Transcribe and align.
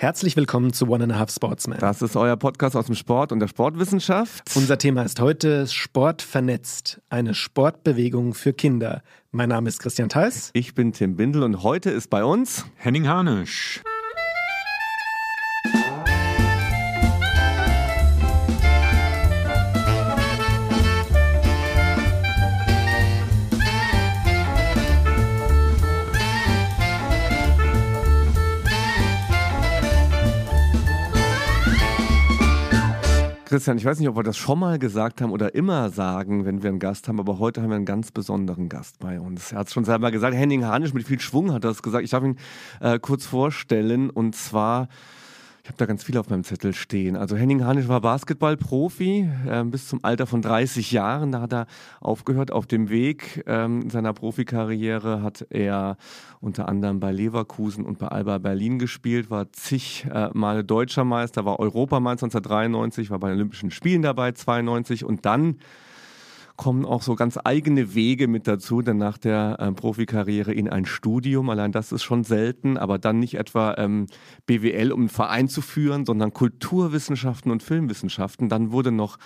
Herzlich 0.00 0.36
willkommen 0.36 0.72
zu 0.72 0.86
One 0.86 1.02
and 1.02 1.12
a 1.12 1.18
Half 1.18 1.32
Sportsman. 1.32 1.80
Das 1.80 2.02
ist 2.02 2.14
euer 2.14 2.36
Podcast 2.36 2.76
aus 2.76 2.86
dem 2.86 2.94
Sport 2.94 3.32
und 3.32 3.40
der 3.40 3.48
Sportwissenschaft. 3.48 4.44
Unser 4.54 4.78
Thema 4.78 5.02
ist 5.02 5.18
heute 5.18 5.66
Sport 5.66 6.22
vernetzt, 6.22 7.00
eine 7.10 7.34
Sportbewegung 7.34 8.32
für 8.32 8.52
Kinder. 8.52 9.02
Mein 9.32 9.48
Name 9.48 9.68
ist 9.68 9.80
Christian 9.80 10.08
Theis. 10.08 10.50
Ich 10.52 10.76
bin 10.76 10.92
Tim 10.92 11.16
Bindel 11.16 11.42
und 11.42 11.64
heute 11.64 11.90
ist 11.90 12.10
bei 12.10 12.22
uns 12.22 12.64
Henning 12.76 13.08
Harnisch. 13.08 13.82
Christian, 33.48 33.78
ich 33.78 33.84
weiß 33.86 33.98
nicht, 33.98 34.10
ob 34.10 34.16
wir 34.16 34.22
das 34.22 34.36
schon 34.36 34.58
mal 34.58 34.78
gesagt 34.78 35.22
haben 35.22 35.32
oder 35.32 35.54
immer 35.54 35.88
sagen, 35.88 36.44
wenn 36.44 36.62
wir 36.62 36.68
einen 36.68 36.78
Gast 36.78 37.08
haben, 37.08 37.18
aber 37.18 37.38
heute 37.38 37.62
haben 37.62 37.70
wir 37.70 37.76
einen 37.76 37.86
ganz 37.86 38.10
besonderen 38.10 38.68
Gast 38.68 38.98
bei 38.98 39.18
uns. 39.18 39.52
Er 39.52 39.60
hat 39.60 39.68
es 39.68 39.72
schon 39.72 39.86
selber 39.86 40.10
gesagt, 40.10 40.36
Henning 40.36 40.66
Hanisch 40.66 40.92
mit 40.92 41.06
viel 41.06 41.18
Schwung 41.18 41.54
hat 41.54 41.64
das 41.64 41.82
gesagt. 41.82 42.04
Ich 42.04 42.10
darf 42.10 42.22
ihn 42.22 42.36
äh, 42.80 42.98
kurz 42.98 43.24
vorstellen 43.24 44.10
und 44.10 44.36
zwar 44.36 44.88
ich 45.68 45.72
habe 45.72 45.78
da 45.80 45.86
ganz 45.86 46.02
viel 46.02 46.16
auf 46.16 46.30
meinem 46.30 46.44
Zettel 46.44 46.72
stehen. 46.72 47.14
Also 47.14 47.36
Henning 47.36 47.62
Hanisch 47.62 47.88
war 47.88 48.00
Basketballprofi 48.00 49.28
äh, 49.46 49.64
bis 49.64 49.86
zum 49.86 50.02
Alter 50.02 50.26
von 50.26 50.40
30 50.40 50.92
Jahren. 50.92 51.30
Da 51.30 51.42
hat 51.42 51.52
er 51.52 51.66
aufgehört. 52.00 52.52
Auf 52.52 52.66
dem 52.66 52.88
Weg 52.88 53.44
ähm, 53.46 53.90
seiner 53.90 54.14
Profikarriere 54.14 55.22
hat 55.22 55.46
er 55.50 55.98
unter 56.40 56.70
anderem 56.70 57.00
bei 57.00 57.12
Leverkusen 57.12 57.84
und 57.84 57.98
bei 57.98 58.08
Alba 58.08 58.38
Berlin 58.38 58.78
gespielt, 58.78 59.28
war 59.28 59.52
zig 59.52 60.06
äh, 60.10 60.30
Male 60.32 60.64
Deutscher 60.64 61.04
Meister, 61.04 61.44
war 61.44 61.60
Europameister 61.60 62.24
1993, 62.24 63.10
war 63.10 63.18
bei 63.18 63.28
den 63.28 63.36
Olympischen 63.36 63.70
Spielen 63.70 64.00
dabei 64.00 64.32
92 64.32 65.04
und 65.04 65.26
dann 65.26 65.58
kommen 66.58 66.84
auch 66.84 67.02
so 67.02 67.14
ganz 67.14 67.38
eigene 67.42 67.94
Wege 67.94 68.26
mit 68.26 68.48
dazu, 68.48 68.82
denn 68.82 68.98
nach 68.98 69.16
der 69.16 69.56
ähm, 69.60 69.76
Profikarriere 69.76 70.52
in 70.52 70.68
ein 70.68 70.84
Studium, 70.84 71.48
allein 71.50 71.70
das 71.70 71.92
ist 71.92 72.02
schon 72.02 72.24
selten, 72.24 72.76
aber 72.76 72.98
dann 72.98 73.20
nicht 73.20 73.36
etwa 73.36 73.76
ähm, 73.78 74.08
BWL, 74.46 74.90
um 74.92 75.02
einen 75.02 75.08
Verein 75.08 75.48
zu 75.48 75.62
führen, 75.62 76.04
sondern 76.04 76.34
Kulturwissenschaften 76.34 77.52
und 77.52 77.62
Filmwissenschaften. 77.62 78.48
Dann 78.48 78.72
wurde 78.72 78.90
noch 78.90 79.18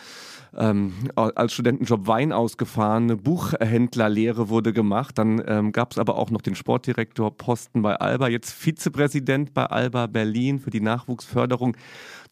ähm, 0.55 0.92
als 1.16 1.55
Studentenjob 1.55 2.06
Wein 2.06 2.33
ausgefahren, 2.33 3.05
eine 3.05 3.16
Buchhändlerlehre 3.16 4.50
wurde 4.50 4.74
gemacht, 4.74 5.17
dann 5.17 5.42
ähm, 5.46 5.72
gab 5.72 5.92
es 5.92 5.98
aber 5.98 6.17
auch 6.17 6.30
noch 6.30 6.42
den 6.42 6.55
Sportdirektorposten 6.55 7.80
bei 7.80 7.96
Alba, 7.96 8.28
jetzt 8.28 8.52
Vizepräsident 8.52 9.55
bei 9.55 9.64
Alba 9.64 10.06
Berlin 10.06 10.61
für 10.61 10.70
die 10.70 10.83
Nachwuchsförderung 10.83 11.78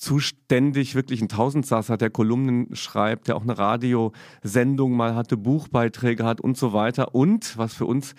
zuständig, 0.00 0.94
wirklich 0.94 1.20
ein 1.20 1.28
Tausendsasser, 1.28 1.98
der 1.98 2.10
Kolumnen 2.10 2.74
schreibt, 2.74 3.28
der 3.28 3.36
auch 3.36 3.42
eine 3.42 3.58
Radiosendung 3.58 4.92
mal 4.96 5.14
hatte, 5.14 5.36
Buchbeiträge 5.36 6.24
hat 6.24 6.40
und 6.40 6.56
so 6.56 6.72
weiter. 6.72 7.14
Und 7.14 7.56
was 7.58 7.74
für 7.74 7.84
uns 7.84 8.14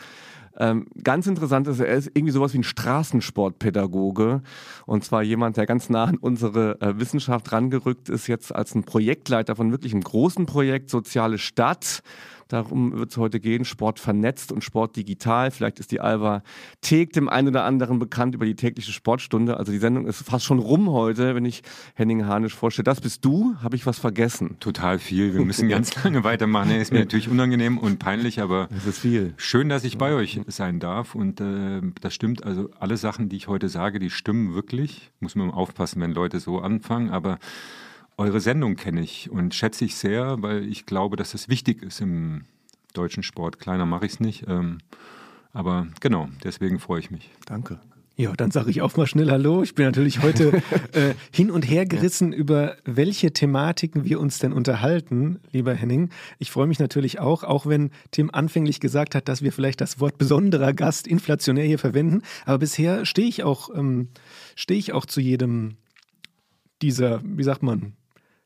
ähm, 0.60 0.86
ganz 1.04 1.26
interessant 1.26 1.68
ist, 1.68 1.80
er 1.80 1.96
ist 1.96 2.12
irgendwie 2.14 2.34
sowas 2.34 2.54
wie 2.54 2.60
ein 2.60 2.64
Straßensportpädagoge 2.64 4.44
und 4.86 5.04
zwar 5.04 5.24
jemand, 5.24 5.58
der 5.58 5.66
ganz 5.66 5.90
nah 5.90 6.04
an 6.04 6.18
unsere 6.18 6.80
äh, 6.82 7.00
Wissenschaft 7.00 7.52
rangerückt 7.52 8.10
ist, 8.10 8.28
jetzt 8.28 8.54
als 8.54 8.76
ein 8.76 8.84
Projektleiter 8.84 9.56
von 9.56 9.72
wirklich 9.72 9.94
einem 9.94 10.04
großen 10.04 10.46
Projekt 10.46 10.90
Soziale 10.90 11.40
Stadt. 11.40 12.04
Darum 12.52 12.98
wird 12.98 13.12
es 13.12 13.18
heute 13.18 13.40
gehen, 13.40 13.64
Sport 13.64 13.98
vernetzt 13.98 14.52
und 14.52 14.62
Sport 14.62 14.98
digital. 14.98 15.52
Vielleicht 15.52 15.80
ist 15.80 15.90
die 15.92 16.02
Alba 16.02 16.44
Thek 16.82 17.14
dem 17.14 17.30
einen 17.30 17.48
oder 17.48 17.64
anderen 17.64 17.98
bekannt 17.98 18.36
über 18.36 18.46
die 18.46 18.56
tägliche 18.56 18.92
Sportstunde. 18.92 19.56
Also 19.56 19.72
die 19.72 19.78
Sendung 19.78 20.06
ist 20.06 20.22
fast 20.24 20.44
schon 20.44 20.60
rum 20.60 20.90
heute, 20.90 21.34
wenn 21.34 21.46
ich 21.46 21.64
Henning 21.96 22.26
Hanisch 22.26 22.54
vorstelle. 22.54 22.84
Das 22.84 23.00
bist 23.00 23.24
du. 23.24 23.56
Habe 23.64 23.78
ich 23.78 23.86
was 23.86 24.00
vergessen? 24.00 24.58
Total 24.60 25.00
viel. 25.00 25.34
Wir 25.34 25.46
müssen 25.46 25.70
ganz 25.70 26.04
lange 26.04 26.26
weitermachen. 26.26 26.72
Ist 26.72 26.92
mir 26.92 27.00
natürlich 27.00 27.30
unangenehm 27.30 27.78
und 27.78 28.00
peinlich, 28.00 28.42
aber 28.42 28.68
es 28.76 28.86
ist 28.86 29.00
viel. 29.00 29.34
schön, 29.38 29.70
dass 29.70 29.86
ich 29.86 29.98
bei 29.98 30.14
euch 30.14 30.42
sein 30.48 30.82
darf. 30.82 31.16
Und 31.16 31.40
äh, 31.40 31.82
das 32.02 32.14
stimmt. 32.14 32.44
Also 32.44 32.70
alle 32.80 32.98
Sachen, 32.98 33.30
die 33.30 33.38
ich 33.38 33.48
heute 33.48 33.70
sage, 33.70 34.00
die 34.00 34.10
stimmen 34.10 34.54
wirklich. 34.54 35.10
Muss 35.22 35.36
man 35.36 35.52
aufpassen, 35.52 36.02
wenn 36.02 36.12
Leute 36.12 36.42
so 36.42 36.60
anfangen. 36.60 37.12
Aber 37.12 37.40
eure 38.22 38.40
Sendung 38.40 38.76
kenne 38.76 39.02
ich 39.02 39.30
und 39.30 39.56
schätze 39.56 39.84
ich 39.84 39.96
sehr, 39.96 40.42
weil 40.42 40.64
ich 40.64 40.86
glaube, 40.86 41.18
dass 41.18 41.32
das 41.32 41.50
wichtig 41.50 41.82
ist 41.82 42.02
im 42.02 42.46
deutschen 42.94 43.24
Sport. 43.24 43.60
Kleiner 43.60 43.86
mache 43.86 44.06
ich 44.06 44.14
es 44.14 44.20
nicht. 44.20 44.46
Ähm, 44.48 44.78
aber 45.54 45.88
genau, 46.00 46.30
deswegen 46.44 46.80
freue 46.80 47.00
ich 47.00 47.10
mich. 47.12 47.30
Danke. 47.46 47.80
Ja, 48.18 48.34
dann 48.34 48.52
sage 48.52 48.70
ich 48.70 48.84
auch 48.84 48.96
mal 48.96 49.08
schnell 49.08 49.32
Hallo. 49.32 49.64
Ich 49.64 49.74
bin 49.74 49.86
natürlich 49.86 50.22
heute 50.22 50.62
äh, 50.92 51.16
hin 51.32 51.50
und 51.50 51.64
her 51.64 51.88
gerissen, 51.88 52.34
ja. 52.34 52.38
über 52.38 52.76
welche 52.86 53.34
Thematiken 53.34 54.04
wir 54.04 54.20
uns 54.20 54.38
denn 54.38 54.54
unterhalten, 54.54 55.40
lieber 55.52 55.74
Henning. 55.74 56.12
Ich 56.38 56.52
freue 56.52 56.68
mich 56.68 56.78
natürlich 56.78 57.20
auch, 57.20 57.44
auch 57.44 57.66
wenn 57.66 57.90
Tim 58.12 58.30
anfänglich 58.32 58.80
gesagt 58.80 59.16
hat, 59.16 59.28
dass 59.30 59.42
wir 59.42 59.52
vielleicht 59.52 59.82
das 59.82 60.00
Wort 60.00 60.20
besonderer 60.20 60.74
Gast 60.74 61.08
inflationär 61.08 61.66
hier 61.66 61.80
verwenden. 61.80 62.22
Aber 62.46 62.60
bisher 62.60 63.06
stehe 63.06 63.28
ich 63.28 63.44
auch, 63.44 63.74
ähm, 63.74 64.10
stehe 64.56 64.80
ich 64.80 64.94
auch 64.94 65.08
zu 65.08 65.20
jedem 65.20 65.78
dieser, 66.84 67.22
wie 67.24 67.44
sagt 67.44 67.64
man, 67.64 67.94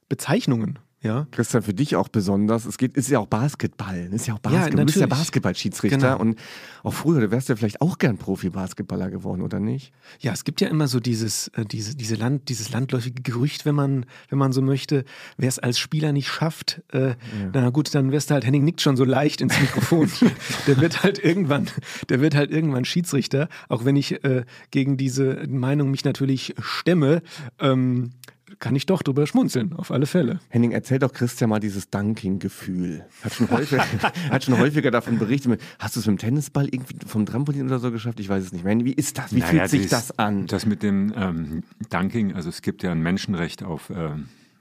Bezeichnungen. 0.09 0.79
Ja. 1.05 1.27
Christian, 1.29 1.61
für 1.61 1.73
dich 1.73 1.95
auch 1.95 2.07
besonders. 2.07 2.66
Es 2.66 2.79
geht, 2.79 2.97
ist 2.97 3.09
ja 3.09 3.19
auch 3.19 3.27
Basketball. 3.27 4.09
Ist 4.11 4.25
ja 4.25 4.33
auch 4.33 4.39
Basketball. 4.39 4.71
Ja, 4.71 4.75
du 4.75 4.85
bist 4.85 4.97
ja 4.97 5.05
Basketballschiedsrichter 5.05 5.97
genau. 5.97 6.19
und 6.19 6.39
auch 6.83 6.95
früher, 6.95 7.21
du 7.21 7.29
wärst 7.29 7.47
ja 7.47 7.55
vielleicht 7.55 7.79
auch 7.79 7.99
gern 7.99 8.17
Profi-Basketballer 8.17 9.11
geworden, 9.11 9.43
oder 9.43 9.59
nicht? 9.59 9.93
Ja, 10.19 10.33
es 10.33 10.45
gibt 10.45 10.61
ja 10.61 10.67
immer 10.67 10.88
so 10.88 10.99
dieses, 10.99 11.49
äh, 11.49 11.63
diese, 11.63 11.95
diese 11.95 12.16
Land, 12.16 12.49
dieses 12.49 12.71
landläufige 12.71 13.21
Gerücht, 13.21 13.67
wenn 13.67 13.75
man, 13.75 14.07
wenn 14.29 14.39
man 14.39 14.51
so 14.51 14.63
möchte, 14.63 15.05
wer 15.38 15.47
es 15.47 15.59
als 15.59 15.77
Spieler 15.77 16.11
nicht 16.11 16.27
schafft, 16.27 16.81
äh, 16.91 17.09
ja. 17.09 17.16
na 17.53 17.69
gut, 17.69 17.93
dann 17.93 18.11
wirst 18.11 18.31
du 18.31 18.33
halt, 18.33 18.43
Henning 18.43 18.63
nickt 18.63 18.81
schon 18.81 18.97
so 18.97 19.03
leicht 19.03 19.41
ins 19.41 19.59
Mikrofon. 19.61 20.09
der 20.67 20.77
wird 20.81 21.03
halt 21.03 21.23
irgendwann, 21.23 21.69
der 22.09 22.19
wird 22.19 22.33
halt 22.33 22.49
irgendwann 22.49 22.83
Schiedsrichter, 22.83 23.47
auch 23.69 23.85
wenn 23.85 23.95
ich 23.95 24.23
äh, 24.23 24.43
gegen 24.72 24.97
diese 24.97 25.45
Meinung 25.47 25.91
mich 25.91 26.03
natürlich 26.03 26.55
stemme. 26.59 27.22
Ähm, 27.59 28.11
kann 28.59 28.75
ich 28.75 28.85
doch 28.85 29.01
drüber 29.03 29.27
schmunzeln, 29.27 29.73
auf 29.73 29.91
alle 29.91 30.05
Fälle. 30.05 30.39
Henning, 30.49 30.71
erzähl 30.71 30.99
doch 30.99 31.13
Christian 31.13 31.49
mal 31.49 31.59
dieses 31.59 31.89
Dunking-Gefühl. 31.89 33.05
Hat 33.23 33.33
schon, 33.33 33.49
häufig, 33.49 33.79
hat 34.29 34.43
schon 34.43 34.57
häufiger 34.57 34.91
davon 34.91 35.19
berichtet. 35.19 35.61
Hast 35.79 35.95
du 35.95 35.99
es 35.99 36.07
mit 36.07 36.17
dem 36.17 36.19
Tennisball 36.19 36.66
irgendwie 36.66 36.95
vom 37.05 37.25
Trampolin 37.25 37.66
oder 37.66 37.79
so 37.79 37.91
geschafft? 37.91 38.19
Ich 38.19 38.29
weiß 38.29 38.43
es 38.43 38.51
nicht 38.51 38.63
mehr. 38.63 38.77
Wie 38.83 38.93
ist 38.93 39.17
das? 39.17 39.33
Wie 39.33 39.39
naja, 39.39 39.51
fühlt 39.51 39.69
sich 39.69 39.88
das, 39.88 40.07
das 40.07 40.19
an? 40.19 40.47
Das 40.47 40.66
mit 40.66 40.83
dem 40.83 41.13
ähm, 41.16 41.63
Dunking, 41.89 42.33
also 42.33 42.49
es 42.49 42.61
gibt 42.61 42.83
ja 42.83 42.91
ein 42.91 43.01
Menschenrecht 43.01 43.63
auf, 43.63 43.89
äh, 43.89 44.11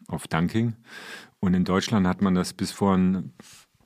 auf 0.09 0.29
Dunking. 0.29 0.75
Und 1.41 1.55
in 1.55 1.65
Deutschland 1.65 2.07
hat 2.07 2.23
man 2.23 2.35
das 2.35 2.53
bis 2.53 2.73
vor 2.73 2.97
ein 2.97 3.33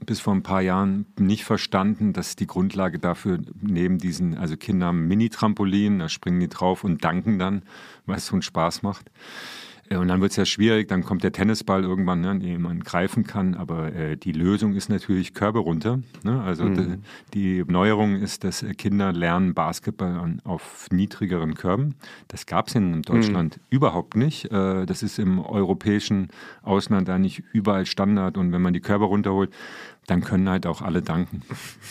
bis 0.05 0.21
vor 0.21 0.35
ein 0.35 0.43
paar 0.43 0.61
Jahren 0.61 1.07
nicht 1.19 1.45
verstanden, 1.45 2.13
dass 2.13 2.37
die 2.37 2.47
Grundlage 2.47 2.99
dafür 2.99 3.41
neben 3.61 3.99
diesen, 3.99 4.37
also 4.37 4.57
Kinder 4.57 4.87
haben 4.87 5.09
Mini-Trampolin, 5.09 5.99
da 5.99 6.09
springen 6.09 6.41
die 6.41 6.49
drauf 6.49 6.85
und 6.85 7.05
danken 7.05 7.39
dann, 7.39 7.63
weil 8.07 8.19
es 8.19 8.27
so 8.27 8.35
einen 8.35 8.43
Spaß 8.43 8.83
macht. 8.83 9.11
Und 9.97 10.09
dann 10.09 10.21
wird 10.21 10.33
es 10.33 10.37
ja 10.37 10.45
schwierig, 10.45 10.89
dann 10.89 11.03
kommt 11.03 11.23
der 11.23 11.33
Tennisball 11.33 11.83
irgendwann, 11.83 12.21
ne, 12.21 12.39
den 12.39 12.61
man 12.61 12.81
greifen 12.81 13.25
kann. 13.25 13.55
Aber 13.55 13.95
äh, 13.95 14.17
die 14.17 14.33
Lösung 14.33 14.75
ist 14.75 14.89
natürlich 14.89 15.35
Körbe 15.35 15.61
runter. 15.61 16.01
Ne? 16.23 16.43
Also 16.43 16.65
mhm. 16.65 17.03
die, 17.33 17.65
die, 17.65 17.73
Neuerung 17.73 18.17
ist, 18.17 18.45
dass 18.45 18.65
Kinder 18.77 19.13
lernen 19.13 19.55
Basketball 19.55 20.19
an, 20.19 20.43
auf 20.45 20.89
niedrigeren 20.91 21.55
Körben. 21.55 21.95
Das 22.29 22.47
gab 22.47 22.69
es 22.69 22.75
in 22.75 23.03
Deutschland 23.03 23.57
mhm. 23.57 23.63
überhaupt 23.71 24.17
nicht. 24.17 24.51
Äh, 24.53 24.85
das 24.85 25.03
ist 25.03 25.19
im 25.19 25.39
europäischen 25.39 26.29
Ausland 26.63 27.09
da 27.09 27.19
nicht 27.19 27.43
überall 27.53 27.87
Standard. 27.87 28.37
Und 28.37 28.53
wenn 28.53 28.63
man 28.63 28.75
die 28.75 28.81
Körbe 28.81 29.07
runterholt, 29.07 29.51
dann 30.09 30.23
können 30.23 30.49
halt 30.49 30.67
auch 30.67 30.81
alle 30.81 31.03
danken. 31.03 31.43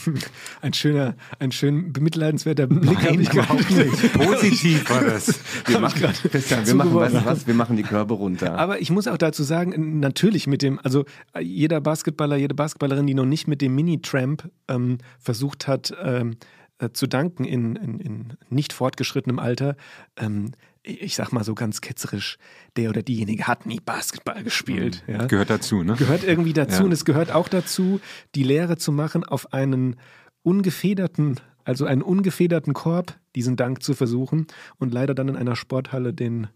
Ein 0.62 0.74
schöner, 0.74 1.16
ein 1.40 1.52
schön 1.52 1.94
bemitleidenswerter 1.94 2.66
Blick 2.66 2.98
habe 3.04 3.22
ich 3.22 3.32
überhaupt 3.32 3.70
nicht. 3.70 4.14
Positiv 4.14 4.90
war 4.90 5.04
das. 5.04 5.40
Wir 5.68 5.80
machen, 5.80 6.02
Christian, 6.32 6.66
wir 6.66 6.76
machen, 6.76 6.96
weißt 6.96 7.16
du 7.16 7.26
was? 7.26 7.48
Wir 7.48 7.54
machen 7.54 7.78
die 7.78 7.84
Körbe 7.84 8.16
runter. 8.16 8.58
Aber 8.58 8.82
ich 8.82 8.90
muss 8.90 9.08
auch 9.08 9.18
dazu 9.18 9.44
sagen, 9.44 10.00
natürlich 10.00 10.48
mit 10.48 10.62
dem, 10.62 10.80
also 10.82 11.06
jeder 11.40 11.80
Basketballer, 11.80 12.38
jede 12.38 12.56
Basketballerin, 12.56 13.06
die 13.06 13.14
noch 13.14 13.26
nicht 13.26 13.48
mit 13.48 13.62
dem 13.62 13.76
Mini-Tramp 13.76 14.50
ähm, 14.68 14.98
versucht 15.20 15.68
hat, 15.68 15.94
ähm, 16.02 16.38
äh, 16.80 16.90
zu 16.92 17.08
danken 17.08 17.44
in, 17.44 17.76
in, 17.76 18.00
in, 18.00 18.34
nicht 18.50 18.74
fortgeschrittenem 18.74 19.40
Alter, 19.40 19.76
ähm, 20.16 20.52
ich 20.88 21.16
sag 21.16 21.32
mal 21.32 21.44
so 21.44 21.54
ganz 21.54 21.82
ketzerisch, 21.82 22.38
der 22.76 22.90
oder 22.90 23.04
diejenige 23.04 23.48
hat 23.48 23.66
nie 23.66 23.80
Basketball 23.80 24.44
gespielt. 24.44 25.04
Mhm. 25.08 25.14
Ja. 25.14 25.26
Gehört 25.26 25.50
dazu, 25.50 25.84
ne? 25.84 25.96
Gehört 25.96 26.24
irgendwie 26.24 26.54
dazu. 26.54 26.80
Ja. 26.80 26.86
Und 26.86 26.92
es 26.92 27.06
gehört 27.06 27.32
auch 27.32 27.48
dazu, 27.48 28.00
die 28.36 28.44
Lehre 28.44 28.78
zu 28.78 28.92
machen, 28.92 29.24
auf 29.24 29.54
einen 29.54 29.98
ungefederten, 30.44 31.40
also 31.64 31.86
einen 31.86 32.02
ungefederten 32.02 32.74
Korb, 32.74 33.16
diesen 33.36 33.56
Dank 33.56 33.84
zu 33.84 33.94
versuchen 33.94 34.48
und 34.78 34.94
leider 34.94 35.14
dann 35.14 35.28
in 35.28 35.36
einer 35.36 35.56
Sporthalle 35.56 36.14
den 36.14 36.48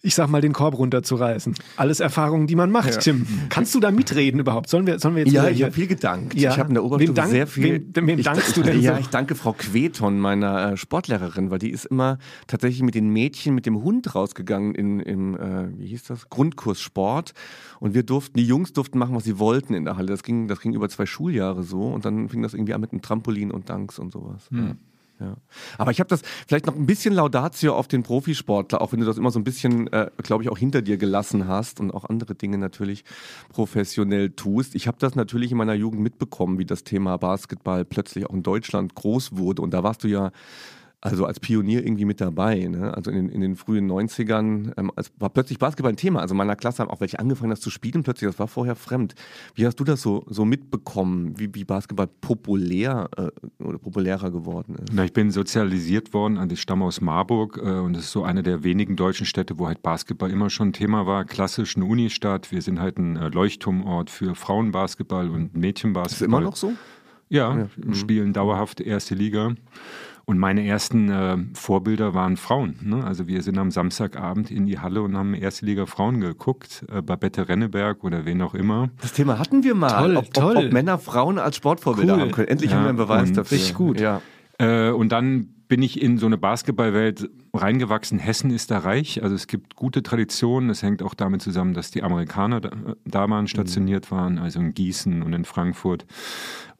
ich 0.00 0.14
sag 0.14 0.28
mal, 0.28 0.40
den 0.40 0.52
Korb 0.52 0.78
runterzureißen. 0.78 1.54
Alles 1.76 1.98
Erfahrungen, 2.00 2.46
die 2.46 2.54
man 2.54 2.70
macht, 2.70 2.90
ja. 2.90 2.98
Tim. 2.98 3.26
Kannst 3.48 3.74
du 3.74 3.80
da 3.80 3.90
mitreden 3.90 4.38
überhaupt? 4.38 4.68
Sollen 4.68 4.86
wir, 4.86 4.98
sollen 5.00 5.16
wir 5.16 5.24
jetzt 5.24 5.32
Ja, 5.32 5.48
ich 5.48 5.62
habe 5.62 5.72
viel 5.72 5.88
gedankt. 5.88 6.34
Ja. 6.34 6.52
Ich 6.52 6.58
habe 6.58 6.68
in 6.68 6.74
der 6.74 6.84
Oberstufe 6.84 7.14
dank, 7.14 7.30
sehr 7.30 7.46
viel. 7.48 7.84
Wem, 7.92 8.06
wem 8.06 8.22
dankst 8.22 8.48
ich, 8.48 8.54
du 8.54 8.62
denn 8.62 8.80
Ja, 8.80 8.94
so? 8.94 9.00
ich 9.00 9.08
danke 9.08 9.34
Frau 9.34 9.52
Queton, 9.52 10.20
meiner 10.20 10.72
äh, 10.72 10.76
Sportlehrerin, 10.76 11.50
weil 11.50 11.58
die 11.58 11.70
ist 11.70 11.86
immer 11.86 12.18
tatsächlich 12.46 12.82
mit 12.82 12.94
den 12.94 13.08
Mädchen 13.08 13.54
mit 13.54 13.66
dem 13.66 13.82
Hund 13.82 14.14
rausgegangen 14.14 14.74
in, 14.74 15.00
im, 15.00 15.34
äh, 15.36 15.78
wie 15.78 15.86
hieß 15.88 16.04
das, 16.04 16.28
Grundkurs 16.28 16.80
Sport. 16.80 17.32
Und 17.80 17.94
wir 17.94 18.04
durften, 18.04 18.38
die 18.38 18.46
Jungs 18.46 18.72
durften 18.72 18.98
machen, 18.98 19.16
was 19.16 19.24
sie 19.24 19.38
wollten 19.38 19.74
in 19.74 19.84
der 19.84 19.96
Halle. 19.96 20.08
Das 20.08 20.22
ging, 20.22 20.46
das 20.46 20.60
ging 20.60 20.74
über 20.74 20.88
zwei 20.88 21.06
Schuljahre 21.06 21.64
so. 21.64 21.82
Und 21.88 22.04
dann 22.04 22.28
fing 22.28 22.42
das 22.42 22.54
irgendwie 22.54 22.74
an 22.74 22.80
mit 22.80 22.92
einem 22.92 23.02
Trampolin 23.02 23.50
und 23.50 23.68
Danks 23.68 23.98
und 23.98 24.12
sowas. 24.12 24.48
Hm. 24.50 24.76
Ja. 25.20 25.36
Aber 25.78 25.90
ich 25.90 25.98
habe 25.98 26.08
das 26.08 26.22
vielleicht 26.46 26.66
noch 26.66 26.76
ein 26.76 26.86
bisschen 26.86 27.12
Laudatio 27.12 27.74
auf 27.74 27.88
den 27.88 28.02
Profisportler, 28.02 28.80
auch 28.80 28.92
wenn 28.92 29.00
du 29.00 29.06
das 29.06 29.18
immer 29.18 29.30
so 29.30 29.40
ein 29.40 29.44
bisschen, 29.44 29.92
äh, 29.92 30.10
glaube 30.18 30.44
ich, 30.44 30.48
auch 30.48 30.58
hinter 30.58 30.80
dir 30.80 30.96
gelassen 30.96 31.48
hast 31.48 31.80
und 31.80 31.90
auch 31.92 32.04
andere 32.04 32.34
Dinge 32.34 32.56
natürlich 32.58 33.04
professionell 33.52 34.30
tust. 34.30 34.74
Ich 34.76 34.86
habe 34.86 34.98
das 35.00 35.16
natürlich 35.16 35.50
in 35.50 35.58
meiner 35.58 35.74
Jugend 35.74 36.02
mitbekommen, 36.02 36.58
wie 36.58 36.64
das 36.64 36.84
Thema 36.84 37.16
Basketball 37.16 37.84
plötzlich 37.84 38.26
auch 38.26 38.34
in 38.34 38.42
Deutschland 38.42 38.94
groß 38.94 39.36
wurde. 39.36 39.62
Und 39.62 39.74
da 39.74 39.82
warst 39.82 40.04
du 40.04 40.08
ja 40.08 40.30
also 41.00 41.26
als 41.26 41.38
Pionier 41.38 41.84
irgendwie 41.84 42.04
mit 42.04 42.20
dabei. 42.20 42.66
Ne? 42.66 42.92
Also 42.92 43.10
in 43.10 43.16
den, 43.16 43.28
in 43.28 43.40
den 43.40 43.56
frühen 43.56 43.90
90ern 43.90 44.72
ähm, 44.76 44.90
war 45.18 45.30
plötzlich 45.30 45.58
Basketball 45.58 45.92
ein 45.92 45.96
Thema. 45.96 46.20
Also 46.20 46.34
in 46.34 46.38
meiner 46.38 46.56
Klasse 46.56 46.82
haben 46.82 46.90
auch 46.90 47.00
welche 47.00 47.20
angefangen, 47.20 47.50
das 47.50 47.60
zu 47.60 47.70
spielen 47.70 48.02
plötzlich. 48.02 48.28
Das 48.28 48.38
war 48.40 48.48
vorher 48.48 48.74
fremd. 48.74 49.14
Wie 49.54 49.64
hast 49.64 49.76
du 49.78 49.84
das 49.84 50.02
so, 50.02 50.24
so 50.28 50.44
mitbekommen, 50.44 51.38
wie, 51.38 51.54
wie 51.54 51.64
Basketball 51.64 52.08
populär 52.08 53.08
äh, 53.16 53.62
oder 53.62 53.78
populärer 53.78 54.32
geworden 54.32 54.74
ist? 54.74 54.92
Na, 54.92 55.04
ich 55.04 55.12
bin 55.12 55.30
sozialisiert 55.30 56.12
worden. 56.12 56.36
Also 56.36 56.54
ich 56.54 56.60
stamme 56.60 56.84
aus 56.84 57.00
Marburg 57.00 57.58
äh, 57.58 57.78
und 57.78 57.92
das 57.92 58.04
ist 58.04 58.12
so 58.12 58.24
eine 58.24 58.42
der 58.42 58.64
wenigen 58.64 58.96
deutschen 58.96 59.26
Städte, 59.26 59.58
wo 59.58 59.68
halt 59.68 59.82
Basketball 59.82 60.32
immer 60.32 60.50
schon 60.50 60.70
ein 60.70 60.72
Thema 60.72 61.06
war. 61.06 61.24
Klassisch 61.24 61.76
eine 61.76 61.84
Unistadt. 61.84 62.50
Wir 62.50 62.60
sind 62.60 62.80
halt 62.80 62.98
ein 62.98 63.16
äh, 63.16 63.28
Leuchtturmort 63.28 64.10
für 64.10 64.34
Frauenbasketball 64.34 65.30
und 65.30 65.56
Mädchenbasketball. 65.56 66.16
Ist 66.16 66.22
immer 66.22 66.40
noch 66.40 66.56
so? 66.56 66.72
Ja, 67.28 67.56
ja. 67.56 67.68
Mhm. 67.76 67.94
spielen 67.94 68.32
dauerhaft 68.32 68.80
erste 68.80 69.14
Liga. 69.14 69.54
Und 70.28 70.36
meine 70.36 70.62
ersten 70.66 71.08
äh, 71.08 71.38
Vorbilder 71.54 72.12
waren 72.12 72.36
Frauen. 72.36 72.76
Ne? 72.82 73.02
Also 73.02 73.28
wir 73.28 73.40
sind 73.40 73.56
am 73.56 73.70
Samstagabend 73.70 74.50
in 74.50 74.66
die 74.66 74.78
Halle 74.78 75.00
und 75.00 75.16
haben 75.16 75.32
erste 75.32 75.64
Liga 75.64 75.86
Frauen 75.86 76.20
geguckt, 76.20 76.84
äh, 76.92 77.00
Babette 77.00 77.48
Renneberg 77.48 78.04
oder 78.04 78.26
wen 78.26 78.42
auch 78.42 78.52
immer. 78.52 78.90
Das 79.00 79.14
Thema 79.14 79.38
hatten 79.38 79.64
wir 79.64 79.74
mal, 79.74 79.88
toll, 79.88 80.16
ob, 80.18 80.34
toll. 80.34 80.56
Ob, 80.58 80.64
ob 80.64 80.72
Männer 80.74 80.98
Frauen 80.98 81.38
als 81.38 81.56
Sportvorbilder 81.56 82.16
cool. 82.16 82.20
haben 82.20 82.32
können. 82.32 82.48
Endlich 82.48 82.72
ja, 82.72 82.76
haben 82.76 82.84
wir 82.84 82.88
einen 82.90 82.98
Beweis 82.98 83.32
dafür. 83.32 83.56
Richtig 83.56 83.74
gut. 83.74 84.00
Ja. 84.00 84.20
Äh, 84.58 84.90
und 84.90 85.12
dann 85.12 85.48
bin 85.66 85.80
ich 85.80 86.02
in 86.02 86.18
so 86.18 86.26
eine 86.26 86.36
Basketballwelt 86.36 87.30
reingewachsen. 87.54 88.18
Hessen 88.18 88.50
ist 88.50 88.70
da 88.70 88.80
reich, 88.80 89.22
also 89.22 89.34
es 89.34 89.46
gibt 89.46 89.76
gute 89.76 90.02
Traditionen. 90.02 90.68
Es 90.68 90.82
hängt 90.82 91.02
auch 91.02 91.14
damit 91.14 91.40
zusammen, 91.40 91.72
dass 91.72 91.90
die 91.90 92.02
Amerikaner 92.02 92.60
da, 92.60 92.70
da 93.06 93.30
waren, 93.30 93.46
stationiert 93.46 94.10
mhm. 94.10 94.14
waren, 94.14 94.38
also 94.38 94.60
in 94.60 94.74
Gießen 94.74 95.22
und 95.22 95.32
in 95.32 95.46
Frankfurt. 95.46 96.04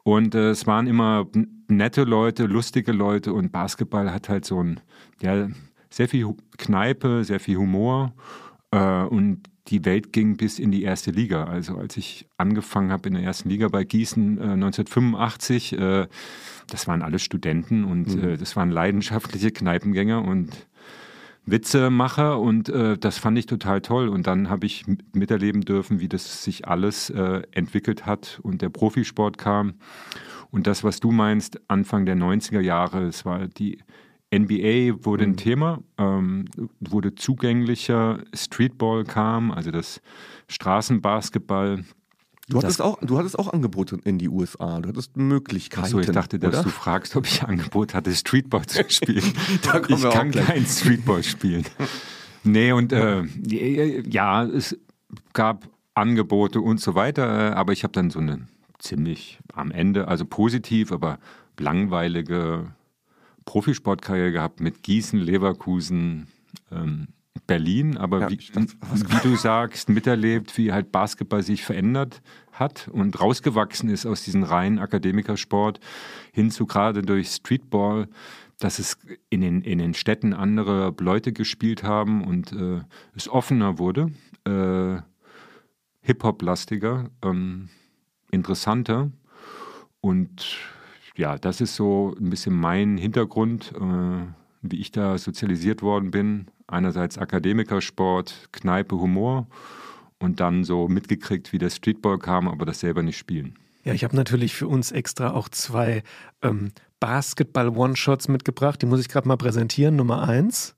Und 0.03 0.35
äh, 0.35 0.49
es 0.49 0.65
waren 0.65 0.87
immer 0.87 1.27
nette 1.67 2.03
Leute, 2.03 2.45
lustige 2.45 2.91
Leute 2.91 3.33
und 3.33 3.51
Basketball 3.51 4.11
hat 4.11 4.29
halt 4.29 4.45
so 4.45 4.61
ein, 4.63 4.79
ja, 5.21 5.47
sehr 5.89 6.07
viel 6.07 6.35
Kneipe, 6.57 7.23
sehr 7.23 7.39
viel 7.39 7.57
Humor 7.57 8.13
äh, 8.71 9.03
und 9.03 9.49
die 9.67 9.85
Welt 9.85 10.13
ging 10.13 10.37
bis 10.37 10.57
in 10.57 10.71
die 10.71 10.83
erste 10.83 11.11
Liga. 11.11 11.43
Also 11.43 11.77
als 11.77 11.97
ich 11.97 12.27
angefangen 12.37 12.91
habe 12.91 13.07
in 13.07 13.15
der 13.15 13.23
ersten 13.23 13.49
Liga 13.49 13.67
bei 13.67 13.83
Gießen 13.83 14.37
äh, 14.37 14.41
1985, 14.41 15.73
äh, 15.73 16.07
das 16.67 16.87
waren 16.87 17.01
alle 17.01 17.19
Studenten 17.19 17.83
und 17.83 18.15
mhm. 18.15 18.23
Äh, 18.23 18.37
das 18.37 18.55
waren 18.55 18.71
leidenschaftliche 18.71 19.51
Kneipengänger 19.51 20.23
und 20.23 20.67
Witzemacher 21.51 22.39
und 22.39 22.69
äh, 22.69 22.97
das 22.97 23.17
fand 23.17 23.37
ich 23.37 23.45
total 23.45 23.81
toll. 23.81 24.09
Und 24.09 24.27
dann 24.27 24.49
habe 24.49 24.65
ich 24.65 24.85
miterleben 25.13 25.61
dürfen, 25.61 25.99
wie 25.99 26.09
das 26.09 26.43
sich 26.43 26.67
alles 26.67 27.09
äh, 27.09 27.41
entwickelt 27.51 28.05
hat 28.05 28.39
und 28.43 28.61
der 28.61 28.69
Profisport 28.69 29.37
kam. 29.37 29.75
Und 30.51 30.67
das, 30.67 30.83
was 30.83 30.99
du 30.99 31.11
meinst, 31.11 31.61
Anfang 31.67 32.05
der 32.05 32.15
90er 32.15 32.61
Jahre, 32.61 33.03
es 33.05 33.25
war 33.25 33.47
die 33.47 33.79
NBA 34.33 35.05
wurde 35.05 35.23
ein 35.23 35.31
mhm. 35.31 35.37
Thema, 35.37 35.79
ähm, 35.97 36.45
wurde 36.79 37.15
zugänglicher, 37.15 38.19
Streetball 38.33 39.03
kam, 39.03 39.51
also 39.51 39.71
das 39.71 40.01
Straßenbasketball 40.47 41.83
Du 42.49 42.57
hattest, 42.57 42.81
auch, 42.81 42.99
du 43.01 43.19
hattest 43.19 43.37
auch 43.37 43.53
Angebote 43.53 43.99
in 44.03 44.17
die 44.17 44.27
USA, 44.27 44.79
du 44.81 44.89
hattest 44.89 45.15
Möglichkeiten. 45.15 45.83
Achso, 45.83 45.99
ich 45.99 46.07
dachte, 46.07 46.39
dass 46.39 46.55
oder? 46.55 46.63
du 46.63 46.69
fragst, 46.69 47.15
ob 47.15 47.27
ich 47.27 47.43
Angebot 47.43 47.93
hatte, 47.93 48.11
Streetball 48.13 48.65
zu 48.65 48.83
spielen. 48.89 49.33
ich 49.87 50.09
kann 50.09 50.31
kein 50.31 50.65
Streetball 50.65 51.21
spielen. 51.21 51.63
nee, 52.43 52.71
und 52.71 52.91
äh, 52.91 53.23
ja, 54.09 54.43
es 54.45 54.75
gab 55.33 55.69
Angebote 55.93 56.59
und 56.59 56.81
so 56.81 56.95
weiter, 56.95 57.55
aber 57.55 57.71
ich 57.71 57.83
habe 57.83 57.93
dann 57.93 58.09
so 58.09 58.19
eine 58.19 58.47
ziemlich 58.79 59.39
am 59.53 59.69
Ende, 59.69 60.07
also 60.07 60.25
positiv, 60.25 60.91
aber 60.91 61.19
langweilige 61.59 62.73
Profisportkarriere 63.45 64.31
gehabt 64.31 64.59
mit 64.59 64.81
Gießen, 64.81 65.19
Leverkusen, 65.19 66.27
ähm, 66.71 67.09
Berlin, 67.47 67.97
aber 67.97 68.21
ja, 68.21 68.29
wie, 68.29 68.39
wie, 68.39 69.23
du 69.23 69.35
sagst, 69.35 69.89
miterlebt, 69.89 70.57
wie 70.57 70.71
halt 70.71 70.91
Basketball 70.91 71.43
sich 71.43 71.63
verändert 71.63 72.21
hat 72.51 72.87
und 72.91 73.19
rausgewachsen 73.19 73.89
ist 73.89 74.05
aus 74.05 74.23
diesem 74.23 74.43
reinen 74.43 74.79
Akademikersport 74.79 75.79
hin 76.31 76.51
zu 76.51 76.65
gerade 76.65 77.01
durch 77.01 77.29
Streetball, 77.29 78.07
dass 78.59 78.79
es 78.79 78.97
in 79.29 79.41
den, 79.41 79.61
in 79.61 79.79
den 79.79 79.93
Städten 79.93 80.33
andere 80.33 80.93
Leute 80.99 81.31
gespielt 81.31 81.83
haben 81.83 82.23
und 82.23 82.51
äh, 82.51 82.81
es 83.15 83.29
offener 83.29 83.79
wurde, 83.79 84.11
äh, 84.45 85.01
Hip-Hop-lastiger, 86.01 87.09
ähm, 87.23 87.69
interessanter. 88.31 89.11
Und 90.01 90.57
ja, 91.15 91.37
das 91.37 91.61
ist 91.61 91.75
so 91.75 92.15
ein 92.19 92.29
bisschen 92.29 92.53
mein 92.53 92.97
Hintergrund, 92.97 93.73
äh, 93.75 94.27
wie 94.61 94.79
ich 94.81 94.91
da 94.91 95.17
sozialisiert 95.17 95.81
worden 95.81 96.11
bin 96.11 96.47
einerseits 96.71 97.17
Akademikersport, 97.17 98.49
Kneipe, 98.51 98.97
Humor 98.99 99.47
und 100.19 100.39
dann 100.39 100.63
so 100.63 100.87
mitgekriegt, 100.87 101.53
wie 101.53 101.57
der 101.57 101.69
Streetball 101.69 102.17
kam, 102.19 102.47
aber 102.47 102.65
das 102.65 102.79
selber 102.79 103.03
nicht 103.03 103.17
spielen. 103.17 103.55
Ja, 103.83 103.93
ich 103.93 104.03
habe 104.03 104.15
natürlich 104.15 104.53
für 104.53 104.67
uns 104.67 104.91
extra 104.91 105.31
auch 105.31 105.49
zwei 105.49 106.03
ähm, 106.41 106.71
Basketball-One-Shots 106.99 108.27
mitgebracht. 108.27 108.81
Die 108.81 108.85
muss 108.85 108.99
ich 108.99 109.07
gerade 109.07 109.27
mal 109.27 109.37
präsentieren. 109.37 109.95
Nummer 109.95 110.27
eins. 110.27 110.75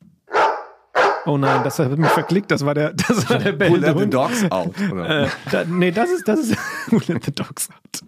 Oh 1.25 1.37
nein, 1.37 1.63
das 1.63 1.77
hat 1.79 1.97
mich 1.97 2.09
verklickt. 2.09 2.51
Das 2.51 2.65
war 2.65 2.73
der, 2.73 2.93
das 3.07 3.29
war 3.29 3.37
der 3.39 3.53
Pull 3.53 3.83
the 3.83 4.09
Dogs 4.09 4.49
out. 4.51 4.75
Oder? 4.91 5.25
Äh, 5.25 5.29
da, 5.51 5.65
nee, 5.65 5.91
das 5.91 6.11
ist, 6.11 6.27
das 6.27 6.39
ist 6.39 6.57
Pull 6.89 7.01
the 7.01 7.31
Dogs 7.31 7.69
out. 7.69 8.01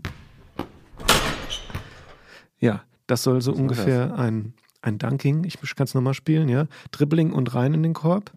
Ja, 2.59 2.83
das 3.07 3.23
soll 3.23 3.41
so 3.41 3.51
Was 3.51 3.59
ungefähr 3.59 4.17
ein 4.17 4.53
ein 4.83 4.97
Dunking, 4.97 5.43
ich 5.45 5.57
kann 5.75 5.85
es 5.85 5.93
nochmal 5.93 6.13
spielen, 6.13 6.49
ja. 6.49 6.67
Dribbling 6.91 7.31
und 7.31 7.55
rein 7.55 7.73
in 7.73 7.83
den 7.83 7.93
Korb. 7.93 8.31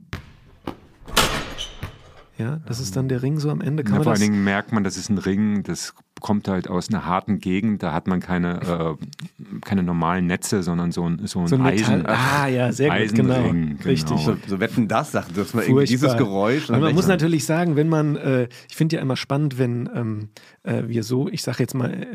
Ja, 2.39 2.61
das 2.67 2.81
ist 2.81 2.97
dann 2.97 3.09
der 3.09 3.23
Ring 3.23 3.39
so 3.39 3.51
am 3.51 3.61
Ende. 3.63 3.83
Kann 3.83 3.95
ja, 3.95 3.99
man 3.99 4.05
vor 4.05 4.13
allen 4.13 4.21
Dingen 4.21 4.45
merkt 4.45 4.71
man, 4.71 4.85
das 4.85 4.97
ist 4.99 5.09
ein 5.09 5.17
Ring, 5.17 5.63
das 5.63 5.95
kommt 6.21 6.49
halt 6.49 6.69
aus 6.69 6.91
einer 6.91 7.07
harten 7.07 7.39
Gegend, 7.39 7.83
da 7.83 7.93
hat 7.93 8.07
man 8.07 8.21
keine, 8.21 8.97
äh, 9.01 9.61
keine 9.63 9.83
normalen 9.83 10.27
Netze, 10.27 10.63
sondern 10.63 10.93
so 10.93 11.09
ein, 11.09 11.27
so 11.27 11.41
ein, 11.41 11.47
so 11.47 11.57
ein 11.57 11.63
Eisen. 11.63 11.99
Metall. 11.99 12.17
Ah, 12.17 12.47
ja, 12.47 12.73
sehr 12.73 12.91
gut, 12.91 13.15
genau. 13.15 13.43
genau. 13.43 13.83
Richtig. 13.85 14.19
So, 14.21 14.37
so 14.47 14.61
wetten 14.61 14.87
das 14.87 15.13
sagt, 15.13 15.37
dass 15.37 15.55
man 15.55 15.65
irgendwie 15.65 15.87
dieses 15.87 16.17
Geräusch. 16.17 16.69
man 16.69 16.95
muss 16.95 17.07
natürlich 17.07 17.47
sagen, 17.47 17.75
wenn 17.77 17.89
man, 17.89 18.17
äh, 18.17 18.49
ich 18.69 18.77
finde 18.77 18.97
ja 18.97 19.03
immer 19.03 19.17
spannend, 19.17 19.59
wenn 19.59 19.89
ähm, 19.95 20.29
äh, 20.63 20.85
wir 20.87 21.05
so, 21.05 21.29
ich 21.29 21.43
sage 21.43 21.61
jetzt 21.61 21.75
mal, 21.75 21.93
äh, 21.93 22.07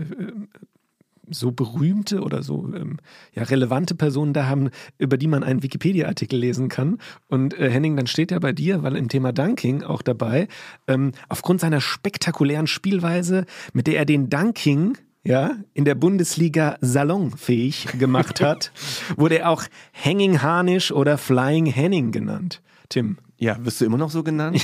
so 1.32 1.52
berühmte 1.52 2.22
oder 2.22 2.44
so 2.44 2.72
ähm, 2.76 2.98
ja, 3.34 3.44
relevante 3.44 3.96
Personen 3.96 4.34
da 4.34 4.48
haben, 4.48 4.70
über 4.98 5.18
die 5.18 5.28
man 5.28 5.44
einen 5.44 5.64
Wikipedia-Artikel 5.64 6.40
lesen 6.40 6.70
kann. 6.70 6.98
Und 7.28 7.58
äh, 7.58 7.70
Henning, 7.70 7.96
dann 7.96 8.08
steht 8.08 8.32
er 8.32 8.40
bei 8.40 8.54
dir, 8.54 8.84
weil 8.84 8.96
im 8.96 9.10
Thema 9.10 9.32
Dunking 9.32 9.84
auch 9.84 10.02
dabei, 10.02 10.48
ähm, 10.88 11.12
aufgrund 11.30 11.62
seiner 11.62 11.82
spektakulären 11.82 12.68
Spielweise, 12.68 13.46
mit 13.74 13.88
der 13.88 13.98
er 13.98 14.06
den 14.06 14.30
Dunking 14.30 14.98
ja, 15.24 15.52
in 15.74 15.86
der 15.86 15.96
Bundesliga 15.96 16.78
salonfähig 16.82 17.88
gemacht 18.00 18.42
hat, 18.42 18.72
wurde 19.18 19.40
er 19.40 19.50
auch 19.50 19.64
Hanging 19.94 20.42
Harnish 20.42 20.92
oder 20.92 21.18
Flying 21.18 21.66
Henning 21.68 22.12
genannt. 22.12 22.62
Tim. 22.90 23.18
Ja, 23.38 23.58
wirst 23.66 23.82
du 23.82 23.86
immer 23.86 23.98
noch 23.98 24.12
so 24.12 24.22
genannt? 24.22 24.64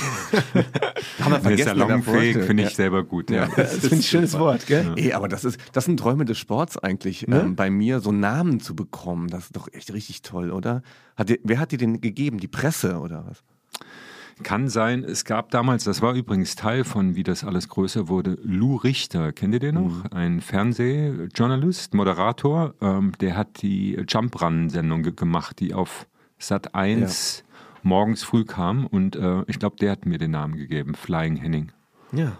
Haben 1.20 1.32
wir 1.32 1.40
vergessen. 1.40 1.78
Salonfähig 1.78 2.36
finde 2.38 2.62
ich 2.64 2.70
ja. 2.70 2.74
selber 2.74 3.04
gut. 3.04 3.30
Ja. 3.30 3.44
ja 3.44 3.46
das, 3.46 3.56
das 3.56 3.70
finde 3.72 3.86
ich 3.86 4.00
ein 4.00 4.02
schönes 4.02 4.38
Wort, 4.38 4.66
gell? 4.66 4.84
Ja. 4.84 4.94
Ey, 4.94 5.12
aber 5.12 5.28
das 5.28 5.44
ist, 5.44 5.58
das 5.72 5.84
sind 5.84 5.98
Träume 5.98 6.24
des 6.24 6.38
Sports 6.38 6.78
eigentlich, 6.78 7.26
ne? 7.26 7.40
ähm, 7.40 7.56
bei 7.56 7.70
mir 7.70 8.00
so 8.00 8.12
Namen 8.12 8.60
zu 8.60 8.74
bekommen. 8.74 9.28
Das 9.28 9.44
ist 9.44 9.56
doch 9.56 9.68
echt 9.72 9.92
richtig 9.92 10.22
toll, 10.22 10.50
oder? 10.50 10.82
Hat 11.16 11.28
dir, 11.28 11.38
wer 11.42 11.58
hat 11.58 11.72
dir 11.72 11.78
den 11.78 12.00
gegeben? 12.00 12.38
Die 12.38 12.48
Presse 12.48 12.98
oder 12.98 13.24
was? 13.28 13.42
Kann 14.42 14.68
sein. 14.68 15.02
Es 15.02 15.24
gab 15.24 15.50
damals, 15.50 15.84
das 15.84 16.00
war 16.00 16.14
übrigens 16.14 16.54
Teil 16.54 16.84
von, 16.84 17.16
wie 17.16 17.24
das 17.24 17.42
alles 17.42 17.68
größer 17.68 18.08
wurde, 18.08 18.38
Lou 18.42 18.76
Richter. 18.76 19.32
Kennt 19.32 19.54
ihr 19.54 19.60
den 19.60 19.74
noch? 19.74 20.04
Mhm. 20.04 20.12
Ein 20.12 20.40
Fernsehjournalist, 20.40 21.94
Moderator. 21.94 22.74
Ähm, 22.80 23.12
der 23.20 23.36
hat 23.36 23.62
die 23.62 23.98
Jump 24.08 24.40
Run 24.40 24.70
Sendung 24.70 25.02
gemacht, 25.02 25.58
die 25.58 25.74
auf 25.74 26.06
Sat 26.38 26.74
1 26.74 27.42
morgens 27.82 28.22
früh 28.22 28.44
kam 28.44 28.86
und 28.86 29.16
äh, 29.16 29.42
ich 29.46 29.58
glaube, 29.58 29.76
der 29.76 29.92
hat 29.92 30.06
mir 30.06 30.18
den 30.18 30.32
Namen 30.32 30.56
gegeben, 30.56 30.94
Flying 30.94 31.36
Henning. 31.36 31.72
Ja. 32.12 32.36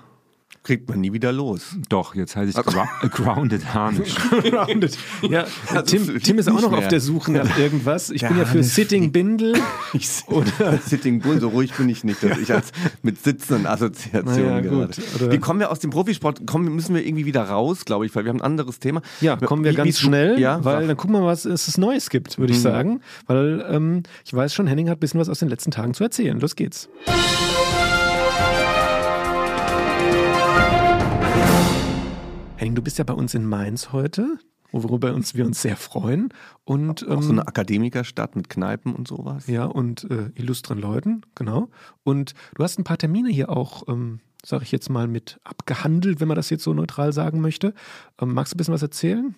Kriegt 0.68 0.88
man 0.88 1.00
nie 1.00 1.12
wieder 1.12 1.32
los. 1.32 1.76
Doch, 1.88 2.14
jetzt 2.14 2.36
heiße 2.36 2.50
ich 2.50 2.66
Gra 2.66 2.86
Grounded 3.10 3.72
Harnisch. 3.72 4.14
Grounded. 4.30 4.98
Ja, 5.22 5.46
Tim, 5.86 6.20
Tim 6.20 6.38
ist 6.38 6.50
auch 6.50 6.60
noch 6.60 6.72
auf 6.72 6.88
der 6.88 7.00
Suche 7.00 7.32
nach 7.32 7.58
irgendwas. 7.58 8.10
Ich 8.10 8.20
bin 8.20 8.36
ja 8.36 8.44
für 8.44 8.62
Sitting 8.62 9.10
Bindel. 9.12 9.54
oder 10.26 10.78
Sitting 10.84 11.20
Bull, 11.20 11.40
so 11.40 11.48
ruhig 11.48 11.72
bin 11.72 11.88
ich 11.88 12.04
nicht, 12.04 12.22
dass 12.22 12.36
ich 12.38 12.52
als 12.52 12.72
mit 13.02 13.22
sitzenden 13.22 13.66
Assoziationen 13.66 14.46
naja, 14.46 14.60
gerade. 14.60 14.92
Oder 15.14 15.32
wie 15.32 15.38
kommen 15.38 15.60
wir 15.60 15.70
aus 15.70 15.78
dem 15.78 15.90
Profisport? 15.90 16.46
Kommen, 16.46 16.74
müssen 16.74 16.94
wir 16.94 17.06
irgendwie 17.06 17.24
wieder 17.24 17.44
raus, 17.44 17.84
glaube 17.84 18.04
ich, 18.04 18.14
weil 18.14 18.24
wir 18.24 18.30
haben 18.30 18.40
ein 18.40 18.44
anderes 18.44 18.78
Thema. 18.78 19.00
Ja, 19.20 19.36
kommen 19.36 19.64
wir 19.64 19.72
wie, 19.72 19.76
ganz 19.76 19.98
schnell, 19.98 20.38
ja, 20.38 20.62
weil 20.64 20.86
dann 20.86 20.96
gucken 20.96 21.14
wir 21.14 21.20
mal, 21.20 21.28
was 21.28 21.46
es 21.46 21.78
Neues 21.78 22.10
gibt, 22.10 22.38
würde 22.38 22.52
ich 22.52 22.58
mhm. 22.58 22.62
sagen. 22.62 23.00
Weil 23.26 23.64
ähm, 23.70 24.02
ich 24.24 24.34
weiß 24.34 24.52
schon, 24.52 24.66
Henning 24.66 24.90
hat 24.90 24.98
ein 24.98 25.00
bisschen 25.00 25.20
was 25.20 25.28
aus 25.28 25.38
den 25.38 25.48
letzten 25.48 25.70
Tagen 25.70 25.94
zu 25.94 26.04
erzählen. 26.04 26.38
Los 26.40 26.56
geht's. 26.56 26.90
Henning, 32.58 32.74
du 32.74 32.82
bist 32.82 32.98
ja 32.98 33.04
bei 33.04 33.14
uns 33.14 33.34
in 33.34 33.46
Mainz 33.46 33.92
heute, 33.92 34.36
worüber 34.72 35.14
uns, 35.14 35.36
wir 35.36 35.46
uns 35.46 35.62
sehr 35.62 35.76
freuen. 35.76 36.30
Und, 36.64 37.06
auch, 37.06 37.12
ähm, 37.12 37.22
so 37.22 37.30
eine 37.30 37.46
Akademikerstadt 37.46 38.34
mit 38.34 38.48
Kneipen 38.48 38.96
und 38.96 39.06
sowas. 39.06 39.46
Ja, 39.46 39.66
und 39.66 40.10
äh, 40.10 40.30
illustren 40.34 40.80
Leuten, 40.80 41.22
genau. 41.36 41.68
Und 42.02 42.34
du 42.56 42.64
hast 42.64 42.76
ein 42.76 42.84
paar 42.84 42.98
Termine 42.98 43.30
hier 43.30 43.48
auch, 43.48 43.86
ähm, 43.86 44.18
sage 44.44 44.64
ich 44.64 44.72
jetzt 44.72 44.90
mal, 44.90 45.06
mit 45.06 45.38
abgehandelt, 45.44 46.18
wenn 46.18 46.26
man 46.26 46.34
das 46.34 46.50
jetzt 46.50 46.64
so 46.64 46.74
neutral 46.74 47.12
sagen 47.12 47.40
möchte. 47.40 47.74
Ähm, 48.20 48.34
magst 48.34 48.52
du 48.52 48.56
ein 48.56 48.58
bisschen 48.58 48.74
was 48.74 48.82
erzählen? 48.82 49.36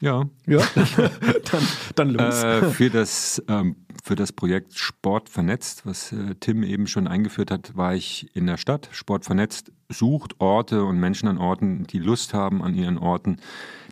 Ja. 0.00 0.24
Ja, 0.46 0.60
dann, 1.50 1.62
dann 1.96 2.10
los. 2.10 2.42
Äh, 2.42 2.70
für, 2.70 2.88
das, 2.88 3.42
ähm, 3.48 3.76
für 4.04 4.14
das 4.14 4.32
Projekt 4.32 4.78
Sport 4.78 5.28
vernetzt, 5.28 5.84
was 5.86 6.12
äh, 6.12 6.34
Tim 6.38 6.62
eben 6.62 6.86
schon 6.86 7.08
eingeführt 7.08 7.50
hat, 7.50 7.76
war 7.76 7.94
ich 7.94 8.30
in 8.34 8.46
der 8.46 8.58
Stadt. 8.58 8.88
Sport 8.92 9.24
vernetzt 9.24 9.72
sucht 9.88 10.40
Orte 10.40 10.84
und 10.84 11.00
Menschen 11.00 11.28
an 11.28 11.38
Orten, 11.38 11.84
die 11.84 11.98
Lust 11.98 12.32
haben, 12.32 12.62
an 12.62 12.74
ihren 12.74 12.98
Orten 12.98 13.40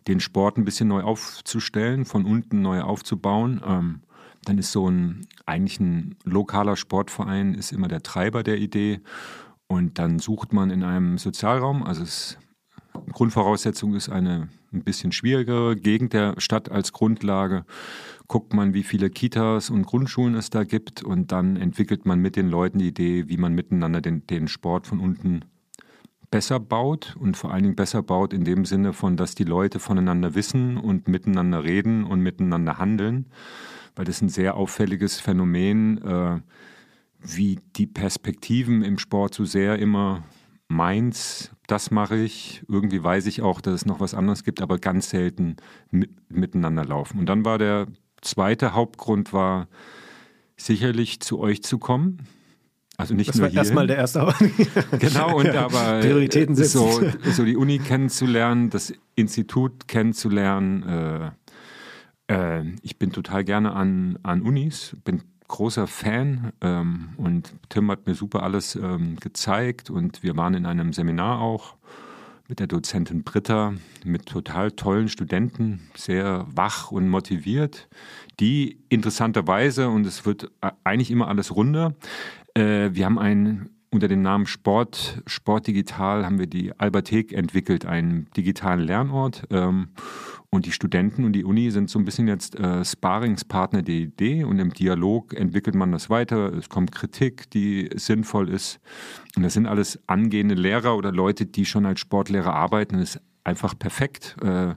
den 0.07 0.21
Sport 0.21 0.57
ein 0.57 0.65
bisschen 0.65 0.89
neu 0.89 1.03
aufzustellen, 1.03 2.05
von 2.05 2.25
unten 2.25 2.63
neu 2.63 2.83
aufzubauen. 2.83 3.61
Ähm, 3.67 4.03
dann 4.45 4.59
ist 4.59 4.71
so 4.71 4.89
ein 4.89 5.27
eigentlich 5.45 5.81
ein 5.81 6.17
lokaler 6.25 6.77
Sportverein 6.77 7.55
ist 7.55 7.73
immer 7.73 7.89
der 7.89 8.03
Treiber 8.03 8.43
der 8.43 8.59
Idee. 8.59 9.01
Und 9.69 9.99
dann 9.99 10.19
sucht 10.19 10.53
man 10.53 10.71
in 10.71 10.83
einem 10.85 11.19
Sozialraum, 11.19 11.83
also 11.83 12.03
es, 12.03 12.39
Grundvoraussetzung 13.13 13.95
ist 13.95 14.09
eine 14.09 14.49
ein 14.73 14.85
bisschen 14.85 15.13
schwierigere 15.13 15.77
Gegend 15.77 16.13
der 16.13 16.35
Stadt 16.39 16.71
als 16.71 16.93
Grundlage. 16.93 17.65
Guckt 18.29 18.53
man, 18.53 18.75
wie 18.75 18.83
viele 18.83 19.11
Kitas 19.11 19.71
und 19.71 19.87
Grundschulen 19.87 20.35
es 20.35 20.51
da 20.51 20.65
gibt 20.65 21.03
und 21.03 21.33
dann 21.33 21.57
entwickelt 21.57 22.07
man 22.07 22.21
mit 22.21 22.37
den 22.37 22.49
Leuten 22.49 22.79
die 22.79 22.89
Idee, 22.89 23.29
wie 23.29 23.37
man 23.37 23.55
miteinander 23.55 24.01
den, 24.01 24.27
den 24.27 24.49
Sport 24.49 24.87
von 24.87 25.01
unten 25.01 25.45
besser 26.31 26.59
baut 26.59 27.17
und 27.19 27.37
vor 27.37 27.53
allen 27.53 27.63
Dingen 27.63 27.77
besser 27.77 28.03
baut 28.03 28.33
in 28.33 28.45
dem 28.45 28.65
Sinne 28.65 28.93
von, 28.93 29.17
dass 29.17 29.35
die 29.35 29.45
Leute 29.45 29.79
voneinander 29.79 30.35
wissen 30.35 30.77
und 30.77 31.09
miteinander 31.09 31.63
reden 31.63 32.05
und 32.05 32.21
miteinander 32.21 32.79
handeln, 32.79 33.27
weil 33.95 34.05
das 34.05 34.21
ein 34.23 34.29
sehr 34.29 34.57
auffälliges 34.57 35.21
Phänomen, 35.21 36.03
äh, 36.03 36.41
wie 37.21 37.61
die 37.77 37.87
Perspektiven 37.87 38.83
im 38.83 38.99
Sport 38.99 39.35
so 39.35 39.45
sehr 39.45 39.79
immer 39.79 40.25
meins, 40.69 41.53
das 41.67 41.91
mache 41.91 42.17
ich. 42.17 42.63
Irgendwie 42.69 43.03
weiß 43.03 43.27
ich 43.27 43.43
auch, 43.43 43.61
dass 43.61 43.75
es 43.75 43.87
noch 43.87 44.01
was 44.01 44.15
anderes 44.15 44.45
gibt, 44.45 44.61
aber 44.61 44.79
ganz 44.79 45.11
selten 45.11 45.57
mit, 45.91 46.11
miteinander 46.31 46.85
laufen. 46.85 47.19
Und 47.19 47.27
dann 47.27 47.45
war 47.45 47.59
der 47.59 47.87
zweite 48.21 48.75
Hauptgrund 48.75 49.33
war 49.33 49.69
sicherlich 50.57 51.21
zu 51.21 51.39
euch 51.39 51.63
zu 51.63 51.79
kommen. 51.79 52.27
Also 52.99 53.15
nicht 53.15 53.29
das 53.29 53.37
nur 53.37 53.49
war 53.49 53.55
erstmal 53.55 53.87
der 53.87 53.97
erste 53.97 54.21
Genau, 54.99 55.37
und 55.37 55.47
ja, 55.47 55.67
aber 55.67 56.01
Prioritäten 56.01 56.57
setzen. 56.57 56.79
So, 56.79 57.03
so 57.31 57.45
die 57.45 57.57
Uni 57.57 57.79
kennenzulernen, 57.79 58.71
das 58.71 58.95
Institut 59.15 59.87
kennenzulernen. 59.87 60.83
Äh, 62.29 62.29
äh, 62.29 62.65
ich 62.83 62.99
bin 62.99 63.13
total 63.13 63.45
gerne 63.45 63.75
an, 63.75 64.19
an 64.23 64.41
Unis, 64.41 64.97
bin 65.05 65.23
großer 65.49 65.87
Fan 65.87 66.53
ähm, 66.61 67.11
und 67.17 67.53
Tim 67.69 67.91
hat 67.91 68.07
mir 68.07 68.15
super 68.15 68.43
alles 68.43 68.75
ähm, 68.77 69.17
gezeigt 69.21 69.91
und 69.91 70.23
wir 70.23 70.37
waren 70.37 70.55
in 70.55 70.67
einem 70.67 70.93
Seminar 70.93 71.41
auch 71.41 71.77
mit 72.49 72.61
der 72.61 72.67
Dozentin 72.67 73.25
Britta, 73.25 73.75
mit 74.05 74.27
total 74.27 74.71
tollen 74.71 75.09
Studenten, 75.09 75.89
sehr 75.97 76.47
wach 76.49 76.93
und 76.93 77.09
motiviert, 77.09 77.89
die 78.39 78.79
interessanterweise, 78.89 79.89
und 79.89 80.07
es 80.07 80.25
wird 80.27 80.51
eigentlich 80.85 81.11
immer 81.11 81.29
alles 81.29 81.55
runder, 81.55 81.95
äh, 82.55 82.91
wir 82.93 83.05
haben 83.05 83.19
ein 83.19 83.71
unter 83.91 84.09
dem 84.09 84.21
Namen 84.23 84.47
Sport, 84.47 85.23
Sport 85.27 85.69
Digital 85.69 86.27
haben 86.27 86.39
wir 86.39 86.47
die 86.47 86.79
Alberthek 86.79 87.33
entwickelt, 87.33 87.87
einen 87.87 88.29
digitalen 88.37 88.81
Lernort. 88.81 89.45
Ähm, 89.51 89.89
und 90.51 90.67
die 90.67 90.73
Studenten 90.73 91.25
und 91.25 91.33
die 91.33 91.45
Uni 91.45 91.71
sind 91.71 91.91
so 91.91 91.99
ein 91.99 92.05
bisschen 92.05 92.29
jetzt 92.29 92.55
äh, 92.57 92.85
Sparingspartner 92.85 93.83
der 93.83 93.95
Idee 93.95 94.45
und 94.45 94.59
im 94.59 94.73
Dialog 94.73 95.35
entwickelt 95.35 95.75
man 95.75 95.93
das 95.93 96.09
weiter. 96.09 96.53
Es 96.55 96.69
kommt 96.69 96.93
Kritik, 96.93 97.51
die 97.51 97.91
sinnvoll 97.95 98.49
ist. 98.49 98.81
Und 99.37 99.43
das 99.43 99.55
sind 99.55 99.67
alles 99.67 99.99
angehende 100.07 100.55
Lehrer 100.55 100.97
oder 100.97 101.13
Leute, 101.13 101.47
die 101.47 101.65
schon 101.65 101.87
als 101.87 102.01
Sportlehrer 102.01 102.55
arbeiten. 102.55 102.99
Das 102.99 103.17
ist 103.17 103.23
einfach 103.45 103.79
perfekt. 103.79 104.37
Äh, 104.43 104.75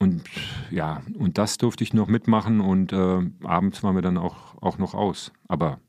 und 0.00 0.22
ja, 0.70 1.02
und 1.14 1.38
das 1.38 1.58
durfte 1.58 1.82
ich 1.82 1.92
noch 1.92 2.06
mitmachen 2.06 2.60
und 2.60 2.92
äh, 2.92 3.20
abends 3.42 3.82
waren 3.82 3.96
wir 3.96 4.02
dann 4.02 4.16
auch, 4.16 4.60
auch 4.62 4.78
noch 4.78 4.94
aus. 4.94 5.32
Aber 5.48 5.80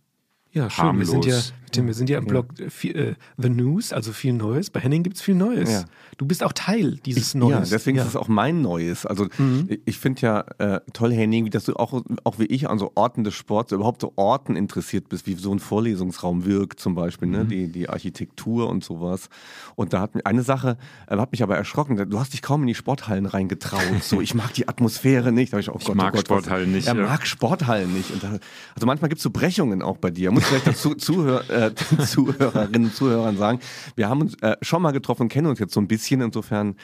ja, 0.51 0.69
schön. 0.69 0.85
Harmlos. 0.85 1.07
Wir 1.07 1.11
sind 1.11 1.25
ja, 1.25 1.39
Tim, 1.71 1.87
wir 1.87 1.93
sind 1.93 2.09
ja 2.09 2.17
im 2.17 2.25
Blog 2.25 2.47
ja. 2.57 2.89
Äh, 2.91 3.15
The 3.37 3.49
News, 3.49 3.93
also 3.93 4.13
viel 4.13 4.33
Neues. 4.33 4.71
Bei 4.71 4.79
Henning 4.79 5.03
gibt 5.03 5.17
es 5.17 5.21
viel 5.21 5.35
Neues. 5.35 5.71
Ja. 5.71 5.85
Du 6.17 6.25
bist 6.25 6.43
auch 6.43 6.53
Teil 6.53 6.97
dieses 7.05 7.29
ich, 7.29 7.35
Neues. 7.35 7.69
Ja, 7.69 7.77
deswegen 7.77 7.97
ja. 7.97 8.03
ist 8.03 8.09
es 8.09 8.15
auch 8.15 8.27
mein 8.27 8.61
Neues. 8.61 9.05
Also 9.05 9.27
mhm. 9.37 9.69
ich 9.85 9.99
finde 9.99 10.21
ja 10.21 10.39
äh, 10.57 10.81
toll, 10.93 11.13
Henning, 11.13 11.45
wie 11.45 11.51
dass 11.51 11.65
du 11.65 11.75
auch, 11.75 12.01
auch 12.23 12.39
wie 12.39 12.45
ich 12.45 12.67
an 12.67 12.79
so 12.79 12.91
Orten 12.95 13.23
des 13.23 13.35
Sports, 13.35 13.71
überhaupt 13.71 14.01
so 14.01 14.13
Orten 14.15 14.55
interessiert 14.55 15.09
bist, 15.09 15.27
wie 15.27 15.35
so 15.35 15.53
ein 15.53 15.59
Vorlesungsraum 15.59 16.45
wirkt 16.45 16.79
zum 16.79 16.95
Beispiel, 16.95 17.27
ne? 17.27 17.43
Mhm. 17.43 17.49
die, 17.49 17.71
die 17.71 17.89
Architektur 17.89 18.67
und 18.69 18.83
sowas. 18.83 19.29
Und 19.75 19.93
da 19.93 20.01
hat 20.01 20.15
mich 20.15 20.25
eine 20.25 20.41
Sache, 20.41 20.77
äh, 21.07 21.17
hat 21.17 21.31
mich 21.31 21.43
aber 21.43 21.57
erschrocken. 21.57 22.09
Du 22.09 22.19
hast 22.19 22.33
dich 22.33 22.41
kaum 22.41 22.61
in 22.61 22.67
die 22.67 22.75
Sporthallen 22.75 23.27
reingetraut. 23.27 23.79
so, 24.01 24.19
ich 24.19 24.33
mag 24.33 24.53
die 24.53 24.67
Atmosphäre 24.67 25.31
nicht. 25.31 25.53
Da 25.53 25.59
ich, 25.59 25.69
oh 25.69 25.73
Gott, 25.73 25.89
ich 25.89 25.93
mag 25.93 26.13
oh 26.13 26.17
Gott, 26.17 26.25
Sporthallen 26.25 26.69
was, 26.69 26.75
nicht. 26.75 26.87
Er 26.87 26.95
ja. 26.95 27.05
mag 27.05 27.27
Sporthallen 27.27 27.93
nicht. 27.93 28.11
Da, 28.21 28.39
also 28.73 28.87
manchmal 28.87 29.09
gibt 29.09 29.19
es 29.19 29.23
so 29.23 29.29
Brechungen 29.29 29.83
auch 29.83 29.97
bei 29.97 30.09
dir. 30.09 30.31
Vielleicht 30.49 30.67
dazu 30.67 30.95
Zuhör, 30.95 31.47
äh, 31.49 31.71
Zuhörerinnen 32.05 32.85
und 32.85 32.95
Zuhörern 32.95 33.37
sagen, 33.37 33.59
wir 33.95 34.09
haben 34.09 34.21
uns 34.21 34.33
äh, 34.41 34.57
schon 34.63 34.81
mal 34.81 34.91
getroffen 34.91 35.29
kennen 35.29 35.45
uns 35.45 35.59
jetzt 35.59 35.73
so 35.73 35.79
ein 35.79 35.87
bisschen. 35.87 36.21
Insofern 36.21 36.75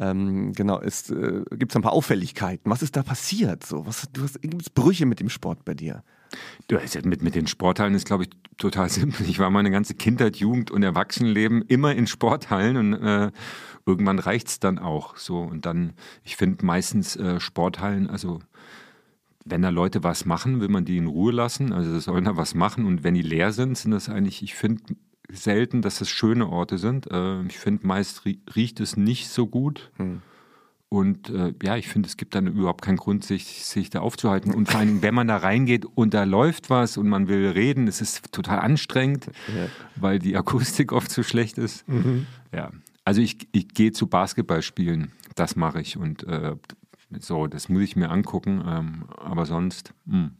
ähm, 0.00 0.52
genau, 0.54 0.80
es 0.80 1.08
äh, 1.10 1.44
gibt 1.52 1.70
ein 1.78 1.82
paar 1.82 1.92
Auffälligkeiten. 1.92 2.68
Was 2.68 2.82
ist 2.82 2.96
da 2.96 3.04
passiert? 3.04 3.64
So, 3.64 3.86
was, 3.86 4.08
du 4.12 4.24
es 4.24 4.70
Brüche 4.70 5.06
mit 5.06 5.20
dem 5.20 5.28
Sport 5.28 5.64
bei 5.64 5.74
dir? 5.74 6.02
Du, 6.66 6.78
mit, 7.04 7.22
mit 7.22 7.34
den 7.36 7.46
Sporthallen 7.46 7.94
ist, 7.94 8.06
glaube 8.06 8.24
ich, 8.24 8.30
total 8.56 8.88
simpel. 8.90 9.28
Ich 9.28 9.38
war 9.38 9.50
meine 9.50 9.70
ganze 9.70 9.94
Kindheit, 9.94 10.36
Jugend 10.36 10.72
und 10.72 10.82
Erwachsenenleben 10.82 11.62
immer 11.62 11.94
in 11.94 12.08
Sporthallen 12.08 12.76
und 12.76 12.94
äh, 12.94 13.30
irgendwann 13.86 14.18
reicht's 14.18 14.58
dann 14.58 14.80
auch. 14.80 15.16
So 15.16 15.38
und 15.38 15.64
dann, 15.64 15.92
ich 16.24 16.36
finde 16.36 16.64
meistens 16.66 17.14
äh, 17.14 17.38
Sporthallen, 17.38 18.10
also 18.10 18.40
wenn 19.44 19.62
da 19.62 19.70
Leute 19.70 20.02
was 20.02 20.24
machen, 20.24 20.60
will 20.60 20.68
man 20.68 20.84
die 20.84 20.96
in 20.96 21.06
Ruhe 21.06 21.32
lassen. 21.32 21.72
Also 21.72 21.98
sollen 21.98 22.24
da 22.24 22.36
was 22.36 22.54
machen. 22.54 22.86
Und 22.86 23.04
wenn 23.04 23.14
die 23.14 23.22
leer 23.22 23.52
sind, 23.52 23.76
sind 23.76 23.90
das 23.90 24.08
eigentlich, 24.08 24.42
ich 24.42 24.54
finde 24.54 24.82
selten, 25.30 25.82
dass 25.82 25.98
das 25.98 26.08
schöne 26.08 26.48
Orte 26.48 26.78
sind. 26.78 27.10
Äh, 27.10 27.42
ich 27.46 27.58
finde, 27.58 27.86
meist 27.86 28.24
riecht 28.24 28.80
es 28.80 28.96
nicht 28.96 29.28
so 29.28 29.46
gut. 29.46 29.90
Hm. 29.96 30.22
Und 30.88 31.30
äh, 31.30 31.54
ja, 31.62 31.76
ich 31.76 31.88
finde, 31.88 32.06
es 32.06 32.18
gibt 32.18 32.34
dann 32.34 32.46
überhaupt 32.46 32.82
keinen 32.82 32.98
Grund, 32.98 33.24
sich, 33.24 33.64
sich 33.64 33.88
da 33.88 34.00
aufzuhalten. 34.00 34.52
Und 34.52 34.70
vor 34.70 34.80
allem, 34.80 35.00
wenn 35.00 35.14
man 35.14 35.26
da 35.26 35.38
reingeht 35.38 35.86
und 35.86 36.12
da 36.12 36.24
läuft 36.24 36.68
was 36.68 36.98
und 36.98 37.08
man 37.08 37.28
will 37.28 37.48
reden, 37.48 37.88
es 37.88 38.02
ist 38.02 38.30
total 38.30 38.58
anstrengend, 38.58 39.28
ja. 39.48 39.68
weil 39.96 40.18
die 40.18 40.36
Akustik 40.36 40.92
oft 40.92 41.10
so 41.10 41.22
schlecht 41.22 41.56
ist. 41.56 41.88
Mhm. 41.88 42.26
Ja, 42.54 42.72
also 43.06 43.22
ich, 43.22 43.48
ich 43.52 43.68
gehe 43.68 43.92
zu 43.92 44.06
Basketballspielen, 44.06 45.12
das 45.34 45.56
mache 45.56 45.80
ich. 45.80 45.96
Und 45.96 46.24
äh, 46.24 46.56
so, 47.20 47.46
das 47.46 47.68
muss 47.68 47.82
ich 47.82 47.96
mir 47.96 48.10
angucken, 48.10 48.62
ähm, 48.66 49.04
aber 49.16 49.46
sonst. 49.46 49.94
Mh. 50.06 50.14
Hm. 50.14 50.30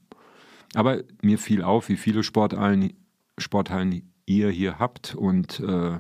Aber 0.74 1.02
mir 1.20 1.38
fiel 1.38 1.62
auf, 1.62 1.88
wie 1.88 1.96
viele 1.96 2.22
Sporthallen, 2.22 2.94
Sporthallen 3.36 4.10
ihr 4.24 4.48
hier 4.48 4.78
habt 4.78 5.14
und 5.14 5.60
äh, 5.60 5.98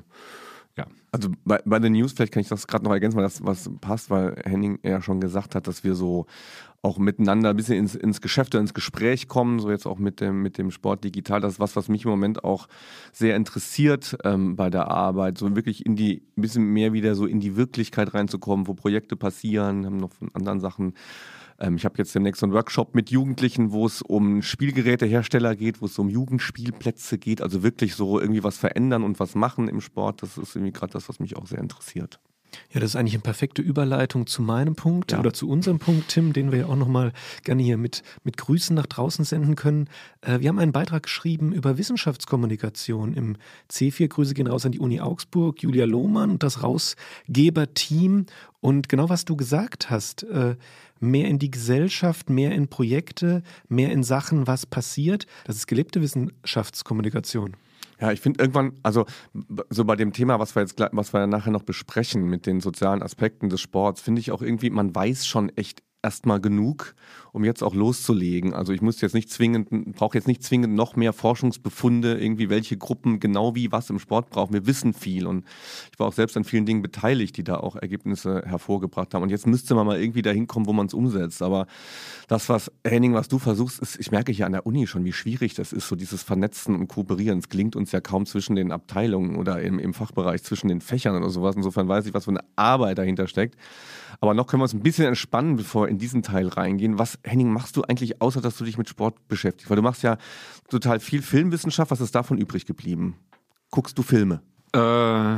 ja. 0.76 0.86
Also 1.10 1.28
bei, 1.44 1.60
bei 1.64 1.78
den 1.78 1.92
News, 1.92 2.12
vielleicht 2.12 2.32
kann 2.32 2.40
ich 2.40 2.48
das 2.48 2.66
gerade 2.66 2.84
noch 2.84 2.92
ergänzen, 2.92 3.16
weil 3.16 3.24
das 3.24 3.44
was 3.44 3.70
passt, 3.80 4.08
weil 4.08 4.36
Henning 4.44 4.78
ja 4.82 5.02
schon 5.02 5.20
gesagt 5.20 5.54
hat, 5.54 5.66
dass 5.66 5.84
wir 5.84 5.94
so 5.94 6.26
auch 6.80 6.98
miteinander 6.98 7.50
ein 7.50 7.56
bisschen 7.56 7.78
ins, 7.78 7.94
ins 7.94 8.20
Geschäft 8.20 8.54
oder 8.54 8.60
ins 8.60 8.74
Gespräch 8.74 9.28
kommen, 9.28 9.60
so 9.60 9.70
jetzt 9.70 9.86
auch 9.86 9.98
mit 9.98 10.20
dem, 10.20 10.42
mit 10.42 10.58
dem 10.58 10.72
Sport 10.72 11.04
digital. 11.04 11.40
Das 11.40 11.54
ist 11.54 11.60
was, 11.60 11.76
was 11.76 11.88
mich 11.88 12.04
im 12.04 12.10
Moment 12.10 12.42
auch 12.42 12.66
sehr 13.12 13.36
interessiert 13.36 14.16
ähm, 14.24 14.56
bei 14.56 14.68
der 14.68 14.88
Arbeit, 14.88 15.38
so 15.38 15.54
wirklich 15.54 15.86
in 15.86 15.94
die, 15.94 16.22
ein 16.36 16.42
bisschen 16.42 16.64
mehr 16.64 16.92
wieder 16.92 17.14
so 17.14 17.26
in 17.26 17.38
die 17.38 17.56
Wirklichkeit 17.56 18.14
reinzukommen, 18.14 18.66
wo 18.66 18.74
Projekte 18.74 19.14
passieren, 19.14 19.86
haben 19.86 19.98
noch 19.98 20.12
von 20.12 20.34
anderen 20.34 20.58
Sachen 20.58 20.94
Ähm, 21.62 21.76
ich 21.76 21.84
habe 21.84 21.94
jetzt 21.98 22.14
demnächst 22.14 22.42
einen 22.42 22.52
Workshop 22.52 22.94
mit 22.94 23.10
Jugendlichen, 23.10 23.72
wo 23.72 23.86
es 23.86 24.02
um 24.02 24.42
Spielgerätehersteller 24.42 25.54
geht, 25.56 25.80
wo 25.80 25.86
es 25.86 25.98
um 25.98 26.08
Jugendspielplätze 26.08 27.16
geht, 27.16 27.40
also 27.40 27.62
wirklich 27.62 27.94
so 27.94 28.20
irgendwie 28.20 28.44
was 28.44 28.58
verändern 28.58 29.04
und 29.04 29.20
was 29.20 29.34
machen 29.34 29.68
im 29.68 29.80
Sport. 29.80 30.22
Das 30.22 30.36
ist 30.36 30.56
irgendwie 30.56 30.72
gerade 30.72 30.92
das, 30.92 31.08
was 31.08 31.20
mich 31.20 31.36
auch 31.36 31.46
sehr 31.46 31.60
interessiert. 31.60 32.18
Ja, 32.70 32.80
das 32.80 32.90
ist 32.90 32.96
eigentlich 32.96 33.14
eine 33.14 33.22
perfekte 33.22 33.62
Überleitung 33.62 34.26
zu 34.26 34.42
meinem 34.42 34.74
Punkt 34.74 35.12
Ja. 35.12 35.20
oder 35.20 35.32
zu 35.32 35.48
unserem 35.48 35.78
Punkt, 35.78 36.08
Tim, 36.08 36.34
den 36.34 36.52
wir 36.52 36.58
ja 36.60 36.66
auch 36.66 36.76
nochmal 36.76 37.12
gerne 37.44 37.62
hier 37.62 37.78
mit, 37.78 38.02
mit 38.24 38.36
Grüßen 38.36 38.76
nach 38.76 38.84
draußen 38.84 39.24
senden 39.24 39.56
können. 39.56 39.88
Äh, 40.20 40.40
wir 40.40 40.50
haben 40.50 40.58
einen 40.58 40.72
Beitrag 40.72 41.04
geschrieben 41.04 41.52
über 41.52 41.78
Wissenschaftskommunikation 41.78 43.14
im 43.14 43.36
C4. 43.70 44.08
Grüße 44.08 44.34
gehen 44.34 44.48
raus 44.48 44.66
an 44.66 44.72
die 44.72 44.80
Uni 44.80 45.00
Augsburg, 45.00 45.62
Julia 45.62 45.86
Lohmann 45.86 46.30
und 46.30 46.42
das 46.42 46.62
Rausgeberteam. 46.62 48.26
Und 48.60 48.88
genau 48.88 49.08
was 49.08 49.24
du 49.24 49.36
gesagt 49.36 49.88
hast, 49.88 50.22
äh, 50.24 50.56
mehr 51.02 51.28
in 51.28 51.38
die 51.38 51.50
Gesellschaft, 51.50 52.30
mehr 52.30 52.52
in 52.52 52.68
Projekte, 52.68 53.42
mehr 53.68 53.92
in 53.92 54.02
Sachen, 54.02 54.46
was 54.46 54.66
passiert, 54.66 55.26
das 55.44 55.56
ist 55.56 55.66
gelebte 55.66 56.00
Wissenschaftskommunikation. 56.00 57.56
Ja, 58.00 58.10
ich 58.10 58.20
finde 58.20 58.42
irgendwann, 58.42 58.72
also 58.82 59.06
so 59.70 59.84
bei 59.84 59.94
dem 59.94 60.12
Thema, 60.12 60.40
was 60.40 60.56
wir 60.56 60.62
jetzt, 60.62 60.74
was 60.90 61.12
wir 61.12 61.26
nachher 61.28 61.52
noch 61.52 61.62
besprechen 61.62 62.24
mit 62.24 62.46
den 62.46 62.60
sozialen 62.60 63.02
Aspekten 63.02 63.48
des 63.48 63.60
Sports, 63.60 64.00
finde 64.00 64.20
ich 64.20 64.32
auch 64.32 64.42
irgendwie, 64.42 64.70
man 64.70 64.92
weiß 64.94 65.24
schon 65.26 65.50
echt 65.56 65.82
erstmal 66.02 66.40
genug, 66.40 66.94
um 67.32 67.44
jetzt 67.44 67.62
auch 67.62 67.74
loszulegen. 67.74 68.52
Also 68.52 68.72
ich 68.72 68.82
muss 68.82 69.00
jetzt 69.00 69.14
nicht 69.14 69.30
zwingend, 69.30 69.94
brauche 69.94 70.18
jetzt 70.18 70.26
nicht 70.26 70.42
zwingend 70.42 70.74
noch 70.74 70.96
mehr 70.96 71.12
Forschungsbefunde, 71.12 72.18
irgendwie 72.18 72.50
welche 72.50 72.76
Gruppen 72.76 73.20
genau 73.20 73.54
wie 73.54 73.70
was 73.72 73.88
im 73.88 73.98
Sport 73.98 74.30
brauchen. 74.30 74.52
Wir 74.52 74.66
wissen 74.66 74.92
viel 74.92 75.26
und 75.26 75.44
ich 75.92 75.98
war 75.98 76.08
auch 76.08 76.12
selbst 76.12 76.36
an 76.36 76.44
vielen 76.44 76.66
Dingen 76.66 76.82
beteiligt, 76.82 77.36
die 77.36 77.44
da 77.44 77.56
auch 77.56 77.76
Ergebnisse 77.76 78.42
hervorgebracht 78.44 79.14
haben. 79.14 79.22
Und 79.22 79.30
jetzt 79.30 79.46
müsste 79.46 79.74
man 79.74 79.86
mal 79.86 80.00
irgendwie 80.00 80.22
dahin 80.22 80.46
kommen, 80.46 80.66
wo 80.66 80.72
man 80.72 80.86
es 80.86 80.94
umsetzt. 80.94 81.40
Aber 81.40 81.66
das, 82.28 82.48
was 82.48 82.70
Henning, 82.84 83.14
was 83.14 83.28
du 83.28 83.38
versuchst, 83.38 83.78
ist, 83.78 83.98
ich 83.98 84.10
merke 84.10 84.32
hier 84.32 84.46
an 84.46 84.52
der 84.52 84.66
Uni 84.66 84.86
schon, 84.86 85.04
wie 85.04 85.12
schwierig 85.12 85.54
das 85.54 85.72
ist, 85.72 85.88
so 85.88 85.96
dieses 85.96 86.22
Vernetzen 86.22 86.74
und 86.74 86.88
Kooperieren. 86.88 87.38
Es 87.38 87.48
gelingt 87.48 87.76
uns 87.76 87.92
ja 87.92 88.00
kaum 88.00 88.26
zwischen 88.26 88.56
den 88.56 88.72
Abteilungen 88.72 89.36
oder 89.36 89.62
im, 89.62 89.78
im 89.78 89.94
Fachbereich 89.94 90.42
zwischen 90.42 90.68
den 90.68 90.80
Fächern 90.80 91.16
oder 91.16 91.30
sowas. 91.30 91.54
Insofern 91.56 91.88
weiß 91.88 92.06
ich, 92.06 92.14
was 92.14 92.24
für 92.24 92.30
eine 92.30 92.44
Arbeit 92.56 92.98
dahinter 92.98 93.28
steckt. 93.28 93.56
Aber 94.20 94.34
noch 94.34 94.46
können 94.46 94.60
wir 94.60 94.64
uns 94.64 94.74
ein 94.74 94.82
bisschen 94.82 95.06
entspannen, 95.06 95.56
bevor 95.56 95.88
in 95.92 95.98
diesen 95.98 96.22
Teil 96.22 96.48
reingehen. 96.48 96.98
Was, 96.98 97.18
Henning, 97.22 97.52
machst 97.52 97.76
du 97.76 97.82
eigentlich, 97.82 98.20
außer 98.20 98.40
dass 98.40 98.56
du 98.56 98.64
dich 98.64 98.78
mit 98.78 98.88
Sport 98.88 99.28
beschäftigst? 99.28 99.70
Weil 99.70 99.76
du 99.76 99.82
machst 99.82 100.02
ja 100.02 100.16
total 100.68 100.98
viel 101.00 101.22
Filmwissenschaft. 101.22 101.90
Was 101.90 102.00
ist 102.00 102.14
davon 102.14 102.38
übrig 102.38 102.66
geblieben? 102.66 103.16
Guckst 103.70 103.96
du 103.98 104.02
Filme? 104.02 104.42
Äh, 104.74 105.36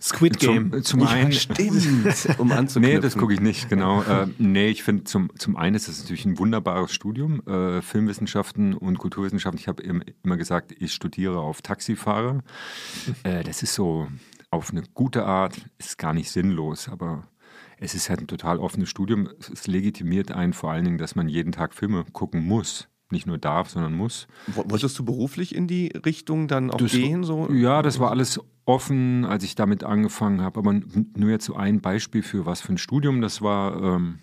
Squid 0.00 0.38
Game. 0.38 0.70
Zum, 0.70 0.82
zum 0.84 1.06
einen. 1.08 1.32
stimmt. 1.32 2.38
Um 2.38 2.52
anzuknüpfen. 2.52 2.82
Nee, 2.82 3.00
das 3.00 3.16
gucke 3.16 3.34
ich 3.34 3.40
nicht, 3.40 3.68
genau. 3.68 4.02
äh, 4.04 4.28
nee, 4.38 4.68
ich 4.68 4.84
finde, 4.84 5.02
zum, 5.04 5.30
zum 5.36 5.56
einen 5.56 5.74
ist 5.74 5.88
es 5.88 6.00
natürlich 6.00 6.24
ein 6.24 6.38
wunderbares 6.38 6.92
Studium, 6.92 7.40
äh, 7.48 7.82
Filmwissenschaften 7.82 8.74
und 8.74 8.98
Kulturwissenschaften. 8.98 9.58
Ich 9.58 9.66
habe 9.66 9.82
im- 9.82 10.04
immer 10.22 10.36
gesagt, 10.36 10.72
ich 10.78 10.94
studiere 10.94 11.38
auf 11.40 11.62
Taxifahrer. 11.62 12.44
Äh, 13.24 13.42
das 13.42 13.64
ist 13.64 13.74
so 13.74 14.06
auf 14.50 14.70
eine 14.70 14.82
gute 14.94 15.24
Art, 15.26 15.56
ist 15.78 15.98
gar 15.98 16.14
nicht 16.14 16.30
sinnlos, 16.30 16.88
aber 16.88 17.24
es 17.80 17.94
ist 17.94 18.08
halt 18.10 18.20
ein 18.20 18.26
total 18.26 18.58
offenes 18.58 18.88
Studium. 18.88 19.28
Es 19.52 19.66
legitimiert 19.66 20.32
einen 20.32 20.52
vor 20.52 20.70
allen 20.72 20.84
Dingen, 20.84 20.98
dass 20.98 21.14
man 21.14 21.28
jeden 21.28 21.52
Tag 21.52 21.74
Filme 21.74 22.04
gucken 22.12 22.44
muss. 22.44 22.88
Nicht 23.10 23.26
nur 23.26 23.38
darf, 23.38 23.70
sondern 23.70 23.94
muss. 23.94 24.26
Wo- 24.48 24.64
Wolltest 24.68 24.98
du 24.98 25.04
beruflich 25.04 25.54
in 25.54 25.66
die 25.66 25.88
Richtung 26.04 26.46
dann 26.46 26.70
auch 26.70 26.76
Das- 26.76 26.92
gehen? 26.92 27.24
So? 27.24 27.50
Ja, 27.50 27.80
das 27.80 27.98
war 28.00 28.10
alles 28.10 28.38
offen, 28.66 29.24
als 29.24 29.44
ich 29.44 29.54
damit 29.54 29.82
angefangen 29.82 30.42
habe. 30.42 30.58
Aber 30.58 30.74
nur 30.74 31.30
jetzt 31.30 31.46
so 31.46 31.54
ein 31.56 31.80
Beispiel 31.80 32.22
für 32.22 32.44
was 32.44 32.60
für 32.60 32.72
ein 32.74 32.78
Studium. 32.78 33.22
Das 33.22 33.40
war, 33.40 33.82
ähm, 33.82 34.18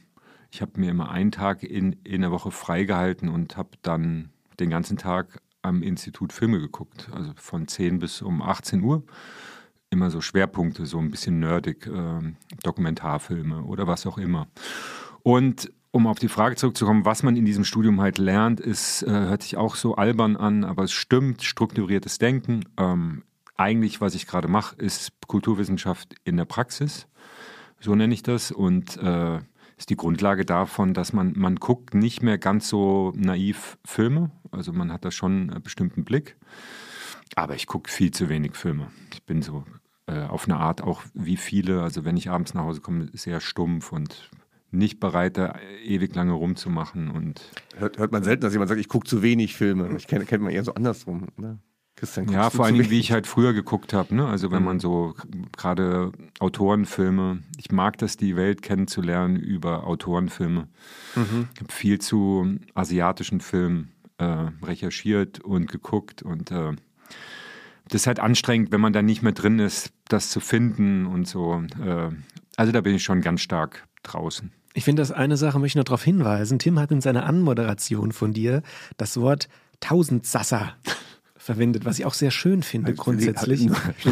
ich 0.52 0.62
habe 0.62 0.80
mir 0.80 0.92
immer 0.92 1.10
einen 1.10 1.32
Tag 1.32 1.64
in, 1.64 1.94
in 2.04 2.22
der 2.22 2.30
Woche 2.32 2.52
freigehalten 2.52 3.28
und 3.30 3.58
habe 3.58 3.70
dann 3.82 4.30
den 4.60 4.70
ganzen 4.70 4.98
Tag 4.98 5.42
am 5.64 5.82
Institut 5.82 6.32
Filme 6.32 6.60
geguckt. 6.60 7.10
Also 7.12 7.32
von 7.38 7.68
10 7.68 7.98
bis 7.98 8.22
um 8.22 8.44
18 8.44 8.84
Uhr. 8.84 9.04
Immer 9.90 10.10
so 10.10 10.22
Schwerpunkte, 10.22 10.86
so 10.86 11.00
ein 11.00 11.12
bisschen 11.12 11.40
nerdig, 11.40 11.88
ähm, 11.88 12.36
Dokumentarfilme 12.64 13.64
oder 13.64 13.88
was 13.88 14.06
auch 14.06 14.18
immer. 14.18 14.48
Und 15.24 15.72
um 15.92 16.08
auf 16.08 16.20
die 16.20 16.28
Frage 16.28 16.58
zurückzukommen, 16.58 17.06
was 17.06 17.24
man 17.24 17.38
in 17.38 17.46
diesem 17.46 17.64
Studium 17.64 18.02
halt 18.02 18.18
lernt, 18.18 18.60
ist, 18.60 19.04
äh, 19.04 19.10
hört 19.10 19.44
sich 19.44 19.56
auch 19.56 19.76
so 19.76 19.96
albern 19.96 20.36
an, 20.36 20.66
aber 20.66 20.84
es 20.84 20.92
stimmt, 20.92 21.42
strukturiertes 21.44 22.18
Denken. 22.18 22.66
Ähm, 22.78 23.24
eigentlich, 23.56 24.02
was 24.02 24.16
ich 24.16 24.28
gerade 24.28 24.50
mache, 24.50 24.76
ist 24.76 25.14
Kulturwissenschaft 25.28 26.16
in 26.26 26.36
der 26.36 26.46
Praxis. 26.46 27.08
So 27.80 27.96
nenne 27.96 28.14
ich 28.14 28.24
das. 28.24 28.52
Und 28.52 28.98
äh, 28.98 29.40
ist 29.78 29.90
die 29.90 29.96
Grundlage 29.96 30.46
davon, 30.46 30.94
dass 30.94 31.14
man, 31.14 31.34
man 31.36 31.56
guckt 31.56 31.94
nicht 31.94 32.22
mehr 32.22 32.38
ganz 32.38 32.68
so 32.70 33.14
naiv 33.16 33.78
Filme. 33.86 34.32
Also 34.52 34.74
man 34.74 34.92
hat 34.92 35.06
da 35.06 35.12
schon 35.12 35.50
einen 35.50 35.64
bestimmten 35.64 36.06
Blick. 36.06 36.38
Aber 37.36 37.56
ich 37.56 37.68
gucke 37.68 37.90
viel 37.90 38.12
zu 38.12 38.30
wenig 38.30 38.56
Filme. 38.56 38.92
Ich 39.14 39.24
bin 39.24 39.42
so 39.42 39.66
äh, 40.08 40.24
auf 40.24 40.46
eine 40.46 40.58
Art 40.58 40.82
auch 40.82 41.02
wie 41.14 41.38
viele, 41.38 41.82
also 41.82 42.06
wenn 42.06 42.18
ich 42.18 42.30
abends 42.30 42.54
nach 42.54 42.64
Hause 42.64 42.82
komme, 42.82 43.10
sehr 43.14 43.40
stumpf 43.40 43.92
und 43.92 44.30
nicht 44.72 45.00
bereit, 45.00 45.38
da 45.38 45.56
ewig 45.84 46.14
lange 46.16 46.34
rumzumachen. 46.34 47.10
Und 47.10 47.42
Hört, 47.78 47.98
hört 47.98 48.12
man 48.12 48.24
selten, 48.24 48.42
dass 48.42 48.54
jemand 48.54 48.70
sagt, 48.70 48.82
ich 48.82 48.90
gucke 48.90 49.08
zu 49.08 49.22
wenig 49.22 49.56
Filme. 49.56 49.96
Ich 49.98 50.08
kenne 50.08 50.26
kennt 50.26 50.44
man 50.44 50.52
eher 50.52 50.64
so 50.64 50.74
andersrum. 50.74 51.28
Ne? 51.38 51.60
Christian, 51.96 52.28
ja, 52.28 52.50
vor 52.50 52.66
allen 52.66 52.76
Dingen, 52.76 52.90
wie 52.90 53.00
ich 53.00 53.14
halt 53.14 53.26
früher 53.26 53.54
geguckt 53.54 53.94
habe. 53.94 54.14
Ne? 54.14 54.28
Also 54.28 54.52
wenn 54.52 54.64
man 54.64 54.82
so 54.82 55.16
gerade 55.56 56.12
Autorenfilme, 56.40 57.40
ich 57.58 57.72
mag 57.72 57.98
das, 57.98 58.18
die 58.18 58.36
Welt 58.36 58.62
kennenzulernen 58.62 59.38
über 59.38 59.88
Autorenfilme. 59.88 60.68
Ich 61.54 61.62
habe 61.62 61.72
viel 61.72 62.00
zu 62.00 62.58
asiatischen 62.74 63.40
Filmen 63.40 63.94
äh, 64.18 64.48
recherchiert 64.62 65.40
und 65.40 65.72
geguckt 65.72 66.22
und 66.22 66.52
äh, 66.52 66.74
das 67.90 68.02
ist 68.02 68.08
halt 68.08 68.20
anstrengend, 68.20 68.72
wenn 68.72 68.82
man 68.82 68.94
da 68.94 69.02
nicht 69.02 69.22
mehr 69.22 69.32
drin 69.34 69.60
ist, 69.60 69.92
das 70.08 70.30
zu 70.30 70.40
finden 70.40 71.06
und 71.06 71.28
so. 71.28 71.64
Äh, 71.84 72.10
also 72.58 72.72
da 72.72 72.82
bin 72.82 72.96
ich 72.96 73.04
schon 73.04 73.22
ganz 73.22 73.42
stark 73.42 73.88
draußen. 74.04 74.52
Ich 74.74 74.84
finde, 74.84 75.02
das 75.02 75.12
eine 75.12 75.38
Sache 75.38 75.58
möchte 75.60 75.78
ich 75.78 75.82
noch 75.82 75.86
darauf 75.86 76.04
hinweisen. 76.04 76.60
Tim 76.60 76.80
hat 76.80 76.92
in 76.92 77.00
seiner 77.02 77.26
Anmoderation 77.26 78.12
von 78.12 78.34
dir 78.34 78.62
das 78.98 79.18
Wort 79.18 79.48
Tausendsasser 79.80 80.74
verwendet, 81.38 81.86
was 81.86 82.00
ich 82.00 82.06
auch 82.06 82.14
sehr 82.14 82.32
schön 82.32 82.64
finde 82.64 82.94
grundsätzlich. 82.94 83.70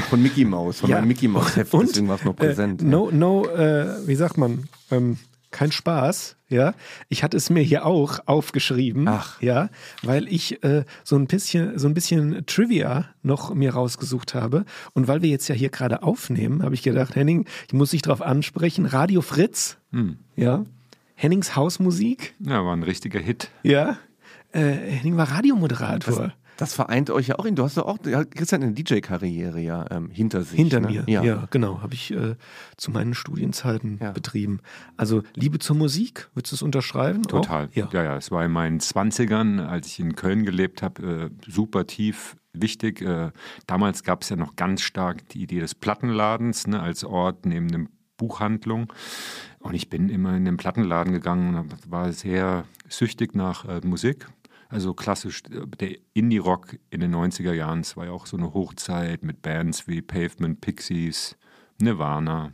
Von 0.10 0.22
Mickey 0.22 0.46
Mouse, 0.46 0.80
von 0.82 0.90
Ja. 0.90 0.98
meinem 1.00 1.08
Mickey 1.10 1.28
Mouse 1.28 1.56
Heft, 1.56 1.74
Und, 1.74 1.90
deswegen 1.90 2.08
war 2.08 2.16
es 2.16 2.24
noch 2.24 2.36
präsent. 2.36 2.82
Äh, 2.82 2.86
no, 2.86 3.10
no, 3.12 3.48
äh, 3.48 4.08
wie 4.08 4.16
sagt 4.16 4.38
man? 4.38 4.70
Ähm, 4.92 5.18
kein 5.54 5.72
Spaß, 5.72 6.36
ja. 6.50 6.74
Ich 7.08 7.24
hatte 7.24 7.38
es 7.38 7.50
mir 7.50 7.62
hier 7.62 7.86
auch 7.86 8.20
aufgeschrieben, 8.26 9.08
Ach. 9.08 9.42
ja, 9.42 9.70
weil 10.02 10.28
ich 10.28 10.62
äh, 10.64 10.84
so 11.06 11.16
ein 11.16 11.28
bisschen, 11.28 11.80
so 11.80 11.88
ein 11.88 11.94
bisschen 11.94 12.46
Trivia 12.46 13.06
noch 13.22 13.54
mir 13.54 13.74
rausgesucht 13.74 14.34
habe 14.34 14.66
und 14.94 15.08
weil 15.08 15.22
wir 15.22 15.30
jetzt 15.30 15.48
ja 15.48 15.56
hier 15.56 15.70
gerade 15.70 16.04
aufnehmen, 16.04 16.62
habe 16.64 16.76
ich 16.76 16.84
gedacht, 16.84 17.16
Henning, 17.16 17.46
ich 17.68 17.74
muss 17.74 17.92
dich 17.92 18.02
darauf 18.02 18.22
ansprechen. 18.22 18.86
Radio 18.86 19.22
Fritz, 19.22 19.78
Hm. 19.92 20.18
ja. 20.36 20.66
Hennings 21.16 21.56
Hausmusik, 21.56 22.34
Ja, 22.40 22.66
war 22.66 22.76
ein 22.76 22.84
richtiger 22.84 23.20
Hit. 23.20 23.50
ja. 23.64 23.98
Äh, 24.52 24.74
Henning 24.74 25.18
war 25.18 25.32
Radiomoderator. 25.32 26.32
Das 26.58 26.74
vereint 26.74 27.10
euch 27.10 27.28
ja 27.28 27.40
auch. 27.40 27.48
Du 27.50 27.64
hast 27.64 27.78
ja 27.78 27.84
auch, 27.84 27.98
ja, 28.06 28.24
Christian, 28.24 28.64
eine 28.64 28.74
DJ-Karriere 28.74 29.60
ja 29.60 29.86
ähm, 29.92 30.10
hinter 30.10 30.44
sich. 30.44 30.58
Hinter 30.58 30.80
ne? 30.80 30.88
mir, 30.88 31.04
ja, 31.08 31.48
genau, 31.50 31.82
habe 31.82 31.94
ich 31.94 32.12
äh, 32.12 32.36
zu 32.78 32.92
meinen 32.92 33.14
Studienzeiten 33.14 34.00
Ja. 34.02 34.12
betrieben. 34.12 34.60
Also 34.98 35.24
Liebe 35.36 35.60
zur 35.60 35.76
Musik, 35.76 36.30
würdest 36.34 36.52
du 36.52 36.56
es 36.56 36.62
unterschreiben? 36.62 37.24
Total. 37.24 37.68
Auch? 37.68 37.76
Ja. 37.76 37.90
ja, 37.92 38.04
ja. 38.04 38.18
Es 38.18 38.32
war 38.32 38.46
in 38.46 38.52
meinen 38.52 38.80
20ern, 38.80 39.66
als 39.66 39.88
ich 39.88 40.00
in 40.00 40.16
Köln 40.16 40.44
gelebt 40.46 40.82
habe, 40.82 41.32
äh, 41.32 41.52
super 41.52 41.88
tief 41.88 42.36
wichtig. 42.54 43.02
Äh, 43.02 43.32
damals 43.68 44.04
gab 44.04 44.22
es 44.22 44.30
ja 44.30 44.36
noch 44.36 44.56
ganz 44.56 44.82
stark 44.82 45.28
die 45.30 45.42
Idee 45.42 45.60
des 45.60 45.76
Plattenladens 45.76 46.68
ne, 46.68 46.82
als 46.82 47.04
Ort 47.04 47.46
neben 47.46 47.68
der 47.70 47.86
Buchhandlung. 48.18 48.94
Und 49.60 49.74
ich 49.74 49.90
bin 49.90 50.10
immer 50.10 50.36
in 50.36 50.46
den 50.46 50.58
Plattenladen 50.58 51.14
gegangen 51.14 51.56
und 51.56 51.92
war 51.92 52.12
sehr 52.12 52.66
süchtig 52.88 53.34
nach 53.34 53.66
äh, 53.66 53.82
Musik. 53.84 54.28
Also 54.74 54.94
klassisch 54.94 55.44
äh, 55.52 55.68
der 55.80 55.98
Indie-Rock 56.14 56.78
in 56.90 57.02
den 57.02 57.14
90er 57.14 57.54
Jahren. 57.54 57.82
Es 57.82 57.96
war 57.96 58.06
ja 58.06 58.12
auch 58.12 58.26
so 58.26 58.38
eine 58.38 58.54
Hochzeit 58.54 59.24
mit 59.24 59.42
Bands 59.42 59.88
wie 59.88 60.02
Pavement, 60.02 60.62
Pixies, 60.62 61.36
Nirvana. 61.80 62.54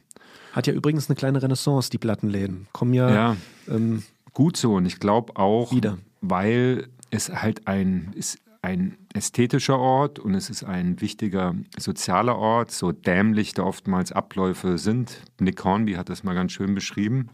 Hat 0.52 0.68
ja 0.68 0.74
übrigens 0.74 1.10
eine 1.10 1.16
kleine 1.16 1.42
Renaissance, 1.42 1.90
die 1.90 1.98
Plattenläden. 1.98 2.68
Kommen 2.74 2.94
ja, 2.94 3.10
Ja, 3.10 3.38
Ähm, 3.68 4.04
gut 4.34 4.58
so. 4.58 4.76
Und 4.76 4.86
ich 4.86 5.00
glaube 5.00 5.36
auch, 5.38 5.72
Wieder. 5.72 5.98
weil 6.22 6.90
es 7.12 7.30
halt 7.30 7.68
ein, 7.68 8.12
ist 8.16 8.40
ein 8.62 8.98
ästhetischer 9.14 9.80
Ort 9.80 10.20
und 10.20 10.36
es 10.36 10.50
ist 10.50 10.64
ein 10.64 11.00
wichtiger 11.02 11.56
sozialer 11.78 12.38
Ort, 12.38 12.72
so 12.72 12.92
dämlich 12.92 13.54
da 13.54 13.64
oftmals 13.64 14.12
Abläufe 14.12 14.78
sind. 14.78 15.22
Nick 15.40 15.64
Hornby 15.64 15.94
hat 15.94 16.10
das 16.10 16.24
mal 16.24 16.36
ganz 16.36 16.52
schön 16.52 16.76
beschrieben 16.76 17.30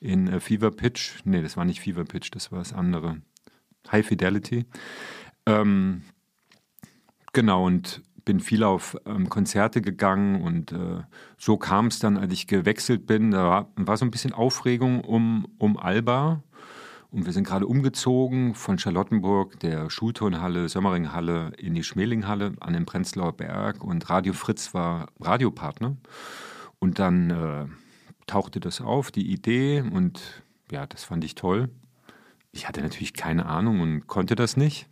in 0.00 0.28
äh, 0.28 0.40
Fever 0.40 0.70
Pitch. 0.70 1.20
Nee, 1.24 1.42
das 1.42 1.56
war 1.56 1.64
nicht 1.64 1.80
Fever 1.80 2.04
Pitch, 2.04 2.30
das 2.32 2.50
war 2.50 2.58
das 2.58 2.72
andere. 2.72 3.18
High 3.90 4.06
Fidelity. 4.06 4.66
Ähm, 5.46 6.02
genau, 7.32 7.66
und 7.66 8.02
bin 8.24 8.40
viel 8.40 8.62
auf 8.62 8.96
ähm, 9.06 9.28
Konzerte 9.28 9.82
gegangen 9.82 10.42
und 10.42 10.72
äh, 10.72 11.02
so 11.38 11.56
kam 11.56 11.86
es 11.86 11.98
dann, 11.98 12.16
als 12.16 12.32
ich 12.32 12.46
gewechselt 12.46 13.06
bin, 13.06 13.32
da 13.32 13.44
war, 13.44 13.72
war 13.76 13.96
so 13.96 14.04
ein 14.04 14.10
bisschen 14.10 14.32
Aufregung 14.32 15.00
um, 15.00 15.48
um 15.58 15.76
Alba. 15.76 16.42
Und 17.10 17.26
wir 17.26 17.32
sind 17.34 17.46
gerade 17.46 17.66
umgezogen 17.66 18.54
von 18.54 18.78
Charlottenburg, 18.78 19.60
der 19.60 19.90
Schulturnhalle, 19.90 20.70
Sömmeringhalle 20.70 21.52
in 21.58 21.74
die 21.74 21.82
Schmelinghalle 21.82 22.54
an 22.60 22.72
den 22.72 22.86
Prenzlauer 22.86 23.36
Berg 23.36 23.84
und 23.84 24.08
Radio 24.08 24.32
Fritz 24.32 24.72
war 24.72 25.08
Radiopartner. 25.20 25.96
Und 26.78 26.98
dann 26.98 27.30
äh, 27.30 27.66
tauchte 28.26 28.60
das 28.60 28.80
auf, 28.80 29.10
die 29.10 29.30
Idee 29.30 29.82
und 29.82 30.42
ja, 30.70 30.86
das 30.86 31.04
fand 31.04 31.22
ich 31.24 31.34
toll. 31.34 31.68
Ich 32.52 32.68
hatte 32.68 32.82
natürlich 32.82 33.14
keine 33.14 33.46
Ahnung 33.46 33.80
und 33.80 34.06
konnte 34.06 34.34
das 34.34 34.56
nicht. 34.56 34.88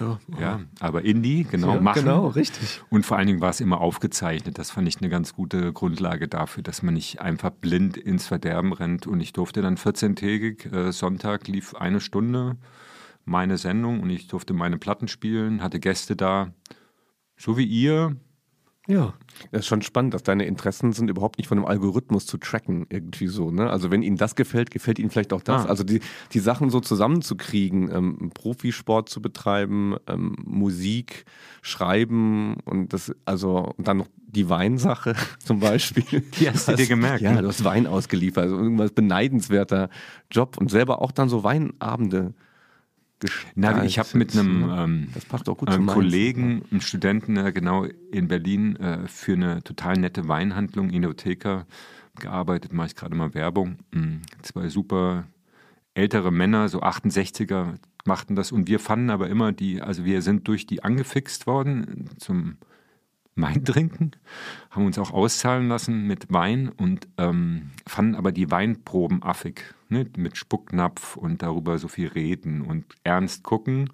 Ja, 0.00 0.18
ja 0.40 0.60
aber 0.80 1.04
Indie, 1.04 1.44
genau, 1.44 1.74
ja, 1.74 1.80
machen. 1.80 2.04
Genau, 2.04 2.28
richtig. 2.28 2.80
Und 2.88 3.04
vor 3.04 3.18
allen 3.18 3.26
Dingen 3.26 3.40
war 3.40 3.50
es 3.50 3.60
immer 3.60 3.80
aufgezeichnet. 3.80 4.56
Das 4.56 4.70
fand 4.70 4.88
ich 4.88 4.98
eine 4.98 5.10
ganz 5.10 5.34
gute 5.34 5.72
Grundlage 5.72 6.28
dafür, 6.28 6.62
dass 6.62 6.82
man 6.82 6.94
nicht 6.94 7.20
einfach 7.20 7.50
blind 7.50 7.96
ins 7.96 8.26
Verderben 8.26 8.72
rennt. 8.72 9.06
Und 9.06 9.20
ich 9.20 9.32
durfte 9.32 9.60
dann 9.60 9.76
14-tägig, 9.76 10.72
äh, 10.72 10.92
Sonntag 10.92 11.48
lief 11.48 11.74
eine 11.74 12.00
Stunde 12.00 12.56
meine 13.24 13.58
Sendung 13.58 14.00
und 14.00 14.10
ich 14.10 14.28
durfte 14.28 14.52
meine 14.52 14.78
Platten 14.78 15.08
spielen, 15.08 15.62
hatte 15.62 15.80
Gäste 15.80 16.16
da, 16.16 16.52
so 17.36 17.56
wie 17.56 17.64
ihr, 17.64 18.16
ja. 18.88 19.14
Das 19.50 19.60
ist 19.60 19.66
schon 19.66 19.82
spannend, 19.82 20.12
dass 20.12 20.24
deine 20.24 20.44
Interessen 20.44 20.92
sind 20.92 21.08
überhaupt 21.08 21.38
nicht 21.38 21.46
von 21.46 21.58
einem 21.58 21.66
Algorithmus 21.66 22.26
zu 22.26 22.36
tracken, 22.36 22.86
irgendwie 22.90 23.28
so. 23.28 23.50
Ne? 23.50 23.70
Also 23.70 23.90
wenn 23.90 24.02
Ihnen 24.02 24.16
das 24.16 24.34
gefällt, 24.34 24.70
gefällt 24.70 24.98
Ihnen 24.98 25.10
vielleicht 25.10 25.32
auch 25.32 25.42
das. 25.42 25.66
Ah. 25.66 25.68
Also 25.68 25.84
die, 25.84 26.00
die 26.32 26.40
Sachen 26.40 26.68
so 26.70 26.80
zusammenzukriegen, 26.80 27.90
ähm, 27.94 28.30
Profisport 28.34 29.08
zu 29.08 29.22
betreiben, 29.22 29.96
ähm, 30.08 30.36
Musik, 30.44 31.24
Schreiben 31.62 32.56
und 32.64 32.92
das, 32.92 33.14
also 33.24 33.72
und 33.76 33.86
dann 33.86 33.98
noch 33.98 34.08
die 34.26 34.48
Weinsache 34.48 35.14
zum 35.38 35.60
Beispiel. 35.60 36.22
Die 36.38 36.50
hast 36.50 36.68
du 36.68 36.74
dir 36.74 36.86
gemerkt. 36.86 37.20
Ja, 37.20 37.32
ne? 37.32 37.42
du 37.42 37.48
hast 37.48 37.64
Wein 37.64 37.86
ausgeliefert, 37.86 38.44
also 38.44 38.56
irgendwas 38.58 38.90
beneidenswerter 38.92 39.90
Job 40.30 40.56
und 40.58 40.70
selber 40.70 41.02
auch 41.02 41.12
dann 41.12 41.28
so 41.28 41.44
Weinabende 41.44 42.34
na, 43.54 43.84
ich 43.84 43.98
habe 43.98 44.08
mit 44.18 44.36
einem, 44.36 44.70
ähm, 44.70 45.08
einem 45.66 45.86
Kollegen, 45.86 46.62
einem 46.70 46.80
Studenten 46.80 47.36
äh, 47.36 47.52
genau 47.52 47.86
in 48.10 48.28
Berlin 48.28 48.76
äh, 48.76 49.08
für 49.08 49.34
eine 49.34 49.62
total 49.62 49.96
nette 49.96 50.28
Weinhandlung, 50.28 50.90
Inotheka, 50.90 51.66
gearbeitet, 52.18 52.72
mache 52.72 52.88
ich 52.88 52.96
gerade 52.96 53.14
mal 53.14 53.34
Werbung. 53.34 53.78
Mhm. 53.92 54.22
Zwei 54.42 54.68
super 54.68 55.24
ältere 55.94 56.30
Männer, 56.30 56.68
so 56.68 56.80
68er, 56.82 57.74
machten 58.04 58.34
das 58.34 58.52
und 58.52 58.68
wir 58.68 58.80
fanden 58.80 59.10
aber 59.10 59.28
immer 59.28 59.52
die, 59.52 59.80
also 59.80 60.04
wir 60.04 60.22
sind 60.22 60.48
durch 60.48 60.66
die 60.66 60.82
angefixt 60.82 61.46
worden 61.46 62.10
zum 62.18 62.56
Wein 63.34 63.64
trinken, 63.64 64.12
haben 64.70 64.86
uns 64.86 64.98
auch 64.98 65.10
auszahlen 65.10 65.68
lassen 65.68 66.06
mit 66.06 66.32
Wein 66.32 66.68
und 66.68 67.08
ähm, 67.18 67.70
fanden 67.86 68.14
aber 68.14 68.32
die 68.32 68.50
Weinproben 68.50 69.22
affig, 69.22 69.74
ne? 69.88 70.06
mit 70.16 70.36
Spucknapf 70.36 71.16
und 71.16 71.42
darüber 71.42 71.78
so 71.78 71.88
viel 71.88 72.08
reden 72.08 72.62
und 72.62 72.84
ernst 73.04 73.42
gucken. 73.42 73.90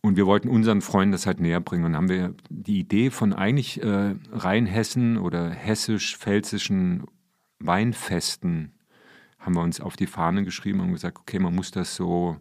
Und 0.00 0.16
wir 0.16 0.26
wollten 0.26 0.48
unseren 0.48 0.82
Freunden 0.82 1.12
das 1.12 1.26
halt 1.26 1.40
näher 1.40 1.60
bringen. 1.60 1.84
Und 1.84 1.96
haben 1.96 2.08
wir 2.08 2.34
die 2.48 2.78
Idee 2.78 3.10
von 3.10 3.32
eigentlich 3.32 3.82
äh, 3.82 4.14
Rheinhessen 4.30 5.16
oder 5.18 5.50
hessisch-pfälzischen 5.50 7.06
Weinfesten 7.58 8.72
haben 9.40 9.54
wir 9.54 9.62
uns 9.62 9.80
auf 9.80 9.96
die 9.96 10.06
Fahne 10.06 10.44
geschrieben 10.44 10.80
und 10.80 10.92
gesagt, 10.92 11.18
okay, 11.18 11.38
man 11.38 11.54
muss 11.54 11.70
das 11.70 11.94
so 11.94 12.36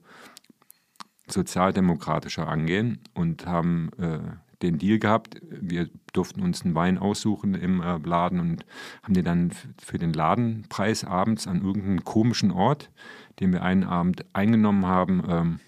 sozialdemokratischer 1.28 2.48
angehen 2.48 3.00
und 3.14 3.46
haben 3.46 3.90
äh, 3.98 4.20
den 4.62 4.78
Deal 4.78 5.00
gehabt. 5.00 5.42
Wir 5.50 5.90
durften 6.14 6.42
uns 6.42 6.64
einen 6.64 6.76
Wein 6.76 6.98
aussuchen 6.98 7.56
im 7.56 7.82
äh, 7.82 7.98
Laden 7.98 8.40
und 8.40 8.66
haben 9.04 9.14
den 9.14 9.26
dann 9.26 9.52
für 9.82 9.98
den 9.98 10.14
Ladenpreis 10.14 11.04
abends 11.04 11.48
an 11.48 11.62
irgendeinem 11.62 12.04
komischen 12.04 12.52
Ort, 12.52 12.92
den 13.40 13.52
wir 13.54 13.64
einen 13.64 13.84
Abend 13.84 14.26
eingenommen 14.34 14.86
haben, 14.86 15.24
ähm, 15.28 15.60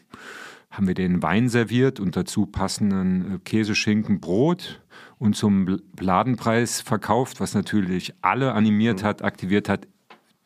haben 0.69 0.87
wir 0.87 0.93
den 0.93 1.23
Wein 1.23 1.49
serviert 1.49 1.99
und 1.99 2.15
dazu 2.15 2.45
passenden 2.45 3.35
äh, 3.35 3.39
Käse, 3.39 3.75
Schinken, 3.75 4.19
Brot 4.19 4.81
und 5.17 5.35
zum 5.35 5.79
Ladenpreis 5.99 6.81
verkauft, 6.81 7.39
was 7.39 7.53
natürlich 7.53 8.13
alle 8.21 8.53
animiert 8.53 9.03
hat, 9.03 9.23
aktiviert 9.23 9.69
hat, 9.69 9.87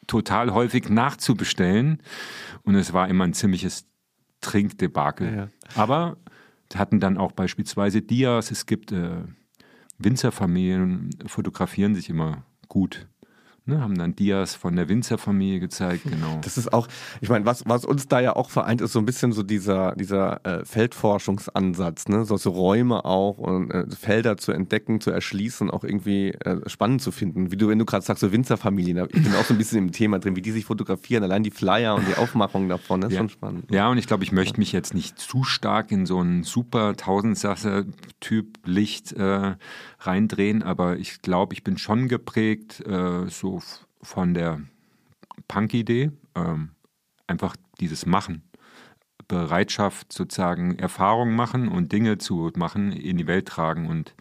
total 0.07 0.53
häufig 0.53 0.89
nachzubestellen. 0.89 2.01
Und 2.63 2.75
es 2.75 2.93
war 2.93 3.07
immer 3.07 3.25
ein 3.25 3.33
ziemliches 3.33 3.85
Trinkdebakel. 4.41 5.27
Ja, 5.27 5.35
ja. 5.35 5.47
Aber 5.75 6.17
hatten 6.77 6.99
dann 6.99 7.17
auch 7.17 7.31
beispielsweise 7.31 8.01
Dias. 8.01 8.51
Es 8.51 8.65
gibt 8.65 8.91
äh, 8.91 9.23
Winzerfamilien, 9.97 11.09
fotografieren 11.25 11.95
sich 11.95 12.09
immer 12.09 12.45
gut. 12.67 13.07
Ne, 13.65 13.79
haben 13.79 13.95
dann 13.95 14.15
Dias 14.15 14.55
von 14.55 14.75
der 14.75 14.89
Winzerfamilie 14.89 15.59
gezeigt, 15.59 16.05
genau. 16.05 16.39
Das 16.41 16.57
ist 16.57 16.73
auch, 16.73 16.87
ich 17.21 17.29
meine, 17.29 17.45
was, 17.45 17.63
was 17.67 17.85
uns 17.85 18.07
da 18.07 18.19
ja 18.19 18.35
auch 18.35 18.49
vereint, 18.49 18.81
ist 18.81 18.91
so 18.91 18.97
ein 18.97 19.05
bisschen 19.05 19.33
so 19.33 19.43
dieser, 19.43 19.95
dieser 19.95 20.43
äh, 20.43 20.65
Feldforschungsansatz, 20.65 22.07
ne? 22.07 22.25
So, 22.25 22.37
so 22.37 22.49
Räume 22.49 23.05
auch 23.05 23.37
und 23.37 23.69
äh, 23.69 23.85
Felder 23.91 24.37
zu 24.37 24.51
entdecken, 24.51 24.99
zu 24.99 25.11
erschließen, 25.11 25.69
auch 25.69 25.83
irgendwie 25.83 26.29
äh, 26.29 26.67
spannend 26.67 27.03
zu 27.03 27.11
finden. 27.11 27.51
Wie 27.51 27.57
du, 27.57 27.67
wenn 27.67 27.77
du 27.77 27.85
gerade 27.85 28.03
sagst, 28.03 28.21
so 28.21 28.31
Winzerfamilien, 28.31 29.07
ich 29.11 29.23
bin 29.23 29.35
auch 29.35 29.45
so 29.45 29.53
ein 29.53 29.59
bisschen 29.59 29.77
im 29.77 29.91
Thema 29.91 30.17
drin, 30.17 30.35
wie 30.35 30.41
die 30.41 30.51
sich 30.51 30.65
fotografieren, 30.65 31.23
allein 31.23 31.43
die 31.43 31.51
Flyer 31.51 31.93
und 31.93 32.07
die 32.07 32.15
Aufmachung 32.15 32.67
davon, 32.67 33.01
das 33.01 33.11
ist 33.11 33.15
ja. 33.15 33.19
schon 33.19 33.29
spannend. 33.29 33.65
Ja, 33.69 33.91
und 33.91 33.99
ich 33.99 34.07
glaube, 34.07 34.23
ich 34.23 34.31
möchte 34.31 34.59
mich 34.59 34.71
jetzt 34.71 34.95
nicht 34.95 35.19
zu 35.19 35.43
stark 35.43 35.91
in 35.91 36.07
so 36.07 36.17
einen 36.17 36.41
super 36.41 36.95
Tausendsasser-Typ 36.95 38.57
Licht 38.65 39.11
äh, 39.13 39.53
reindrehen, 40.01 40.63
aber 40.63 40.97
ich 40.97 41.21
glaube, 41.21 41.53
ich 41.53 41.63
bin 41.63 41.77
schon 41.77 42.07
geprägt 42.07 42.81
äh, 42.85 43.27
so 43.27 43.61
von 44.01 44.33
der 44.33 44.61
Punk-Idee, 45.47 46.11
ähm, 46.35 46.71
einfach 47.27 47.55
dieses 47.79 48.05
Machen. 48.05 48.43
Bereitschaft 49.27 50.11
sozusagen 50.11 50.77
Erfahrungen 50.77 51.35
machen 51.35 51.69
und 51.69 51.93
Dinge 51.93 52.17
zu 52.17 52.51
machen, 52.57 52.91
in 52.91 53.17
die 53.17 53.27
Welt 53.27 53.47
tragen 53.47 53.87
und 53.87 54.13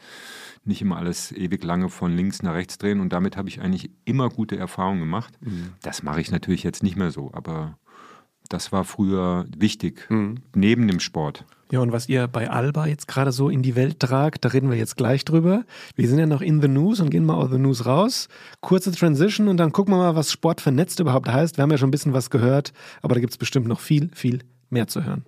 nicht 0.65 0.83
immer 0.83 0.99
alles 0.99 1.33
ewig 1.33 1.65
lange 1.65 1.89
von 1.89 2.17
links 2.17 2.45
nach 2.45 2.55
rechts 2.55 2.79
drehen. 2.79 3.01
Und 3.01 3.13
damit 3.13 3.37
habe 3.37 3.49
ich 3.49 3.61
eigentlich 3.61 3.91
immer 4.05 4.29
gute 4.29 4.57
Erfahrungen 4.57 5.01
gemacht. 5.01 5.37
Mhm. 5.41 5.73
Das 5.83 6.05
mache 6.05 6.21
ich 6.21 6.31
natürlich 6.31 6.63
jetzt 6.63 6.85
nicht 6.85 6.97
mehr 6.97 7.11
so, 7.11 7.31
aber 7.33 7.77
das 8.49 8.71
war 8.71 8.85
früher 8.85 9.47
wichtig, 9.57 10.09
mhm. 10.11 10.37
neben 10.55 10.87
dem 10.87 11.01
Sport. 11.01 11.45
Ja, 11.73 11.79
und 11.79 11.93
was 11.93 12.09
ihr 12.09 12.27
bei 12.27 12.51
Alba 12.51 12.87
jetzt 12.87 13.07
gerade 13.07 13.31
so 13.31 13.49
in 13.49 13.63
die 13.63 13.77
Welt 13.77 14.01
tragt, 14.01 14.45
da 14.45 14.49
reden 14.49 14.71
wir 14.71 14.77
jetzt 14.77 14.97
gleich 14.97 15.25
drüber. 15.25 15.65
Wir 15.95 16.09
sind 16.09 16.19
ja 16.19 16.27
noch 16.27 16.41
in 16.41 16.61
the 16.61 16.67
News 16.67 16.99
und 16.99 17.11
gehen 17.11 17.25
mal 17.25 17.35
aus 17.35 17.49
the 17.53 17.59
News 17.59 17.87
raus. 17.87 18.29
Kurze 18.61 18.91
Transition 18.91 19.47
und 19.47 19.57
dann 19.57 19.71
gucken 19.71 19.95
wir 19.95 19.99
mal, 19.99 20.17
was 20.17 20.33
Sport 20.33 20.61
vernetzt 20.61 20.99
überhaupt 20.99 21.29
heißt. 21.29 21.59
Wir 21.59 21.63
haben 21.63 21.71
ja 21.71 21.79
schon 21.79 21.89
ein 21.89 21.93
bisschen 21.93 22.13
was 22.13 22.29
gehört, 22.29 22.73
aber 23.03 23.15
da 23.15 23.21
gibt 23.21 23.33
es 23.33 23.39
bestimmt 23.39 23.69
noch 23.69 23.79
viel, 23.79 24.11
viel 24.13 24.41
mehr 24.69 24.89
zu 24.89 25.05
hören. 25.05 25.25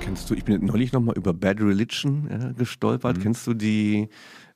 Kennst 0.00 0.30
du, 0.30 0.34
ich 0.34 0.44
bin 0.44 0.64
neulich 0.64 0.92
nochmal 0.92 1.18
über 1.18 1.34
Bad 1.34 1.60
Religion 1.60 2.26
äh, 2.30 2.54
gestolpert. 2.54 3.18
Mhm. 3.18 3.22
Kennst 3.22 3.46
du 3.46 3.52
die 3.52 4.08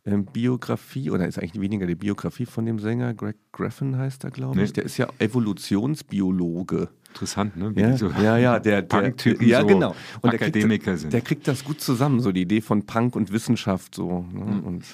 ähm, 0.05 0.25
Biografie, 0.25 1.11
oder 1.11 1.27
ist 1.27 1.39
eigentlich 1.39 1.61
weniger 1.61 1.87
die 1.87 1.95
Biografie 1.95 2.47
von 2.47 2.65
dem 2.67 2.79
Sänger, 2.79 3.15
Greg 3.15 3.37
Graffin 3.53 3.97
heißt 3.97 4.25
er, 4.25 4.31
glaube 4.31 4.61
ich. 4.63 4.73
Der 4.73 4.85
ist 4.85 4.97
ja 4.97 5.09
Evolutionsbiologe. 5.19 6.89
Interessant, 7.09 7.57
ne? 7.57 7.75
Wie 7.75 7.81
ja, 7.81 7.97
so 7.97 8.09
ja, 8.09 8.39
ja, 8.39 8.59
der, 8.61 8.83
der, 8.83 9.11
der 9.11 9.43
ja, 9.43 9.63
genau. 9.63 9.97
Und 10.21 10.31
Akademiker 10.31 10.69
der 10.69 10.79
kriegt, 10.79 11.01
sind. 11.01 11.13
Der 11.13 11.21
kriegt 11.21 11.49
das 11.49 11.65
gut 11.65 11.81
zusammen, 11.81 12.21
so 12.21 12.31
die 12.31 12.43
Idee 12.43 12.61
von 12.61 12.87
Punk 12.87 13.17
und 13.17 13.33
Wissenschaft 13.33 13.97
so 13.97 14.25
ne? 14.33 14.45
mhm. 14.45 14.61
und 14.61 14.85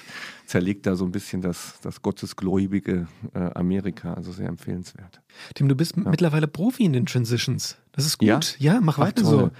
zerlegt 0.47 0.87
da 0.87 0.95
so 0.95 1.05
ein 1.05 1.11
bisschen 1.11 1.41
das, 1.41 1.75
das 1.81 2.01
gottesgläubige 2.01 3.07
äh, 3.33 3.39
Amerika, 3.53 4.15
also 4.15 4.31
sehr 4.31 4.47
empfehlenswert. 4.47 5.21
Tim, 5.53 5.67
du 5.69 5.75
bist 5.75 5.95
ja. 5.95 6.09
mittlerweile 6.09 6.47
Profi 6.47 6.85
in 6.85 6.93
den 6.93 7.05
Transitions. 7.05 7.77
Das 7.91 8.05
ist 8.05 8.17
gut. 8.17 8.27
Ja, 8.27 8.39
ja 8.57 8.81
mach 8.81 8.97
weiter 8.97 9.21
Ach, 9.23 9.29
so. 9.29 9.51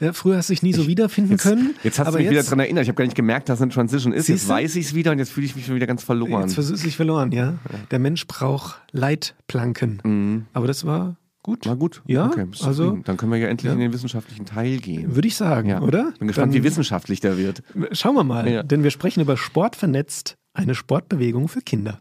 Ja, 0.00 0.12
früher 0.12 0.36
hast 0.36 0.48
du 0.48 0.52
dich 0.52 0.62
nie 0.62 0.72
so 0.72 0.86
wiederfinden 0.86 1.32
jetzt, 1.32 1.42
können. 1.42 1.74
Jetzt 1.82 1.98
hast 1.98 2.08
du 2.08 2.12
mich 2.12 2.24
jetzt, 2.24 2.32
wieder 2.32 2.42
daran 2.42 2.60
erinnert. 2.60 2.82
Ich 2.82 2.88
habe 2.88 2.96
gar 2.96 3.04
nicht 3.04 3.16
gemerkt, 3.16 3.48
dass 3.48 3.58
es 3.58 3.62
eine 3.62 3.72
Transition 3.72 4.12
ist. 4.12 4.28
Jetzt 4.28 4.48
weiß 4.48 4.76
ich 4.76 4.86
es 4.86 4.94
wieder 4.94 5.12
und 5.12 5.18
jetzt 5.18 5.30
fühle 5.30 5.46
ich 5.46 5.56
mich 5.56 5.66
schon 5.66 5.74
wieder 5.74 5.86
ganz 5.86 6.02
verloren. 6.02 6.42
Jetzt 6.42 6.54
versuchst 6.54 6.82
du 6.82 6.86
dich 6.86 6.96
verloren, 6.96 7.32
ja. 7.32 7.54
Der 7.90 7.98
Mensch 7.98 8.26
braucht 8.26 8.82
Leitplanken. 8.92 10.00
Mhm. 10.04 10.46
Aber 10.52 10.66
das 10.66 10.84
war 10.84 11.16
gut. 11.42 11.66
War 11.66 11.76
gut. 11.76 12.02
Ja, 12.06 12.26
okay, 12.26 12.46
also 12.62 12.98
dann 13.04 13.16
können 13.16 13.30
wir 13.30 13.38
ja 13.38 13.48
endlich 13.48 13.68
ja. 13.68 13.74
in 13.74 13.78
den 13.78 13.92
wissenschaftlichen 13.92 14.46
Teil 14.46 14.78
gehen. 14.78 15.14
Würde 15.14 15.28
ich 15.28 15.36
sagen, 15.36 15.68
ja. 15.68 15.80
oder? 15.80 16.12
Bin 16.18 16.28
gespannt, 16.28 16.52
dann, 16.52 16.60
wie 16.60 16.64
wissenschaftlich 16.64 17.20
der 17.20 17.36
wird. 17.38 17.62
Schauen 17.92 18.16
wir 18.16 18.24
mal, 18.24 18.50
ja. 18.50 18.62
denn 18.62 18.82
wir 18.82 18.90
sprechen 18.90 19.20
über 19.20 19.36
Sport 19.36 19.76
vernetzt, 19.76 20.36
eine 20.54 20.74
Sportbewegung 20.74 21.48
für 21.48 21.60
Kinder. 21.60 22.00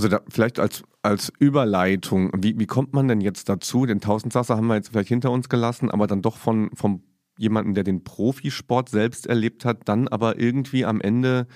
Also 0.00 0.08
da, 0.08 0.22
vielleicht 0.30 0.58
als, 0.58 0.82
als 1.02 1.30
Überleitung, 1.38 2.30
wie, 2.34 2.58
wie 2.58 2.64
kommt 2.64 2.94
man 2.94 3.06
denn 3.06 3.20
jetzt 3.20 3.50
dazu? 3.50 3.84
Den 3.84 4.00
Tausendsasser 4.00 4.56
haben 4.56 4.66
wir 4.66 4.76
jetzt 4.76 4.88
vielleicht 4.88 5.10
hinter 5.10 5.30
uns 5.30 5.50
gelassen, 5.50 5.90
aber 5.90 6.06
dann 6.06 6.22
doch 6.22 6.38
von, 6.38 6.70
von 6.72 7.02
jemandem, 7.36 7.74
der 7.74 7.84
den 7.84 8.02
Profisport 8.02 8.88
selbst 8.88 9.26
erlebt 9.26 9.66
hat, 9.66 9.90
dann 9.90 10.08
aber 10.08 10.38
irgendwie 10.38 10.86
am 10.86 11.02
Ende 11.02 11.46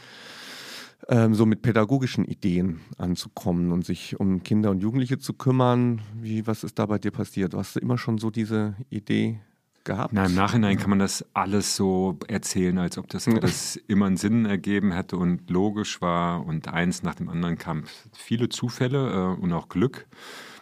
ähm, 1.09 1.33
so 1.33 1.47
mit 1.47 1.63
pädagogischen 1.63 2.27
Ideen 2.27 2.81
anzukommen 2.99 3.73
und 3.73 3.87
sich 3.87 4.21
um 4.21 4.43
Kinder 4.43 4.71
und 4.73 4.81
Jugendliche 4.81 5.19
zu 5.19 5.33
kümmern. 5.33 6.03
Wie, 6.15 6.47
was 6.47 6.65
ist 6.65 6.79
da 6.79 6.85
bei 6.85 6.99
dir 6.99 7.13
passiert? 7.13 7.55
Hast 7.55 7.77
du 7.77 7.81
immer 7.81 7.97
schon 7.97 8.19
so 8.19 8.29
diese 8.29 8.77
Idee 8.91 9.41
gehabt? 9.85 10.13
Na, 10.13 10.27
Im 10.27 10.35
Nachhinein 10.35 10.79
kann 10.79 10.91
man 10.91 10.99
das 10.99 11.25
alles 11.35 11.77
so 11.77 12.19
erzählen, 12.29 12.79
als 12.79 12.99
ob 12.99 13.09
das 13.09 13.29
alles 13.29 13.77
immer 13.87 14.07
einen 14.07 14.17
Sinn 14.17 14.47
ergeben 14.47 14.93
hätte 14.93 15.17
und 15.17 15.51
logisch 15.51 16.01
war 16.01 16.45
und 16.45 16.69
eins 16.69 17.03
nach 17.03 17.15
dem 17.15 17.29
anderen 17.29 17.59
kam. 17.59 17.85
Viele 18.13 18.49
Zufälle 18.49 19.37
äh, 19.39 19.41
und 19.41 19.53
auch 19.53 19.69
Glück. 19.69 20.07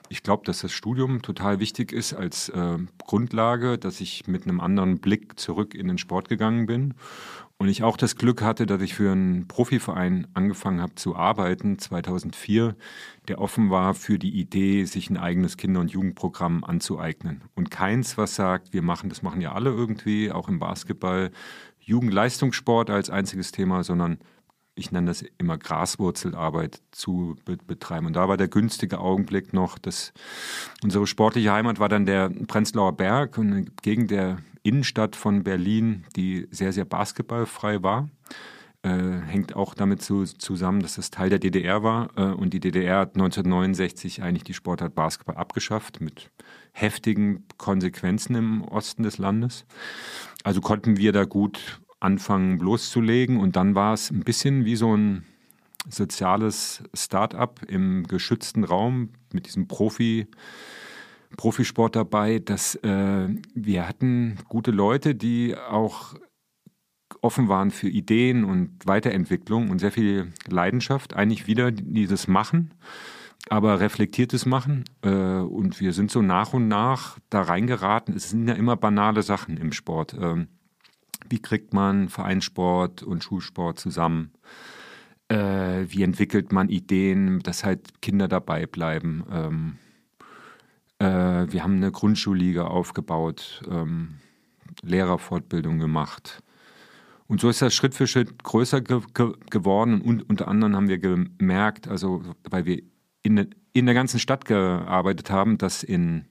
Ich 0.09 0.23
glaube, 0.23 0.45
dass 0.45 0.61
das 0.61 0.73
Studium 0.73 1.23
total 1.23 1.59
wichtig 1.59 1.91
ist 1.91 2.13
als 2.13 2.51
äh, 2.51 2.77
Grundlage, 2.99 3.79
dass 3.79 4.01
ich 4.01 4.27
mit 4.27 4.43
einem 4.43 4.61
anderen 4.61 4.99
Blick 4.99 5.39
zurück 5.41 5.75
in 5.75 5.89
den 5.89 5.97
Sport 5.97 6.29
gegangen 6.29 6.67
bin 6.67 6.95
und 7.63 7.69
ich 7.69 7.85
auch 7.85 7.97
das 7.97 8.17
Glück 8.17 8.43
hatte, 8.43 8.67
dass 8.67 8.83
ich 8.83 8.95
für 8.95 9.13
einen 9.13 9.47
Profiverein 9.47 10.27
angefangen 10.35 10.83
habe 10.83 10.97
zu 10.97 11.15
arbeiten, 11.15 11.79
2004, 11.79 12.75
der 13.29 13.41
offen 13.41 13.71
war 13.71 13.95
für 13.95 14.19
die 14.19 14.33
Idee, 14.33 14.85
sich 14.85 15.11
ein 15.11 15.17
eigenes 15.17 15.57
Kinder- 15.57 15.79
und 15.79 15.93
Jugendprogramm 15.93 16.65
anzueignen. 16.65 17.43
Und 17.55 17.71
keins, 17.71 18.19
was 18.19 18.35
sagt, 18.35 18.73
wir 18.73 18.83
machen, 18.83 19.11
das 19.11 19.23
machen 19.23 19.41
ja 19.41 19.53
alle 19.53 19.71
irgendwie, 19.71 20.33
auch 20.33 20.49
im 20.49 20.59
Basketball, 20.59 21.31
Jugendleistungssport 21.79 22.91
als 22.91 23.11
einziges 23.11 23.53
Thema, 23.53 23.85
sondern 23.85 24.19
ich 24.75 24.91
nenne 24.91 25.07
das 25.07 25.25
immer 25.39 25.57
Graswurzelarbeit 25.57 26.83
zu 26.91 27.37
betreiben. 27.45 28.07
Und 28.07 28.17
da 28.17 28.29
war 28.29 28.39
der 28.39 28.49
günstige 28.49 28.99
Augenblick 28.99 29.53
noch, 29.53 29.79
dass 29.79 30.13
unsere 30.83 31.07
sportliche 31.07 31.53
Heimat 31.53 31.79
war 31.79 31.89
dann 31.89 32.07
der 32.07 32.29
Prenzlauer 32.29 32.97
Berg 32.97 33.39
und 33.39 33.53
eine 33.53 33.65
Gegend 33.83 34.11
der 34.11 34.39
Innenstadt 34.63 35.17
von 35.17 35.43
Berlin, 35.43 36.05
die 36.17 36.47
sehr, 36.51 36.73
sehr 36.73 36.85
basketballfrei 36.85 37.83
war. 37.83 38.09
Äh, 38.85 39.21
hängt 39.27 39.55
auch 39.55 39.75
damit 39.75 40.03
zu, 40.03 40.25
zusammen, 40.25 40.81
dass 40.81 40.97
das 40.97 41.11
Teil 41.11 41.31
der 41.31 41.39
DDR 41.39 41.83
war. 41.85 42.11
Äh, 42.17 42.33
und 42.33 42.53
die 42.53 42.59
DDR 42.61 43.01
hat 43.01 43.15
1969 43.15 44.23
eigentlich 44.23 44.43
die 44.43 44.55
Sportart 44.55 44.95
Basketball 44.95 45.37
abgeschafft 45.37 46.01
mit 46.01 46.31
heftigen 46.73 47.45
Konsequenzen 47.59 48.35
im 48.35 48.63
Osten 48.63 49.05
des 49.05 49.19
Landes. 49.19 49.67
Also 50.43 50.61
konnten 50.61 50.97
wir 50.97 51.13
da 51.13 51.25
gut 51.25 51.81
anfangen 52.01 52.59
bloßzulegen. 52.59 53.39
Und 53.39 53.55
dann 53.55 53.77
war 53.77 53.95
es 53.95 54.11
ein 54.11 54.25
bisschen 54.25 54.65
wie 54.65 54.77
so 54.77 54.97
ein 54.97 55.25
soziales 55.89 56.83
Start-up 56.93 57.61
im 57.69 58.07
geschützten 58.09 58.65
Raum 58.65 59.11
mit 59.33 59.47
diesem 59.47 59.69
Profi- 59.69 60.27
Profisport 61.37 61.97
dabei, 61.97 62.39
dass 62.39 62.75
äh, 62.77 63.29
wir 63.55 63.89
hatten 63.89 64.39
gute 64.49 64.71
Leute, 64.71 65.15
die 65.15 65.57
auch 65.57 66.15
offen 67.21 67.49
waren 67.49 67.71
für 67.71 67.89
Ideen 67.89 68.45
und 68.45 68.87
Weiterentwicklung 68.87 69.71
und 69.71 69.79
sehr 69.79 69.93
viel 69.93 70.33
Leidenschaft. 70.49 71.15
Eigentlich 71.15 71.47
wieder 71.47 71.71
dieses 71.71 72.27
Machen, 72.29 72.75
aber 73.49 73.81
reflektiertes 73.81 74.47
Machen. 74.47 74.85
Äh, 75.03 75.11
und 75.11 75.81
wir 75.81 75.93
sind 75.93 76.11
so 76.11 76.23
nach 76.23 76.53
und 76.53 76.69
nach 76.69 77.19
da 77.31 77.43
reingeraten. 77.43 78.15
Es 78.15 78.31
sind 78.31 78.49
ja 78.49 78.55
immer 78.55 78.77
banale 78.77 79.23
Sachen 79.23 79.57
im 79.57 79.73
Sport. 79.73 80.17
Ähm, 80.21 80.49
wie 81.29 81.41
kriegt 81.41 81.73
man 81.73 82.09
Vereinssport 82.09 83.03
und 83.03 83.23
Schulsport 83.23 83.79
zusammen? 83.79 84.33
Äh, 85.29 85.87
wie 85.89 86.03
entwickelt 86.03 86.53
man 86.53 86.69
Ideen, 86.69 87.41
dass 87.41 87.65
halt 87.65 88.03
Kinder 88.03 88.29
dabei 88.29 88.67
bleiben? 88.67 89.79
Äh, 91.03 91.53
wir 91.53 91.65
haben 91.65 91.77
eine 91.77 91.91
Grundschulliga 91.91 92.67
aufgebaut, 92.67 93.63
ähm, 93.69 94.19
Lehrerfortbildung 94.83 95.81
gemacht. 95.81 96.43
Und 97.27 97.41
so 97.41 97.49
ist 97.49 97.61
das 97.61 97.75
Schritt 97.75 97.95
für 97.95 98.07
Schritt 98.07 98.45
größer 98.45 98.81
ge 98.81 99.01
ge 99.13 99.33
geworden. 99.51 100.01
Und 100.01 100.29
unter 100.31 100.47
anderem 100.47 100.77
haben 100.77 100.89
wir 100.89 100.99
gemerkt, 100.99 101.89
also 101.89 102.23
weil 102.49 102.67
wir 102.67 102.83
in, 103.25 103.51
in 103.73 103.87
der 103.87 103.95
ganzen 103.95 104.21
Stadt 104.21 104.45
gearbeitet 104.45 105.31
haben, 105.31 105.59
dass 105.59 105.83
in 105.83 106.27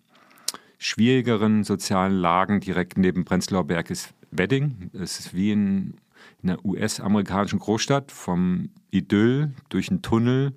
schwierigeren 0.77 1.63
sozialen 1.63 2.13
Lagen 2.13 2.61
direkt 2.61 2.97
neben 2.97 3.25
Prenzlauer 3.25 3.65
Berg 3.65 3.89
ist 3.89 4.13
Wedding. 4.31 4.89
Es 4.93 5.19
ist 5.19 5.33
wie 5.33 5.51
in, 5.51 5.95
in 6.41 6.49
einer 6.49 6.63
US-amerikanischen 6.63 7.59
Großstadt 7.59 8.11
vom 8.11 8.69
Idyll 8.89 9.53
durch 9.69 9.89
einen 9.89 10.01
Tunnel 10.01 10.53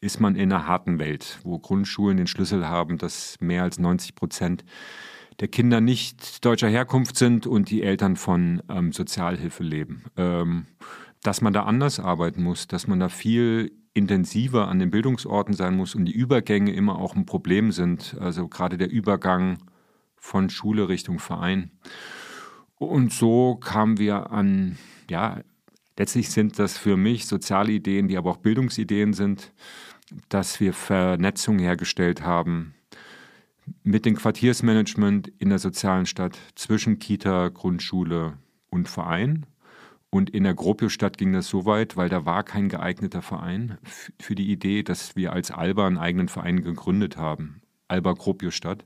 ist 0.00 0.20
man 0.20 0.36
in 0.36 0.52
einer 0.52 0.66
harten 0.66 0.98
Welt, 0.98 1.38
wo 1.42 1.58
Grundschulen 1.58 2.16
den 2.16 2.26
Schlüssel 2.26 2.68
haben, 2.68 2.98
dass 2.98 3.36
mehr 3.40 3.62
als 3.62 3.78
90 3.78 4.14
Prozent 4.14 4.64
der 5.40 5.48
Kinder 5.48 5.80
nicht 5.80 6.44
deutscher 6.44 6.68
Herkunft 6.68 7.16
sind 7.16 7.46
und 7.46 7.70
die 7.70 7.82
Eltern 7.82 8.16
von 8.16 8.62
ähm, 8.68 8.92
Sozialhilfe 8.92 9.62
leben. 9.62 10.04
Ähm, 10.16 10.66
dass 11.22 11.40
man 11.40 11.52
da 11.52 11.64
anders 11.64 12.00
arbeiten 12.00 12.42
muss, 12.42 12.66
dass 12.66 12.86
man 12.86 13.00
da 13.00 13.08
viel 13.08 13.72
intensiver 13.94 14.68
an 14.68 14.78
den 14.78 14.90
Bildungsorten 14.90 15.54
sein 15.54 15.76
muss 15.76 15.94
und 15.94 16.04
die 16.04 16.12
Übergänge 16.12 16.72
immer 16.72 16.98
auch 16.98 17.16
ein 17.16 17.26
Problem 17.26 17.72
sind. 17.72 18.16
Also 18.20 18.48
gerade 18.48 18.78
der 18.78 18.90
Übergang 18.90 19.58
von 20.16 20.50
Schule 20.50 20.88
Richtung 20.88 21.18
Verein. 21.18 21.72
Und 22.76 23.12
so 23.12 23.56
kamen 23.56 23.98
wir 23.98 24.30
an, 24.30 24.78
ja, 25.10 25.40
letztlich 25.98 26.30
sind 26.30 26.58
das 26.58 26.78
für 26.78 26.96
mich 26.96 27.26
soziale 27.26 27.72
Ideen, 27.72 28.06
die 28.06 28.16
aber 28.16 28.30
auch 28.30 28.36
Bildungsideen 28.36 29.12
sind 29.12 29.52
dass 30.28 30.60
wir 30.60 30.72
Vernetzung 30.72 31.58
hergestellt 31.58 32.22
haben 32.22 32.74
mit 33.82 34.06
dem 34.06 34.16
Quartiersmanagement 34.16 35.28
in 35.38 35.50
der 35.50 35.58
sozialen 35.58 36.06
Stadt 36.06 36.38
zwischen 36.54 36.98
Kita, 36.98 37.48
Grundschule 37.48 38.38
und 38.70 38.88
Verein. 38.88 39.46
Und 40.10 40.30
in 40.30 40.44
der 40.44 40.54
Gropio-Stadt 40.54 41.18
ging 41.18 41.34
das 41.34 41.48
so 41.48 41.66
weit, 41.66 41.96
weil 41.96 42.08
da 42.08 42.24
war 42.24 42.42
kein 42.42 42.70
geeigneter 42.70 43.20
Verein 43.20 43.76
für 44.18 44.34
die 44.34 44.50
Idee, 44.50 44.82
dass 44.82 45.16
wir 45.16 45.32
als 45.32 45.50
Alba 45.50 45.86
einen 45.86 45.98
eigenen 45.98 46.28
Verein 46.28 46.62
gegründet 46.62 47.18
haben. 47.18 47.60
Alba 47.88 48.12
Gropio-Stadt 48.14 48.84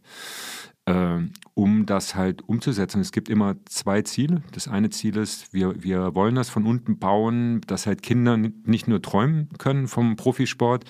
um 1.54 1.86
das 1.86 2.14
halt 2.14 2.42
umzusetzen. 2.48 3.00
Es 3.00 3.12
gibt 3.12 3.28
immer 3.28 3.54
zwei 3.66 4.02
Ziele. 4.02 4.42
Das 4.52 4.66
eine 4.66 4.90
Ziel 4.90 5.16
ist, 5.16 5.52
wir, 5.52 5.82
wir 5.82 6.14
wollen 6.14 6.34
das 6.34 6.48
von 6.48 6.66
unten 6.66 6.98
bauen, 6.98 7.60
dass 7.66 7.86
halt 7.86 8.02
Kinder 8.02 8.36
nicht 8.36 8.88
nur 8.88 9.00
träumen 9.00 9.48
können 9.58 9.86
vom 9.86 10.16
Profisport, 10.16 10.84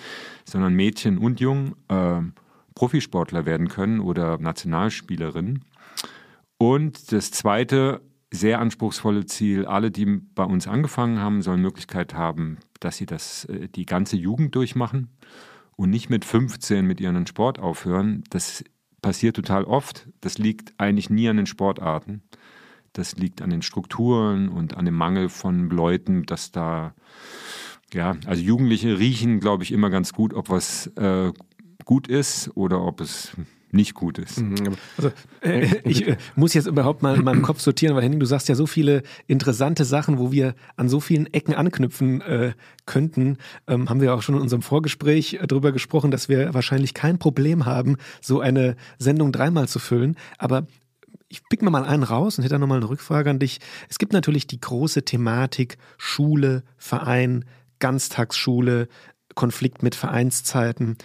sondern 0.45 0.73
Mädchen 0.73 1.17
und 1.17 1.39
Jungen 1.39 1.75
äh, 1.89 2.21
Profisportler 2.75 3.45
werden 3.45 3.67
können 3.67 3.99
oder 3.99 4.39
Nationalspielerinnen. 4.39 5.63
Und 6.57 7.11
das 7.11 7.31
zweite 7.31 8.01
sehr 8.31 8.59
anspruchsvolle 8.59 9.27
Ziel, 9.27 9.65
alle, 9.65 9.91
die 9.91 10.05
bei 10.05 10.43
uns 10.43 10.67
angefangen 10.67 11.19
haben, 11.19 11.43
sollen 11.43 11.61
Möglichkeit 11.61 12.15
haben, 12.15 12.57
dass 12.79 12.97
sie 12.97 13.05
das 13.05 13.45
äh, 13.45 13.67
die 13.67 13.85
ganze 13.85 14.15
Jugend 14.15 14.55
durchmachen 14.55 15.09
und 15.75 15.91
nicht 15.91 16.09
mit 16.09 16.25
15 16.25 16.85
mit 16.85 16.99
ihren 16.99 17.27
Sport 17.27 17.59
aufhören. 17.59 18.23
Das 18.29 18.63
passiert 19.03 19.35
total 19.35 19.65
oft. 19.65 20.07
Das 20.21 20.39
liegt 20.39 20.73
eigentlich 20.79 21.11
nie 21.11 21.29
an 21.29 21.37
den 21.37 21.45
Sportarten. 21.45 22.23
Das 22.93 23.15
liegt 23.15 23.43
an 23.43 23.51
den 23.51 23.61
Strukturen 23.61 24.49
und 24.49 24.75
an 24.75 24.85
dem 24.85 24.95
Mangel 24.95 25.29
von 25.29 25.69
Leuten, 25.69 26.23
dass 26.23 26.51
da, 26.51 26.95
ja, 27.93 28.15
also 28.25 28.41
Jugendliche 28.41 28.97
riechen, 28.97 29.39
glaube 29.39 29.63
ich, 29.63 29.71
immer 29.71 29.91
ganz 29.91 30.13
gut, 30.13 30.33
ob 30.33 30.49
was 30.49 30.87
äh, 30.95 31.31
gut 31.85 32.07
ist 32.07 32.55
oder 32.55 32.81
ob 32.81 33.01
es 33.01 33.35
nicht 33.73 33.93
gut 33.95 34.19
ist. 34.19 34.39
Mhm, 34.39 34.75
also, 34.97 35.11
äh, 35.41 35.67
ich 35.83 36.07
äh, 36.07 36.17
muss 36.35 36.53
jetzt 36.53 36.67
überhaupt 36.67 37.01
mal 37.01 37.15
in 37.15 37.23
meinem 37.23 37.41
Kopf 37.41 37.59
sortieren, 37.59 37.95
weil 37.95 38.03
Henning, 38.03 38.19
du 38.19 38.25
sagst 38.25 38.47
ja 38.49 38.55
so 38.55 38.67
viele 38.67 39.03
interessante 39.27 39.83
Sachen, 39.83 40.19
wo 40.19 40.31
wir 40.31 40.55
an 40.75 40.89
so 40.89 40.99
vielen 40.99 41.31
Ecken 41.33 41.55
anknüpfen 41.55 42.21
äh, 42.21 42.53
könnten. 42.85 43.37
Ähm, 43.67 43.89
haben 43.89 44.01
wir 44.01 44.13
auch 44.13 44.21
schon 44.21 44.35
in 44.35 44.41
unserem 44.41 44.61
Vorgespräch 44.61 45.35
äh, 45.35 45.47
darüber 45.47 45.71
gesprochen, 45.71 46.11
dass 46.11 46.29
wir 46.29 46.53
wahrscheinlich 46.53 46.93
kein 46.93 47.17
Problem 47.17 47.65
haben, 47.65 47.97
so 48.21 48.39
eine 48.39 48.75
Sendung 48.99 49.31
dreimal 49.31 49.67
zu 49.67 49.79
füllen. 49.79 50.15
Aber 50.37 50.67
ich 51.33 51.43
pick 51.49 51.63
mir 51.63 51.71
mal 51.71 51.83
einen 51.83 52.03
raus 52.03 52.37
und 52.37 52.43
hätte 52.43 52.53
dann 52.53 52.61
nochmal 52.61 52.77
eine 52.77 52.89
Rückfrage 52.89 53.29
an 53.29 53.39
dich. 53.39 53.59
Es 53.89 53.97
gibt 53.97 54.13
natürlich 54.13 54.45
die 54.45 54.61
große 54.61 55.03
Thematik 55.03 55.77
Schule, 55.97 56.63
Verein, 56.77 57.45
Ganztagsschule, 57.79 58.87
Konflikt 59.33 59.81
mit 59.81 59.95
Vereinszeiten. 59.95 60.97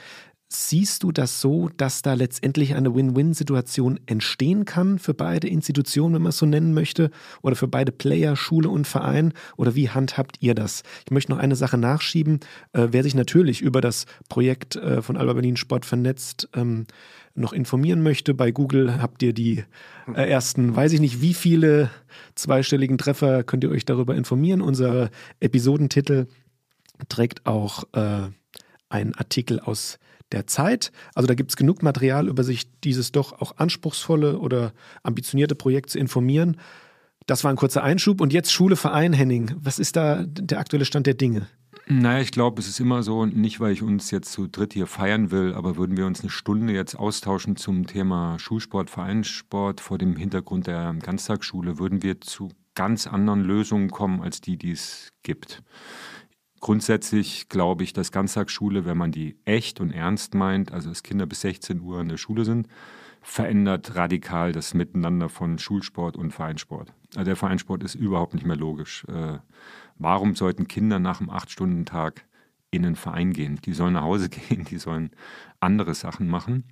Siehst 0.51 1.03
du 1.03 1.13
das 1.13 1.43
so, 1.43 1.69
dass 1.77 2.01
da 2.01 2.15
letztendlich 2.15 2.75
eine 2.75 2.95
Win-Win-Situation 2.95 4.01
entstehen 4.07 4.65
kann 4.65 4.99
für 4.99 5.13
beide 5.13 5.47
Institutionen, 5.47 6.15
wenn 6.15 6.23
man 6.23 6.31
es 6.31 6.39
so 6.39 6.47
nennen 6.47 6.73
möchte, 6.73 7.11
oder 7.43 7.55
für 7.55 7.69
beide 7.69 7.93
Player, 7.93 8.35
Schule 8.35 8.71
und 8.71 8.87
Verein? 8.87 9.35
Oder 9.59 9.75
wie 9.75 9.91
handhabt 9.91 10.39
ihr 10.41 10.55
das? 10.55 10.85
Ich 11.05 11.11
möchte 11.11 11.33
noch 11.33 11.39
eine 11.39 11.55
Sache 11.55 11.77
nachschieben. 11.77 12.41
Äh, 12.73 12.89
wer 12.93 13.03
sich 13.03 13.15
natürlich 13.15 13.61
über 13.61 13.83
das 13.83 14.07
Projekt 14.31 14.77
äh, 14.77 15.03
von 15.03 15.19
Alba 15.19 15.35
Berlin 15.35 15.59
Sport 15.59 15.85
vernetzt, 15.85 16.49
ähm, 16.55 16.87
noch 17.35 17.53
informieren 17.53 18.03
möchte, 18.03 18.33
bei 18.33 18.51
Google 18.51 19.03
habt 19.03 19.23
ihr 19.23 19.35
die 19.35 19.65
äh, 20.15 20.31
ersten, 20.31 20.75
weiß 20.75 20.95
ich 20.95 21.01
nicht, 21.01 21.21
wie 21.21 21.35
viele 21.35 21.91
zweistelligen 22.37 22.97
Treffer, 22.97 23.45
könnt 23.45 23.65
ihr 23.65 23.71
euch 23.71 23.85
darüber 23.85 24.15
informieren. 24.15 24.63
Unser 24.63 25.11
Episodentitel 25.41 26.27
trägt 27.11 27.45
auch 27.45 27.85
äh, 27.93 28.29
einen 28.89 29.15
Artikel 29.15 29.61
aus 29.61 29.99
der 30.33 30.47
Zeit. 30.47 30.93
Also 31.15 31.27
da 31.27 31.35
gibt 31.35 31.51
es 31.51 31.57
genug 31.57 31.83
Material, 31.83 32.29
über 32.29 32.45
sich 32.45 32.71
dieses 32.81 33.13
doch 33.13 33.41
auch 33.41 33.57
anspruchsvolle 33.57 34.39
oder 34.39 34.73
ambitionierte 35.03 35.55
Projekt 35.55 35.91
zu 35.91 35.99
informieren. 35.99 36.59
Das 37.27 37.45
war 37.45 37.51
ein 37.51 37.57
kurzer 37.57 37.83
Einschub. 37.83 38.21
Und 38.21 38.33
jetzt 38.33 38.53
Schule, 38.53 38.77
Verein, 38.77 39.13
Henning. 39.13 39.55
Was 39.61 39.79
ist 39.79 39.97
da 39.97 40.25
der 40.27 40.59
aktuelle 40.59 40.85
Stand 40.85 41.07
der 41.07 41.15
Dinge? 41.15 41.49
Naja, 41.91 42.21
ich 42.21 42.33
glaube, 42.33 42.61
es 42.61 42.69
ist 42.69 42.81
immer 42.81 43.03
so, 43.03 43.25
nicht 43.25 43.61
weil 43.61 43.73
ich 43.73 43.83
uns 43.83 44.11
jetzt 44.11 44.33
zu 44.33 44.47
dritt 44.47 44.75
hier 44.75 44.87
feiern 44.87 45.31
will, 45.31 45.55
aber 45.55 45.77
würden 45.77 45.97
wir 45.97 46.05
uns 46.05 46.21
eine 46.21 46.29
Stunde 46.29 46.75
jetzt 46.75 46.95
austauschen 46.95 47.57
zum 47.57 47.87
Thema 47.87 48.39
Schulsport, 48.39 48.91
Vereinssport 48.91 49.81
vor 49.81 49.97
dem 49.97 50.15
Hintergrund 50.17 50.67
der 50.67 50.95
Ganztagsschule, 51.01 51.79
würden 51.79 52.03
wir 52.03 52.21
zu 52.21 52.51
ganz 52.75 53.07
anderen 53.07 53.43
Lösungen 53.43 53.91
kommen, 53.91 54.21
als 54.21 54.43
die, 54.43 54.59
die 54.59 54.73
es 54.73 55.13
gibt. 55.23 55.63
Grundsätzlich 56.61 57.49
glaube 57.49 57.85
ich, 57.85 57.93
dass 57.93 58.13
Ganztagsschule, 58.13 58.85
wenn 58.85 58.99
man 58.99 59.13
die 59.13 59.37
echt 59.45 59.81
und 59.81 59.91
ernst 59.91 60.35
meint, 60.35 60.73
also 60.73 60.89
dass 60.89 61.03
Kinder 61.03 61.27
bis 61.27 61.43
16 61.43 61.81
Uhr 61.81 62.01
in 62.01 62.09
der 62.09 62.17
Schule 62.17 62.45
sind, 62.45 62.69
verändert 63.23 63.95
radikal 63.95 64.53
das 64.53 64.75
Miteinander 64.75 65.29
von 65.29 65.59
Schulsport 65.59 66.17
und 66.17 66.33
Vereinssport. 66.33 66.93
Also 67.15 67.25
der 67.25 67.37
Vereinssport 67.37 67.83
ist 67.83 67.95
überhaupt 67.95 68.35
nicht 68.35 68.47
mehr 68.47 68.57
logisch. 68.57 69.05
Äh, 69.09 69.39
warum 69.97 70.35
sollten 70.35 70.69
Kinder 70.69 70.99
nach 70.99 71.21
einem 71.21 71.31
Acht-Stunden-Tag 71.31 72.25
in 72.71 72.85
einen 72.85 72.97
Verein 72.97 73.33
gehen? 73.33 73.61
Die 73.65 73.73
sollen 73.73 73.95
nach 73.95 74.03
Hause 74.03 74.29
gehen, 74.31 74.65
die 74.65 74.79
sollen 74.79 75.11
andere 75.61 75.95
Sachen 75.95 76.29
machen. 76.29 76.65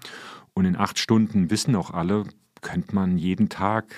Und 0.55 0.65
in 0.65 0.77
acht 0.77 0.99
Stunden 0.99 1.51
wissen 1.51 1.77
auch 1.77 1.91
alle, 1.91 2.25
könnte 2.63 2.95
man 2.95 3.19
jeden 3.19 3.49
Tag, 3.49 3.95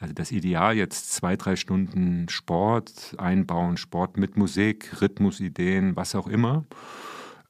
also 0.00 0.12
das 0.12 0.32
Ideal 0.32 0.76
jetzt 0.76 1.12
zwei, 1.12 1.36
drei 1.36 1.56
Stunden 1.56 2.28
Sport 2.28 3.14
einbauen, 3.18 3.76
Sport 3.76 4.16
mit 4.16 4.36
Musik, 4.36 5.00
Rhythmusideen, 5.00 5.96
was 5.96 6.14
auch 6.14 6.26
immer. 6.26 6.64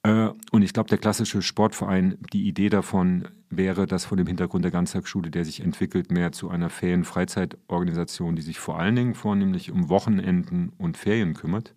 Äh, 0.02 0.28
und 0.52 0.62
ich 0.62 0.72
glaube, 0.72 0.90
der 0.90 0.98
klassische 0.98 1.42
Sportverein, 1.42 2.18
die 2.32 2.46
Idee 2.46 2.68
davon 2.68 3.28
wäre, 3.50 3.86
dass 3.86 4.04
vor 4.04 4.16
dem 4.16 4.26
Hintergrund 4.26 4.64
der 4.64 4.72
Ganztagsschule, 4.72 5.30
der 5.30 5.44
sich 5.44 5.60
entwickelt, 5.60 6.10
mehr 6.10 6.32
zu 6.32 6.50
einer 6.50 6.70
Ferien-Freizeitorganisation, 6.70 8.36
die 8.36 8.42
sich 8.42 8.58
vor 8.58 8.78
allen 8.78 8.96
Dingen 8.96 9.14
vornehmlich 9.14 9.70
um 9.70 9.88
Wochenenden 9.88 10.72
und 10.78 10.96
Ferien 10.96 11.34
kümmert. 11.34 11.74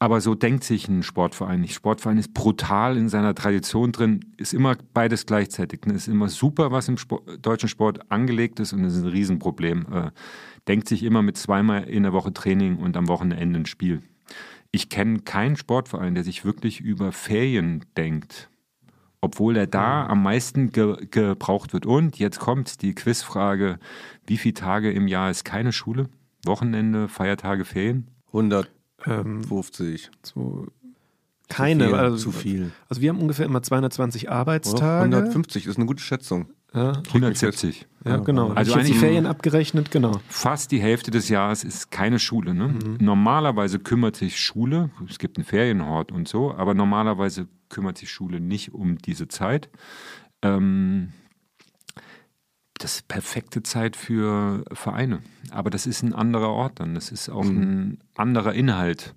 Aber 0.00 0.20
so 0.20 0.36
denkt 0.36 0.62
sich 0.62 0.88
ein 0.88 1.02
Sportverein 1.02 1.60
nicht. 1.60 1.74
Sportverein 1.74 2.18
ist 2.18 2.32
brutal 2.32 2.96
in 2.96 3.08
seiner 3.08 3.34
Tradition 3.34 3.90
drin, 3.90 4.20
ist 4.36 4.54
immer 4.54 4.76
beides 4.94 5.26
gleichzeitig. 5.26 5.84
Ne? 5.86 5.94
Ist 5.94 6.06
immer 6.06 6.28
super, 6.28 6.70
was 6.70 6.88
im 6.88 6.98
Sport, 6.98 7.44
deutschen 7.44 7.68
Sport 7.68 8.10
angelegt 8.10 8.60
ist 8.60 8.72
und 8.72 8.84
es 8.84 8.94
ist 8.94 9.02
ein 9.02 9.10
Riesenproblem. 9.10 9.86
Äh, 9.92 10.10
denkt 10.68 10.88
sich 10.88 11.02
immer 11.02 11.22
mit 11.22 11.36
zweimal 11.36 11.84
in 11.84 12.04
der 12.04 12.12
Woche 12.12 12.32
Training 12.32 12.76
und 12.76 12.96
am 12.96 13.08
Wochenende 13.08 13.58
ein 13.58 13.66
Spiel. 13.66 14.02
Ich 14.70 14.88
kenne 14.88 15.20
keinen 15.20 15.56
Sportverein, 15.56 16.14
der 16.14 16.22
sich 16.22 16.44
wirklich 16.44 16.80
über 16.80 17.10
Ferien 17.10 17.84
denkt, 17.96 18.50
obwohl 19.20 19.56
er 19.56 19.66
da 19.66 20.06
am 20.06 20.22
meisten 20.22 20.70
ge 20.70 21.06
gebraucht 21.10 21.72
wird. 21.72 21.86
Und 21.86 22.18
jetzt 22.18 22.38
kommt 22.38 22.82
die 22.82 22.94
Quizfrage, 22.94 23.80
wie 24.26 24.36
viele 24.36 24.54
Tage 24.54 24.92
im 24.92 25.08
Jahr 25.08 25.30
ist 25.30 25.44
keine 25.44 25.72
Schule? 25.72 26.08
Wochenende, 26.44 27.08
Feiertage, 27.08 27.64
Ferien? 27.64 28.06
150. 29.00 30.10
So, 30.22 30.66
keine, 31.48 31.84
zu 31.84 31.90
viel, 31.90 31.98
also, 31.98 32.16
zu 32.16 32.32
viel. 32.32 32.72
Also 32.88 33.02
wir 33.02 33.08
haben 33.10 33.20
ungefähr 33.20 33.46
immer 33.46 33.62
220 33.62 34.24
Oder? 34.24 34.32
Arbeitstage. 34.32 35.04
150 35.04 35.66
ist 35.66 35.76
eine 35.76 35.86
gute 35.86 36.02
Schätzung. 36.02 36.48
Ja, 36.74 36.92
170. 37.14 37.86
ja 38.04 38.18
genau. 38.18 38.50
Also 38.50 38.76
ich 38.78 38.86
die 38.86 38.92
Ferien 38.92 39.24
abgerechnet, 39.24 39.90
genau. 39.90 40.20
Fast 40.28 40.70
die 40.70 40.80
Hälfte 40.80 41.10
des 41.10 41.30
Jahres 41.30 41.64
ist 41.64 41.90
keine 41.90 42.18
Schule. 42.18 42.52
Ne? 42.52 42.68
Mhm. 42.68 42.98
Normalerweise 43.00 43.78
kümmert 43.78 44.16
sich 44.16 44.38
Schule, 44.38 44.90
es 45.08 45.18
gibt 45.18 45.38
einen 45.38 45.46
Ferienhort 45.46 46.12
und 46.12 46.28
so, 46.28 46.52
aber 46.54 46.74
normalerweise 46.74 47.48
kümmert 47.70 47.96
sich 47.96 48.10
Schule 48.10 48.40
nicht 48.40 48.74
um 48.74 48.98
diese 48.98 49.28
Zeit. 49.28 49.70
Ähm, 50.42 51.14
das 52.78 52.96
ist 52.96 53.08
perfekte 53.08 53.62
Zeit 53.62 53.96
für 53.96 54.64
Vereine. 54.72 55.20
Aber 55.50 55.70
das 55.70 55.86
ist 55.86 56.02
ein 56.02 56.12
anderer 56.14 56.50
Ort 56.50 56.80
dann. 56.80 56.94
Das 56.94 57.10
ist 57.10 57.28
auch 57.28 57.44
Mhm. 57.44 57.58
ein 57.60 57.98
anderer 58.16 58.54
Inhalt. 58.54 59.14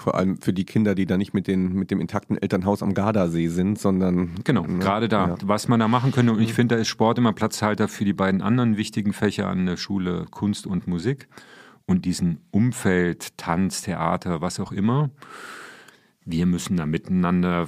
Vor 0.00 0.14
allem 0.14 0.38
für 0.40 0.52
die 0.52 0.64
Kinder, 0.64 0.94
die 0.94 1.06
da 1.06 1.16
nicht 1.18 1.34
mit, 1.34 1.46
den, 1.48 1.72
mit 1.74 1.90
dem 1.90 2.00
intakten 2.00 2.36
Elternhaus 2.40 2.82
am 2.82 2.94
Gardasee 2.94 3.48
sind, 3.48 3.78
sondern. 3.78 4.36
Genau, 4.44 4.62
Ne? 4.62 4.78
gerade 4.78 5.08
da, 5.08 5.28
Ja. 5.28 5.36
was 5.44 5.68
man 5.68 5.80
da 5.80 5.88
machen 5.88 6.12
könnte. 6.12 6.32
Und 6.32 6.40
ich 6.40 6.54
finde, 6.54 6.76
da 6.76 6.80
ist 6.80 6.88
Sport 6.88 7.18
immer 7.18 7.32
Platzhalter 7.32 7.88
für 7.88 8.04
die 8.04 8.12
beiden 8.12 8.40
anderen 8.40 8.76
wichtigen 8.76 9.12
Fächer 9.12 9.48
an 9.48 9.66
der 9.66 9.76
Schule, 9.76 10.26
Kunst 10.30 10.66
und 10.66 10.86
Musik. 10.86 11.28
Und 11.86 12.04
diesen 12.04 12.40
Umfeld, 12.50 13.36
Tanz, 13.38 13.82
Theater, 13.82 14.40
was 14.40 14.60
auch 14.60 14.72
immer. 14.72 15.10
Wir 16.24 16.46
müssen 16.46 16.76
da 16.76 16.84
miteinander, 16.86 17.66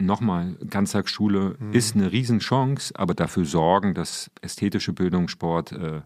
nochmal, 0.00 0.56
Ganztagsschule 0.68 1.56
ist 1.72 1.94
eine 1.94 2.12
Riesenchance, 2.12 2.94
aber 2.96 3.14
dafür 3.14 3.44
sorgen, 3.44 3.94
dass 3.94 4.30
ästhetische 4.42 4.92
Bildung, 4.92 5.28
Sport 5.28 5.72
äh, 5.72 6.00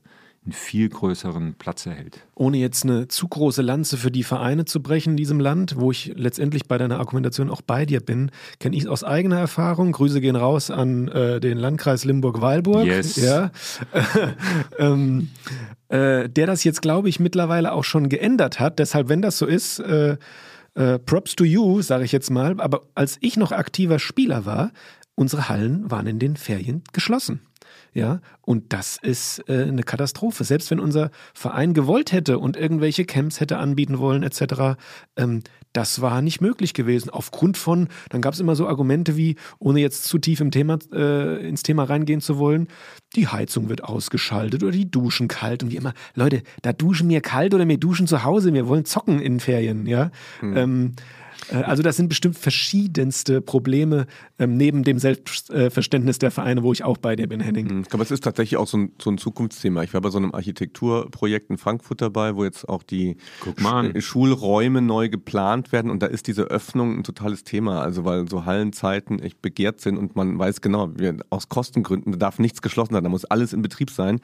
einen 0.44 0.52
viel 0.52 0.88
größeren 0.88 1.55
Platz 1.55 1.87
erhält. 1.87 2.26
Ohne 2.35 2.57
jetzt 2.57 2.85
eine 2.85 3.07
zu 3.07 3.28
große 3.28 3.62
Lanze 3.62 3.96
für 3.96 4.11
die 4.11 4.24
Vereine 4.24 4.64
zu 4.64 4.83
brechen 4.83 5.11
in 5.11 5.16
diesem 5.16 5.38
Land, 5.38 5.76
wo 5.78 5.92
ich 5.92 6.12
letztendlich 6.16 6.66
bei 6.66 6.78
deiner 6.78 6.98
Argumentation 6.98 7.48
auch 7.48 7.62
bei 7.62 7.87
dir 7.87 8.00
bin, 8.00 8.33
kenne 8.59 8.74
ich 8.74 8.88
aus 8.88 9.05
eigener 9.05 9.38
Erfahrung. 9.38 9.92
Grüße 9.92 10.20
gehen 10.20 10.35
raus 10.35 10.70
an 10.70 11.07
äh, 11.09 11.38
den 11.38 11.59
Landkreis 11.59 12.05
Limburg-Weilburg. 12.05 12.85
Yes. 12.85 13.16
Ja. 13.22 13.52
ähm, 14.78 15.28
äh, 15.88 16.28
der 16.28 16.46
das 16.46 16.64
jetzt, 16.64 16.83
glaube 16.83 17.09
ich, 17.09 17.20
mittlerweile 17.20 17.72
auch 17.72 17.85
schon 17.85 18.09
geändert 18.09 18.59
hat. 18.59 18.78
Deshalb, 18.81 19.09
wenn 19.09 19.22
das 19.22 19.38
so 19.38 19.46
ist, 19.46 19.78
äh, 19.78 20.16
äh, 20.74 20.98
Props 20.98 21.37
to 21.37 21.44
you, 21.44 21.82
sage 21.82 22.04
ich 22.04 22.12
jetzt 22.12 22.30
mal. 22.30 22.61
Aber 22.61 22.82
als 22.94 23.18
ich 23.20 23.37
noch 23.37 23.52
aktiver 23.52 23.98
Spieler 23.98 24.44
war, 24.46 24.72
unsere 25.14 25.48
Hallen 25.48 25.90
waren 25.90 26.06
in 26.06 26.18
den 26.18 26.37
Ferien 26.37 26.82
geschlossen. 26.92 27.40
Ja, 27.94 28.20
und 28.40 28.72
das 28.72 28.96
ist 28.96 29.44
äh, 29.48 29.64
eine 29.64 29.83
Katastrophe. 29.83 30.44
Selbst 30.44 30.70
wenn 30.70 30.81
unser 30.81 31.11
Verein 31.35 31.74
gewollt 31.74 32.11
hätte 32.11 32.38
und 32.38 32.57
irgendwelche 32.57 33.05
Camps 33.05 33.38
hätte 33.40 33.59
anbieten 33.59 33.98
wollen, 33.98 34.22
etc., 34.22 34.78
ähm, 35.16 35.42
das 35.74 36.00
war 36.00 36.20
nicht 36.22 36.40
möglich 36.40 36.74
gewesen. 36.74 37.11
Aufgrund 37.11 37.57
von, 37.57 37.88
dann 38.11 38.20
gab 38.20 38.35
es 38.35 38.40
immer 38.40 38.57
so 38.57 38.66
Argumente 38.68 39.16
wie, 39.16 39.37
ohne 39.59 39.81
jetzt 39.81 40.05
zu 40.05 40.18
tief 40.18 40.40
im 40.40 40.50
Thema, 40.50 40.78
äh, 40.92 41.46
ins 41.46 41.62
Thema 41.62 41.85
reingehen 41.85 42.20
zu 42.20 42.38
wollen, 42.38 42.68
die 43.16 43.28
Heizung 43.28 43.68
wird 43.68 43.85
ausgeschaltet 43.85 44.62
oder 44.62 44.72
die 44.72 44.90
Duschen 44.90 45.28
kalt. 45.28 45.62
Und 45.62 45.70
wie 45.70 45.76
immer, 45.76 45.94
Leute, 46.14 46.42
da 46.62 46.72
duschen 46.72 47.09
wir 47.09 47.20
kalt 47.20 47.55
oder 47.55 47.66
wir 47.66 47.78
duschen 47.78 48.07
zu 48.07 48.24
Hause, 48.24 48.52
wir 48.52 48.68
wollen 48.68 48.85
zocken 48.85 49.20
in 49.20 49.40
Ferien, 49.40 49.87
ja. 49.87 50.11
Ähm, 50.42 50.94
äh, 50.96 51.02
also 51.50 51.83
das 51.83 51.96
sind 51.96 52.09
bestimmt 52.09 52.38
verschiedenste 52.38 53.40
Probleme 53.40 54.07
ähm, 54.38 54.57
neben 54.57 54.85
dem 54.85 54.98
Selbstverständnis 54.98 56.18
der 56.18 56.31
Vereine, 56.31 56.62
wo 56.62 56.72
ich 56.72 56.85
auch 56.85 56.98
bei 56.98 57.16
dir 57.16 57.28
bin, 57.28 57.40
Henning. 57.40 57.81
Ich 57.83 57.88
glaube, 57.88 58.05
es 58.05 58.11
ist 58.11 58.22
tatsächlich 58.24 58.57
auch 58.59 58.66
so 58.66 58.78
ein, 58.78 58.92
so 59.00 59.11
ein 59.11 59.18
Zukunftsthema. 59.18 59.83
Ich 59.83 59.92
war 59.94 60.00
bei 60.00 60.11
so 60.11 60.18
einem 60.18 60.33
Architekturprojekt 60.35 61.50
in 61.50 61.59
Frankfurt 61.59 62.00
dabei, 62.00 62.37
wo 62.37 62.44
jetzt 62.44 62.68
auch 62.68 62.83
die. 62.83 63.16
Sch- 63.92 64.00
Schulräume 64.00 64.83
neu 64.83 65.09
geplant 65.09 65.72
werden 65.72 65.90
und 65.90 66.02
da 66.02 66.07
ist 66.07 66.26
diese 66.26 66.42
Öffnung 66.44 66.98
ein 66.98 67.05
totales 67.05 67.44
Thema. 67.44 67.83
Also 67.83 68.05
weil 68.05 68.28
so 68.28 68.44
Hallenzeiten 68.44 69.18
echt 69.20 69.42
begehrt 69.42 69.81
sind 69.81 69.96
und 69.96 70.16
man 70.16 70.38
weiß 70.38 70.61
genau, 70.61 70.90
wir, 70.96 71.16
aus 71.31 71.48
Kostengründen 71.48 72.12
da 72.12 72.18
darf 72.18 72.38
nichts 72.38 72.62
geschlossen 72.62 72.94
sein, 72.94 73.02
da 73.02 73.11
muss 73.11 73.24
alles 73.24 73.52
in 73.52 73.62
Betrieb 73.62 73.90
sein. 73.90 74.20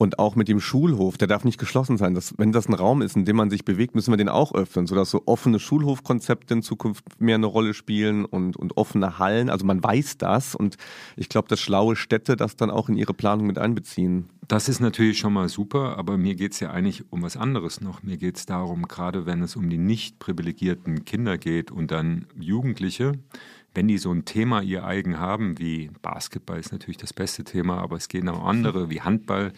Und 0.00 0.20
auch 0.20 0.36
mit 0.36 0.46
dem 0.46 0.60
Schulhof, 0.60 1.18
der 1.18 1.26
darf 1.26 1.44
nicht 1.44 1.58
geschlossen 1.58 1.96
sein. 1.96 2.14
Das, 2.14 2.32
wenn 2.38 2.52
das 2.52 2.68
ein 2.68 2.74
Raum 2.74 3.02
ist, 3.02 3.16
in 3.16 3.24
dem 3.24 3.34
man 3.34 3.50
sich 3.50 3.64
bewegt, 3.64 3.96
müssen 3.96 4.12
wir 4.12 4.16
den 4.16 4.28
auch 4.28 4.54
öffnen, 4.54 4.86
sodass 4.86 5.10
so 5.10 5.22
offene 5.26 5.58
Schulhofkonzepte 5.58 6.54
in 6.54 6.62
Zukunft 6.62 7.20
mehr 7.20 7.34
eine 7.34 7.46
Rolle 7.46 7.74
spielen 7.74 8.24
und, 8.24 8.56
und 8.56 8.76
offene 8.76 9.18
Hallen. 9.18 9.50
Also 9.50 9.66
man 9.66 9.82
weiß 9.82 10.16
das 10.18 10.54
und 10.54 10.76
ich 11.16 11.28
glaube, 11.28 11.48
dass 11.48 11.58
schlaue 11.58 11.96
Städte 11.96 12.36
das 12.36 12.54
dann 12.54 12.70
auch 12.70 12.88
in 12.88 12.96
ihre 12.96 13.12
Planung 13.12 13.48
mit 13.48 13.58
einbeziehen. 13.58 14.28
Das 14.46 14.68
ist 14.68 14.80
natürlich 14.80 15.18
schon 15.18 15.32
mal 15.32 15.48
super, 15.48 15.98
aber 15.98 16.16
mir 16.16 16.34
geht 16.36 16.52
es 16.52 16.60
ja 16.60 16.70
eigentlich 16.70 17.04
um 17.10 17.22
was 17.22 17.36
anderes 17.36 17.80
noch. 17.80 18.02
Mir 18.02 18.16
geht 18.16 18.36
es 18.36 18.46
darum, 18.46 18.88
gerade 18.88 19.26
wenn 19.26 19.42
es 19.42 19.56
um 19.56 19.68
die 19.68 19.78
nicht 19.78 20.20
privilegierten 20.20 21.04
Kinder 21.04 21.36
geht 21.36 21.70
und 21.70 21.90
dann 21.90 22.26
Jugendliche, 22.38 23.12
wenn 23.78 23.86
die 23.86 23.98
so 23.98 24.10
ein 24.12 24.24
Thema 24.24 24.60
ihr 24.60 24.84
eigen 24.84 25.20
haben, 25.20 25.56
wie 25.60 25.92
Basketball 26.02 26.58
ist 26.58 26.72
natürlich 26.72 26.96
das 26.96 27.12
beste 27.12 27.44
Thema, 27.44 27.78
aber 27.78 27.94
es 27.94 28.08
gehen 28.08 28.28
auch 28.28 28.44
andere 28.44 28.90
wie 28.90 29.02
Handball 29.02 29.52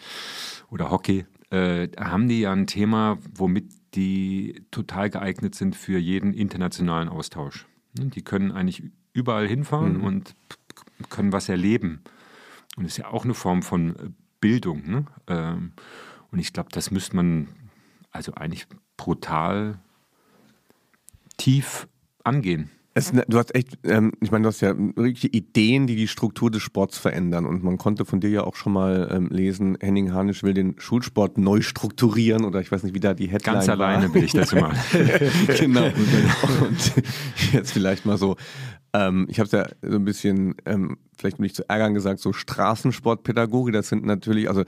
oder 0.69 0.91
Hockey, 0.91 1.25
äh, 1.49 1.87
haben 1.99 2.29
die 2.29 2.41
ja 2.41 2.51
ein 2.51 2.67
Thema, 2.67 3.17
womit 3.33 3.73
die 3.95 4.63
total 4.69 5.09
geeignet 5.09 5.55
sind 5.55 5.75
für 5.75 5.97
jeden 5.97 6.35
internationalen 6.35 7.09
Austausch. 7.09 7.65
Ne, 7.97 8.09
Die 8.09 8.21
können 8.21 8.51
eigentlich 8.51 8.83
überall 9.11 9.47
hinfahren 9.47 9.99
und 9.99 10.35
können 11.09 11.33
was 11.33 11.49
erleben. 11.49 12.03
Und 12.77 12.83
das 12.83 12.91
ist 12.91 12.97
ja 12.97 13.07
auch 13.07 13.23
eine 13.25 13.33
Form 13.33 13.63
von 13.63 13.95
äh, 13.95 14.09
Bildung. 14.39 14.87
Ne? 14.87 15.05
Ähm, 15.25 15.71
und 16.31 16.37
ich 16.37 16.53
glaube, 16.53 16.69
das 16.71 16.91
müsste 16.91 17.15
man 17.15 17.47
also 18.11 18.35
eigentlich 18.35 18.67
brutal 18.97 19.79
tief 21.37 21.87
angehen. 22.23 22.69
Es, 22.93 23.11
du 23.11 23.37
hast 23.37 23.55
echt, 23.55 23.79
ähm, 23.85 24.11
ich 24.19 24.31
meine, 24.31 24.43
du 24.43 24.49
hast 24.49 24.59
ja 24.59 24.75
wirklich 24.77 25.33
Ideen, 25.33 25.87
die 25.87 25.95
die 25.95 26.09
Struktur 26.09 26.51
des 26.51 26.61
Sports 26.61 26.97
verändern. 26.97 27.45
Und 27.45 27.63
man 27.63 27.77
konnte 27.77 28.03
von 28.03 28.19
dir 28.19 28.29
ja 28.29 28.43
auch 28.43 28.55
schon 28.55 28.73
mal 28.73 29.09
ähm, 29.11 29.29
lesen, 29.29 29.77
Henning 29.79 30.11
Harnisch 30.11 30.43
will 30.43 30.53
den 30.53 30.75
Schulsport 30.77 31.37
neu 31.37 31.61
strukturieren 31.61 32.43
oder 32.43 32.59
ich 32.59 32.69
weiß 32.69 32.83
nicht, 32.83 32.93
wie 32.93 32.99
da 32.99 33.13
die 33.13 33.27
Headline 33.27 33.55
Ganz 33.55 33.67
war. 33.67 33.75
alleine 33.75 34.09
bin 34.09 34.25
ich 34.25 34.33
das 34.33 34.51
immer. 34.51 34.73
genau. 35.57 35.85
Und 35.85 36.93
jetzt 37.53 37.71
vielleicht 37.71 38.05
mal 38.05 38.17
so, 38.17 38.35
ähm, 38.93 39.25
ich 39.29 39.39
habe 39.39 39.45
es 39.45 39.53
ja 39.53 39.67
so 39.81 39.95
ein 39.95 40.03
bisschen, 40.03 40.55
ähm, 40.65 40.97
vielleicht 41.17 41.39
um 41.39 41.43
nicht 41.43 41.55
zu 41.55 41.69
ärgern 41.69 41.93
gesagt, 41.93 42.19
so 42.19 42.33
Straßensportpädagogik, 42.33 43.73
das 43.73 43.87
sind 43.87 44.05
natürlich 44.05 44.49
also 44.49 44.63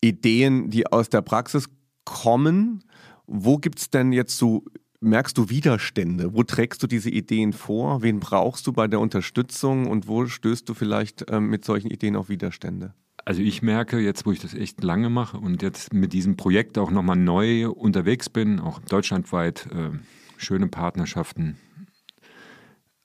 Ideen, 0.00 0.70
die 0.70 0.86
aus 0.86 1.08
der 1.08 1.22
Praxis 1.22 1.68
kommen. 2.04 2.84
Wo 3.26 3.56
gibt's 3.56 3.90
denn 3.90 4.12
jetzt 4.12 4.36
so 4.36 4.64
merkst 5.04 5.36
du 5.38 5.48
Widerstände? 5.50 6.34
Wo 6.34 6.42
trägst 6.42 6.82
du 6.82 6.86
diese 6.86 7.10
Ideen 7.10 7.52
vor? 7.52 8.02
Wen 8.02 8.20
brauchst 8.20 8.66
du 8.66 8.72
bei 8.72 8.88
der 8.88 9.00
Unterstützung 9.00 9.86
und 9.86 10.08
wo 10.08 10.26
stößt 10.26 10.68
du 10.68 10.74
vielleicht 10.74 11.26
ähm, 11.30 11.48
mit 11.48 11.64
solchen 11.64 11.90
Ideen 11.90 12.16
auf 12.16 12.28
Widerstände? 12.28 12.94
Also 13.24 13.40
ich 13.40 13.62
merke 13.62 13.98
jetzt, 13.98 14.26
wo 14.26 14.32
ich 14.32 14.40
das 14.40 14.54
echt 14.54 14.82
lange 14.82 15.08
mache 15.08 15.38
und 15.38 15.62
jetzt 15.62 15.94
mit 15.94 16.12
diesem 16.12 16.36
Projekt 16.36 16.76
auch 16.78 16.90
nochmal 16.90 17.16
neu 17.16 17.70
unterwegs 17.70 18.28
bin, 18.28 18.60
auch 18.60 18.80
deutschlandweit 18.80 19.66
äh, 19.72 19.90
schöne 20.36 20.68
Partnerschaften 20.68 21.56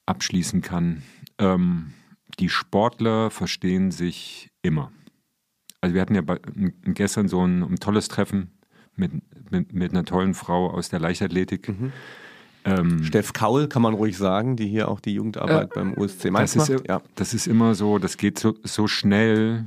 abschließen 0.06 0.62
kann. 0.62 1.04
Ähm, 1.38 1.93
die 2.39 2.50
Sportler 2.50 3.30
verstehen 3.30 3.91
sich 3.91 4.50
immer. 4.62 4.91
Also 5.82 5.93
wir 5.93 6.02
hatten 6.02 6.16
ja 6.16 6.22
bei, 6.22 6.39
gestern 6.84 7.28
so 7.30 7.45
ein, 7.45 7.64
ein 7.64 7.78
tolles 7.78 8.08
Treffen 8.08 8.59
mit, 9.00 9.12
mit, 9.52 9.74
mit, 9.74 9.91
einer 9.91 10.06
tollen 10.06 10.34
Frau 10.34 10.70
aus 10.70 10.89
der 10.89 11.00
Leichtathletik. 11.00 11.70
Mhm. 11.70 11.91
Ähm, 12.66 13.04
Steff 13.04 13.34
Kaul 13.34 13.68
kann 13.68 13.82
man 13.82 13.93
ruhig 13.93 14.18
sagen, 14.18 14.56
die 14.56 14.68
hier 14.68 14.89
auch 14.89 15.00
die 15.00 15.14
Jugendarbeit 15.14 15.72
äh, 15.72 15.76
beim 15.76 15.93
USC 15.97 16.30
Mainz 16.30 16.54
das 16.54 16.70
macht. 16.70 16.82
Ist, 16.82 16.88
ja. 16.88 17.02
Das 17.16 17.34
ist 17.34 17.47
immer 17.47 17.74
so, 17.74 17.97
das 17.97 18.18
geht 18.18 18.38
so, 18.38 18.56
so 18.64 18.88
schnell. 18.88 19.66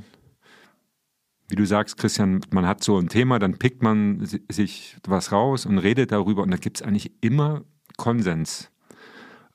Wie 1.49 1.55
du 1.55 1.65
sagst, 1.65 1.97
Christian, 1.97 2.41
man 2.51 2.65
hat 2.65 2.83
so 2.83 2.97
ein 2.97 3.09
Thema, 3.09 3.37
dann 3.39 3.57
pickt 3.57 3.83
man 3.83 4.25
sich 4.25 4.97
was 5.05 5.31
raus 5.31 5.65
und 5.65 5.77
redet 5.77 6.11
darüber 6.11 6.41
und 6.43 6.51
da 6.51 6.57
gibt 6.57 6.77
es 6.77 6.81
eigentlich 6.81 7.11
immer 7.21 7.63
Konsens. 7.97 8.71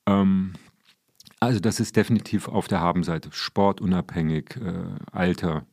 Ähm, 0.07 0.53
also 1.41 1.61
das 1.61 1.81
ist 1.81 1.97
definitiv 1.97 2.49
auf 2.49 2.68
der 2.68 2.81
Habenseite. 2.81 3.31
Sportunabhängig, 3.33 4.57
äh, 4.57 4.97
Alter. 5.12 5.64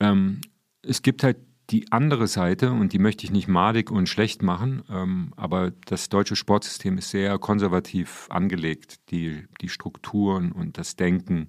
Ähm, 0.00 0.40
es 0.82 1.02
gibt 1.02 1.22
halt 1.22 1.38
die 1.72 1.90
andere 1.90 2.26
Seite 2.26 2.70
und 2.70 2.92
die 2.92 2.98
möchte 2.98 3.24
ich 3.24 3.32
nicht 3.32 3.48
madig 3.48 3.90
und 3.90 4.08
schlecht 4.08 4.42
machen, 4.42 4.82
ähm, 4.90 5.32
aber 5.36 5.72
das 5.86 6.08
deutsche 6.10 6.36
Sportsystem 6.36 6.98
ist 6.98 7.10
sehr 7.10 7.38
konservativ 7.38 8.26
angelegt, 8.30 9.00
die, 9.10 9.44
die 9.60 9.68
Strukturen 9.68 10.52
und 10.52 10.78
das 10.78 10.96
Denken. 10.96 11.48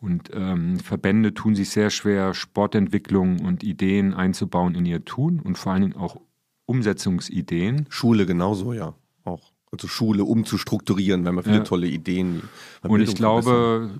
Und 0.00 0.30
ähm, 0.32 0.80
Verbände 0.80 1.34
tun 1.34 1.54
sich 1.54 1.68
sehr 1.68 1.90
schwer, 1.90 2.32
Sportentwicklung 2.32 3.40
und 3.40 3.62
Ideen 3.62 4.14
einzubauen 4.14 4.74
in 4.74 4.86
ihr 4.86 5.04
Tun 5.04 5.40
und 5.40 5.58
vor 5.58 5.72
allen 5.72 5.82
Dingen 5.82 5.96
auch 5.96 6.18
Umsetzungsideen. 6.64 7.86
Schule 7.90 8.24
genauso, 8.24 8.72
ja, 8.72 8.94
auch 9.24 9.52
also 9.70 9.86
Schule 9.86 10.24
umzustrukturieren, 10.24 11.24
wenn 11.24 11.34
man 11.34 11.44
viele 11.44 11.58
ja. 11.58 11.64
tolle 11.64 11.86
Ideen. 11.86 12.42
Und 12.82 13.00
ich 13.02 13.14
glaube, 13.14 13.90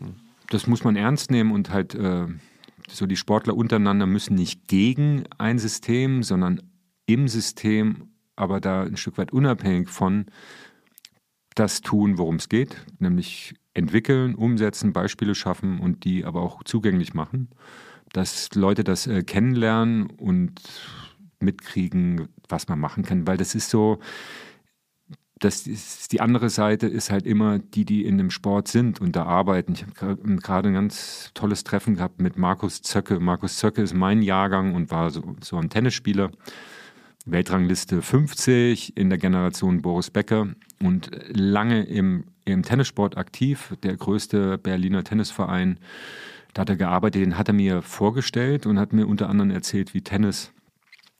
das 0.48 0.66
muss 0.66 0.82
man 0.82 0.96
ernst 0.96 1.30
nehmen 1.30 1.52
und 1.52 1.70
halt 1.70 1.94
äh, 1.94 2.26
so 2.94 3.06
die 3.06 3.16
Sportler 3.16 3.56
untereinander 3.56 4.06
müssen 4.06 4.34
nicht 4.34 4.68
gegen 4.68 5.24
ein 5.38 5.58
System, 5.58 6.22
sondern 6.22 6.62
im 7.06 7.28
System, 7.28 8.12
aber 8.36 8.60
da 8.60 8.82
ein 8.82 8.96
Stück 8.96 9.18
weit 9.18 9.32
unabhängig 9.32 9.88
von 9.88 10.26
das 11.54 11.80
tun, 11.80 12.18
worum 12.18 12.36
es 12.36 12.48
geht, 12.48 12.76
nämlich 12.98 13.54
entwickeln, 13.74 14.34
umsetzen, 14.34 14.92
Beispiele 14.92 15.34
schaffen 15.34 15.80
und 15.80 16.04
die 16.04 16.24
aber 16.24 16.42
auch 16.42 16.62
zugänglich 16.64 17.14
machen, 17.14 17.50
dass 18.12 18.54
Leute 18.54 18.84
das 18.84 19.06
äh, 19.06 19.22
kennenlernen 19.22 20.06
und 20.10 20.60
mitkriegen, 21.40 22.28
was 22.48 22.68
man 22.68 22.78
machen 22.78 23.04
kann, 23.04 23.26
weil 23.26 23.36
das 23.36 23.54
ist 23.54 23.70
so, 23.70 23.98
das 25.40 25.66
ist, 25.66 26.12
die 26.12 26.20
andere 26.20 26.50
Seite 26.50 26.86
ist 26.86 27.10
halt 27.10 27.26
immer 27.26 27.58
die, 27.58 27.86
die 27.86 28.04
in 28.04 28.18
dem 28.18 28.30
Sport 28.30 28.68
sind 28.68 29.00
und 29.00 29.16
da 29.16 29.24
arbeiten. 29.24 29.72
Ich 29.72 29.82
habe 29.82 30.16
gerade 30.36 30.68
ein 30.68 30.74
ganz 30.74 31.30
tolles 31.32 31.64
Treffen 31.64 31.96
gehabt 31.96 32.20
mit 32.20 32.36
Markus 32.36 32.82
Zöcke. 32.82 33.20
Markus 33.20 33.56
Zöcke 33.56 33.80
ist 33.80 33.94
mein 33.94 34.20
Jahrgang 34.20 34.74
und 34.74 34.90
war 34.90 35.10
so, 35.10 35.34
so 35.40 35.56
ein 35.56 35.70
Tennisspieler. 35.70 36.30
Weltrangliste 37.24 38.02
50 38.02 38.96
in 38.96 39.08
der 39.08 39.18
Generation 39.18 39.82
Boris 39.82 40.10
Becker 40.10 40.48
und 40.82 41.10
lange 41.28 41.84
im, 41.84 42.24
im 42.44 42.62
Tennissport 42.62 43.16
aktiv, 43.16 43.74
der 43.82 43.96
größte 43.96 44.58
Berliner 44.58 45.04
Tennisverein. 45.04 45.78
Da 46.52 46.62
hat 46.62 46.70
er 46.70 46.76
gearbeitet, 46.76 47.22
den 47.22 47.38
hat 47.38 47.48
er 47.48 47.54
mir 47.54 47.82
vorgestellt 47.82 48.66
und 48.66 48.78
hat 48.78 48.92
mir 48.92 49.06
unter 49.06 49.28
anderem 49.28 49.50
erzählt, 49.50 49.94
wie 49.94 50.02
Tennis 50.02 50.52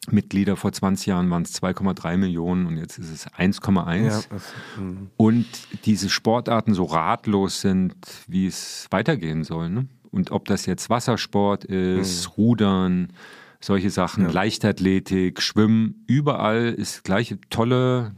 Mitglieder 0.09 0.57
vor 0.57 0.72
20 0.72 1.07
Jahren 1.07 1.30
waren 1.30 1.42
es 1.42 1.62
2,3 1.62 2.16
Millionen 2.16 2.66
und 2.66 2.78
jetzt 2.78 2.98
ist 2.98 3.11
es 3.11 3.26
1,1. 3.28 4.07
Ja, 4.07 4.82
mhm. 4.82 5.11
und 5.16 5.46
diese 5.84 6.09
Sportarten 6.09 6.72
so 6.72 6.84
ratlos 6.84 7.61
sind, 7.61 7.94
wie 8.26 8.46
es 8.46 8.86
weitergehen 8.90 9.44
soll. 9.44 9.68
Ne? 9.68 9.88
Und 10.11 10.30
ob 10.30 10.46
das 10.46 10.66
jetzt 10.66 10.88
Wassersport 10.88 11.64
ist, 11.64 12.28
mhm. 12.28 12.32
Rudern, 12.32 13.12
solche 13.61 13.90
Sachen, 13.90 14.24
ja. 14.24 14.30
Leichtathletik, 14.30 15.42
Schwimmen, 15.42 16.03
überall 16.07 16.68
ist 16.68 17.05
gleiche 17.05 17.38
tolle, 17.51 18.14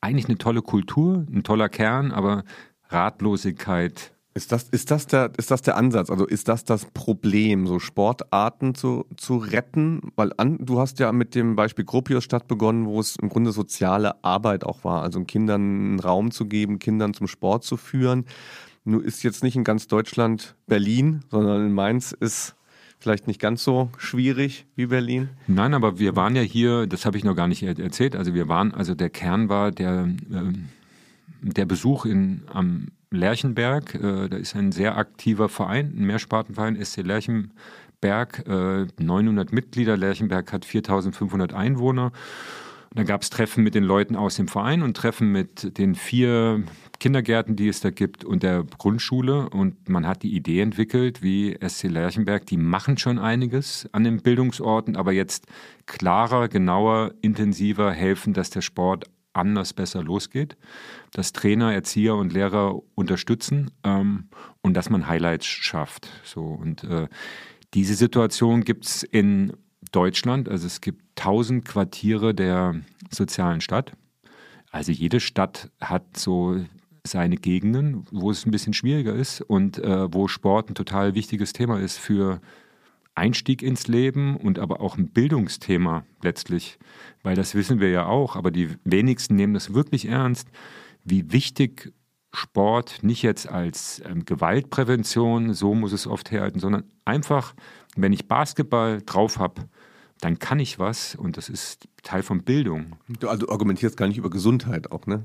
eigentlich 0.00 0.26
eine 0.26 0.38
tolle 0.38 0.62
Kultur, 0.62 1.26
ein 1.28 1.42
toller 1.42 1.68
Kern, 1.68 2.12
aber 2.12 2.44
Ratlosigkeit 2.88 4.13
ist 4.34 4.50
das, 4.50 4.68
ist, 4.70 4.90
das 4.90 5.06
der, 5.06 5.30
ist 5.36 5.52
das 5.52 5.62
der 5.62 5.76
Ansatz? 5.76 6.10
Also 6.10 6.26
ist 6.26 6.48
das 6.48 6.64
das 6.64 6.86
Problem, 6.86 7.68
so 7.68 7.78
Sportarten 7.78 8.74
zu, 8.74 9.06
zu 9.16 9.36
retten? 9.36 10.00
Weil 10.16 10.32
an, 10.36 10.58
du 10.60 10.80
hast 10.80 10.98
ja 10.98 11.12
mit 11.12 11.36
dem 11.36 11.54
Beispiel 11.54 11.84
Gropiusstadt 11.84 12.48
begonnen, 12.48 12.86
wo 12.86 12.98
es 12.98 13.14
im 13.14 13.28
Grunde 13.28 13.52
soziale 13.52 14.22
Arbeit 14.24 14.64
auch 14.64 14.82
war. 14.82 15.02
Also 15.02 15.22
Kindern 15.24 15.62
einen 15.62 16.00
Raum 16.00 16.32
zu 16.32 16.46
geben, 16.46 16.80
Kindern 16.80 17.14
zum 17.14 17.28
Sport 17.28 17.62
zu 17.62 17.76
führen. 17.76 18.24
Nur 18.84 19.04
ist 19.04 19.22
jetzt 19.22 19.44
nicht 19.44 19.54
in 19.54 19.62
ganz 19.62 19.86
Deutschland 19.86 20.56
Berlin, 20.66 21.22
sondern 21.30 21.66
in 21.66 21.72
Mainz 21.72 22.10
ist 22.10 22.56
vielleicht 22.98 23.28
nicht 23.28 23.40
ganz 23.40 23.62
so 23.62 23.90
schwierig 23.98 24.66
wie 24.74 24.86
Berlin. 24.86 25.28
Nein, 25.46 25.74
aber 25.74 26.00
wir 26.00 26.16
waren 26.16 26.34
ja 26.34 26.42
hier, 26.42 26.88
das 26.88 27.06
habe 27.06 27.16
ich 27.16 27.24
noch 27.24 27.36
gar 27.36 27.46
nicht 27.46 27.62
erzählt. 27.62 28.16
Also 28.16 28.34
wir 28.34 28.48
waren, 28.48 28.74
also 28.74 28.96
der 28.96 29.10
Kern 29.10 29.48
war 29.48 29.70
der, 29.70 30.08
äh, 30.32 30.52
der 31.42 31.66
Besuch 31.66 32.04
in, 32.04 32.42
am 32.52 32.88
Lerchenberg. 33.14 33.94
Äh, 33.94 34.28
da 34.28 34.36
ist 34.36 34.56
ein 34.56 34.72
sehr 34.72 34.96
aktiver 34.96 35.48
Verein, 35.48 35.94
ein 35.96 36.04
Mehrspartenverein, 36.04 36.82
SC 36.82 37.02
Lerchenberg, 37.02 38.44
äh, 38.46 38.86
900 39.02 39.52
Mitglieder. 39.52 39.96
Lerchenberg 39.96 40.52
hat 40.52 40.64
4500 40.64 41.54
Einwohner. 41.54 42.12
Da 42.94 43.02
gab 43.02 43.22
es 43.22 43.30
Treffen 43.30 43.64
mit 43.64 43.74
den 43.74 43.82
Leuten 43.82 44.14
aus 44.14 44.36
dem 44.36 44.46
Verein 44.46 44.82
und 44.82 44.96
Treffen 44.96 45.32
mit 45.32 45.78
den 45.78 45.96
vier 45.96 46.62
Kindergärten, 47.00 47.56
die 47.56 47.66
es 47.66 47.80
da 47.80 47.90
gibt 47.90 48.24
und 48.24 48.44
der 48.44 48.62
Grundschule. 48.62 49.48
Und 49.48 49.88
man 49.88 50.06
hat 50.06 50.22
die 50.22 50.32
Idee 50.32 50.60
entwickelt, 50.60 51.20
wie 51.20 51.58
SC 51.60 51.88
Lerchenberg, 51.88 52.46
die 52.46 52.56
machen 52.56 52.96
schon 52.96 53.18
einiges 53.18 53.88
an 53.90 54.04
den 54.04 54.22
Bildungsorten, 54.22 54.94
aber 54.94 55.10
jetzt 55.10 55.46
klarer, 55.86 56.46
genauer, 56.46 57.14
intensiver 57.20 57.90
helfen, 57.90 58.32
dass 58.32 58.50
der 58.50 58.60
Sport 58.60 59.06
anders 59.34 59.72
besser 59.72 60.02
losgeht, 60.02 60.56
dass 61.12 61.32
Trainer, 61.32 61.72
Erzieher 61.72 62.14
und 62.14 62.32
Lehrer 62.32 62.80
unterstützen 62.94 63.70
ähm, 63.82 64.28
und 64.62 64.74
dass 64.74 64.90
man 64.90 65.06
Highlights 65.06 65.46
schafft. 65.46 66.08
So 66.24 66.42
und 66.44 66.84
äh, 66.84 67.08
diese 67.74 67.94
Situation 67.94 68.64
gibt 68.64 68.86
es 68.86 69.02
in 69.02 69.52
Deutschland. 69.92 70.48
Also 70.48 70.66
es 70.66 70.80
gibt 70.80 71.02
tausend 71.16 71.64
Quartiere 71.64 72.34
der 72.34 72.80
sozialen 73.10 73.60
Stadt. 73.60 73.92
Also 74.70 74.92
jede 74.92 75.20
Stadt 75.20 75.70
hat 75.80 76.16
so 76.16 76.60
seine 77.06 77.36
Gegenden, 77.36 78.06
wo 78.10 78.30
es 78.30 78.46
ein 78.46 78.50
bisschen 78.50 78.72
schwieriger 78.72 79.12
ist 79.14 79.40
und 79.40 79.78
äh, 79.78 80.12
wo 80.12 80.26
Sport 80.26 80.70
ein 80.70 80.74
total 80.74 81.14
wichtiges 81.14 81.52
Thema 81.52 81.78
ist 81.78 81.98
für 81.98 82.40
Einstieg 83.14 83.62
ins 83.62 83.86
Leben 83.86 84.36
und 84.36 84.58
aber 84.58 84.80
auch 84.80 84.96
ein 84.96 85.08
Bildungsthema 85.08 86.04
letztlich, 86.22 86.78
weil 87.22 87.36
das 87.36 87.54
wissen 87.54 87.80
wir 87.80 87.90
ja 87.90 88.06
auch, 88.06 88.36
aber 88.36 88.50
die 88.50 88.70
wenigsten 88.84 89.36
nehmen 89.36 89.54
das 89.54 89.74
wirklich 89.74 90.06
ernst, 90.06 90.48
wie 91.04 91.32
wichtig 91.32 91.92
Sport 92.32 93.02
nicht 93.02 93.22
jetzt 93.22 93.48
als 93.48 94.02
ähm, 94.04 94.24
Gewaltprävention, 94.24 95.54
so 95.54 95.74
muss 95.74 95.92
es 95.92 96.06
oft 96.06 96.30
herhalten, 96.30 96.58
sondern 96.58 96.84
einfach, 97.04 97.54
wenn 97.94 98.12
ich 98.12 98.26
Basketball 98.26 99.00
drauf 99.06 99.38
habe, 99.38 99.68
dann 100.20 100.38
kann 100.38 100.58
ich 100.58 100.78
was 100.78 101.14
und 101.14 101.36
das 101.36 101.48
ist 101.48 101.88
Teil 102.02 102.22
von 102.22 102.42
Bildung. 102.42 102.96
Du 103.20 103.28
also 103.28 103.48
argumentierst 103.48 103.96
gar 103.96 104.08
nicht 104.08 104.18
über 104.18 104.30
Gesundheit 104.30 104.90
auch, 104.90 105.06
ne? 105.06 105.24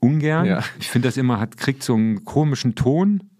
Ungern. 0.00 0.46
Ja. 0.46 0.64
Ich 0.80 0.90
finde 0.90 1.08
das 1.08 1.16
immer, 1.16 1.38
hat, 1.38 1.56
kriegt 1.56 1.82
so 1.82 1.94
einen 1.94 2.24
komischen 2.24 2.74
Ton 2.74 3.30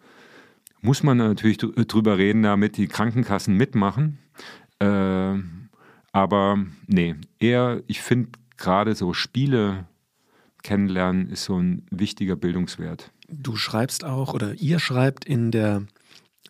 muss 0.82 1.02
man 1.02 1.16
natürlich 1.16 1.58
drüber 1.58 2.18
reden, 2.18 2.42
damit 2.42 2.76
die 2.76 2.88
Krankenkassen 2.88 3.56
mitmachen. 3.56 4.18
Äh, 4.78 5.34
aber 6.12 6.58
nee, 6.86 7.14
eher, 7.38 7.82
ich 7.86 8.02
finde 8.02 8.30
gerade 8.58 8.94
so 8.94 9.14
Spiele 9.14 9.86
kennenlernen 10.62 11.28
ist 11.28 11.44
so 11.44 11.58
ein 11.58 11.86
wichtiger 11.90 12.36
Bildungswert. 12.36 13.10
Du 13.28 13.56
schreibst 13.56 14.04
auch 14.04 14.34
oder 14.34 14.54
ihr 14.54 14.78
schreibt 14.78 15.24
in 15.24 15.50
der 15.50 15.86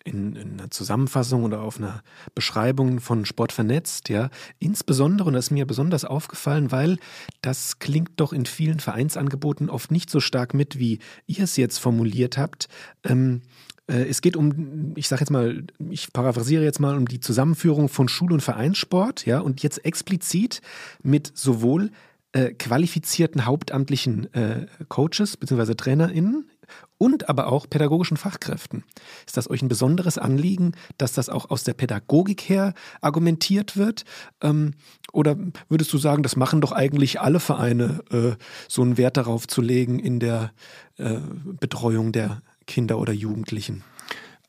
in, 0.03 0.35
in 0.35 0.59
einer 0.59 0.69
Zusammenfassung 0.69 1.43
oder 1.43 1.61
auf 1.61 1.77
einer 1.77 2.03
Beschreibung 2.35 2.99
von 2.99 3.25
Sport 3.25 3.53
vernetzt, 3.53 4.09
ja, 4.09 4.29
insbesondere, 4.59 5.27
und 5.27 5.33
das 5.33 5.45
ist 5.45 5.51
mir 5.51 5.65
besonders 5.65 6.03
aufgefallen, 6.03 6.71
weil 6.73 6.97
das 7.41 7.79
klingt 7.79 8.11
doch 8.17 8.33
in 8.33 8.45
vielen 8.45 8.81
Vereinsangeboten 8.81 9.69
oft 9.69 9.91
nicht 9.91 10.09
so 10.09 10.19
stark 10.19 10.53
mit, 10.53 10.77
wie 10.77 10.99
ihr 11.25 11.45
es 11.45 11.55
jetzt 11.55 11.77
formuliert 11.77 12.37
habt. 12.37 12.67
Ähm, 13.05 13.43
äh, 13.43 13.72
es 13.87 14.21
geht 14.21 14.37
um, 14.37 14.93
ich 14.95 15.09
sage 15.09 15.21
jetzt 15.21 15.29
mal, 15.29 15.65
ich 15.89 16.13
paraphrasiere 16.13 16.63
jetzt 16.63 16.79
mal 16.79 16.95
um 16.95 17.07
die 17.07 17.19
Zusammenführung 17.19 17.89
von 17.89 18.07
Schul- 18.07 18.31
und 18.31 18.41
Vereinssport, 18.41 19.25
ja, 19.25 19.39
und 19.39 19.61
jetzt 19.61 19.83
explizit 19.85 20.61
mit 21.01 21.31
sowohl 21.35 21.91
äh, 22.33 22.53
qualifizierten 22.53 23.45
hauptamtlichen 23.45 24.33
äh, 24.33 24.65
Coaches 24.89 25.37
bzw. 25.37 25.75
TrainerInnen 25.75 26.49
und 26.97 27.29
aber 27.29 27.47
auch 27.51 27.69
pädagogischen 27.69 28.17
Fachkräften. 28.17 28.83
Ist 29.27 29.37
das 29.37 29.49
euch 29.49 29.61
ein 29.61 29.67
besonderes 29.67 30.17
Anliegen, 30.17 30.71
dass 30.97 31.13
das 31.13 31.29
auch 31.29 31.49
aus 31.49 31.63
der 31.63 31.73
Pädagogik 31.73 32.41
her 32.49 32.73
argumentiert 33.01 33.77
wird? 33.77 34.05
Ähm, 34.41 34.73
oder 35.11 35.35
würdest 35.69 35.93
du 35.93 35.97
sagen, 35.97 36.23
das 36.23 36.35
machen 36.35 36.61
doch 36.61 36.71
eigentlich 36.71 37.19
alle 37.21 37.39
Vereine, 37.39 38.03
äh, 38.09 38.31
so 38.67 38.81
einen 38.81 38.97
Wert 38.97 39.17
darauf 39.17 39.47
zu 39.47 39.61
legen 39.61 39.99
in 39.99 40.19
der 40.19 40.53
äh, 40.97 41.19
Betreuung 41.59 42.13
der 42.13 42.41
Kinder 42.65 42.99
oder 42.99 43.13
Jugendlichen? 43.13 43.83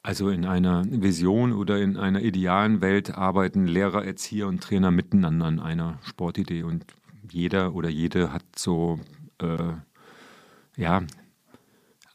Also 0.03 0.29
in 0.29 0.45
einer 0.45 0.85
Vision 0.87 1.53
oder 1.53 1.81
in 1.81 1.97
einer 1.97 2.21
idealen 2.21 2.81
Welt 2.81 3.15
arbeiten 3.15 3.67
Lehrer, 3.67 4.05
Erzieher 4.05 4.49
und 4.49 4.62
Trainer 4.62 4.91
miteinander 4.91 5.47
an 5.47 5.61
einer 5.61 5.99
Sportidee 6.03 6.62
und 6.62 6.85
jeder 7.31 7.75
oder 7.75 7.89
jede 7.89 8.33
hat 8.33 8.45
so 8.57 9.01
äh, 9.41 9.73
ja 10.77 11.03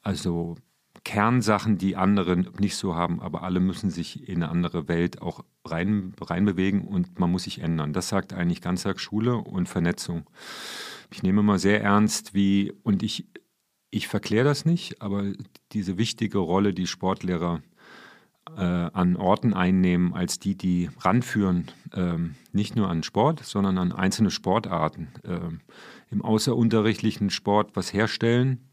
also 0.03 0.55
Kernsachen, 1.03 1.77
die 1.77 1.95
andere 1.95 2.37
nicht 2.37 2.75
so 2.75 2.95
haben, 2.95 3.21
aber 3.21 3.43
alle 3.43 3.59
müssen 3.59 3.89
sich 3.89 4.27
in 4.27 4.43
eine 4.43 4.51
andere 4.51 4.87
Welt 4.87 5.21
auch 5.21 5.43
rein, 5.65 6.13
reinbewegen 6.21 6.81
und 6.81 7.19
man 7.19 7.31
muss 7.31 7.43
sich 7.43 7.59
ändern. 7.59 7.93
Das 7.93 8.09
sagt 8.09 8.33
eigentlich 8.33 8.61
Ganztagsschule 8.61 9.35
und 9.35 9.69
Vernetzung. 9.69 10.29
Ich 11.11 11.23
nehme 11.23 11.39
immer 11.39 11.57
sehr 11.57 11.81
ernst, 11.81 12.33
wie, 12.33 12.73
und 12.83 13.01
ich, 13.01 13.27
ich 13.91 14.07
verkläre 14.07 14.45
das 14.45 14.65
nicht, 14.65 15.01
aber 15.01 15.23
diese 15.71 15.97
wichtige 15.97 16.37
Rolle, 16.37 16.73
die 16.73 16.87
Sportlehrer 16.87 17.61
äh, 18.57 18.61
an 18.61 19.15
Orten 19.15 19.53
einnehmen, 19.53 20.13
als 20.13 20.39
die, 20.39 20.55
die 20.55 20.89
ranführen, 20.99 21.71
äh, 21.93 22.17
nicht 22.51 22.75
nur 22.75 22.89
an 22.89 23.03
Sport, 23.03 23.43
sondern 23.43 23.77
an 23.77 23.91
einzelne 23.91 24.31
Sportarten. 24.31 25.09
Äh, 25.23 25.39
Im 26.11 26.23
außerunterrichtlichen 26.23 27.29
Sport 27.29 27.75
was 27.75 27.93
herstellen, 27.93 28.69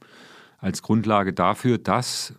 als 0.59 0.83
Grundlage 0.83 1.33
dafür, 1.33 1.79
dass, 1.79 2.35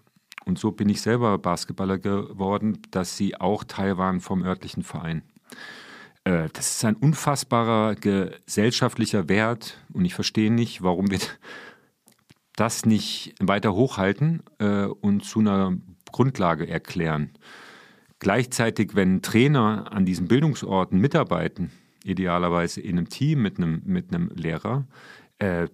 und 0.46 0.58
so 0.60 0.72
bin 0.72 0.90
ich 0.90 1.02
selber 1.02 1.38
Basketballer 1.38 2.00
geworden, 2.00 2.80
dass 2.92 3.18
sie 3.18 3.40
auch 3.40 3.64
Teil 3.64 3.98
waren 3.98 4.22
vom 4.22 4.44
örtlichen 4.44 4.84
Verein. 4.84 5.22
Äh, 6.24 6.50
das 6.54 6.76
ist 6.76 6.86
ein 6.86 6.96
unfassbarer 6.96 7.96
gesellschaftlicher 7.96 9.30
Wert 9.30 9.78
und 9.94 10.06
ich 10.06 10.14
verstehe 10.14 10.52
nicht, 10.52 10.82
warum 10.82 11.10
wir 11.12 11.20
das 12.58 12.86
nicht 12.86 13.36
weiter 13.40 13.74
hochhalten 13.74 14.44
äh, 14.60 14.86
und 14.86 15.24
zu 15.24 15.40
einer 15.40 15.78
Grundlage 16.12 16.68
erklären. 16.68 17.32
Gleichzeitig, 18.20 18.96
wenn 18.96 19.22
Trainer 19.22 19.92
an 19.92 20.06
diesen 20.06 20.28
Bildungsorten 20.28 21.00
mitarbeiten, 21.00 21.72
idealerweise 22.04 22.82
in 22.82 22.98
einem 22.98 23.10
Team 23.10 23.42
mit 23.42 23.58
einem, 23.58 23.84
mit 23.86 24.14
einem 24.14 24.30
Lehrer, 24.34 24.88
äh, 25.38 25.68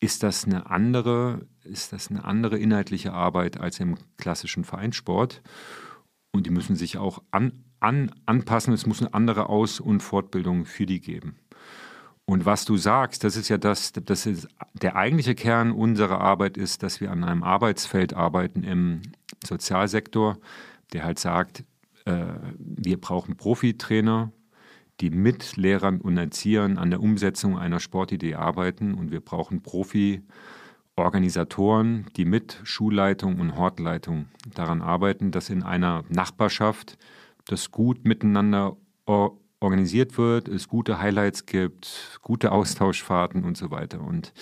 ist 0.00 0.22
das 0.22 0.44
eine 0.44 0.70
andere, 0.70 1.46
ist 1.64 1.92
das 1.92 2.10
eine 2.10 2.24
andere 2.24 2.58
inhaltliche 2.58 3.12
Arbeit 3.12 3.58
als 3.58 3.80
im 3.80 3.96
klassischen 4.16 4.62
Vereinssport. 4.62 5.42
Und 6.30 6.46
die 6.46 6.50
müssen 6.50 6.76
sich 6.76 6.98
auch 6.98 7.22
an, 7.32 7.64
an, 7.80 8.12
anpassen. 8.24 8.72
Es 8.72 8.86
muss 8.86 9.00
eine 9.00 9.14
andere 9.14 9.48
Aus- 9.48 9.80
und 9.80 10.00
Fortbildung 10.00 10.64
für 10.64 10.86
die 10.86 11.00
geben. 11.00 11.40
Und 12.28 12.44
was 12.44 12.66
du 12.66 12.76
sagst, 12.76 13.24
das 13.24 13.36
ist 13.36 13.48
ja 13.48 13.56
das, 13.56 13.94
das 13.94 14.26
ist 14.26 14.48
der 14.74 14.96
eigentliche 14.96 15.34
Kern 15.34 15.72
unserer 15.72 16.20
Arbeit 16.20 16.58
ist, 16.58 16.82
dass 16.82 17.00
wir 17.00 17.10
an 17.10 17.24
einem 17.24 17.42
Arbeitsfeld 17.42 18.12
arbeiten 18.12 18.64
im 18.64 19.00
Sozialsektor, 19.42 20.36
der 20.92 21.04
halt 21.04 21.18
sagt, 21.18 21.64
äh, 22.04 22.34
wir 22.58 23.00
brauchen 23.00 23.38
Profitrainer, 23.38 24.30
die 25.00 25.08
mit 25.08 25.56
Lehrern 25.56 26.02
und 26.02 26.18
Erziehern 26.18 26.76
an 26.76 26.90
der 26.90 27.00
Umsetzung 27.00 27.58
einer 27.58 27.80
Sportidee 27.80 28.34
arbeiten. 28.34 28.92
Und 28.92 29.10
wir 29.10 29.20
brauchen 29.20 29.62
Profi-Organisatoren, 29.62 32.08
die 32.18 32.26
mit 32.26 32.60
Schulleitung 32.62 33.40
und 33.40 33.56
Hortleitung 33.56 34.26
daran 34.54 34.82
arbeiten, 34.82 35.30
dass 35.30 35.48
in 35.48 35.62
einer 35.62 36.04
Nachbarschaft 36.10 36.98
das 37.46 37.70
gut 37.70 38.04
miteinander 38.04 38.76
organisiert 39.06 39.47
wird, 39.60 40.48
es 40.48 40.68
gute 40.68 40.98
Highlights 40.98 41.46
gibt, 41.46 42.18
gute 42.22 42.52
Austauschfahrten 42.52 43.44
und 43.44 43.56
so 43.56 43.70
weiter. 43.70 44.00
Und 44.00 44.32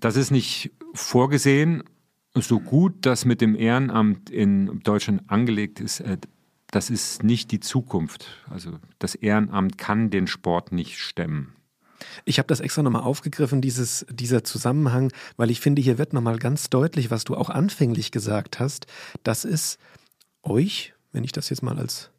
das 0.00 0.16
ist 0.16 0.30
nicht 0.30 0.70
vorgesehen, 0.94 1.82
so 2.34 2.60
gut 2.60 2.94
das 3.02 3.24
mit 3.24 3.40
dem 3.40 3.54
Ehrenamt 3.54 4.30
in 4.30 4.80
Deutschland 4.80 5.22
angelegt 5.28 5.80
ist, 5.80 6.00
äh, 6.00 6.18
das 6.70 6.88
ist 6.88 7.22
nicht 7.22 7.50
die 7.52 7.60
Zukunft. 7.60 8.26
Also 8.48 8.78
das 8.98 9.14
Ehrenamt 9.14 9.76
kann 9.76 10.08
den 10.08 10.26
Sport 10.26 10.72
nicht 10.72 10.98
stemmen. 10.98 11.54
Ich 12.24 12.38
habe 12.38 12.48
das 12.48 12.60
extra 12.60 12.82
nochmal 12.82 13.02
aufgegriffen, 13.02 13.60
dieses, 13.60 14.06
dieser 14.10 14.42
Zusammenhang, 14.42 15.12
weil 15.36 15.50
ich 15.50 15.60
finde, 15.60 15.82
hier 15.82 15.98
wird 15.98 16.14
nochmal 16.14 16.38
ganz 16.38 16.70
deutlich, 16.70 17.10
was 17.10 17.24
du 17.24 17.36
auch 17.36 17.50
anfänglich 17.50 18.10
gesagt 18.10 18.58
hast, 18.58 18.86
dass 19.22 19.44
es 19.44 19.78
euch, 20.42 20.94
wenn 21.12 21.24
ich 21.24 21.32
das 21.32 21.50
jetzt 21.50 21.62
mal 21.62 21.78
als 21.78 22.11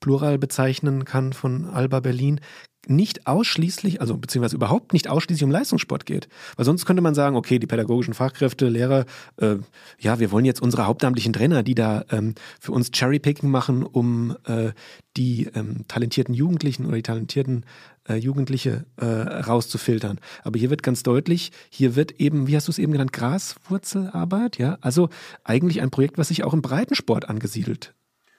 Plural 0.00 0.38
bezeichnen 0.38 1.04
kann 1.04 1.32
von 1.32 1.66
Alba 1.66 2.00
Berlin, 2.00 2.40
nicht 2.88 3.26
ausschließlich, 3.26 4.00
also 4.00 4.16
beziehungsweise 4.16 4.56
überhaupt 4.56 4.92
nicht 4.92 5.08
ausschließlich 5.08 5.44
um 5.44 5.50
Leistungssport 5.50 6.06
geht. 6.06 6.28
Weil 6.56 6.64
sonst 6.64 6.86
könnte 6.86 7.02
man 7.02 7.14
sagen, 7.14 7.36
okay, 7.36 7.58
die 7.58 7.66
pädagogischen 7.66 8.14
Fachkräfte, 8.14 8.68
Lehrer, 8.68 9.04
äh, 9.36 9.56
ja, 9.98 10.18
wir 10.20 10.30
wollen 10.30 10.44
jetzt 10.44 10.62
unsere 10.62 10.86
hauptamtlichen 10.86 11.32
Trainer, 11.32 11.62
die 11.62 11.74
da 11.74 12.04
ähm, 12.10 12.34
für 12.60 12.72
uns 12.72 12.90
Cherrypicking 12.90 13.50
machen, 13.50 13.82
um 13.82 14.36
äh, 14.44 14.72
die 15.16 15.48
ähm, 15.54 15.84
talentierten 15.88 16.34
Jugendlichen 16.34 16.86
oder 16.86 16.96
die 16.96 17.02
talentierten 17.02 17.66
äh, 18.08 18.14
Jugendliche 18.14 18.86
äh, 18.96 19.04
rauszufiltern. 19.04 20.18
Aber 20.42 20.58
hier 20.58 20.70
wird 20.70 20.82
ganz 20.82 21.02
deutlich, 21.02 21.52
hier 21.68 21.94
wird 21.94 22.12
eben, 22.12 22.46
wie 22.46 22.56
hast 22.56 22.68
du 22.68 22.72
es 22.72 22.78
eben 22.78 22.92
genannt, 22.92 23.12
Graswurzelarbeit, 23.12 24.58
ja, 24.58 24.78
also 24.80 25.10
eigentlich 25.44 25.82
ein 25.82 25.90
Projekt, 25.90 26.16
was 26.16 26.28
sich 26.28 26.44
auch 26.44 26.54
im 26.54 26.62
Breitensport 26.62 27.28
angesiedelt 27.28 27.94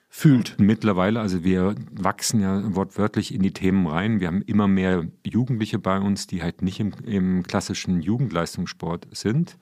fühlt. 0.09 0.55
Mittlerweile, 0.59 1.21
also 1.21 1.43
wir 1.43 1.75
wachsen 1.91 2.41
ja 2.41 2.75
wortwörtlich 2.75 3.33
in 3.33 3.43
die 3.43 3.53
Themen 3.53 3.85
rein. 3.87 4.19
Wir 4.19 4.27
haben 4.27 4.41
immer 4.41 4.67
mehr 4.67 5.05
Jugendliche 5.25 5.77
bei 5.77 5.99
uns, 5.99 6.27
die 6.27 6.41
halt 6.41 6.61
nicht 6.63 6.79
im, 6.79 6.93
im 7.05 7.43
klassischen 7.43 8.01
Jugendleistungssport 8.01 9.07
sind 9.11 9.57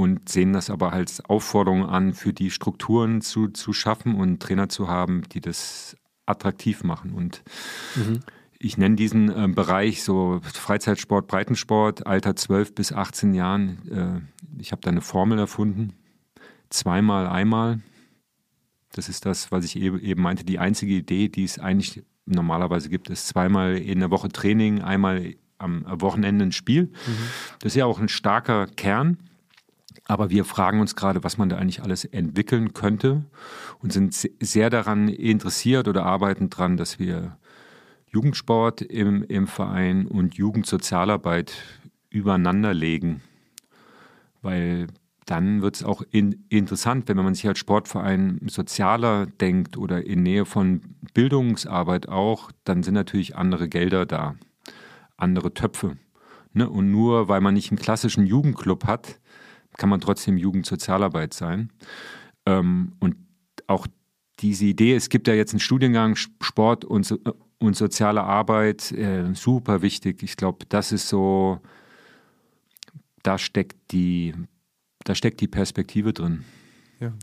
und 0.00 0.30
sehen 0.30 0.54
das 0.54 0.70
aber 0.70 0.94
als 0.94 1.22
Aufforderung 1.26 1.84
an, 1.84 2.14
für 2.14 2.32
die 2.32 2.50
Strukturen 2.50 3.20
zu, 3.20 3.48
zu 3.48 3.74
schaffen 3.74 4.14
und 4.14 4.40
Trainer 4.40 4.70
zu 4.70 4.88
haben, 4.88 5.28
die 5.28 5.42
das 5.42 5.94
attraktiv 6.24 6.82
machen. 6.82 7.12
Und 7.12 7.42
mhm. 7.96 8.20
ich 8.58 8.78
nenne 8.78 8.96
diesen 8.96 9.28
äh, 9.28 9.46
Bereich 9.48 10.02
so 10.02 10.40
Freizeitsport, 10.42 11.26
Breitensport, 11.26 12.06
Alter 12.06 12.34
12 12.34 12.74
bis 12.74 12.92
18 12.94 13.34
Jahren. 13.34 14.24
Äh, 14.56 14.60
ich 14.60 14.72
habe 14.72 14.80
da 14.80 14.90
eine 14.90 15.02
Formel 15.02 15.38
erfunden. 15.38 15.92
Zweimal, 16.70 17.26
einmal. 17.26 17.80
Das 18.92 19.08
ist 19.08 19.24
das, 19.26 19.52
was 19.52 19.64
ich 19.64 19.76
eben 19.76 20.20
meinte. 20.20 20.44
Die 20.44 20.58
einzige 20.58 20.94
Idee, 20.94 21.28
die 21.28 21.44
es 21.44 21.58
eigentlich 21.58 22.02
normalerweise 22.26 22.88
gibt, 22.88 23.08
ist 23.10 23.28
zweimal 23.28 23.76
in 23.76 24.00
der 24.00 24.10
Woche 24.10 24.28
Training, 24.28 24.82
einmal 24.82 25.34
am 25.58 25.84
Wochenende 26.00 26.46
ein 26.46 26.52
Spiel. 26.52 26.84
Mhm. 26.84 27.28
Das 27.60 27.72
ist 27.72 27.76
ja 27.76 27.86
auch 27.86 28.00
ein 28.00 28.08
starker 28.08 28.66
Kern. 28.66 29.18
Aber 30.06 30.30
wir 30.30 30.44
fragen 30.44 30.80
uns 30.80 30.96
gerade, 30.96 31.22
was 31.22 31.38
man 31.38 31.48
da 31.48 31.56
eigentlich 31.56 31.82
alles 31.82 32.04
entwickeln 32.04 32.72
könnte 32.72 33.24
und 33.78 33.92
sind 33.92 34.14
sehr 34.40 34.70
daran 34.70 35.08
interessiert 35.08 35.86
oder 35.86 36.04
arbeiten 36.04 36.50
daran, 36.50 36.76
dass 36.76 36.98
wir 36.98 37.36
Jugendsport 38.08 38.82
im, 38.82 39.22
im 39.22 39.46
Verein 39.46 40.06
und 40.06 40.34
Jugendsozialarbeit 40.34 41.52
übereinander 42.08 42.74
legen. 42.74 43.22
Weil 44.42 44.88
dann 45.30 45.62
wird 45.62 45.76
es 45.76 45.84
auch 45.84 46.02
in, 46.10 46.44
interessant, 46.48 47.08
wenn 47.08 47.16
man 47.16 47.34
sich 47.34 47.46
als 47.46 47.60
Sportverein 47.60 48.40
sozialer 48.48 49.26
denkt 49.26 49.76
oder 49.76 50.04
in 50.04 50.24
Nähe 50.24 50.44
von 50.44 50.80
Bildungsarbeit 51.14 52.08
auch, 52.08 52.50
dann 52.64 52.82
sind 52.82 52.94
natürlich 52.94 53.36
andere 53.36 53.68
Gelder 53.68 54.06
da, 54.06 54.34
andere 55.16 55.54
Töpfe. 55.54 55.96
Ne? 56.52 56.68
Und 56.68 56.90
nur 56.90 57.28
weil 57.28 57.40
man 57.40 57.54
nicht 57.54 57.70
einen 57.70 57.78
klassischen 57.78 58.26
Jugendclub 58.26 58.88
hat, 58.88 59.20
kann 59.76 59.88
man 59.88 60.00
trotzdem 60.00 60.36
Jugendsozialarbeit 60.36 61.32
sein. 61.32 61.70
Ähm, 62.44 62.94
und 62.98 63.14
auch 63.68 63.86
diese 64.40 64.64
Idee, 64.64 64.96
es 64.96 65.10
gibt 65.10 65.28
ja 65.28 65.34
jetzt 65.34 65.52
einen 65.52 65.60
Studiengang 65.60 66.16
Sport 66.16 66.84
und, 66.84 67.20
und 67.60 67.76
soziale 67.76 68.24
Arbeit, 68.24 68.90
äh, 68.90 69.32
super 69.34 69.80
wichtig. 69.80 70.24
Ich 70.24 70.36
glaube, 70.36 70.66
das 70.68 70.90
ist 70.90 71.08
so, 71.08 71.60
da 73.22 73.38
steckt 73.38 73.92
die 73.92 74.34
da 75.04 75.14
steckt 75.14 75.40
die 75.40 75.48
Perspektive 75.48 76.12
drin. 76.12 76.44
Ja, 77.00 77.14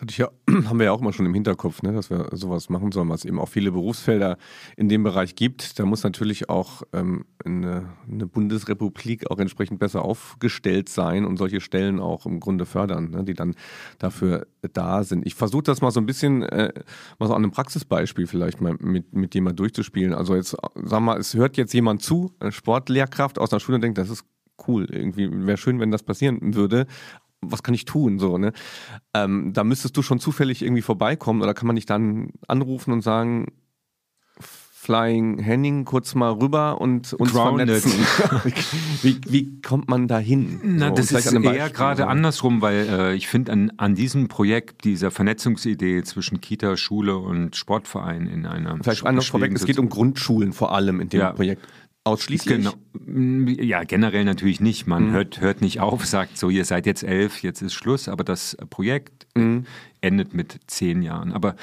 das 0.00 0.16
ja, 0.16 0.28
haben 0.48 0.78
wir 0.78 0.86
ja 0.86 0.92
auch 0.92 1.00
mal 1.00 1.12
schon 1.12 1.26
im 1.26 1.34
Hinterkopf, 1.34 1.82
ne, 1.82 1.92
dass 1.92 2.08
wir 2.08 2.28
sowas 2.32 2.68
machen 2.68 2.92
sollen, 2.92 3.08
was 3.08 3.24
eben 3.24 3.40
auch 3.40 3.48
viele 3.48 3.72
Berufsfelder 3.72 4.38
in 4.76 4.88
dem 4.88 5.02
Bereich 5.02 5.34
gibt. 5.34 5.80
Da 5.80 5.84
muss 5.84 6.04
natürlich 6.04 6.48
auch 6.48 6.82
ähm, 6.92 7.24
eine, 7.44 7.88
eine, 8.08 8.26
Bundesrepublik 8.28 9.28
auch 9.32 9.40
entsprechend 9.40 9.80
besser 9.80 10.04
aufgestellt 10.04 10.88
sein 10.88 11.24
und 11.24 11.36
solche 11.36 11.60
Stellen 11.60 11.98
auch 11.98 12.26
im 12.26 12.38
Grunde 12.38 12.64
fördern, 12.64 13.10
ne, 13.10 13.24
die 13.24 13.34
dann 13.34 13.56
dafür 13.98 14.46
da 14.72 15.02
sind. 15.02 15.26
Ich 15.26 15.34
versuche 15.34 15.64
das 15.64 15.80
mal 15.80 15.90
so 15.90 15.98
ein 15.98 16.06
bisschen, 16.06 16.44
äh, 16.44 16.72
mal 17.18 17.26
so 17.26 17.34
an 17.34 17.42
einem 17.42 17.50
Praxisbeispiel 17.50 18.28
vielleicht 18.28 18.60
mal 18.60 18.76
mit, 18.78 19.12
mit 19.14 19.34
mal 19.34 19.52
durchzuspielen. 19.52 20.14
Also 20.14 20.36
jetzt, 20.36 20.56
sag 20.76 21.00
mal, 21.00 21.18
es 21.18 21.34
hört 21.34 21.56
jetzt 21.56 21.74
jemand 21.74 22.02
zu, 22.02 22.32
eine 22.38 22.52
Sportlehrkraft 22.52 23.40
aus 23.40 23.50
der 23.50 23.58
Schule 23.58 23.76
und 23.76 23.82
denkt, 23.82 23.98
das 23.98 24.10
ist 24.10 24.24
cool. 24.68 24.86
Irgendwie 24.88 25.28
wäre 25.44 25.58
schön, 25.58 25.80
wenn 25.80 25.90
das 25.90 26.04
passieren 26.04 26.54
würde 26.54 26.86
was 27.50 27.62
kann 27.62 27.74
ich 27.74 27.84
tun? 27.84 28.18
So, 28.18 28.38
ne? 28.38 28.52
Ähm, 29.14 29.52
da 29.52 29.64
müsstest 29.64 29.96
du 29.96 30.02
schon 30.02 30.18
zufällig 30.18 30.62
irgendwie 30.62 30.82
vorbeikommen 30.82 31.42
oder 31.42 31.54
kann 31.54 31.66
man 31.66 31.76
dich 31.76 31.86
dann 31.86 32.30
anrufen 32.46 32.92
und 32.92 33.02
sagen, 33.02 33.46
Flying 34.84 35.38
Henning 35.38 35.86
kurz 35.86 36.14
mal 36.14 36.30
rüber 36.30 36.78
und 36.78 37.14
uns 37.14 37.32
Grounded. 37.32 37.80
vernetzen. 37.80 38.52
wie, 39.02 39.18
wie 39.26 39.62
kommt 39.62 39.88
man 39.88 40.08
da 40.08 40.18
hin? 40.18 40.60
Na, 40.62 40.90
so, 40.90 40.96
das 40.96 41.10
ist 41.10 41.32
eher 41.32 41.70
gerade 41.70 42.06
andersrum, 42.06 42.60
weil 42.60 42.86
äh, 42.90 43.14
ich 43.14 43.26
finde 43.26 43.52
an, 43.52 43.72
an 43.78 43.94
diesem 43.94 44.28
Projekt, 44.28 44.84
dieser 44.84 45.10
Vernetzungsidee 45.10 46.02
zwischen 46.02 46.42
Kita, 46.42 46.76
Schule 46.76 47.16
und 47.16 47.56
Sportverein 47.56 48.26
in 48.26 48.44
einer 48.44 48.76
Vielleicht 48.82 49.06
anders 49.06 49.26
vorweg, 49.26 49.52
es 49.54 49.64
geht 49.64 49.78
um 49.78 49.88
Grundschulen 49.88 50.52
vor 50.52 50.74
allem 50.74 51.00
in 51.00 51.08
dem 51.08 51.20
ja. 51.20 51.32
Projekt. 51.32 51.66
Ausschließlich? 52.04 52.58
Genau. 52.58 52.74
Ja, 53.62 53.84
generell 53.84 54.24
natürlich 54.24 54.60
nicht. 54.60 54.86
Man 54.86 55.08
mhm. 55.08 55.12
hört, 55.12 55.40
hört 55.40 55.60
nicht 55.62 55.80
auf, 55.80 56.04
sagt 56.04 56.36
so, 56.36 56.50
ihr 56.50 56.66
seid 56.66 56.84
jetzt 56.84 57.02
elf, 57.02 57.42
jetzt 57.42 57.62
ist 57.62 57.72
Schluss. 57.72 58.08
Aber 58.08 58.24
das 58.24 58.56
Projekt 58.68 59.26
mhm. 59.34 59.64
endet 60.02 60.34
mit 60.34 60.60
zehn 60.66 61.02
Jahren. 61.02 61.32
Aber 61.32 61.56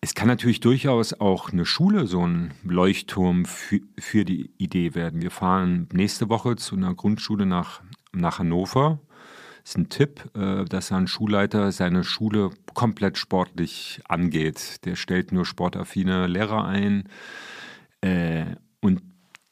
es 0.00 0.14
kann 0.14 0.28
natürlich 0.28 0.60
durchaus 0.60 1.12
auch 1.12 1.52
eine 1.52 1.66
Schule 1.66 2.06
so 2.06 2.26
ein 2.26 2.54
Leuchtturm 2.64 3.44
für, 3.44 3.80
für 3.98 4.24
die 4.24 4.50
Idee 4.56 4.94
werden. 4.94 5.20
Wir 5.20 5.30
fahren 5.30 5.88
nächste 5.92 6.28
Woche 6.30 6.56
zu 6.56 6.76
einer 6.76 6.94
Grundschule 6.94 7.44
nach, 7.44 7.82
nach 8.12 8.38
Hannover. 8.38 9.00
Das 9.62 9.72
ist 9.72 9.78
ein 9.78 9.88
Tipp, 9.88 10.24
äh, 10.34 10.64
dass 10.64 10.92
ein 10.92 11.06
Schulleiter 11.06 11.70
seine 11.72 12.04
Schule 12.04 12.50
komplett 12.72 13.18
sportlich 13.18 14.00
angeht. 14.08 14.84
Der 14.86 14.96
stellt 14.96 15.32
nur 15.32 15.44
sportaffine 15.44 16.28
Lehrer 16.28 16.64
ein. 16.64 17.08
Äh, 18.00 18.44
und 18.80 19.02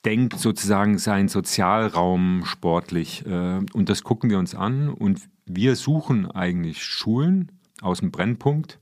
denkt 0.05 0.39
sozusagen 0.39 0.99
seinen 0.99 1.29
Sozialraum 1.29 2.43
sportlich. 2.45 3.25
Äh, 3.27 3.61
und 3.73 3.89
das 3.89 4.03
gucken 4.03 4.31
wir 4.31 4.39
uns 4.39 4.55
an. 4.55 4.91
Und 4.91 5.21
wir 5.47 5.77
suchen 5.77 6.31
eigentlich 6.31 6.85
Schulen 6.85 7.53
aus 7.81 8.01
dem 8.01 8.11
Brennpunkt. 8.11 8.79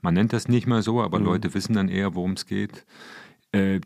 Man 0.00 0.14
nennt 0.14 0.32
das 0.32 0.48
nicht 0.48 0.66
mal 0.66 0.82
so, 0.82 1.02
aber 1.02 1.18
mhm. 1.18 1.24
Leute 1.24 1.54
wissen 1.54 1.74
dann 1.74 1.88
eher, 1.88 2.14
worum 2.14 2.32
es 2.32 2.46
geht 2.46 2.84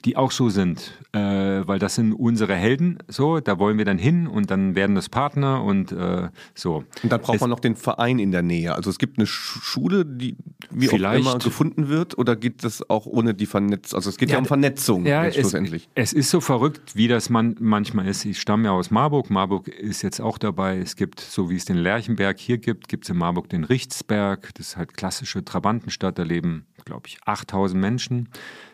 die 0.05 0.17
auch 0.17 0.31
so 0.31 0.49
sind, 0.49 0.93
äh, 1.13 1.19
weil 1.19 1.79
das 1.79 1.97
sind 1.97 2.13
unsere 2.13 2.55
Helden, 2.55 2.99
so, 3.09 3.41
da 3.41 3.59
wollen 3.59 3.79
wir 3.79 3.85
dann 3.85 3.99
hin 3.99 4.27
und 4.27 4.51
dann 4.51 4.75
werden 4.75 4.95
das 4.95 5.09
Partner 5.09 5.63
und 5.63 5.93
äh, 5.93 6.29
so. 6.55 6.85
Und 7.03 7.13
dann 7.13 7.21
braucht 7.21 7.37
es, 7.37 7.41
man 7.41 7.51
noch 7.51 7.61
den 7.61 7.77
Verein 7.77 8.19
in 8.19 8.31
der 8.31 8.43
Nähe. 8.43 8.75
Also 8.75 8.91
es 8.91 8.99
gibt 8.99 9.19
eine 9.19 9.27
Schule, 9.27 10.07
die 10.07 10.37
wie 10.71 10.89
auch 10.89 11.15
immer 11.15 11.39
gefunden 11.39 11.89
wird 11.89 12.17
oder 12.17 12.37
geht 12.37 12.65
das 12.65 12.89
auch 12.89 13.07
ohne 13.07 13.35
die 13.35 13.47
Vernetzung? 13.47 13.97
Also 13.97 14.11
es 14.11 14.17
geht 14.17 14.31
ja, 14.31 14.37
ja 14.37 14.39
um 14.39 14.47
Vernetzung 14.47 15.05
ja, 15.05 15.31
schlussendlich. 15.31 15.89
Es, 15.95 16.13
es, 16.13 16.19
ist 16.19 16.31
so 16.31 16.41
verrückt, 16.41 16.95
wie 16.95 17.09
das 17.09 17.29
man 17.29 17.57
manchmal 17.59 18.07
ist. 18.07 18.25
Ich 18.25 18.41
stamme 18.41 18.67
ja 18.67 18.71
aus 18.73 18.91
Marburg. 18.91 19.31
Marburg 19.31 19.69
ist 19.69 20.03
jetzt 20.03 20.21
auch 20.21 20.39
dabei. 20.39 20.79
Es 20.79 20.97
gibt, 20.97 21.21
so 21.21 21.51
wie 21.51 21.57
es 21.57 21.65
den 21.65 21.77
Lerchenberg 21.77 22.39
hier 22.39 22.59
gibt, 22.59 22.89
gibt 22.89 23.05
es 23.05 23.11
in 23.11 23.19
Marburg 23.19 23.49
den 23.49 23.65
Richtsberg. 23.65 24.51
Das 24.55 24.69
ist 24.69 24.77
halt 24.77 24.95
klassische 24.95 25.45
Trabantenstadt. 25.45 26.19
Da 26.19 26.23
leben, 26.23 26.67
glaube 26.85 27.09
ich, 27.09 27.19
8000 27.25 27.81
Menschen. 27.81 28.29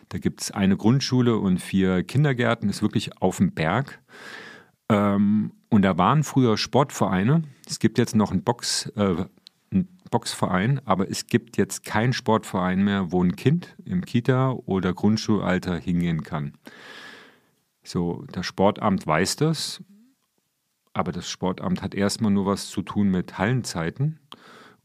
Da 0.09 0.17
gibt 0.19 0.41
es 0.41 0.51
eine 0.51 0.77
Grundschule 0.77 1.37
und 1.37 1.59
vier 1.59 2.03
Kindergärten, 2.03 2.69
ist 2.69 2.81
wirklich 2.81 3.21
auf 3.21 3.37
dem 3.37 3.51
Berg. 3.51 3.99
Ähm, 4.89 5.51
und 5.69 5.81
da 5.81 5.97
waren 5.97 6.23
früher 6.23 6.57
Sportvereine. 6.57 7.43
Es 7.67 7.79
gibt 7.79 7.97
jetzt 7.97 8.15
noch 8.15 8.31
einen, 8.31 8.43
Box, 8.43 8.91
äh, 8.95 9.25
einen 9.71 9.87
Boxverein, 10.09 10.79
aber 10.85 11.09
es 11.09 11.27
gibt 11.27 11.57
jetzt 11.57 11.83
keinen 11.83 12.13
Sportverein 12.13 12.83
mehr, 12.83 13.11
wo 13.11 13.21
ein 13.21 13.35
Kind 13.35 13.75
im 13.83 14.05
Kita- 14.05 14.51
oder 14.65 14.93
Grundschulalter 14.93 15.77
hingehen 15.77 16.23
kann. 16.23 16.53
So, 17.83 18.25
das 18.31 18.45
Sportamt 18.45 19.05
weiß 19.05 19.35
das, 19.37 19.83
aber 20.93 21.11
das 21.11 21.29
Sportamt 21.29 21.81
hat 21.81 21.95
erstmal 21.95 22.31
nur 22.31 22.45
was 22.45 22.69
zu 22.69 22.81
tun 22.81 23.09
mit 23.09 23.37
Hallenzeiten 23.37 24.19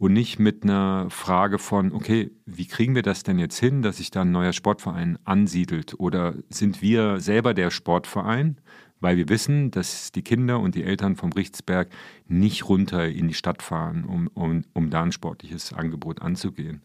und 0.02 0.14
nicht 0.14 0.40
mit 0.40 0.64
einer 0.64 1.08
Frage 1.10 1.60
von, 1.60 1.92
okay, 1.92 2.32
wie 2.44 2.66
kriegen 2.66 2.96
wir 2.96 3.02
das 3.02 3.22
denn 3.22 3.38
jetzt 3.38 3.60
hin, 3.60 3.82
dass 3.82 3.98
sich 3.98 4.10
da 4.10 4.22
ein 4.22 4.32
neuer 4.32 4.52
Sportverein 4.52 5.16
ansiedelt? 5.22 5.94
Oder 5.96 6.34
sind 6.48 6.82
wir 6.82 7.20
selber 7.20 7.54
der 7.54 7.70
Sportverein, 7.70 8.60
weil 8.98 9.16
wir 9.16 9.28
wissen, 9.28 9.70
dass 9.70 10.10
die 10.10 10.22
Kinder 10.22 10.58
und 10.58 10.74
die 10.74 10.82
Eltern 10.82 11.14
vom 11.14 11.30
Richtsberg 11.30 11.88
nicht 12.26 12.68
runter 12.68 13.06
in 13.06 13.28
die 13.28 13.34
Stadt 13.34 13.62
fahren, 13.62 14.04
um, 14.04 14.26
um, 14.34 14.64
um 14.72 14.90
da 14.90 15.04
ein 15.04 15.12
sportliches 15.12 15.72
Angebot 15.72 16.20
anzugehen. 16.20 16.82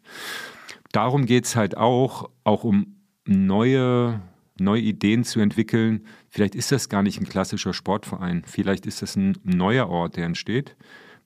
Darum 0.91 1.25
geht 1.25 1.45
es 1.45 1.55
halt 1.55 1.75
auch, 1.75 2.29
auch 2.43 2.63
um 2.63 2.97
neue, 3.25 4.21
neue 4.59 4.81
Ideen 4.81 5.23
zu 5.23 5.39
entwickeln. 5.39 6.05
Vielleicht 6.29 6.53
ist 6.53 6.71
das 6.71 6.87
gar 6.87 7.01
nicht 7.01 7.19
ein 7.19 7.27
klassischer 7.27 7.73
Sportverein, 7.73 8.43
vielleicht 8.45 8.85
ist 8.85 9.01
das 9.01 9.15
ein 9.15 9.39
neuer 9.43 9.89
Ort, 9.89 10.17
der 10.17 10.25
entsteht, 10.27 10.75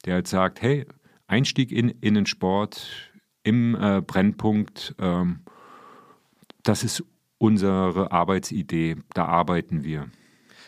der 0.06 0.14
halt 0.14 0.30
sagt, 0.30 0.62
hey, 0.62 0.86
Einstieg 1.32 1.72
in, 1.72 1.90
in 1.90 2.14
den 2.14 2.26
Sport 2.26 3.12
im 3.44 3.76
äh, 3.76 4.02
Brennpunkt, 4.02 4.96
ähm, 5.00 5.40
das 6.64 6.84
ist 6.84 7.04
unsere 7.38 8.12
Arbeitsidee, 8.12 8.98
da 9.14 9.26
arbeiten 9.26 9.84
wir. 9.84 10.08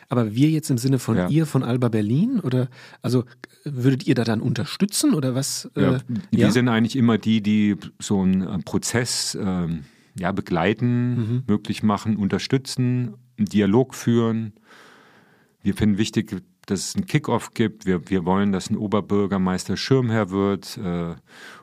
Aber 0.10 0.34
wir 0.36 0.50
jetzt 0.50 0.70
im 0.70 0.78
Sinne 0.78 1.00
von 1.00 1.18
ja. 1.18 1.28
ihr, 1.28 1.46
von 1.46 1.64
Alba 1.64 1.90
Berlin? 1.90 2.40
Oder 2.40 2.70
also 3.02 3.26
würdet 3.64 4.06
ihr 4.08 4.16
da 4.16 4.24
dann 4.24 4.42
unterstützen 4.42 5.14
oder 5.14 5.36
was? 5.36 5.70
Äh, 5.76 5.82
ja, 5.82 5.98
wir 6.32 6.40
ja? 6.40 6.52
sind 6.52 6.68
eigentlich 6.68 6.96
immer 6.96 7.18
die, 7.18 7.42
die 7.42 7.76
so 8.00 8.22
einen 8.22 8.42
äh, 8.42 8.60
Prozess 8.60 9.36
äh, 9.36 9.68
ja, 10.20 10.32
begleiten, 10.32 11.16
mhm. 11.16 11.44
möglich 11.48 11.84
machen, 11.84 12.18
unterstützen, 12.18 13.16
einen 13.38 13.48
Dialog 13.48 13.96
führen. 13.96 14.54
Wir 15.62 15.74
finden 15.74 15.98
wichtig, 15.98 16.44
dass 16.66 16.90
es 16.90 16.96
einen 16.96 17.06
Kickoff 17.06 17.54
gibt. 17.54 17.86
Wir, 17.86 18.10
wir 18.10 18.26
wollen, 18.26 18.52
dass 18.52 18.70
ein 18.70 18.78
Oberbürgermeister 18.78 19.78
Schirmherr 19.78 20.30
wird 20.30 20.78
äh, 20.78 21.16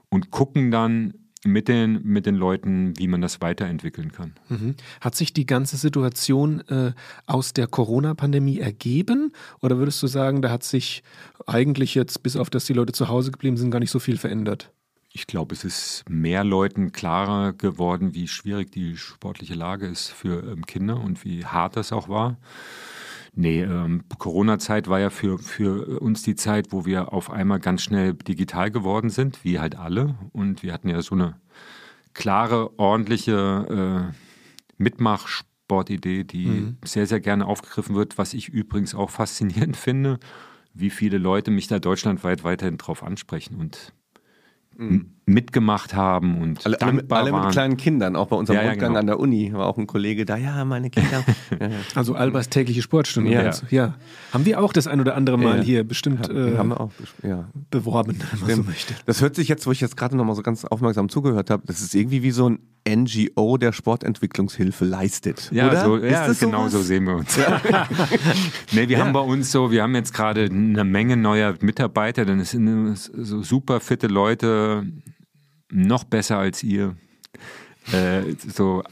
und 0.08 0.30
gucken 0.30 0.70
dann 0.70 1.14
mit 1.44 1.68
den, 1.68 2.02
mit 2.02 2.26
den 2.26 2.34
Leuten, 2.34 2.98
wie 2.98 3.08
man 3.08 3.22
das 3.22 3.40
weiterentwickeln 3.40 4.12
kann. 4.12 4.34
Mhm. 4.48 4.74
Hat 5.00 5.14
sich 5.14 5.32
die 5.32 5.46
ganze 5.46 5.76
Situation 5.76 6.60
äh, 6.68 6.92
aus 7.26 7.54
der 7.54 7.66
Corona-Pandemie 7.66 8.58
ergeben? 8.58 9.32
Oder 9.62 9.78
würdest 9.78 10.02
du 10.02 10.06
sagen, 10.06 10.42
da 10.42 10.50
hat 10.50 10.64
sich 10.64 11.02
eigentlich 11.46 11.94
jetzt, 11.94 12.22
bis 12.22 12.36
auf 12.36 12.50
dass 12.50 12.66
die 12.66 12.74
Leute 12.74 12.92
zu 12.92 13.08
Hause 13.08 13.30
geblieben 13.30 13.56
sind, 13.56 13.70
gar 13.70 13.80
nicht 13.80 13.90
so 13.90 13.98
viel 13.98 14.18
verändert? 14.18 14.70
Ich 15.12 15.26
glaube, 15.26 15.54
es 15.54 15.64
ist 15.64 16.04
mehr 16.08 16.44
Leuten 16.44 16.92
klarer 16.92 17.52
geworden, 17.52 18.14
wie 18.14 18.28
schwierig 18.28 18.70
die 18.70 18.96
sportliche 18.96 19.54
Lage 19.54 19.86
ist 19.86 20.08
für 20.08 20.42
ähm, 20.42 20.66
Kinder 20.66 21.00
und 21.00 21.24
wie 21.24 21.44
hart 21.44 21.76
das 21.76 21.92
auch 21.92 22.08
war. 22.08 22.36
Nee, 23.32 23.62
ähm, 23.62 24.02
Corona-Zeit 24.18 24.88
war 24.88 24.98
ja 25.00 25.10
für, 25.10 25.38
für 25.38 26.00
uns 26.00 26.22
die 26.22 26.34
Zeit, 26.34 26.72
wo 26.72 26.84
wir 26.84 27.12
auf 27.12 27.30
einmal 27.30 27.60
ganz 27.60 27.82
schnell 27.82 28.14
digital 28.14 28.70
geworden 28.70 29.10
sind, 29.10 29.44
wie 29.44 29.60
halt 29.60 29.76
alle. 29.76 30.16
Und 30.32 30.62
wir 30.62 30.72
hatten 30.72 30.88
ja 30.88 31.00
so 31.00 31.14
eine 31.14 31.40
klare, 32.12 32.78
ordentliche 32.78 34.10
äh, 34.10 34.14
Mitmachsportidee, 34.78 36.24
die 36.24 36.46
mhm. 36.46 36.78
sehr, 36.84 37.06
sehr 37.06 37.20
gerne 37.20 37.46
aufgegriffen 37.46 37.94
wird, 37.94 38.18
was 38.18 38.34
ich 38.34 38.48
übrigens 38.48 38.94
auch 38.94 39.10
faszinierend 39.10 39.76
finde, 39.76 40.18
wie 40.74 40.90
viele 40.90 41.18
Leute 41.18 41.50
mich 41.50 41.68
da 41.68 41.78
deutschlandweit 41.78 42.42
weiterhin 42.42 42.78
drauf 42.78 43.02
ansprechen. 43.02 43.56
Und 43.56 43.92
mhm. 44.76 45.19
Mitgemacht 45.30 45.94
haben 45.94 46.40
und 46.40 46.64
alle, 46.66 46.76
dankbar 46.76 47.20
alle, 47.20 47.32
alle 47.32 47.44
mit 47.44 47.52
kleinen 47.52 47.76
Kindern, 47.76 48.16
auch 48.16 48.28
bei 48.28 48.36
unserem 48.36 48.60
ja, 48.60 48.68
Rundgang 48.68 48.88
genau. 48.90 49.00
an 49.00 49.06
der 49.06 49.20
Uni 49.20 49.52
war 49.52 49.66
auch 49.66 49.78
ein 49.78 49.86
Kollege 49.86 50.24
da, 50.24 50.36
ja, 50.36 50.64
meine 50.64 50.90
Kinder. 50.90 51.24
also 51.94 52.14
Albers 52.14 52.48
tägliche 52.48 52.82
Sportstunde. 52.82 53.30
Ja. 53.30 53.50
ja. 53.70 53.94
Haben 54.32 54.44
wir 54.44 54.60
auch 54.60 54.72
das 54.72 54.86
ein 54.86 55.00
oder 55.00 55.16
andere 55.16 55.38
Mal 55.38 55.62
hier 55.62 55.84
bestimmt 55.84 56.28
äh, 56.28 56.56
haben 56.56 56.70
wir 56.70 56.80
auch, 56.80 56.90
beworben, 57.70 58.18
wenn 58.32 58.48
man 58.48 58.56
so 58.56 58.70
möchte. 58.70 58.94
Das 59.06 59.20
hört 59.20 59.36
sich 59.36 59.48
jetzt, 59.48 59.66
wo 59.66 59.72
ich 59.72 59.80
jetzt 59.80 59.96
gerade 59.96 60.16
nochmal 60.16 60.36
so 60.36 60.42
ganz 60.42 60.64
aufmerksam 60.64 61.08
zugehört 61.08 61.50
habe, 61.50 61.62
das 61.66 61.80
ist 61.80 61.94
irgendwie 61.94 62.22
wie 62.22 62.30
so 62.30 62.48
ein 62.48 62.58
NGO 62.88 63.56
der 63.56 63.72
Sportentwicklungshilfe 63.72 64.84
leistet. 64.84 65.50
Ja, 65.52 65.68
oder? 65.68 65.84
So, 65.84 65.96
ja 65.98 66.32
genau 66.32 66.60
sowas? 66.60 66.72
so 66.72 66.82
sehen 66.82 67.04
wir 67.04 67.16
uns. 67.16 67.36
Ja. 67.36 67.60
nee, 68.72 68.88
wir 68.88 68.98
ja. 68.98 69.04
haben 69.04 69.12
bei 69.12 69.20
uns 69.20 69.52
so, 69.52 69.70
wir 69.70 69.82
haben 69.82 69.94
jetzt 69.94 70.14
gerade 70.14 70.44
eine 70.44 70.84
Menge 70.84 71.16
neuer 71.16 71.54
Mitarbeiter, 71.60 72.24
dann 72.24 72.42
sind 72.44 72.96
so 72.96 73.42
super 73.42 73.80
fitte 73.80 74.06
Leute, 74.06 74.86
noch 75.70 76.04
besser 76.04 76.38
als 76.38 76.62
ihr. 76.62 76.96
Äh, 77.92 78.34
so 78.36 78.82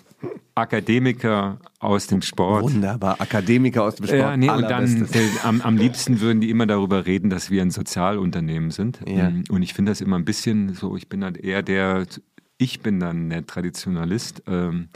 Akademiker 0.54 1.58
aus 1.78 2.08
dem 2.08 2.22
Sport. 2.22 2.64
Wunderbar, 2.64 3.20
Akademiker 3.20 3.84
aus 3.84 3.96
dem 3.96 4.06
Sport. 4.06 4.20
Ja, 4.20 4.36
nee, 4.36 4.50
und 4.50 4.62
dann 4.62 5.08
am, 5.44 5.60
am, 5.60 5.76
liebsten 5.76 6.20
würden 6.20 6.40
die 6.40 6.50
immer 6.50 6.66
darüber 6.66 7.06
reden, 7.06 7.30
dass 7.30 7.50
wir 7.50 7.62
ein 7.62 7.70
Sozialunternehmen 7.70 8.70
sind. 8.70 9.00
Ja. 9.06 9.32
Und 9.48 9.62
ich 9.62 9.74
finde 9.74 9.92
das 9.92 10.00
immer 10.00 10.18
ein 10.18 10.24
bisschen 10.24 10.74
so, 10.74 10.96
ich 10.96 11.08
bin 11.08 11.20
dann 11.20 11.36
eher 11.36 11.62
der, 11.62 12.06
ich 12.56 12.80
bin 12.80 12.98
dann 12.98 13.30
der 13.30 13.46
Traditionalist. 13.46 14.42
Ähm, 14.48 14.88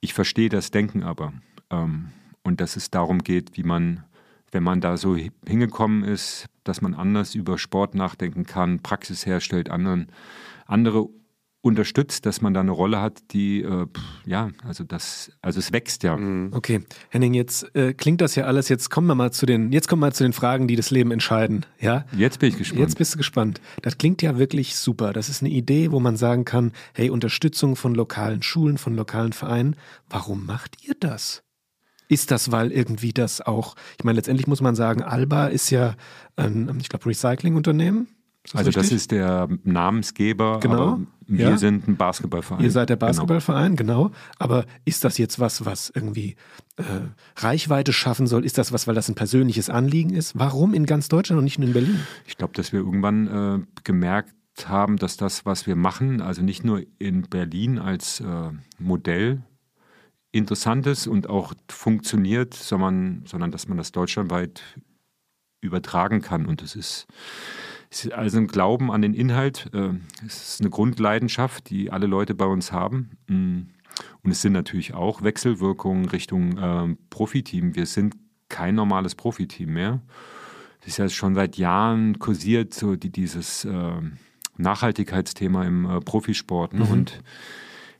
ich 0.00 0.12
verstehe 0.12 0.50
das 0.50 0.70
Denken 0.70 1.02
aber. 1.02 1.32
Ähm, 1.70 2.10
und 2.42 2.60
dass 2.60 2.76
es 2.76 2.90
darum 2.90 3.20
geht, 3.20 3.56
wie 3.56 3.62
man, 3.62 4.04
wenn 4.52 4.62
man 4.62 4.80
da 4.80 4.98
so 4.98 5.16
hingekommen 5.46 6.04
ist, 6.04 6.46
dass 6.64 6.82
man 6.82 6.94
anders 6.94 7.34
über 7.34 7.58
Sport 7.58 7.94
nachdenken 7.94 8.44
kann, 8.44 8.80
Praxis 8.80 9.24
herstellt, 9.24 9.70
anderen, 9.70 10.08
andere 10.66 11.08
unterstützt, 11.66 12.26
dass 12.26 12.40
man 12.40 12.54
da 12.54 12.60
eine 12.60 12.70
Rolle 12.70 13.00
hat, 13.00 13.32
die, 13.32 13.62
äh, 13.62 13.86
ja, 14.24 14.50
also 14.62 14.84
das, 14.84 15.32
also 15.42 15.58
es 15.58 15.72
wächst 15.72 16.04
ja. 16.04 16.16
Mhm. 16.16 16.52
Okay, 16.52 16.82
Henning, 17.10 17.34
jetzt 17.34 17.74
äh, 17.74 17.92
klingt 17.92 18.20
das 18.20 18.36
ja 18.36 18.44
alles, 18.44 18.68
jetzt 18.68 18.88
kommen 18.88 19.08
wir 19.08 19.16
mal 19.16 19.32
zu 19.32 19.46
den, 19.46 19.72
jetzt 19.72 19.88
kommen 19.88 20.00
wir 20.00 20.06
mal 20.06 20.12
zu 20.12 20.22
den 20.22 20.32
Fragen, 20.32 20.68
die 20.68 20.76
das 20.76 20.90
Leben 20.90 21.10
entscheiden, 21.10 21.66
ja? 21.80 22.04
Jetzt 22.16 22.38
bin 22.38 22.50
ich 22.50 22.56
gespannt. 22.56 22.80
Jetzt 22.80 22.98
bist 22.98 23.14
du 23.14 23.18
gespannt. 23.18 23.60
Das 23.82 23.98
klingt 23.98 24.22
ja 24.22 24.38
wirklich 24.38 24.76
super. 24.76 25.12
Das 25.12 25.28
ist 25.28 25.42
eine 25.42 25.50
Idee, 25.50 25.90
wo 25.90 25.98
man 25.98 26.16
sagen 26.16 26.44
kann, 26.44 26.72
hey, 26.94 27.10
Unterstützung 27.10 27.74
von 27.74 27.94
lokalen 27.94 28.42
Schulen, 28.42 28.78
von 28.78 28.94
lokalen 28.94 29.32
Vereinen. 29.32 29.74
Warum 30.08 30.46
macht 30.46 30.86
ihr 30.86 30.94
das? 30.98 31.42
Ist 32.08 32.30
das, 32.30 32.52
weil 32.52 32.70
irgendwie 32.70 33.12
das 33.12 33.40
auch, 33.40 33.74
ich 33.98 34.04
meine, 34.04 34.16
letztendlich 34.16 34.46
muss 34.46 34.60
man 34.60 34.76
sagen, 34.76 35.02
Alba 35.02 35.48
ist 35.48 35.70
ja 35.70 35.96
ein, 36.36 36.78
ich 36.80 36.88
glaube, 36.88 37.06
Recyclingunternehmen. 37.06 38.06
Das 38.52 38.54
also 38.54 38.68
richtig? 38.68 38.82
das 38.90 38.92
ist 38.92 39.10
der 39.10 39.48
Namensgeber, 39.64 40.60
genau. 40.60 41.00
wir 41.26 41.50
ja. 41.50 41.56
sind 41.56 41.88
ein 41.88 41.96
Basketballverein. 41.96 42.62
Ihr 42.62 42.70
seid 42.70 42.90
der 42.90 42.96
genau. 42.96 43.08
Basketballverein, 43.08 43.76
genau. 43.76 44.04
genau. 44.04 44.16
Aber 44.38 44.66
ist 44.84 45.04
das 45.04 45.18
jetzt 45.18 45.40
was, 45.40 45.64
was 45.64 45.90
irgendwie 45.92 46.36
äh, 46.76 46.82
Reichweite 47.36 47.92
schaffen 47.92 48.26
soll? 48.28 48.44
Ist 48.44 48.56
das 48.58 48.72
was, 48.72 48.86
weil 48.86 48.94
das 48.94 49.08
ein 49.08 49.16
persönliches 49.16 49.68
Anliegen 49.68 50.10
ist? 50.10 50.38
Warum 50.38 50.74
in 50.74 50.86
ganz 50.86 51.08
Deutschland 51.08 51.38
und 51.38 51.44
nicht 51.44 51.58
nur 51.58 51.66
in 51.66 51.74
Berlin? 51.74 52.00
Ich 52.26 52.36
glaube, 52.36 52.54
dass 52.54 52.72
wir 52.72 52.80
irgendwann 52.80 53.26
äh, 53.26 53.82
gemerkt 53.82 54.32
haben, 54.64 54.96
dass 54.96 55.16
das, 55.16 55.44
was 55.44 55.66
wir 55.66 55.74
machen, 55.76 56.22
also 56.22 56.42
nicht 56.42 56.64
nur 56.64 56.82
in 56.98 57.22
Berlin 57.22 57.78
als 57.78 58.20
äh, 58.20 58.50
Modell 58.78 59.42
interessant 60.32 60.86
ist 60.86 61.06
und 61.06 61.28
auch 61.28 61.54
funktioniert, 61.68 62.54
sondern, 62.54 63.24
sondern 63.26 63.50
dass 63.50 63.68
man 63.68 63.76
das 63.76 63.90
deutschlandweit 63.90 64.62
übertragen 65.60 66.20
kann. 66.20 66.46
Und 66.46 66.62
es 66.62 66.76
ist, 66.76 67.06
ist, 67.06 67.06
also 68.12 68.38
ein 68.38 68.46
Glauben 68.46 68.90
an 68.90 69.02
den 69.02 69.14
Inhalt. 69.14 69.70
Äh, 69.72 69.90
es 70.26 70.50
ist 70.50 70.60
eine 70.60 70.70
Grundleidenschaft, 70.70 71.70
die 71.70 71.90
alle 71.90 72.06
Leute 72.06 72.34
bei 72.34 72.46
uns 72.46 72.72
haben. 72.72 73.10
Mm. 73.28 73.60
Und 74.22 74.30
es 74.30 74.42
sind 74.42 74.52
natürlich 74.52 74.94
auch 74.94 75.22
Wechselwirkungen 75.22 76.06
Richtung 76.06 76.58
äh, 76.58 76.96
Profiteam. 77.08 77.74
Wir 77.76 77.86
sind 77.86 78.14
kein 78.48 78.74
normales 78.74 79.14
Profiteam 79.14 79.72
mehr. 79.72 80.02
Das 80.80 80.88
ist 80.88 80.98
ja 80.98 81.08
schon 81.08 81.34
seit 81.34 81.56
Jahren 81.56 82.18
kursiert, 82.18 82.74
so 82.74 82.96
die, 82.96 83.10
dieses 83.10 83.64
äh, 83.64 83.92
Nachhaltigkeitsthema 84.56 85.64
im 85.64 85.88
äh, 85.88 86.00
Profisport. 86.00 86.74
Ne? 86.74 86.84
Mhm. 86.84 86.90
Und 86.90 87.22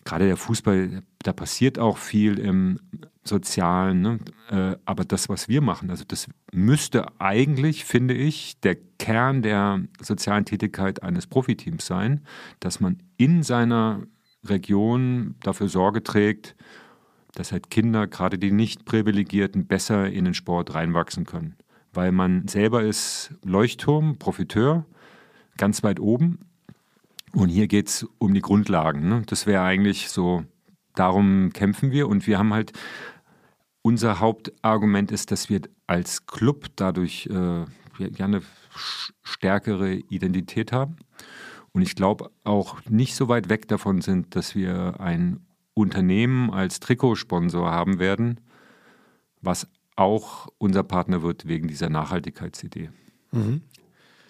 gerade 0.04 0.26
der 0.26 0.36
Fußball, 0.36 1.02
da 1.22 1.32
passiert 1.32 1.78
auch 1.78 1.98
viel 1.98 2.38
im 2.38 2.78
Sozialen, 3.26 4.00
ne? 4.00 4.18
äh, 4.50 4.76
aber 4.84 5.04
das, 5.04 5.28
was 5.28 5.48
wir 5.48 5.60
machen, 5.60 5.90
also 5.90 6.04
das 6.06 6.28
müsste 6.52 7.06
eigentlich, 7.20 7.84
finde 7.84 8.14
ich, 8.14 8.60
der 8.60 8.76
Kern 8.98 9.42
der 9.42 9.80
sozialen 10.00 10.44
Tätigkeit 10.44 11.02
eines 11.02 11.26
Profiteams 11.26 11.86
sein, 11.86 12.20
dass 12.60 12.80
man 12.80 13.02
in 13.16 13.42
seiner 13.42 14.02
Region 14.44 15.34
dafür 15.42 15.68
Sorge 15.68 16.02
trägt, 16.02 16.56
dass 17.34 17.52
halt 17.52 17.70
Kinder, 17.70 18.06
gerade 18.06 18.38
die 18.38 18.50
nicht 18.50 18.84
privilegierten, 18.84 19.66
besser 19.66 20.08
in 20.08 20.24
den 20.24 20.34
Sport 20.34 20.74
reinwachsen 20.74 21.26
können. 21.26 21.56
Weil 21.92 22.12
man 22.12 22.48
selber 22.48 22.82
ist 22.82 23.34
Leuchtturm, 23.44 24.18
Profiteur, 24.18 24.86
ganz 25.56 25.82
weit 25.82 26.00
oben 26.00 26.38
und 27.32 27.48
hier 27.48 27.66
geht 27.66 27.88
es 27.88 28.06
um 28.18 28.32
die 28.32 28.40
Grundlagen. 28.40 29.08
Ne? 29.08 29.22
Das 29.26 29.46
wäre 29.46 29.62
eigentlich 29.62 30.08
so, 30.08 30.44
darum 30.94 31.50
kämpfen 31.52 31.92
wir. 31.92 32.08
Und 32.08 32.26
wir 32.26 32.38
haben 32.38 32.52
halt, 32.52 32.72
unser 33.86 34.18
Hauptargument 34.18 35.12
ist, 35.12 35.30
dass 35.30 35.48
wir 35.48 35.60
als 35.86 36.26
Club 36.26 36.66
dadurch 36.74 37.28
äh, 37.30 37.60
ja 38.00 38.24
eine 38.24 38.42
stärkere 39.22 39.94
Identität 39.94 40.72
haben. 40.72 40.96
Und 41.70 41.82
ich 41.82 41.94
glaube 41.94 42.32
auch 42.42 42.84
nicht 42.88 43.14
so 43.14 43.28
weit 43.28 43.48
weg 43.48 43.68
davon 43.68 44.00
sind, 44.00 44.34
dass 44.34 44.56
wir 44.56 44.98
ein 44.98 45.46
Unternehmen 45.74 46.50
als 46.50 46.80
Trikotsponsor 46.80 47.70
haben 47.70 48.00
werden, 48.00 48.40
was 49.40 49.68
auch 49.94 50.48
unser 50.58 50.82
Partner 50.82 51.22
wird 51.22 51.46
wegen 51.46 51.68
dieser 51.68 51.88
Nachhaltigkeitsidee. 51.88 52.90
Mhm 53.30 53.60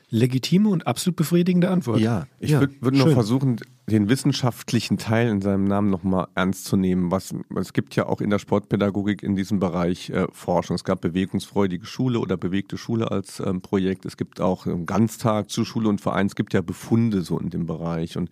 legitime 0.08 0.68
und 0.68 0.86
absolut 0.86 1.16
befriedigende 1.16 1.68
Antwort. 1.68 1.98
Ja, 1.98 2.26
ich 2.38 2.50
ja, 2.50 2.60
würde 2.60 2.74
würd 2.80 2.94
noch 2.94 3.10
versuchen, 3.10 3.56
den 3.88 4.08
wissenschaftlichen 4.08 4.98
Teil 4.98 5.28
in 5.28 5.40
seinem 5.40 5.64
Namen 5.64 5.90
nochmal 5.90 6.26
ernst 6.34 6.64
zu 6.64 6.76
nehmen. 6.76 7.12
Was, 7.12 7.32
es 7.54 7.72
gibt 7.72 7.94
ja 7.94 8.06
auch 8.06 8.20
in 8.20 8.30
der 8.30 8.40
Sportpädagogik 8.40 9.22
in 9.22 9.36
diesem 9.36 9.60
Bereich 9.60 10.10
äh, 10.10 10.26
Forschung. 10.32 10.74
Es 10.74 10.82
gab 10.82 11.00
bewegungsfreudige 11.00 11.86
Schule 11.86 12.18
oder 12.18 12.36
bewegte 12.36 12.78
Schule 12.78 13.12
als 13.12 13.38
ähm, 13.38 13.60
Projekt. 13.60 14.04
Es 14.04 14.16
gibt 14.16 14.40
auch 14.40 14.66
ähm, 14.66 14.86
Ganztag 14.86 15.50
zu 15.50 15.64
Schule 15.64 15.88
und 15.88 16.00
Verein. 16.00 16.26
Es 16.26 16.34
gibt 16.34 16.52
ja 16.52 16.62
Befunde 16.62 17.22
so 17.22 17.38
in 17.38 17.50
dem 17.50 17.66
Bereich. 17.66 18.16
Und 18.16 18.30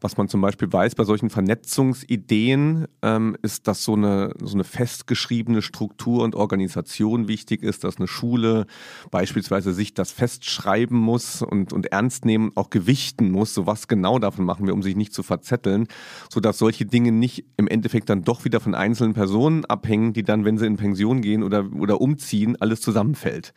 was 0.00 0.16
man 0.16 0.28
zum 0.28 0.40
Beispiel 0.40 0.72
weiß 0.72 0.94
bei 0.94 1.04
solchen 1.04 1.28
Vernetzungsideen, 1.28 2.86
ähm, 3.02 3.36
ist, 3.42 3.66
dass 3.66 3.82
so 3.82 3.94
eine, 3.94 4.32
so 4.40 4.54
eine 4.54 4.64
festgeschriebene 4.64 5.62
Struktur 5.62 6.22
und 6.22 6.36
Organisation 6.36 7.26
wichtig 7.26 7.64
ist, 7.64 7.82
dass 7.82 7.96
eine 7.96 8.06
Schule 8.06 8.66
beispielsweise 9.10 9.72
sich 9.72 9.92
das 9.92 10.12
festschreiben 10.12 10.96
muss 10.96 11.42
und, 11.42 11.72
und 11.72 11.86
ernst 11.86 12.24
nehmen, 12.24 12.52
auch 12.54 12.70
gewichten 12.70 13.32
muss. 13.32 13.54
So 13.54 13.66
was 13.66 13.88
genau 13.88 14.20
davon 14.20 14.44
machen 14.44 14.66
wir, 14.66 14.74
um 14.74 14.83
sich 14.84 14.94
nicht 14.96 15.12
zu 15.12 15.24
verzetteln, 15.24 15.88
sodass 16.30 16.58
solche 16.58 16.86
Dinge 16.86 17.10
nicht 17.10 17.44
im 17.56 17.66
Endeffekt 17.66 18.08
dann 18.08 18.22
doch 18.22 18.44
wieder 18.44 18.60
von 18.60 18.74
einzelnen 18.74 19.14
Personen 19.14 19.64
abhängen, 19.64 20.12
die 20.12 20.22
dann, 20.22 20.44
wenn 20.44 20.58
sie 20.58 20.66
in 20.66 20.76
Pension 20.76 21.20
gehen 21.20 21.42
oder, 21.42 21.68
oder 21.76 22.00
umziehen, 22.00 22.56
alles 22.60 22.80
zusammenfällt. 22.80 23.52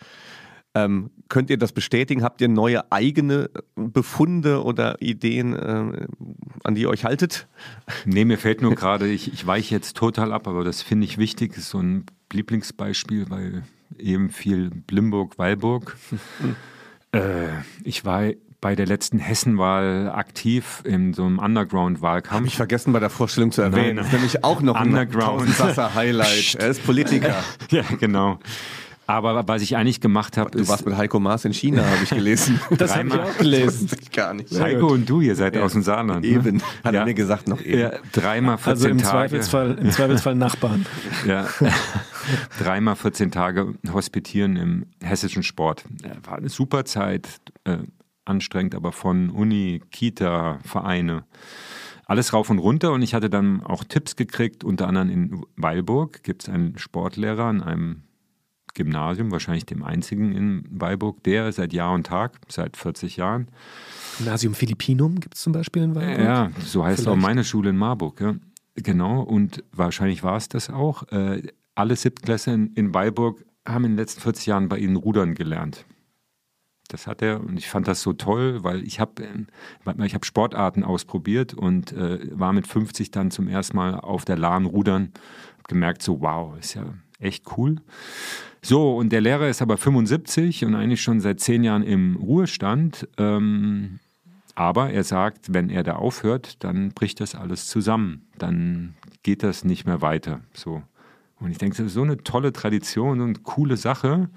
Ähm, 0.77 1.09
könnt 1.27 1.49
ihr 1.49 1.57
das 1.57 1.71
bestätigen? 1.71 2.23
Habt 2.23 2.39
ihr 2.39 2.49
neue 2.49 2.91
eigene 2.91 3.49
Befunde 3.75 4.63
oder 4.63 5.01
Ideen, 5.01 5.53
äh, 5.53 6.07
an 6.63 6.75
die 6.75 6.81
ihr 6.81 6.89
euch 6.89 7.03
haltet? 7.03 7.47
Nee, 8.05 8.25
mir 8.25 8.37
fällt 8.37 8.61
nur 8.61 8.75
gerade, 8.75 9.07
ich, 9.07 9.33
ich 9.33 9.45
weiche 9.47 9.73
jetzt 9.73 9.97
total 9.97 10.31
ab, 10.31 10.47
aber 10.47 10.63
das 10.63 10.81
finde 10.81 11.05
ich 11.05 11.17
wichtig, 11.17 11.53
das 11.53 11.63
ist 11.63 11.69
so 11.71 11.79
ein 11.79 12.05
Lieblingsbeispiel, 12.31 13.29
weil 13.29 13.63
eben 13.97 14.29
viel 14.29 14.69
Blimburg, 14.69 15.37
Weilburg. 15.39 15.97
äh, 17.11 17.47
ich 17.83 18.05
war 18.05 18.25
bei 18.67 18.75
der 18.75 18.85
letzten 18.85 19.17
Hessenwahl 19.17 20.11
aktiv 20.13 20.81
in 20.83 21.13
so 21.13 21.23
einem 21.23 21.39
Underground-Wahlkampf. 21.39 22.35
Habe 22.35 22.47
ich 22.47 22.57
vergessen 22.57 22.91
bei 22.91 22.99
der 22.99 23.09
Vorstellung 23.09 23.53
zu 23.53 23.61
erwähnen. 23.61 23.95
Nein, 23.95 23.95
das 23.95 24.07
ist 24.07 24.11
nämlich 24.11 24.43
auch 24.43 24.59
noch 24.59 24.77
Underground. 24.77 25.47
ein 25.47 25.95
Highlight. 25.95 26.55
er 26.55 26.67
ist 26.67 26.85
Politiker. 26.85 27.33
ja, 27.71 27.83
genau. 27.97 28.39
Aber 29.05 29.47
was 29.47 29.61
ich 29.61 29.77
eigentlich 29.77 30.01
gemacht 30.01 30.35
habe, 30.35 30.51
Du 30.51 30.67
warst 30.67 30.85
mit 30.85 30.97
Heiko 30.97 31.17
Maas 31.21 31.45
in 31.45 31.53
China, 31.53 31.81
habe 31.85 32.03
ich 32.03 32.09
gelesen. 32.09 32.59
das 32.77 32.93
habe 32.93 33.07
ich 33.07 33.13
auch 33.13 33.37
gelesen. 33.37 33.87
Das 33.89 33.99
ich 34.01 34.11
gar 34.11 34.33
nicht. 34.33 34.59
Heiko 34.59 34.87
und 34.87 35.09
du, 35.09 35.21
ihr 35.21 35.37
seid 35.37 35.55
ja. 35.55 35.63
aus 35.63 35.71
dem 35.71 35.83
Saarland. 35.83 36.25
Ne? 36.25 36.27
Eben, 36.27 36.61
hat 36.83 36.93
ja. 36.93 36.99
er 36.99 37.05
mir 37.05 37.13
gesagt 37.13 37.47
noch 37.47 37.61
eben. 37.61 37.79
Ja, 37.79 37.93
dreimal 38.11 38.57
14 38.57 38.71
also 38.71 38.89
im 38.89 38.97
Tage. 38.97 39.09
Zweifelsfall, 39.29 39.77
im 39.79 39.91
Zweifelsfall 39.91 40.35
Nachbarn. 40.35 40.85
ja, 41.25 41.47
dreimal 42.59 42.97
14 42.97 43.31
Tage 43.31 43.75
hospitieren 43.93 44.57
im 44.57 44.87
hessischen 45.01 45.43
Sport. 45.43 45.85
War 46.25 46.39
eine 46.39 46.49
super 46.49 46.83
Zeit, 46.83 47.29
äh, 47.63 47.77
anstrengend, 48.27 48.75
aber 48.75 48.91
von 48.91 49.29
Uni, 49.29 49.81
Kita, 49.91 50.59
Vereine 50.63 51.23
alles 52.07 52.31
rauf 52.31 52.49
und 52.49 52.59
runter 52.59 52.93
und 52.93 53.01
ich 53.01 53.13
hatte 53.13 53.29
dann 53.29 53.61
auch 53.63 53.83
Tipps 53.83 54.15
gekriegt, 54.15 54.63
unter 54.63 54.87
anderem 54.87 55.09
in 55.09 55.45
Weilburg 55.57 56.23
gibt 56.23 56.43
es 56.43 56.49
einen 56.49 56.77
Sportlehrer 56.77 57.43
an 57.43 57.61
einem 57.61 58.03
Gymnasium, 58.73 59.31
wahrscheinlich 59.31 59.65
dem 59.65 59.83
einzigen 59.83 60.31
in 60.33 60.63
Weilburg, 60.69 61.21
der 61.23 61.51
seit 61.51 61.73
Jahr 61.73 61.93
und 61.93 62.05
Tag, 62.05 62.39
seit 62.47 62.77
40 62.77 63.17
Jahren. 63.17 63.49
Gymnasium 64.17 64.53
Philippinum 64.53 65.19
gibt 65.19 65.35
es 65.35 65.41
zum 65.41 65.51
Beispiel 65.51 65.83
in 65.83 65.95
Weilburg? 65.95 66.25
Ja, 66.25 66.51
so 66.63 66.85
heißt 66.85 67.01
Vielleicht. 67.01 67.17
auch 67.17 67.21
meine 67.21 67.43
Schule 67.43 67.71
in 67.71 67.77
Marburg. 67.77 68.21
Ja. 68.21 68.35
Genau, 68.75 69.21
und 69.21 69.63
wahrscheinlich 69.73 70.23
war 70.23 70.37
es 70.37 70.47
das 70.47 70.69
auch. 70.69 71.11
Äh, 71.11 71.41
alle 71.75 71.95
Siebtklässler 71.95 72.53
in, 72.53 72.67
in 72.73 72.93
Weilburg 72.93 73.43
haben 73.67 73.83
in 73.83 73.91
den 73.91 73.97
letzten 73.97 74.21
40 74.21 74.45
Jahren 74.45 74.69
bei 74.69 74.77
ihnen 74.77 74.95
rudern 74.95 75.33
gelernt. 75.33 75.85
Das 76.87 77.07
hat 77.07 77.21
er 77.21 77.41
und 77.41 77.57
ich 77.57 77.67
fand 77.67 77.87
das 77.87 78.01
so 78.01 78.13
toll, 78.13 78.63
weil 78.63 78.83
ich 78.83 78.99
habe 78.99 79.23
ich 80.03 80.15
hab 80.15 80.25
Sportarten 80.25 80.83
ausprobiert 80.83 81.53
und 81.53 81.91
äh, 81.93 82.19
war 82.31 82.53
mit 82.53 82.67
50 82.67 83.11
dann 83.11 83.31
zum 83.31 83.47
ersten 83.47 83.77
Mal 83.77 83.95
auf 83.95 84.25
der 84.25 84.37
Lahn 84.37 84.65
rudern. 84.65 85.11
Hab 85.57 85.67
gemerkt 85.67 86.01
so, 86.01 86.21
wow, 86.21 86.57
ist 86.57 86.75
ja 86.75 86.85
echt 87.19 87.45
cool. 87.57 87.77
So, 88.61 88.97
und 88.97 89.11
der 89.11 89.21
Lehrer 89.21 89.47
ist 89.47 89.61
aber 89.61 89.77
75 89.77 90.65
und 90.65 90.75
eigentlich 90.75 91.01
schon 91.01 91.19
seit 91.19 91.39
zehn 91.39 91.63
Jahren 91.63 91.83
im 91.83 92.15
Ruhestand. 92.17 93.07
Ähm, 93.17 93.99
Aber 94.55 94.89
er 94.89 95.03
sagt, 95.03 95.53
wenn 95.53 95.69
er 95.69 95.83
da 95.83 95.97
aufhört, 95.97 96.63
dann 96.63 96.89
bricht 96.89 97.19
das 97.19 97.35
alles 97.35 97.67
zusammen. 97.67 98.27
Dann 98.39 98.95
geht 99.23 99.43
das 99.43 99.63
nicht 99.63 99.85
mehr 99.85 100.01
weiter. 100.01 100.41
So. 100.53 100.81
Und 101.39 101.51
ich 101.51 101.57
denke, 101.57 101.77
das 101.77 101.87
ist 101.87 101.93
so 101.93 102.01
eine 102.01 102.17
tolle 102.17 102.51
Tradition 102.51 103.21
und 103.21 103.43
coole 103.43 103.77
Sache. 103.77 104.29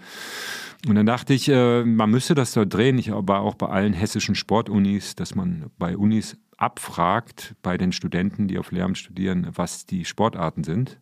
Und 0.86 0.94
dann 0.94 1.06
dachte 1.06 1.34
ich, 1.34 1.48
äh, 1.48 1.84
man 1.84 2.10
müsste 2.10 2.34
das 2.34 2.52
dort 2.52 2.72
drehen, 2.72 2.98
ich 2.98 3.12
aber 3.12 3.40
auch 3.40 3.54
bei 3.54 3.68
allen 3.68 3.92
hessischen 3.92 4.34
Sportunis, 4.34 5.14
dass 5.14 5.34
man 5.34 5.70
bei 5.78 5.96
Unis 5.96 6.36
abfragt, 6.56 7.54
bei 7.62 7.78
den 7.78 7.92
Studenten, 7.92 8.48
die 8.48 8.58
auf 8.58 8.70
Lehramt 8.70 8.98
studieren, 8.98 9.48
was 9.54 9.86
die 9.86 10.04
Sportarten 10.04 10.64
sind. 10.64 10.98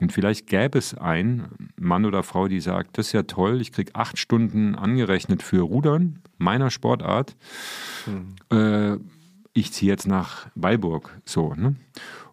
Und 0.00 0.12
vielleicht 0.12 0.46
gäbe 0.46 0.78
es 0.78 0.94
einen 0.94 1.70
Mann 1.76 2.04
oder 2.04 2.22
Frau, 2.22 2.48
die 2.48 2.60
sagt, 2.60 2.98
das 2.98 3.08
ist 3.08 3.12
ja 3.12 3.24
toll, 3.24 3.60
ich 3.60 3.72
kriege 3.72 3.94
acht 3.94 4.18
Stunden 4.18 4.74
angerechnet 4.76 5.42
für 5.42 5.60
Rudern, 5.62 6.20
meiner 6.38 6.70
Sportart. 6.70 7.36
Mhm. 8.06 8.56
Äh, 8.56 8.98
ich 9.54 9.72
ziehe 9.72 9.90
jetzt 9.90 10.06
nach 10.06 10.46
Weilburg. 10.54 11.18
So, 11.24 11.52
ne? 11.54 11.74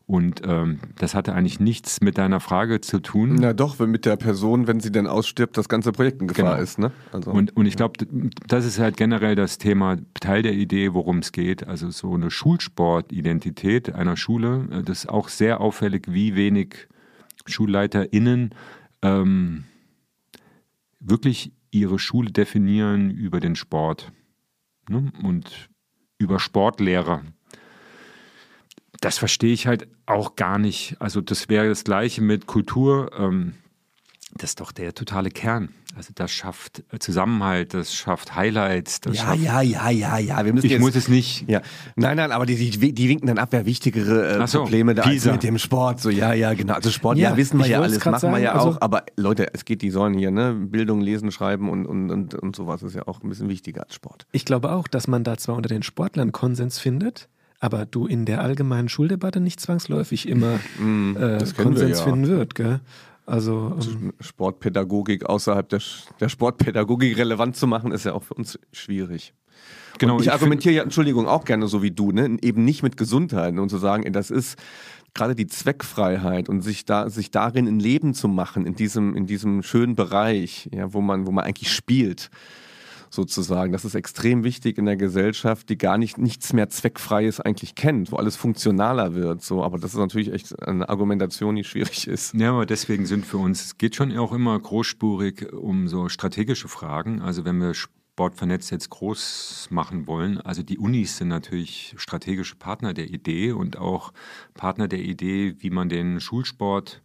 Und 0.07 0.43
ähm, 0.45 0.79
das 0.99 1.15
hatte 1.15 1.33
eigentlich 1.33 1.59
nichts 1.59 1.99
mit 1.99 2.19
deiner 2.19 2.39
Frage 2.39 2.79
zu 2.79 2.99
tun. 2.99 3.37
Na 3.39 3.53
doch, 3.53 3.79
wenn 3.79 3.89
mit 3.89 4.05
der 4.05 4.17
Person, 4.17 4.67
wenn 4.67 4.79
sie 4.79 4.91
denn 4.91 5.07
ausstirbt, 5.07 5.57
das 5.57 5.67
ganze 5.67 5.91
Projekt 5.91 6.21
in 6.21 6.27
Gefahr 6.27 6.51
genau. 6.51 6.63
ist. 6.63 6.77
Ne? 6.77 6.91
Also, 7.11 7.31
und, 7.31 7.57
und 7.57 7.65
ich 7.65 7.75
glaube, 7.75 8.05
das 8.47 8.65
ist 8.65 8.77
halt 8.77 8.97
generell 8.97 9.33
das 9.33 9.57
Thema, 9.57 9.97
Teil 10.19 10.43
der 10.43 10.53
Idee, 10.53 10.93
worum 10.93 11.19
es 11.19 11.31
geht. 11.31 11.67
Also 11.67 11.89
so 11.89 12.13
eine 12.13 12.29
Schulsportidentität 12.29 13.95
einer 13.95 14.15
Schule. 14.15 14.67
Äh, 14.71 14.83
das 14.83 15.05
ist 15.05 15.09
auch 15.09 15.27
sehr 15.27 15.59
auffällig, 15.59 16.05
wie 16.07 16.35
wenig 16.35 16.87
SchulleiterInnen 17.47 18.53
ähm, 19.01 19.63
wirklich 20.99 21.51
ihre 21.71 21.97
Schule 21.97 22.31
definieren 22.31 23.09
über 23.09 23.39
den 23.39 23.55
Sport. 23.55 24.11
Ne? 24.87 25.11
Und 25.23 25.69
über 26.19 26.39
Sportlehrer 26.39 27.23
das 29.01 29.17
verstehe 29.17 29.53
ich 29.53 29.67
halt 29.67 29.87
auch 30.05 30.35
gar 30.35 30.57
nicht. 30.57 30.95
Also 30.99 31.21
das 31.21 31.49
wäre 31.49 31.67
das 31.67 31.83
gleiche 31.83 32.21
mit 32.21 32.47
Kultur. 32.47 33.11
Ähm, 33.17 33.55
das 34.37 34.51
ist 34.51 34.59
doch 34.59 34.71
der 34.71 34.93
totale 34.93 35.29
Kern. 35.29 35.69
Also 35.95 36.11
das 36.13 36.29
schafft 36.29 36.83
Zusammenhalt, 36.99 37.73
das 37.73 37.95
schafft 37.95 38.35
Highlights. 38.35 38.99
Das 38.99 39.15
ja, 39.15 39.23
schafft 39.23 39.39
ja, 39.39 39.61
ja, 39.61 39.89
ja, 39.89 40.17
ja. 40.17 40.45
Wir 40.45 40.51
müssen 40.51 40.65
ich 40.65 40.73
jetzt, 40.73 40.81
muss 40.81 40.93
es 40.95 41.07
nicht. 41.07 41.49
Ja. 41.49 41.61
Nein, 41.95 42.17
nein, 42.17 42.33
aber 42.33 42.45
die, 42.45 42.69
die, 42.69 42.91
die 42.91 43.09
winken 43.09 43.27
dann 43.27 43.37
ab, 43.37 43.49
wer 43.51 43.65
wichtigere 43.65 44.41
äh, 44.41 44.47
so, 44.47 44.63
Probleme 44.63 44.93
da 44.93 45.03
als 45.03 45.23
mit 45.23 45.43
dem 45.43 45.57
Sport. 45.57 46.01
So, 46.01 46.09
ja, 46.09 46.33
ja, 46.33 46.53
genau. 46.53 46.73
Also 46.73 46.89
Sport, 46.89 47.17
ja, 47.17 47.29
ja 47.29 47.37
wissen 47.37 47.59
wir 47.59 47.67
ja 47.67 47.79
alles, 47.79 48.03
machen 48.03 48.19
sagen, 48.19 48.33
wir 48.33 48.41
ja 48.41 48.51
also, 48.51 48.71
auch. 48.71 48.81
Aber 48.81 49.05
Leute, 49.15 49.53
es 49.53 49.63
geht, 49.63 49.81
die 49.81 49.89
sollen 49.89 50.15
hier, 50.15 50.31
ne? 50.31 50.53
Bildung, 50.53 50.99
Lesen, 50.99 51.31
Schreiben 51.31 51.69
und, 51.69 51.85
und, 51.85 52.11
und, 52.11 52.35
und 52.35 52.55
sowas 52.57 52.83
ist 52.83 52.93
ja 52.93 53.07
auch 53.07 53.23
ein 53.23 53.29
bisschen 53.29 53.47
wichtiger 53.47 53.83
als 53.83 53.95
Sport. 53.95 54.27
Ich 54.33 54.43
glaube 54.43 54.73
auch, 54.73 54.89
dass 54.89 55.07
man 55.07 55.23
da 55.23 55.37
zwar 55.37 55.55
unter 55.55 55.69
den 55.69 55.81
Sportlern 55.81 56.33
Konsens 56.33 56.77
findet, 56.77 57.29
aber 57.59 57.85
du 57.85 58.05
in 58.05 58.25
der 58.25 58.41
allgemeinen 58.41 58.89
Schuldebatte 58.89 59.39
nicht 59.39 59.59
zwangsläufig 59.59 60.27
immer 60.27 60.59
mm, 60.79 61.17
äh, 61.17 61.45
Konsens 61.57 61.99
ja. 61.99 62.03
finden 62.03 62.27
wird, 62.27 62.55
gell? 62.55 62.79
Also 63.25 63.75
ähm, 63.81 64.13
Sportpädagogik 64.19 65.25
außerhalb 65.25 65.67
der, 65.69 65.81
der 66.19 66.29
Sportpädagogik 66.29 67.17
relevant 67.17 67.55
zu 67.55 67.65
machen, 67.65 67.91
ist 67.91 68.05
ja 68.05 68.13
auch 68.13 68.23
für 68.23 68.35
uns 68.35 68.59
schwierig. 68.71 69.33
Genau. 69.97 70.15
Und 70.15 70.21
ich, 70.21 70.27
ich 70.27 70.33
argumentiere 70.33 70.75
ja, 70.75 70.83
Entschuldigung, 70.83 71.27
auch 71.27 71.43
gerne 71.43 71.67
so 71.67 71.81
wie 71.81 71.89
du, 71.89 72.11
ne? 72.11 72.37
eben 72.41 72.65
nicht 72.65 72.83
mit 72.83 72.97
Gesundheit 72.97 73.57
und 73.57 73.69
zu 73.69 73.77
sagen, 73.77 74.03
ey, 74.03 74.11
das 74.11 74.29
ist 74.29 74.59
gerade 75.15 75.33
die 75.33 75.47
Zweckfreiheit 75.47 76.49
und 76.49 76.61
sich 76.61 76.85
da 76.85 77.09
sich 77.09 77.31
darin 77.31 77.67
ein 77.67 77.79
Leben 77.79 78.13
zu 78.13 78.27
machen 78.27 78.65
in 78.65 78.75
diesem 78.75 79.15
in 79.15 79.25
diesem 79.25 79.63
schönen 79.63 79.95
Bereich, 79.95 80.69
ja, 80.71 80.93
wo 80.93 81.01
man 81.01 81.25
wo 81.25 81.31
man 81.31 81.45
eigentlich 81.45 81.71
spielt 81.71 82.29
sozusagen. 83.09 83.71
Das 83.71 83.85
ist 83.85 83.95
extrem 83.95 84.43
wichtig 84.43 84.77
in 84.77 84.85
der 84.85 84.97
Gesellschaft, 84.97 85.69
die 85.69 85.77
gar 85.77 85.97
nicht 85.97 86.17
nichts 86.17 86.53
mehr 86.53 86.69
Zweckfreies 86.69 87.39
eigentlich 87.39 87.75
kennt, 87.75 88.11
wo 88.11 88.17
alles 88.17 88.35
funktionaler 88.35 89.15
wird. 89.15 89.41
So, 89.41 89.63
aber 89.63 89.77
das 89.77 89.93
ist 89.93 89.99
natürlich 89.99 90.31
echt 90.31 90.61
eine 90.61 90.87
Argumentation, 90.89 91.55
die 91.55 91.63
schwierig 91.63 92.07
ist. 92.07 92.33
Ja, 92.33 92.51
aber 92.51 92.65
deswegen 92.65 93.05
sind 93.05 93.25
für 93.25 93.37
uns, 93.37 93.65
es 93.65 93.77
geht 93.77 93.95
schon 93.95 94.15
auch 94.17 94.33
immer 94.33 94.59
großspurig 94.59 95.53
um 95.53 95.87
so 95.87 96.09
strategische 96.09 96.67
Fragen. 96.67 97.21
Also 97.21 97.45
wenn 97.45 97.59
wir 97.59 97.73
Sportvernetzt 98.15 98.71
jetzt 98.71 98.89
groß 98.91 99.67
machen 99.71 100.07
wollen. 100.07 100.39
Also 100.39 100.63
die 100.63 100.77
Unis 100.77 101.17
sind 101.17 101.27
natürlich 101.27 101.93
strategische 101.97 102.55
Partner 102.55 102.93
der 102.93 103.09
Idee 103.09 103.51
und 103.51 103.77
auch 103.77 104.13
Partner 104.53 104.87
der 104.87 104.99
Idee, 104.99 105.55
wie 105.59 105.69
man 105.69 105.89
den 105.89 106.21
Schulsport 106.21 107.03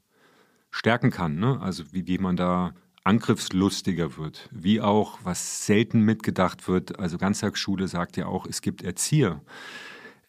stärken 0.70 1.10
kann. 1.10 1.34
Ne? 1.34 1.60
Also 1.60 1.92
wie, 1.92 2.06
wie 2.06 2.18
man 2.18 2.36
da 2.36 2.74
angriffslustiger 3.10 4.16
wird, 4.16 4.48
wie 4.52 4.80
auch, 4.80 5.18
was 5.24 5.66
selten 5.66 6.02
mitgedacht 6.02 6.68
wird, 6.68 7.00
also 7.00 7.18
Ganztagsschule 7.18 7.88
sagt 7.88 8.16
ja 8.16 8.26
auch, 8.26 8.46
es 8.46 8.62
gibt 8.62 8.82
Erzieher. 8.82 9.42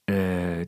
Äh, 0.08 0.66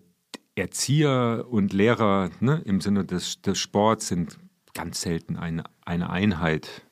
Erzieher 0.53 1.47
und 1.49 1.73
Lehrer 1.73 2.29
ne, 2.39 2.61
im 2.65 2.81
Sinne 2.81 3.03
des, 3.03 3.41
des 3.41 3.57
Sports 3.57 4.09
sind 4.09 4.37
ganz 4.75 5.01
selten 5.01 5.37
eine, 5.37 5.63
eine 5.83 6.11
Einheit. 6.11 6.83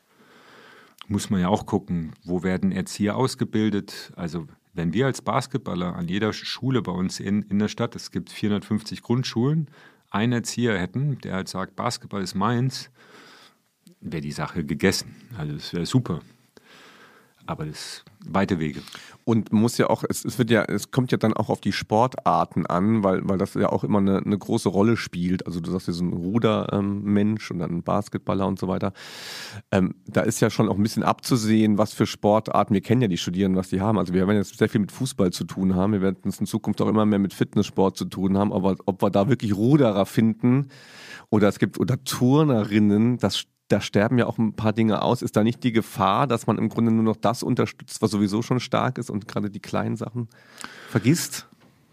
Muss 1.07 1.29
man 1.29 1.39
ja 1.39 1.49
auch 1.49 1.67
gucken, 1.67 2.13
wo 2.23 2.41
werden 2.41 2.71
Erzieher 2.71 3.15
ausgebildet. 3.15 4.11
Also 4.15 4.47
wenn 4.73 4.91
wir 4.91 5.05
als 5.05 5.21
Basketballer 5.21 5.95
an 5.95 6.07
jeder 6.07 6.33
Schule 6.33 6.81
bei 6.81 6.93
uns 6.93 7.19
in, 7.19 7.43
in 7.43 7.59
der 7.59 7.67
Stadt, 7.67 7.95
es 7.95 8.09
gibt 8.09 8.31
450 8.31 9.03
Grundschulen, 9.03 9.69
einen 10.09 10.33
Erzieher 10.33 10.79
hätten, 10.79 11.19
der 11.19 11.35
halt 11.35 11.47
sagt, 11.47 11.75
Basketball 11.75 12.23
ist 12.23 12.33
meins, 12.33 12.89
wäre 14.01 14.21
die 14.21 14.31
Sache 14.31 14.65
gegessen. 14.65 15.15
Also 15.37 15.53
das 15.53 15.73
wäre 15.73 15.85
super. 15.85 16.21
Aber 17.47 17.65
das 17.65 18.03
weite 18.25 18.59
Wege. 18.59 18.81
Und 19.23 19.51
muss 19.51 19.77
ja 19.77 19.89
auch, 19.89 20.03
es, 20.07 20.23
es, 20.25 20.37
wird 20.37 20.51
ja, 20.51 20.63
es 20.63 20.91
kommt 20.91 21.11
ja 21.11 21.17
dann 21.17 21.33
auch 21.33 21.49
auf 21.49 21.59
die 21.59 21.71
Sportarten 21.71 22.65
an, 22.65 23.03
weil, 23.03 23.27
weil 23.27 23.37
das 23.37 23.55
ja 23.55 23.69
auch 23.69 23.83
immer 23.83 23.97
eine, 23.97 24.19
eine 24.19 24.37
große 24.37 24.69
Rolle 24.69 24.95
spielt. 24.95 25.45
Also 25.47 25.59
du 25.59 25.71
sagst 25.71 25.87
ja 25.87 25.93
so 25.93 26.03
ein 26.03 26.13
Rudermensch 26.13 27.49
ähm, 27.49 27.55
und 27.55 27.59
dann 27.59 27.71
ein 27.77 27.83
Basketballer 27.83 28.47
und 28.47 28.59
so 28.59 28.67
weiter. 28.67 28.93
Ähm, 29.71 29.95
da 30.05 30.21
ist 30.21 30.39
ja 30.39 30.49
schon 30.49 30.69
auch 30.69 30.75
ein 30.75 30.83
bisschen 30.83 31.03
abzusehen, 31.03 31.77
was 31.77 31.93
für 31.93 32.05
Sportarten, 32.05 32.73
wir 32.73 32.81
kennen 32.81 33.01
ja 33.01 33.07
die 33.07 33.17
Studierenden, 33.17 33.59
was 33.59 33.69
die 33.69 33.81
haben. 33.81 33.97
Also 33.97 34.13
wir 34.13 34.27
werden 34.27 34.37
jetzt 34.37 34.57
sehr 34.57 34.69
viel 34.69 34.81
mit 34.81 34.91
Fußball 34.91 35.31
zu 35.31 35.43
tun 35.43 35.75
haben. 35.75 35.93
Wir 35.93 36.01
werden 36.01 36.17
es 36.25 36.39
in 36.39 36.45
Zukunft 36.45 36.81
auch 36.81 36.87
immer 36.87 37.05
mehr 37.05 37.19
mit 37.19 37.33
Fitnesssport 37.33 37.97
zu 37.97 38.05
tun 38.05 38.37
haben. 38.37 38.53
Aber 38.53 38.75
ob 38.85 39.01
wir 39.01 39.09
da 39.09 39.29
wirklich 39.29 39.55
Ruderer 39.55 40.05
finden 40.05 40.69
oder 41.29 41.47
es 41.47 41.59
gibt 41.59 41.79
oder 41.79 42.03
Turnerinnen, 42.03 43.17
das 43.17 43.45
da 43.71 43.81
sterben 43.81 44.17
ja 44.17 44.25
auch 44.25 44.37
ein 44.37 44.53
paar 44.53 44.73
Dinge 44.73 45.01
aus. 45.01 45.21
Ist 45.21 45.35
da 45.35 45.43
nicht 45.43 45.63
die 45.63 45.71
Gefahr, 45.71 46.27
dass 46.27 46.47
man 46.47 46.57
im 46.57 46.69
Grunde 46.69 46.91
nur 46.91 47.03
noch 47.03 47.17
das 47.17 47.43
unterstützt, 47.43 48.01
was 48.01 48.11
sowieso 48.11 48.41
schon 48.41 48.59
stark 48.59 48.97
ist 48.97 49.09
und 49.09 49.27
gerade 49.27 49.49
die 49.49 49.59
kleinen 49.59 49.95
Sachen 49.95 50.27
vergisst? 50.89 51.47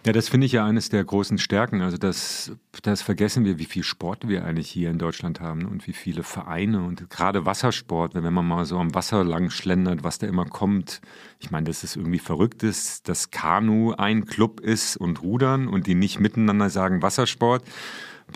Ja, 0.07 0.13
das 0.13 0.29
finde 0.29 0.47
ich 0.47 0.53
ja 0.53 0.65
eines 0.65 0.89
der 0.89 1.05
großen 1.05 1.39
Stärken. 1.39 1.83
Also 1.83 1.99
das, 1.99 2.53
das 2.83 3.03
vergessen 3.03 3.45
wir, 3.45 3.59
wie 3.59 3.65
viel 3.65 3.83
Sport 3.83 4.29
wir 4.29 4.45
eigentlich 4.45 4.71
hier 4.71 4.91
in 4.91 4.99
Deutschland 4.99 5.41
haben 5.41 5.67
und 5.67 5.87
wie 5.87 5.93
viele 5.93 6.23
Vereine 6.23 6.83
und 6.83 7.11
gerade 7.11 7.45
Wassersport, 7.45 8.15
wenn 8.15 8.33
man 8.33 8.47
mal 8.47 8.65
so 8.65 8.79
am 8.79 8.95
Wasser 8.95 9.25
lang 9.25 9.51
schlendert, 9.51 10.05
was 10.05 10.19
da 10.19 10.27
immer 10.27 10.47
kommt. 10.47 11.01
Ich 11.41 11.51
meine, 11.51 11.67
das 11.67 11.85
ist 11.85 11.97
irgendwie 11.97 12.21
verrückt 12.21 12.63
ist, 12.63 13.09
dass 13.09 13.33
Kanu 13.33 13.93
ein 13.93 14.25
Club 14.25 14.61
ist 14.61 14.97
und 14.97 15.21
Rudern 15.21 15.69
und 15.69 15.87
die 15.87 15.95
nicht 15.95 16.21
miteinander 16.21 16.71
sagen 16.71 17.03
Wassersport 17.03 17.65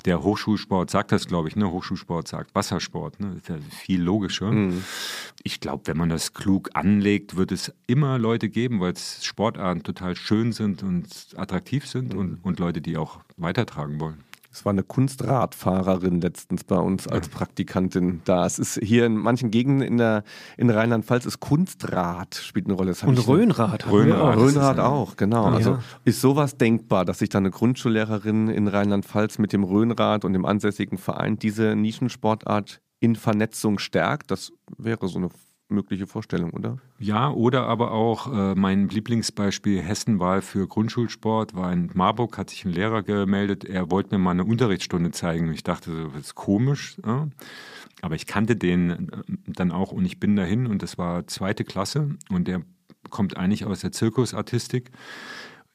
der 0.05 0.23
Hochschulsport 0.23 0.91
sagt 0.91 1.13
das, 1.13 1.27
glaube 1.27 1.49
ich, 1.49 1.57
ne? 1.57 1.71
Hochschulsport 1.71 2.27
sagt 2.27 2.55
Wassersport, 2.55 3.21
ne? 3.21 3.29
Das 3.35 3.43
ist 3.43 3.49
ja 3.49 3.57
viel 3.71 4.03
logischer. 4.03 4.51
Mhm. 4.51 4.85
Ich 5.43 5.61
glaube, 5.61 5.87
wenn 5.87 5.97
man 5.97 6.09
das 6.09 6.35
klug 6.35 6.71
anlegt, 6.75 7.37
wird 7.37 7.53
es 7.53 7.73
immer 7.87 8.19
Leute 8.19 8.49
geben, 8.49 8.81
weil 8.81 8.93
es 8.93 9.25
Sportarten 9.25 9.83
total 9.83 10.17
schön 10.17 10.53
sind 10.53 10.83
und 10.83 11.07
attraktiv 11.37 11.87
sind 11.87 12.15
mhm. 12.15 12.19
und, 12.19 12.35
und 12.43 12.59
Leute, 12.59 12.81
die 12.81 12.97
auch 12.97 13.21
weitertragen 13.37 14.01
wollen. 14.01 14.25
Es 14.53 14.67
war 14.67 14.71
eine 14.71 14.83
Kunstradfahrerin 14.83 16.21
letztens 16.21 16.65
bei 16.65 16.77
uns 16.77 17.09
als 17.09 17.31
Praktikantin 17.31 18.21
da. 18.27 18.45
Es 18.45 18.59
ist 18.59 18.79
hier 18.83 19.07
in 19.07 19.17
manchen 19.17 19.51
Gegenden 19.51 19.81
in, 19.81 19.97
der, 19.97 20.25
in 20.59 20.69
Rheinland-Pfalz 20.69 21.25
ist 21.25 21.41
Kunstrad 21.41 22.35
spielt 22.35 22.67
eine 22.67 22.75
Rolle. 22.75 22.95
Und 23.07 23.27
Röhnrad. 23.27 23.91
Röhnrad, 23.91 24.37
Röhnrad 24.37 24.79
auch, 24.79 25.17
genau. 25.17 25.47
Ah, 25.47 25.55
also 25.55 25.79
ist 26.05 26.21
sowas 26.21 26.59
denkbar, 26.59 27.07
dass 27.07 27.21
sich 27.21 27.31
da 27.31 27.39
eine 27.39 27.51
Grundschullehrerin 27.51 28.49
in 28.49 28.69
Rheinland-Pfalz 28.69 29.39
mit 29.39 29.55
dem 29.55 29.65
Röhnrad 29.65 30.27
und 30.27 30.35
dem 30.35 30.45
ansässigen 30.45 30.99
Verein 30.99 31.39
diese 31.39 31.75
Nischensportart 31.75 32.83
in 33.01 33.17
Vernetzung 33.17 33.79
stärkt? 33.79 34.31
Das 34.31 34.53
wäre 34.77 35.09
so 35.09 35.17
eine 35.19 35.31
mögliche 35.73 36.07
Vorstellung, 36.07 36.51
oder? 36.51 36.79
Ja, 36.99 37.31
oder 37.31 37.67
aber 37.67 37.93
auch 37.93 38.33
äh, 38.33 38.55
mein 38.55 38.89
Lieblingsbeispiel 38.89 39.81
Hessenwahl 39.81 40.43
für 40.43 40.67
Grundschulsport 40.67 41.55
war 41.55 41.73
in 41.73 41.91
Marburg, 41.95 42.39
hat 42.39 42.51
sich 42.51 42.65
ein 42.65 42.73
Lehrer 42.73 43.03
gemeldet, 43.03 43.65
er 43.65 43.91
wollte 43.91 44.15
mir 44.15 44.19
mal 44.19 44.33
eine 44.33 44.45
Unterrichtsstunde 44.45 45.11
zeigen. 45.11 45.53
Ich 45.53 45.65
dachte, 45.65 46.11
das 46.15 46.23
ist 46.23 46.35
komisch. 46.35 46.97
Ja? 47.05 47.29
Aber 48.03 48.15
ich 48.15 48.27
kannte 48.27 48.57
den 48.57 48.91
äh, 48.91 48.97
dann 49.47 49.73
auch 49.73 49.93
und 49.93 50.05
ich 50.05 50.21
bin 50.21 50.37
dahin 50.37 50.67
und 50.67 50.83
das 50.83 50.99
war 50.99 51.27
zweite 51.27 51.65
Klasse 51.65 52.17
und 52.31 52.49
der 52.49 52.63
kommt 53.11 53.37
eigentlich 53.37 53.65
aus 53.65 53.81
der 53.81 53.93
Zirkusartistik, 53.93 54.91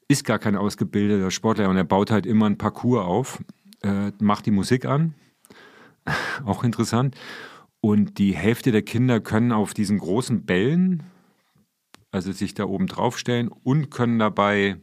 ist 0.08 0.24
gar 0.24 0.38
kein 0.38 0.56
ausgebildeter 0.56 1.30
Sportler 1.30 1.68
und 1.68 1.76
er 1.76 1.84
baut 1.84 2.10
halt 2.10 2.26
immer 2.26 2.46
ein 2.46 2.58
Parcours 2.58 3.04
auf, 3.04 3.42
äh, 3.82 4.12
macht 4.18 4.46
die 4.46 4.50
Musik 4.50 4.86
an, 4.86 5.14
auch 6.44 6.64
interessant 6.64 7.16
und 7.80 8.18
die 8.18 8.34
Hälfte 8.34 8.72
der 8.72 8.82
Kinder 8.82 9.20
können 9.20 9.52
auf 9.52 9.74
diesen 9.74 9.98
großen 9.98 10.44
Bällen, 10.44 11.02
also 12.10 12.32
sich 12.32 12.54
da 12.54 12.64
oben 12.64 12.86
drauf 12.86 13.18
stellen 13.18 13.48
und 13.48 13.90
können 13.90 14.18
dabei 14.18 14.78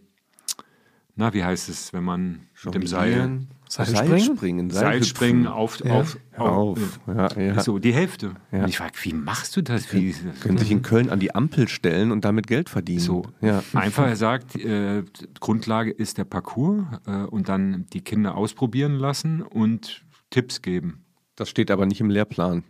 na, 1.18 1.34
wie 1.34 1.44
heißt 1.46 1.70
es, 1.70 1.94
wenn 1.94 2.04
man 2.04 2.42
mit 2.66 2.74
dem 2.76 2.88
Seil, 2.88 3.40
Seilspringen? 3.70 4.10
Seilspringen, 4.10 4.70
Seilspringen 4.70 5.48
auf, 5.48 5.80
Ja. 5.84 5.94
auf, 5.94 6.18
auf, 6.36 6.78
Auf. 6.78 7.00
Ja, 7.08 7.40
ja. 7.42 7.62
so 7.62 7.80
die 7.80 7.94
Hälfte. 7.94 8.36
Ja. 8.52 8.64
Und 8.64 8.70
ich 8.70 8.78
frage, 8.78 8.94
wie 9.02 9.14
machst 9.14 9.56
du 9.56 9.62
das? 9.62 9.94
Wie, 9.94 10.14
Können 10.42 10.58
sich 10.58 10.72
in 10.72 10.82
Köln 10.82 11.10
an 11.10 11.22
die 11.22 11.34
Ampel 11.34 11.70
stellen 11.70 12.12
und 12.12 12.26
damit 12.26 12.48
Geld 12.48 12.68
verdienen. 12.70 13.00
So, 13.00 13.24
Ja. 13.40 13.64
einfach 13.74 14.08
er 14.08 14.18
sagt, 14.18 14.58
äh, 14.58 15.04
Grundlage 15.40 15.92
ist 15.92 16.18
der 16.18 16.26
Parcours 16.26 16.84
äh, 17.08 17.24
und 17.24 17.48
dann 17.48 17.86
die 17.94 18.02
Kinder 18.02 18.36
ausprobieren 18.36 18.96
lassen 18.96 19.42
und 19.42 20.04
Tipps 20.32 20.62
geben. 20.62 21.06
Das 21.38 21.48
steht 21.50 21.72
aber 21.72 21.86
nicht 21.86 22.02
im 22.02 22.10
Lehrplan. 22.10 22.66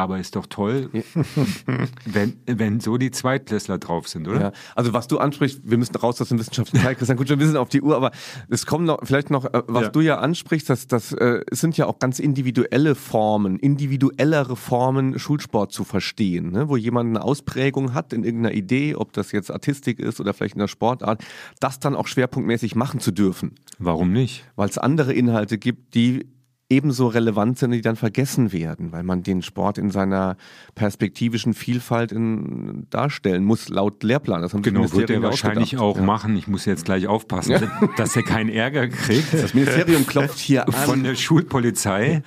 Aber 0.00 0.18
ist 0.18 0.34
doch 0.34 0.46
toll, 0.46 0.88
wenn, 2.06 2.34
wenn 2.46 2.80
so 2.80 2.96
die 2.96 3.10
Zweitklässler 3.10 3.76
drauf 3.76 4.08
sind, 4.08 4.26
oder? 4.28 4.40
Ja, 4.40 4.52
also 4.74 4.94
was 4.94 5.08
du 5.08 5.18
ansprichst, 5.18 5.60
wir 5.62 5.76
müssen 5.76 5.94
raus 5.96 6.20
aus 6.22 6.30
dem 6.30 6.38
wissenschaftlichen 6.38 6.82
Teil, 6.86 6.94
Christian, 6.94 7.18
gut, 7.18 7.28
wir 7.28 7.46
sind 7.46 7.58
auf 7.58 7.68
die 7.68 7.82
Uhr, 7.82 7.96
aber 7.96 8.10
es 8.48 8.64
kommt 8.64 8.86
noch, 8.86 8.98
vielleicht 9.04 9.28
noch, 9.28 9.44
äh, 9.44 9.62
was 9.66 9.82
Ja. 9.84 9.88
du 9.90 10.00
ja 10.00 10.18
ansprichst, 10.18 10.70
das, 10.70 10.86
das 10.86 11.12
äh, 11.12 11.42
sind 11.50 11.76
ja 11.76 11.84
auch 11.86 11.98
ganz 11.98 12.18
individuelle 12.18 12.94
Formen, 12.94 13.58
individuellere 13.58 14.56
Formen, 14.56 15.18
Schulsport 15.18 15.70
zu 15.72 15.84
verstehen, 15.84 16.50
ne? 16.52 16.70
wo 16.70 16.76
jemand 16.78 17.10
eine 17.10 17.22
Ausprägung 17.22 17.92
hat 17.92 18.14
in 18.14 18.24
irgendeiner 18.24 18.54
Idee, 18.54 18.94
ob 18.94 19.12
das 19.12 19.32
jetzt 19.32 19.50
Artistik 19.50 19.98
ist 19.98 20.18
oder 20.18 20.32
vielleicht 20.32 20.54
in 20.54 20.60
der 20.60 20.68
Sportart, 20.68 21.22
das 21.60 21.78
dann 21.78 21.94
auch 21.94 22.06
schwerpunktmäßig 22.06 22.74
machen 22.74 23.00
zu 23.00 23.10
dürfen, 23.10 23.52
Warum 23.78 24.12
nicht? 24.12 24.44
weil 24.56 24.70
es 24.70 24.78
andere 24.78 25.12
Inhalte 25.12 25.58
gibt, 25.58 25.94
die 25.94 26.26
ebenso 26.70 27.08
relevant 27.08 27.58
sind, 27.58 27.72
die 27.72 27.80
dann 27.80 27.96
vergessen 27.96 28.52
werden, 28.52 28.92
weil 28.92 29.02
man 29.02 29.22
den 29.22 29.42
Sport 29.42 29.76
in 29.76 29.90
seiner 29.90 30.36
perspektivischen 30.74 31.52
Vielfalt 31.52 32.12
in, 32.12 32.86
darstellen 32.90 33.44
muss, 33.44 33.68
laut 33.68 34.02
Lehrplan. 34.04 34.40
Das 34.40 34.54
haben 34.54 34.62
Genau, 34.62 34.82
wird 34.82 34.92
Ministerien 34.92 35.22
er 35.22 35.26
ja 35.26 35.30
wahrscheinlich 35.30 35.76
auch 35.78 35.96
Ja. 35.96 36.02
machen. 36.02 36.36
Ich 36.36 36.46
muss 36.48 36.64
jetzt 36.64 36.84
gleich 36.84 37.06
aufpassen, 37.08 37.68
dass 37.96 38.14
er 38.16 38.22
keinen 38.22 38.48
Ärger 38.48 38.88
kriegt 38.88 39.34
Das 39.34 39.52
Ministerium 39.52 40.06
klopft 40.06 40.38
hier 40.38 40.64
von 40.70 41.00
an. 41.00 41.04
der 41.04 41.16
Schulpolizei. 41.16 42.22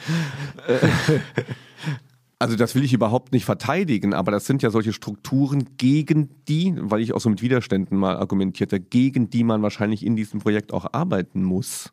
Also 2.39 2.57
das 2.57 2.75
will 2.75 2.83
ich 2.83 2.91
überhaupt 2.93 3.31
nicht 3.31 3.45
verteidigen, 3.45 4.13
aber 4.13 4.31
das 4.31 4.45
sind 4.45 4.61
ja 4.61 4.69
solche 4.69 4.91
Strukturen, 4.91 5.77
gegen 5.77 6.29
die, 6.49 6.73
weil 6.77 6.99
ich 6.99 7.13
auch 7.13 7.21
so 7.21 7.29
mit 7.29 7.41
Widerständen 7.41 7.97
mal 7.97 8.17
argumentierte, 8.17 8.81
gegen 8.81 9.29
die 9.29 9.45
man 9.45 9.61
wahrscheinlich 9.61 10.05
in 10.05 10.17
diesem 10.17 10.41
Projekt 10.41 10.73
auch 10.73 10.87
arbeiten 10.91 11.43
muss. 11.43 11.91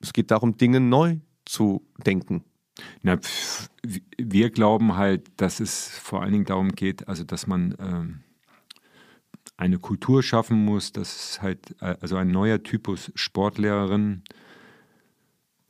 Es 0.00 0.14
geht 0.14 0.30
darum, 0.30 0.56
Dinge 0.56 0.80
neu 0.80 1.16
zu 1.50 1.86
denken. 2.06 2.44
Na, 3.02 3.18
wir 4.16 4.50
glauben 4.50 4.96
halt, 4.96 5.28
dass 5.36 5.60
es 5.60 5.88
vor 5.88 6.22
allen 6.22 6.32
Dingen 6.32 6.44
darum 6.44 6.72
geht, 6.72 7.08
also 7.08 7.24
dass 7.24 7.46
man 7.46 7.74
ähm, 7.78 8.20
eine 9.56 9.78
Kultur 9.78 10.22
schaffen 10.22 10.64
muss, 10.64 10.92
dass 10.92 11.32
es 11.32 11.42
halt 11.42 11.76
äh, 11.80 11.96
also 12.00 12.16
ein 12.16 12.28
neuer 12.28 12.62
Typus 12.62 13.12
Sportlehrerin, 13.14 14.22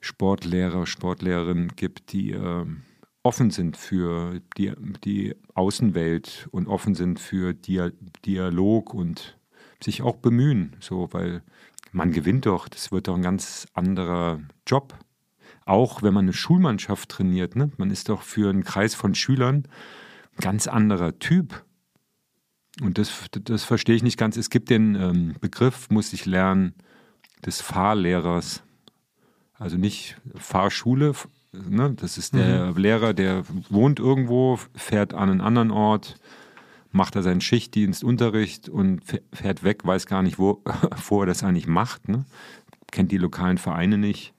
Sportlehrer, 0.01 0.87
Sportlehrerin 0.87 1.69
gibt, 1.77 2.13
die 2.13 2.31
ähm, 2.33 2.83
offen 3.23 3.51
sind 3.51 3.77
für 3.77 4.41
die, 4.57 4.73
die 5.05 5.35
Außenwelt 5.55 6.49
und 6.53 6.69
offen 6.69 6.95
sind 6.95 7.19
für 7.19 7.53
Dia 7.55 7.91
Dialog 8.25 8.95
und 8.95 9.39
sich 9.83 10.03
auch 10.03 10.17
bemühen, 10.17 10.77
so, 10.81 11.09
weil 11.13 11.43
man 11.93 12.13
gewinnt 12.13 12.47
doch, 12.47 12.69
das 12.69 12.93
wird 12.93 13.09
doch 13.09 13.17
ein 13.17 13.23
ganz 13.23 13.67
anderer 13.75 14.41
Job 14.67 14.95
auch 15.67 16.03
wenn 16.03 16.15
man 16.15 16.25
eine 16.25 16.33
Schulmannschaft 16.33 17.09
trainiert, 17.09 17.57
ne? 17.57 17.71
man 17.77 17.91
ist 17.91 18.09
doch 18.09 18.23
für 18.23 18.51
einen 18.51 18.65
Kreis 18.65 18.95
von 18.95 19.15
Schülern 19.15 19.65
ein 20.37 20.41
ganz 20.41 20.67
anderer 20.67 21.19
Typ. 21.19 21.65
Und 22.81 22.99
das, 22.99 23.13
das 23.45 23.65
verstehe 23.65 23.97
ich 23.97 24.03
nicht 24.03 24.17
ganz. 24.19 24.37
Es 24.37 24.51
gibt 24.51 24.71
den 24.71 24.95
ähm, 24.95 25.35
Begriff, 25.41 25.91
muss 25.91 26.13
ich 26.13 26.25
lernen, 26.27 26.75
des 27.45 27.61
Fahrlehrers. 27.61 28.63
Also 29.55 29.77
nicht 29.77 30.17
Fahrschule, 30.37 31.13
ne? 31.53 31.93
das 31.95 32.17
ist 32.17 32.35
der 32.35 32.73
Lehrer, 32.73 33.13
der 33.13 33.45
wohnt 33.69 33.99
irgendwo, 33.99 34.59
fährt 34.75 35.13
an 35.13 35.29
einen 35.29 35.41
anderen 35.43 35.71
Ort, 35.71 36.17
macht 36.93 37.15
da 37.15 37.23
seinen 37.23 37.43
Schichtdienst, 37.43 38.03
Unterricht 38.03 38.69
und 38.69 39.05
fäh- 39.05 39.21
fährt 39.33 39.63
weg, 39.63 39.85
weiß 39.85 40.07
gar 40.07 40.23
nicht, 40.23 40.39
wo, 40.39 40.63
wo 41.09 41.21
er 41.21 41.27
das 41.27 41.45
eigentlich 41.45 41.67
macht. 41.67 42.09
Ne? 42.09 42.25
Kennt 42.91 43.13
die 43.13 43.19
lokalen 43.19 43.59
Vereine 43.59 43.99
nicht. 43.99 44.33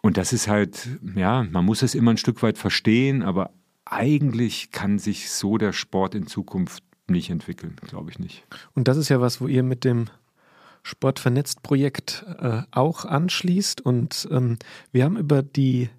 Und 0.00 0.16
das 0.16 0.32
ist 0.32 0.48
halt, 0.48 0.88
ja, 1.14 1.44
man 1.44 1.64
muss 1.64 1.82
es 1.82 1.94
immer 1.94 2.12
ein 2.12 2.16
Stück 2.16 2.42
weit 2.42 2.58
verstehen, 2.58 3.22
aber 3.22 3.50
eigentlich 3.84 4.70
kann 4.70 4.98
sich 4.98 5.30
so 5.30 5.58
der 5.58 5.72
Sport 5.72 6.14
in 6.14 6.26
Zukunft 6.26 6.82
nicht 7.08 7.30
entwickeln, 7.30 7.76
glaube 7.82 8.10
ich 8.10 8.18
nicht. 8.18 8.44
Und 8.74 8.88
das 8.88 8.96
ist 8.96 9.08
ja 9.08 9.20
was, 9.20 9.40
wo 9.40 9.48
ihr 9.48 9.62
mit 9.62 9.84
dem 9.84 10.06
Sportvernetzt-Projekt 10.82 12.24
äh, 12.38 12.62
auch 12.70 13.04
anschließt. 13.04 13.80
Und 13.80 14.28
ähm, 14.30 14.58
wir 14.92 15.04
haben 15.04 15.16
über 15.16 15.42
die, 15.42 15.90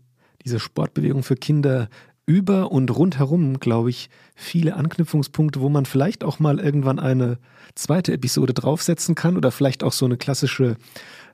diese 0.43 0.59
Sportbewegung 0.59 1.23
für 1.23 1.35
Kinder 1.35 1.89
über 2.25 2.71
und 2.71 2.89
rundherum, 2.95 3.59
glaube 3.59 3.89
ich, 3.89 4.09
viele 4.35 4.75
Anknüpfungspunkte, 4.75 5.59
wo 5.59 5.69
man 5.69 5.85
vielleicht 5.85 6.23
auch 6.23 6.39
mal 6.39 6.59
irgendwann 6.59 6.99
eine 6.99 7.37
zweite 7.75 8.13
Episode 8.13 8.53
draufsetzen 8.53 9.13
kann 9.15 9.35
oder 9.35 9.51
vielleicht 9.51 9.83
auch 9.83 9.91
so 9.91 10.05
eine 10.05 10.17
klassische 10.17 10.77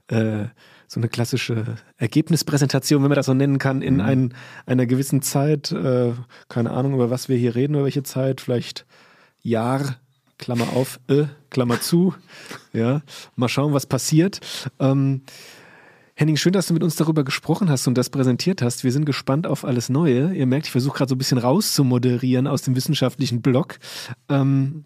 äh, 0.07 0.45
so 0.89 0.99
eine 0.99 1.07
klassische 1.07 1.77
Ergebnispräsentation, 1.97 3.03
wenn 3.03 3.09
man 3.09 3.15
das 3.15 3.27
so 3.27 3.35
nennen 3.35 3.59
kann, 3.59 3.83
in 3.83 4.01
ein, 4.01 4.33
einer 4.65 4.87
gewissen 4.87 5.21
Zeit, 5.21 5.71
äh, 5.71 6.13
keine 6.49 6.71
Ahnung, 6.71 6.95
über 6.95 7.11
was 7.11 7.29
wir 7.29 7.37
hier 7.37 7.53
reden, 7.53 7.75
über 7.75 7.83
welche 7.83 8.01
Zeit, 8.01 8.41
vielleicht 8.41 8.87
Jahr, 9.43 9.97
Klammer 10.39 10.73
auf, 10.73 10.99
äh, 11.07 11.25
Klammer 11.51 11.79
zu. 11.79 12.15
Ja, 12.73 13.01
mal 13.35 13.49
schauen, 13.49 13.73
was 13.73 13.87
passiert. 13.87 14.39
Ähm, 14.79 15.21
Henning, 16.15 16.37
schön, 16.37 16.53
dass 16.53 16.67
du 16.67 16.73
mit 16.73 16.83
uns 16.83 16.95
darüber 16.95 17.23
gesprochen 17.23 17.69
hast 17.69 17.87
und 17.87 17.97
das 17.97 18.11
präsentiert 18.11 18.61
hast. 18.61 18.83
Wir 18.83 18.91
sind 18.91 19.05
gespannt 19.05 19.47
auf 19.47 19.65
alles 19.65 19.89
Neue. 19.89 20.33
Ihr 20.33 20.45
merkt, 20.45 20.67
ich 20.67 20.71
versuche 20.71 20.97
gerade 20.97 21.09
so 21.09 21.15
ein 21.15 21.17
bisschen 21.17 21.39
rauszumoderieren 21.39 22.45
aus 22.45 22.61
dem 22.61 22.75
wissenschaftlichen 22.75 23.41
Block. 23.41 23.79
Ähm, 24.27 24.85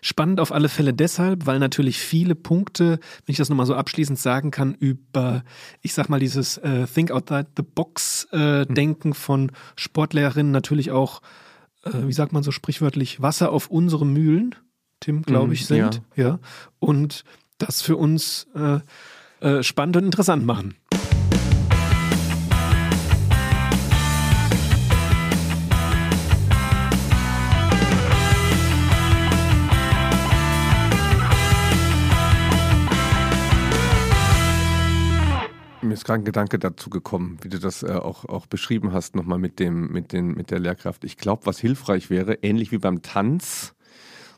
Spannend 0.00 0.40
auf 0.40 0.52
alle 0.52 0.68
Fälle 0.68 0.92
deshalb, 0.92 1.46
weil 1.46 1.58
natürlich 1.58 1.98
viele 1.98 2.34
Punkte, 2.34 2.98
wenn 3.26 3.32
ich 3.32 3.36
das 3.36 3.48
nochmal 3.48 3.66
so 3.66 3.74
abschließend 3.74 4.18
sagen 4.18 4.50
kann, 4.50 4.74
über, 4.74 5.44
ich 5.82 5.94
sag 5.94 6.08
mal, 6.08 6.20
dieses 6.20 6.58
äh, 6.58 6.86
Think 6.86 7.10
Outside 7.10 7.48
the 7.56 7.62
Box 7.62 8.24
äh, 8.32 8.66
Denken 8.66 9.14
von 9.14 9.52
Sportlehrerinnen 9.76 10.52
natürlich 10.52 10.90
auch, 10.90 11.22
äh, 11.84 11.90
wie 12.06 12.12
sagt 12.12 12.32
man 12.32 12.42
so 12.42 12.50
sprichwörtlich, 12.50 13.22
Wasser 13.22 13.52
auf 13.52 13.68
unsere 13.68 14.06
Mühlen, 14.06 14.54
Tim, 15.00 15.22
glaube 15.22 15.54
ich, 15.54 15.66
sind. 15.66 16.02
Ja. 16.16 16.40
Und 16.80 17.24
das 17.58 17.82
für 17.82 17.96
uns 17.96 18.46
äh, 18.54 18.80
äh, 19.40 19.62
spannend 19.62 19.96
und 19.96 20.04
interessant 20.04 20.44
machen. 20.44 20.74
Gerade 36.08 36.22
ein 36.22 36.24
Gedanke 36.24 36.58
dazu 36.58 36.90
gekommen, 36.90 37.38
wie 37.42 37.48
du 37.48 37.58
das 37.58 37.82
äh, 37.82 37.92
auch, 37.92 38.24
auch 38.24 38.46
beschrieben 38.46 38.92
hast, 38.92 39.14
nochmal 39.14 39.38
mit, 39.38 39.58
dem, 39.58 39.92
mit, 39.92 40.12
den, 40.12 40.28
mit 40.34 40.50
der 40.50 40.58
Lehrkraft. 40.58 41.04
Ich 41.04 41.16
glaube, 41.16 41.46
was 41.46 41.58
hilfreich 41.58 42.10
wäre, 42.10 42.34
ähnlich 42.42 42.72
wie 42.72 42.78
beim 42.78 43.02
Tanz, 43.02 43.74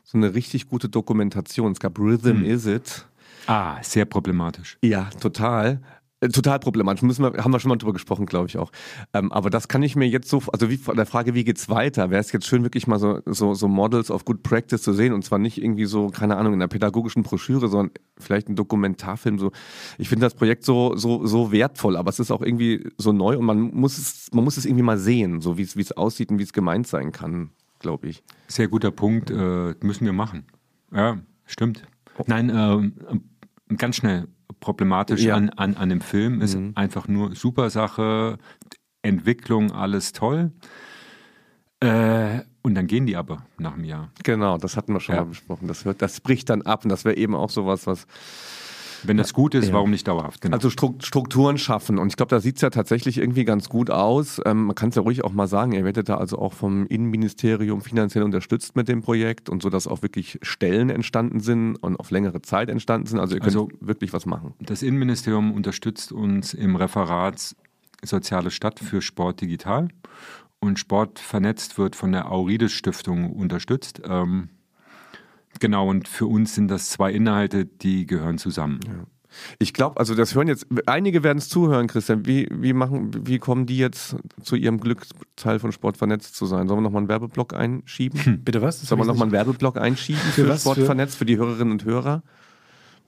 so 0.03 0.17
eine 0.17 0.33
richtig 0.33 0.67
gute 0.67 0.89
Dokumentation. 0.89 1.71
Es 1.71 1.79
gab 1.79 1.97
Rhythm 1.97 2.39
Hm. 2.39 2.45
Is 2.45 2.65
It. 2.65 3.05
Ah, 3.47 3.81
sehr 3.81 4.05
problematisch. 4.05 4.77
Ja, 4.81 5.09
total. 5.19 5.81
Äh, 6.21 6.29
Total 6.29 6.59
problematisch. 6.59 7.01
Müssen 7.01 7.23
wir, 7.23 7.43
haben 7.43 7.51
wir 7.51 7.59
schon 7.59 7.69
mal 7.69 7.77
drüber 7.77 7.93
gesprochen, 7.93 8.25
glaube 8.25 8.47
ich 8.47 8.57
auch. 8.57 8.71
Ähm, 9.13 9.31
aber 9.31 9.49
das 9.49 9.67
kann 9.67 9.83
ich 9.83 9.95
mir 9.95 10.07
jetzt 10.07 10.29
so, 10.29 10.41
also 10.53 10.69
wie 10.69 10.77
von 10.77 10.95
der 10.95 11.05
Frage, 11.05 11.33
wie 11.33 11.43
geht's 11.43 11.67
weiter, 11.67 12.09
wäre 12.09 12.21
es 12.21 12.31
jetzt 12.31 12.45
schön, 12.45 12.63
wirklich 12.63 12.87
mal 12.87 12.99
so, 12.99 13.21
so, 13.25 13.53
so 13.53 13.67
Models 13.67 14.11
of 14.11 14.23
Good 14.23 14.43
Practice 14.43 14.81
zu 14.81 14.93
sehen 14.93 15.13
und 15.13 15.23
zwar 15.25 15.39
nicht 15.39 15.61
irgendwie 15.61 15.85
so, 15.85 16.07
keine 16.07 16.37
Ahnung, 16.37 16.53
in 16.53 16.61
einer 16.61 16.69
pädagogischen 16.69 17.23
Broschüre, 17.23 17.67
sondern 17.67 17.91
vielleicht 18.17 18.47
ein 18.47 18.55
Dokumentarfilm. 18.55 19.39
So, 19.39 19.51
ich 19.97 20.09
finde 20.09 20.25
das 20.25 20.35
Projekt 20.35 20.63
so, 20.63 20.95
so, 20.95 21.25
so 21.25 21.51
wertvoll, 21.51 21.97
aber 21.97 22.09
es 22.09 22.19
ist 22.19 22.31
auch 22.31 22.41
irgendwie 22.41 22.87
so 22.97 23.11
neu 23.11 23.37
und 23.37 23.45
man 23.45 23.59
muss 23.59 23.97
es, 23.97 24.29
man 24.31 24.43
muss 24.43 24.57
es 24.57 24.65
irgendwie 24.65 24.83
mal 24.83 24.97
sehen, 24.97 25.41
so 25.41 25.57
wie 25.57 25.63
es, 25.63 25.75
wie 25.75 25.81
es 25.81 25.91
aussieht 25.91 26.29
und 26.29 26.37
wie 26.37 26.43
es 26.43 26.53
gemeint 26.53 26.87
sein 26.87 27.11
kann, 27.11 27.49
glaube 27.79 28.07
ich. 28.07 28.23
Sehr 28.47 28.67
guter 28.67 28.91
Punkt, 28.91 29.31
äh, 29.31 29.73
müssen 29.81 30.05
wir 30.05 30.13
machen. 30.13 30.45
Ja, 30.93 31.17
stimmt. 31.45 31.83
Nein, 32.27 32.51
ähm, 32.53 32.93
ganz 33.77 33.95
schnell 33.95 34.27
problematisch 34.59 35.21
Ja. 35.23 35.35
an, 35.35 35.49
an, 35.51 35.75
an 35.77 35.89
dem 35.89 36.01
Film 36.01 36.41
ist 36.41 36.57
einfach 36.75 37.07
nur 37.07 37.35
super 37.35 37.69
Sache, 37.69 38.37
Entwicklung, 39.03 39.71
alles 39.71 40.11
toll. 40.13 40.51
Äh, 41.79 42.41
und 42.61 42.75
dann 42.75 42.85
gehen 42.85 43.07
die 43.07 43.15
aber 43.15 43.43
nach 43.57 43.73
einem 43.73 43.85
Jahr. 43.85 44.11
Genau, 44.23 44.57
das 44.57 44.77
hatten 44.77 44.93
wir 44.93 44.99
schon 44.99 45.15
Ja. 45.15 45.21
mal 45.21 45.27
besprochen. 45.29 45.67
Das, 45.67 45.83
wird, 45.85 46.01
das 46.01 46.19
bricht 46.21 46.49
dann 46.49 46.61
ab 46.61 46.83
und 46.83 46.89
das 46.89 47.05
wäre 47.05 47.15
eben 47.17 47.33
auch 47.33 47.49
sowas, 47.49 47.87
was 47.87 48.05
Wenn 49.03 49.17
das 49.17 49.33
gut 49.33 49.55
ist, 49.55 49.67
ja. 49.67 49.73
warum 49.73 49.91
nicht 49.91 50.07
dauerhaft? 50.07 50.41
Genau. 50.41 50.55
Also 50.55 50.69
Strukturen 50.69 51.57
schaffen. 51.57 51.97
Und 51.97 52.07
ich 52.07 52.15
glaube, 52.15 52.29
da 52.29 52.39
sieht 52.39 52.57
es 52.57 52.61
ja 52.61 52.69
tatsächlich 52.69 53.17
irgendwie 53.17 53.45
ganz 53.45 53.69
gut 53.69 53.89
aus. 53.89 54.41
Ähm, 54.45 54.65
man 54.65 54.75
kann 54.75 54.89
es 54.89 54.95
ja 54.95 55.01
ruhig 55.01 55.23
auch 55.23 55.31
mal 55.31 55.47
sagen, 55.47 55.73
ihr 55.73 55.83
werdet 55.83 56.09
da 56.09 56.17
also 56.17 56.37
auch 56.37 56.53
vom 56.53 56.85
Innenministerium 56.87 57.81
finanziell 57.81 58.23
unterstützt 58.23 58.75
mit 58.75 58.87
dem 58.87 59.01
Projekt 59.01 59.49
und 59.49 59.61
so, 59.61 59.69
dass 59.69 59.87
auch 59.87 60.01
wirklich 60.01 60.39
Stellen 60.41 60.89
entstanden 60.89 61.39
sind 61.39 61.75
und 61.77 61.99
auf 61.99 62.11
längere 62.11 62.41
Zeit 62.41 62.69
entstanden 62.69 63.07
sind. 63.07 63.19
Also 63.19 63.35
ihr 63.35 63.41
könnt 63.41 63.55
also, 63.55 63.69
wirklich 63.79 64.13
was 64.13 64.25
machen. 64.25 64.53
Das 64.59 64.83
Innenministerium 64.83 65.53
unterstützt 65.53 66.11
uns 66.11 66.53
im 66.53 66.75
Referat 66.75 67.55
Soziale 68.03 68.49
Stadt 68.49 68.79
für 68.79 69.01
Sport 69.01 69.41
digital. 69.41 69.89
Und 70.59 70.79
Sport 70.79 71.19
vernetzt 71.19 71.77
wird 71.77 71.95
von 71.95 72.11
der 72.11 72.31
Aurides 72.31 72.71
Stiftung 72.71 73.31
unterstützt. 73.31 74.01
Ähm, 74.05 74.49
Genau, 75.61 75.87
und 75.87 76.07
für 76.07 76.25
uns 76.25 76.55
sind 76.55 76.69
das 76.69 76.89
zwei 76.89 77.11
Inhalte, 77.11 77.65
die 77.65 78.07
gehören 78.07 78.39
zusammen. 78.39 78.79
Ja. 78.85 79.05
Ich 79.59 79.73
glaube, 79.73 79.97
also 79.97 80.15
das 80.15 80.35
hören 80.35 80.47
jetzt, 80.47 80.65
einige 80.87 81.23
werden 81.23 81.37
es 81.37 81.49
zuhören, 81.49 81.87
Christian. 81.87 82.25
Wie, 82.25 82.47
wie, 82.51 82.73
machen, 82.73 83.11
wie 83.27 83.37
kommen 83.37 83.67
die 83.67 83.77
jetzt 83.77 84.15
zu 84.41 84.55
ihrem 84.55 84.79
Glück, 84.79 85.03
Teil 85.35 85.59
von 85.59 85.71
Sport 85.71 85.97
vernetzt 85.97 86.35
zu 86.35 86.47
sein? 86.47 86.67
Sollen 86.67 86.79
wir 86.79 86.83
nochmal 86.83 87.01
einen 87.01 87.09
Werbeblock 87.09 87.53
einschieben? 87.53 88.19
Hm. 88.25 88.43
Bitte 88.43 88.61
was? 88.61 88.81
Sollen 88.81 88.99
wir 88.99 89.05
nochmal 89.05 89.25
einen 89.25 89.31
Werbeblock 89.31 89.77
einschieben 89.77 90.21
für, 90.33 90.47
für 90.47 90.57
Sport 90.57 90.79
für? 90.79 90.85
vernetzt, 90.85 91.15
für 91.15 91.25
die 91.25 91.37
Hörerinnen 91.37 91.71
und 91.71 91.85
Hörer? 91.85 92.23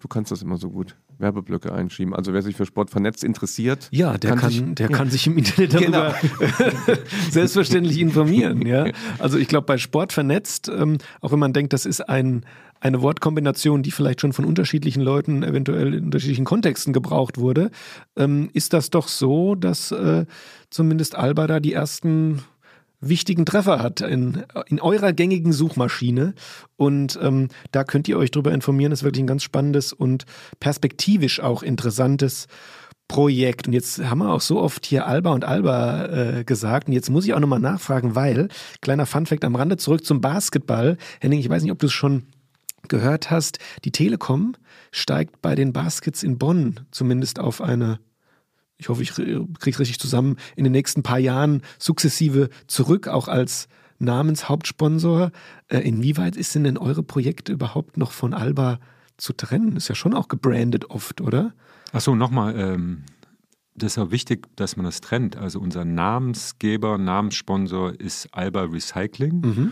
Du 0.03 0.09
kannst 0.09 0.33
das 0.33 0.41
immer 0.41 0.57
so 0.57 0.69
gut. 0.69 0.97
Werbeblöcke 1.17 1.71
einschieben. 1.71 2.13
Also 2.13 2.33
wer 2.33 2.41
sich 2.41 2.57
für 2.57 2.65
Sport 2.65 2.89
vernetzt 2.89 3.23
interessiert, 3.23 3.87
ja, 3.89 4.17
der 4.17 4.31
kann, 4.31 4.39
kann 4.39 4.49
sich, 4.49 4.75
der 4.75 4.89
ja. 4.89 4.97
kann 4.97 5.09
sich 5.09 5.27
im 5.27 5.37
Internet 5.37 5.73
darüber 5.75 6.13
genau. 6.13 6.95
selbstverständlich 7.31 7.97
informieren. 7.99 8.67
Ja, 8.67 8.87
also 9.19 9.37
ich 9.37 9.47
glaube 9.47 9.65
bei 9.65 9.77
Sport 9.77 10.11
vernetzt, 10.11 10.67
ähm, 10.67 10.97
auch 11.21 11.31
wenn 11.31 11.39
man 11.39 11.53
denkt, 11.53 11.71
das 11.71 11.85
ist 11.85 12.01
ein 12.01 12.45
eine 12.81 13.01
Wortkombination, 13.01 13.81
die 13.81 13.91
vielleicht 13.91 14.19
schon 14.19 14.33
von 14.33 14.43
unterschiedlichen 14.43 15.01
Leuten 15.01 15.41
eventuell 15.41 15.93
in 15.93 16.03
unterschiedlichen 16.03 16.43
Kontexten 16.43 16.91
gebraucht 16.91 17.37
wurde, 17.37 17.71
ähm, 18.17 18.49
ist 18.51 18.73
das 18.73 18.89
doch 18.89 19.07
so, 19.07 19.55
dass 19.55 19.93
äh, 19.93 20.25
zumindest 20.69 21.15
Alba 21.15 21.47
da 21.47 21.61
die 21.61 21.71
ersten 21.71 22.43
wichtigen 23.07 23.45
Treffer 23.45 23.79
hat 23.79 24.01
in, 24.01 24.43
in 24.67 24.79
eurer 24.79 25.13
gängigen 25.13 25.53
Suchmaschine. 25.53 26.33
Und 26.75 27.19
ähm, 27.21 27.49
da 27.71 27.83
könnt 27.83 28.07
ihr 28.07 28.17
euch 28.17 28.31
drüber 28.31 28.51
informieren. 28.51 28.91
Das 28.91 28.99
ist 28.99 29.03
wirklich 29.03 29.23
ein 29.23 29.27
ganz 29.27 29.43
spannendes 29.43 29.93
und 29.93 30.25
perspektivisch 30.59 31.39
auch 31.39 31.63
interessantes 31.63 32.47
Projekt. 33.07 33.67
Und 33.67 33.73
jetzt 33.73 34.03
haben 34.03 34.19
wir 34.19 34.31
auch 34.31 34.41
so 34.41 34.59
oft 34.59 34.85
hier 34.85 35.05
Alba 35.05 35.31
und 35.31 35.45
Alba 35.45 36.05
äh, 36.05 36.43
gesagt. 36.43 36.87
Und 36.87 36.93
jetzt 36.93 37.09
muss 37.09 37.25
ich 37.25 37.33
auch 37.33 37.39
nochmal 37.39 37.59
nachfragen, 37.59 38.15
weil, 38.15 38.47
kleiner 38.81 39.05
Funfact 39.05 39.43
am 39.45 39.55
Rande, 39.55 39.77
zurück 39.77 40.05
zum 40.05 40.21
Basketball. 40.21 40.97
Henning, 41.21 41.39
ich 41.39 41.49
weiß 41.49 41.63
nicht, 41.63 41.71
ob 41.71 41.79
du 41.79 41.87
es 41.87 41.93
schon 41.93 42.23
gehört 42.87 43.31
hast, 43.31 43.59
die 43.85 43.91
Telekom 43.91 44.55
steigt 44.91 45.41
bei 45.41 45.55
den 45.55 45.73
Baskets 45.73 46.23
in 46.23 46.37
Bonn 46.37 46.81
zumindest 46.91 47.39
auf 47.39 47.61
eine 47.61 47.99
ich 48.83 48.89
hoffe, 48.89 49.01
ich 49.01 49.13
kriege 49.13 49.47
es 49.65 49.79
richtig 49.79 49.97
zusammen, 49.97 50.35
in 50.57 50.65
den 50.65 50.73
nächsten 50.73 51.03
paar 51.03 51.19
Jahren 51.19 51.61
sukzessive 51.79 52.49
zurück, 52.67 53.07
auch 53.07 53.29
als 53.29 53.69
Namenshauptsponsor. 53.99 55.31
Äh, 55.69 55.79
inwieweit 55.79 56.35
ist 56.35 56.53
denn, 56.53 56.65
denn 56.65 56.77
eure 56.77 57.01
Projekte 57.01 57.53
überhaupt 57.53 57.95
noch 57.95 58.11
von 58.11 58.33
Alba 58.33 58.79
zu 59.15 59.31
trennen? 59.31 59.77
Ist 59.77 59.87
ja 59.87 59.95
schon 59.95 60.13
auch 60.13 60.27
gebrandet 60.27 60.89
oft, 60.89 61.21
oder? 61.21 61.53
Achso, 61.93 62.13
nochmal, 62.13 62.59
ähm, 62.59 63.03
das 63.73 63.93
ist 63.93 63.97
auch 63.99 64.11
wichtig, 64.11 64.47
dass 64.57 64.75
man 64.75 64.85
das 64.85 64.99
trennt. 64.99 65.37
Also 65.37 65.61
unser 65.61 65.85
Namensgeber, 65.85 66.97
Namenssponsor 66.97 67.97
ist 68.01 68.27
Alba 68.33 68.63
Recycling. 68.63 69.39
Mhm. 69.39 69.71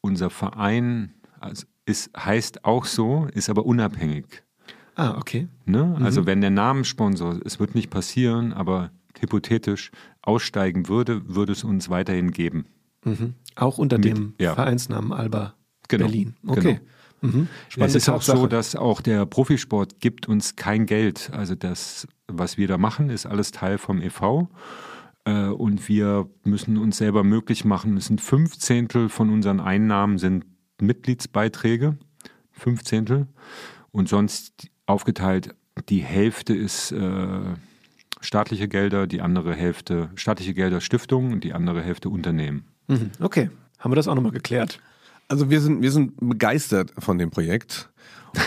Unser 0.00 0.30
Verein 0.30 1.12
also 1.40 1.66
ist, 1.86 2.10
heißt 2.16 2.64
auch 2.64 2.84
so, 2.84 3.26
ist 3.34 3.50
aber 3.50 3.66
unabhängig. 3.66 4.43
Ah, 4.96 5.16
okay. 5.18 5.48
Ne? 5.64 5.96
Also 6.00 6.22
mhm. 6.22 6.26
wenn 6.26 6.40
der 6.40 6.50
Namenssponsor, 6.50 7.40
es 7.44 7.58
wird 7.58 7.74
nicht 7.74 7.90
passieren, 7.90 8.52
aber 8.52 8.90
hypothetisch 9.18 9.90
aussteigen 10.22 10.88
würde, 10.88 11.22
würde 11.28 11.52
es 11.52 11.64
uns 11.64 11.88
weiterhin 11.88 12.30
geben. 12.30 12.66
Mhm. 13.04 13.34
Auch 13.56 13.78
unter 13.78 13.98
Mit, 13.98 14.06
dem 14.06 14.34
ja. 14.38 14.54
Vereinsnamen 14.54 15.12
Alba 15.12 15.54
genau, 15.88 16.04
Berlin. 16.04 16.34
Okay. 16.46 16.80
Genau. 17.20 17.34
Mhm. 17.36 17.48
Es 17.78 17.94
ist 17.94 18.08
auch 18.08 18.22
Sache. 18.22 18.38
so, 18.38 18.46
dass 18.46 18.76
auch 18.76 19.00
der 19.00 19.24
Profisport 19.24 20.00
gibt 20.00 20.28
uns 20.28 20.56
kein 20.56 20.86
Geld. 20.86 21.30
Also 21.32 21.54
das, 21.54 22.06
was 22.28 22.58
wir 22.58 22.68
da 22.68 22.76
machen, 22.76 23.08
ist 23.08 23.26
alles 23.26 23.50
Teil 23.50 23.78
vom 23.78 24.02
EV. 24.02 24.48
Äh, 25.24 25.46
und 25.46 25.88
wir 25.88 26.28
müssen 26.44 26.76
uns 26.76 26.98
selber 26.98 27.24
möglich 27.24 27.64
machen. 27.64 27.96
Es 27.96 28.06
sind 28.06 28.20
fünf 28.20 28.58
Zehntel 28.58 29.08
von 29.08 29.30
unseren 29.30 29.60
Einnahmen 29.60 30.18
sind 30.18 30.44
Mitgliedsbeiträge. 30.80 31.96
Fünf 32.52 32.84
Zehntel. 32.84 33.28
Und 33.90 34.08
sonst 34.08 34.70
aufgeteilt. 34.86 35.54
Die 35.88 36.00
Hälfte 36.00 36.54
ist 36.54 36.92
äh, 36.92 37.40
staatliche 38.20 38.68
Gelder, 38.68 39.06
die 39.06 39.20
andere 39.20 39.54
Hälfte 39.54 40.10
staatliche 40.14 40.54
Gelder 40.54 40.80
Stiftungen 40.80 41.32
und 41.32 41.44
die 41.44 41.52
andere 41.52 41.82
Hälfte 41.82 42.08
Unternehmen. 42.08 42.64
Mhm. 42.88 43.10
Okay, 43.20 43.50
haben 43.78 43.92
wir 43.92 43.96
das 43.96 44.08
auch 44.08 44.14
nochmal 44.14 44.32
geklärt. 44.32 44.80
Also 45.28 45.50
wir 45.50 45.60
sind, 45.60 45.82
wir 45.82 45.90
sind 45.90 46.14
begeistert 46.20 46.92
von 46.98 47.18
dem 47.18 47.30
Projekt. 47.30 47.90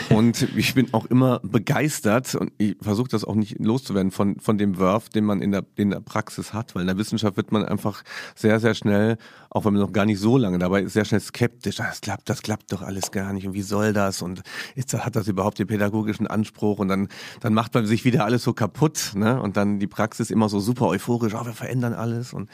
Und 0.10 0.42
ich 0.58 0.74
bin 0.74 0.94
auch 0.94 1.06
immer 1.06 1.40
begeistert 1.44 2.36
und 2.36 2.52
ich 2.58 2.76
versuche 2.82 3.10
das 3.10 3.24
auch 3.24 3.36
nicht 3.36 3.60
loszuwerden 3.60 4.12
von, 4.12 4.40
von 4.40 4.58
dem 4.58 4.78
Wurf, 4.78 5.10
den 5.10 5.26
man 5.26 5.42
in 5.42 5.52
der, 5.52 5.66
in 5.76 5.90
der 5.90 6.02
Praxis 6.02 6.54
hat, 6.54 6.76
weil 6.76 6.82
in 6.82 6.88
der 6.88 6.98
Wissenschaft 6.98 7.38
wird 7.38 7.52
man 7.52 7.66
einfach 7.66 8.04
sehr, 8.36 8.60
sehr 8.60 8.74
schnell, 8.74 9.18
auch 9.58 9.66
wenn 9.66 9.74
man 9.74 9.82
noch 9.82 9.92
gar 9.92 10.06
nicht 10.06 10.20
so 10.20 10.38
lange 10.38 10.60
dabei 10.60 10.84
ist, 10.84 10.94
sehr 10.94 11.06
schnell 11.06 11.20
skeptisch. 11.20 11.78
Das 11.78 12.02
klappt, 12.02 12.30
das 12.30 12.42
klappt 12.42 12.72
doch 12.72 12.82
alles 12.82 13.12
gar 13.12 13.34
nicht 13.34 13.48
und 13.48 13.54
wie 13.54 13.62
soll 13.62 13.92
das 13.94 14.22
und 14.22 14.42
ist, 14.76 14.94
hat 14.94 15.16
das 15.16 15.28
überhaupt 15.28 15.60
den 15.60 15.68
pädagogischen 15.68 16.28
Anspruch 16.28 16.80
und 16.80 16.88
dann, 16.88 17.08
dann 17.42 17.54
macht 17.54 17.74
man 17.74 17.86
sich 17.86 18.06
wieder 18.06 18.24
alles 18.26 18.44
so 18.44 18.54
kaputt 18.54 19.12
ne? 19.16 19.42
und 19.42 19.58
dann 19.58 19.80
die 19.80 19.88
Praxis 19.88 20.30
immer 20.30 20.48
so 20.50 20.60
super 20.60 20.88
euphorisch, 20.88 21.34
oh, 21.34 21.46
wir 21.46 21.54
verändern 21.54 21.94
alles 21.94 22.34
und 22.34 22.50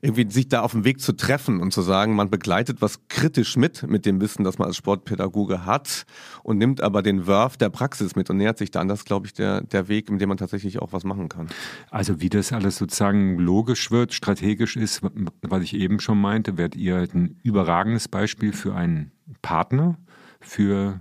irgendwie 0.00 0.30
sich 0.30 0.48
da 0.48 0.60
auf 0.60 0.72
dem 0.72 0.84
Weg 0.84 1.00
zu 1.00 1.14
treffen 1.14 1.60
und 1.60 1.72
zu 1.72 1.82
sagen, 1.82 2.14
man 2.14 2.30
begleitet 2.30 2.82
was 2.82 3.00
kritisch 3.08 3.56
mit, 3.56 3.82
mit 3.88 4.04
dem 4.04 4.20
Wissen, 4.20 4.44
das 4.44 4.58
man 4.58 4.68
als 4.68 4.76
Sportpädagoge 4.76 5.64
hat 5.64 6.04
und 6.42 6.58
nimmt 6.58 6.82
aber 6.82 7.02
den 7.02 7.26
Wurf 7.26 7.56
der 7.56 7.70
Praxis 7.70 8.16
mit 8.16 8.28
und 8.30 8.36
nähert 8.36 8.58
sich 8.58 8.70
dann. 8.70 8.88
Das 8.88 9.04
glaube 9.04 9.26
ich, 9.26 9.32
der, 9.32 9.62
der 9.62 9.88
Weg, 9.88 10.10
mit 10.10 10.20
dem 10.20 10.28
man 10.28 10.38
tatsächlich 10.38 10.80
auch 10.80 10.92
was 10.92 11.04
machen 11.04 11.28
kann. 11.28 11.48
Also 11.90 12.20
wie 12.20 12.28
das 12.28 12.52
alles 12.52 12.76
sozusagen 12.76 13.38
logisch 13.38 13.90
wird, 13.90 14.12
strategisch 14.12 14.76
ist, 14.76 15.00
was 15.42 15.62
ich 15.62 15.74
eben 15.74 16.00
schon 16.00 16.20
meinte, 16.20 16.41
werdet 16.46 16.76
ihr 16.76 17.08
ein 17.14 17.38
überragendes 17.42 18.08
Beispiel 18.08 18.52
für 18.52 18.74
einen 18.74 19.12
Partner, 19.42 19.98
für 20.40 21.00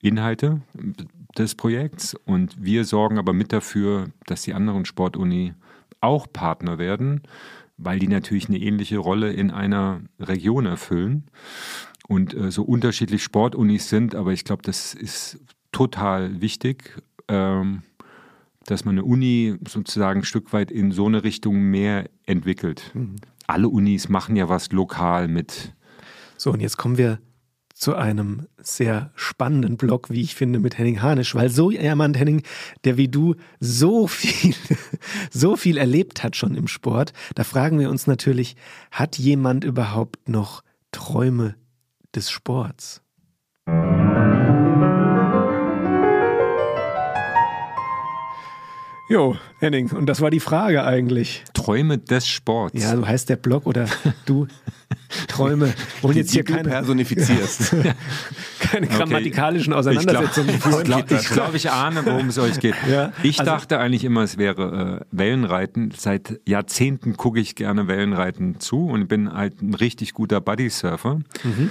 Inhalte 0.00 0.60
des 1.36 1.54
Projekts 1.54 2.14
und 2.14 2.62
wir 2.62 2.84
sorgen 2.84 3.18
aber 3.18 3.32
mit 3.32 3.52
dafür, 3.52 4.08
dass 4.26 4.42
die 4.42 4.54
anderen 4.54 4.84
Sportuni 4.84 5.54
auch 6.00 6.26
Partner 6.32 6.78
werden, 6.78 7.22
weil 7.76 7.98
die 7.98 8.08
natürlich 8.08 8.48
eine 8.48 8.58
ähnliche 8.58 8.98
Rolle 8.98 9.32
in 9.32 9.50
einer 9.50 10.00
Region 10.18 10.66
erfüllen 10.66 11.24
und 12.08 12.34
äh, 12.34 12.50
so 12.50 12.62
unterschiedlich 12.62 13.22
Sportunis 13.22 13.88
sind, 13.88 14.14
aber 14.14 14.32
ich 14.32 14.44
glaube, 14.44 14.62
das 14.62 14.94
ist 14.94 15.40
total 15.72 16.40
wichtig, 16.40 17.02
ähm, 17.28 17.82
dass 18.64 18.84
man 18.84 18.94
eine 18.94 19.04
Uni 19.04 19.56
sozusagen 19.68 20.20
ein 20.20 20.24
Stück 20.24 20.52
weit 20.52 20.70
in 20.70 20.90
so 20.90 21.06
eine 21.06 21.22
Richtung 21.22 21.56
mehr 21.56 22.08
entwickelt. 22.24 22.90
Mhm. 22.94 23.16
Alle 23.46 23.68
Unis 23.68 24.08
machen 24.08 24.36
ja 24.36 24.48
was 24.48 24.72
lokal 24.72 25.28
mit. 25.28 25.74
So, 26.36 26.52
und 26.52 26.60
jetzt 26.60 26.76
kommen 26.76 26.98
wir 26.98 27.20
zu 27.76 27.94
einem 27.94 28.46
sehr 28.58 29.12
spannenden 29.16 29.76
Blog, 29.76 30.08
wie 30.08 30.22
ich 30.22 30.34
finde, 30.34 30.58
mit 30.58 30.78
Henning 30.78 31.02
Hanisch, 31.02 31.34
weil 31.34 31.50
so 31.50 31.70
jemand, 31.70 32.18
Henning, 32.18 32.42
der 32.84 32.96
wie 32.96 33.08
du 33.08 33.34
so 33.60 34.06
viel, 34.06 34.54
so 35.30 35.56
viel 35.56 35.76
erlebt 35.76 36.24
hat 36.24 36.36
schon 36.36 36.54
im 36.54 36.68
Sport, 36.68 37.12
da 37.34 37.44
fragen 37.44 37.78
wir 37.78 37.90
uns 37.90 38.06
natürlich, 38.06 38.56
hat 38.90 39.18
jemand 39.18 39.62
überhaupt 39.62 40.28
noch 40.28 40.62
Träume 40.90 41.54
des 42.14 42.30
Sports. 42.30 43.02
Jo, 49.08 49.36
Henning, 49.60 49.92
und 49.92 50.06
das 50.06 50.20
war 50.20 50.30
die 50.30 50.40
Frage 50.40 50.82
eigentlich. 50.84 51.44
Träume 51.54 51.96
des 51.98 52.26
Sports. 52.26 52.82
Ja, 52.82 52.96
so 52.96 53.06
heißt 53.06 53.28
der 53.28 53.36
Blog 53.36 53.64
oder 53.64 53.86
du 54.24 54.48
Träume. 55.28 55.74
Und 56.02 56.16
jetzt 56.16 56.32
hier 56.32 56.42
keine 56.42 56.68
personifizierst. 56.68 57.76
keine 58.58 58.88
grammatikalischen. 58.88 59.72
Auseinandersetzungen. 59.72 60.50
Ich 60.50 60.60
glaube, 60.60 60.82
ich, 60.82 60.88
glaub, 60.88 61.10
ich, 61.10 61.28
glaub, 61.28 61.54
ich 61.54 61.70
ahne, 61.70 62.04
worum 62.04 62.28
es 62.28 62.38
euch 62.38 62.58
geht. 62.58 62.74
Ja, 62.90 63.12
ich 63.22 63.38
also, 63.38 63.52
dachte 63.52 63.78
eigentlich 63.78 64.02
immer, 64.02 64.22
es 64.22 64.38
wäre 64.38 65.00
äh, 65.02 65.16
Wellenreiten. 65.16 65.92
Seit 65.96 66.40
Jahrzehnten 66.44 67.16
gucke 67.16 67.38
ich 67.38 67.54
gerne 67.54 67.86
Wellenreiten 67.86 68.58
zu 68.58 68.88
und 68.88 69.06
bin 69.06 69.32
halt 69.32 69.62
ein 69.62 69.74
richtig 69.74 70.14
guter 70.14 70.40
Buddy-Surfer. 70.40 71.20
Mhm. 71.44 71.70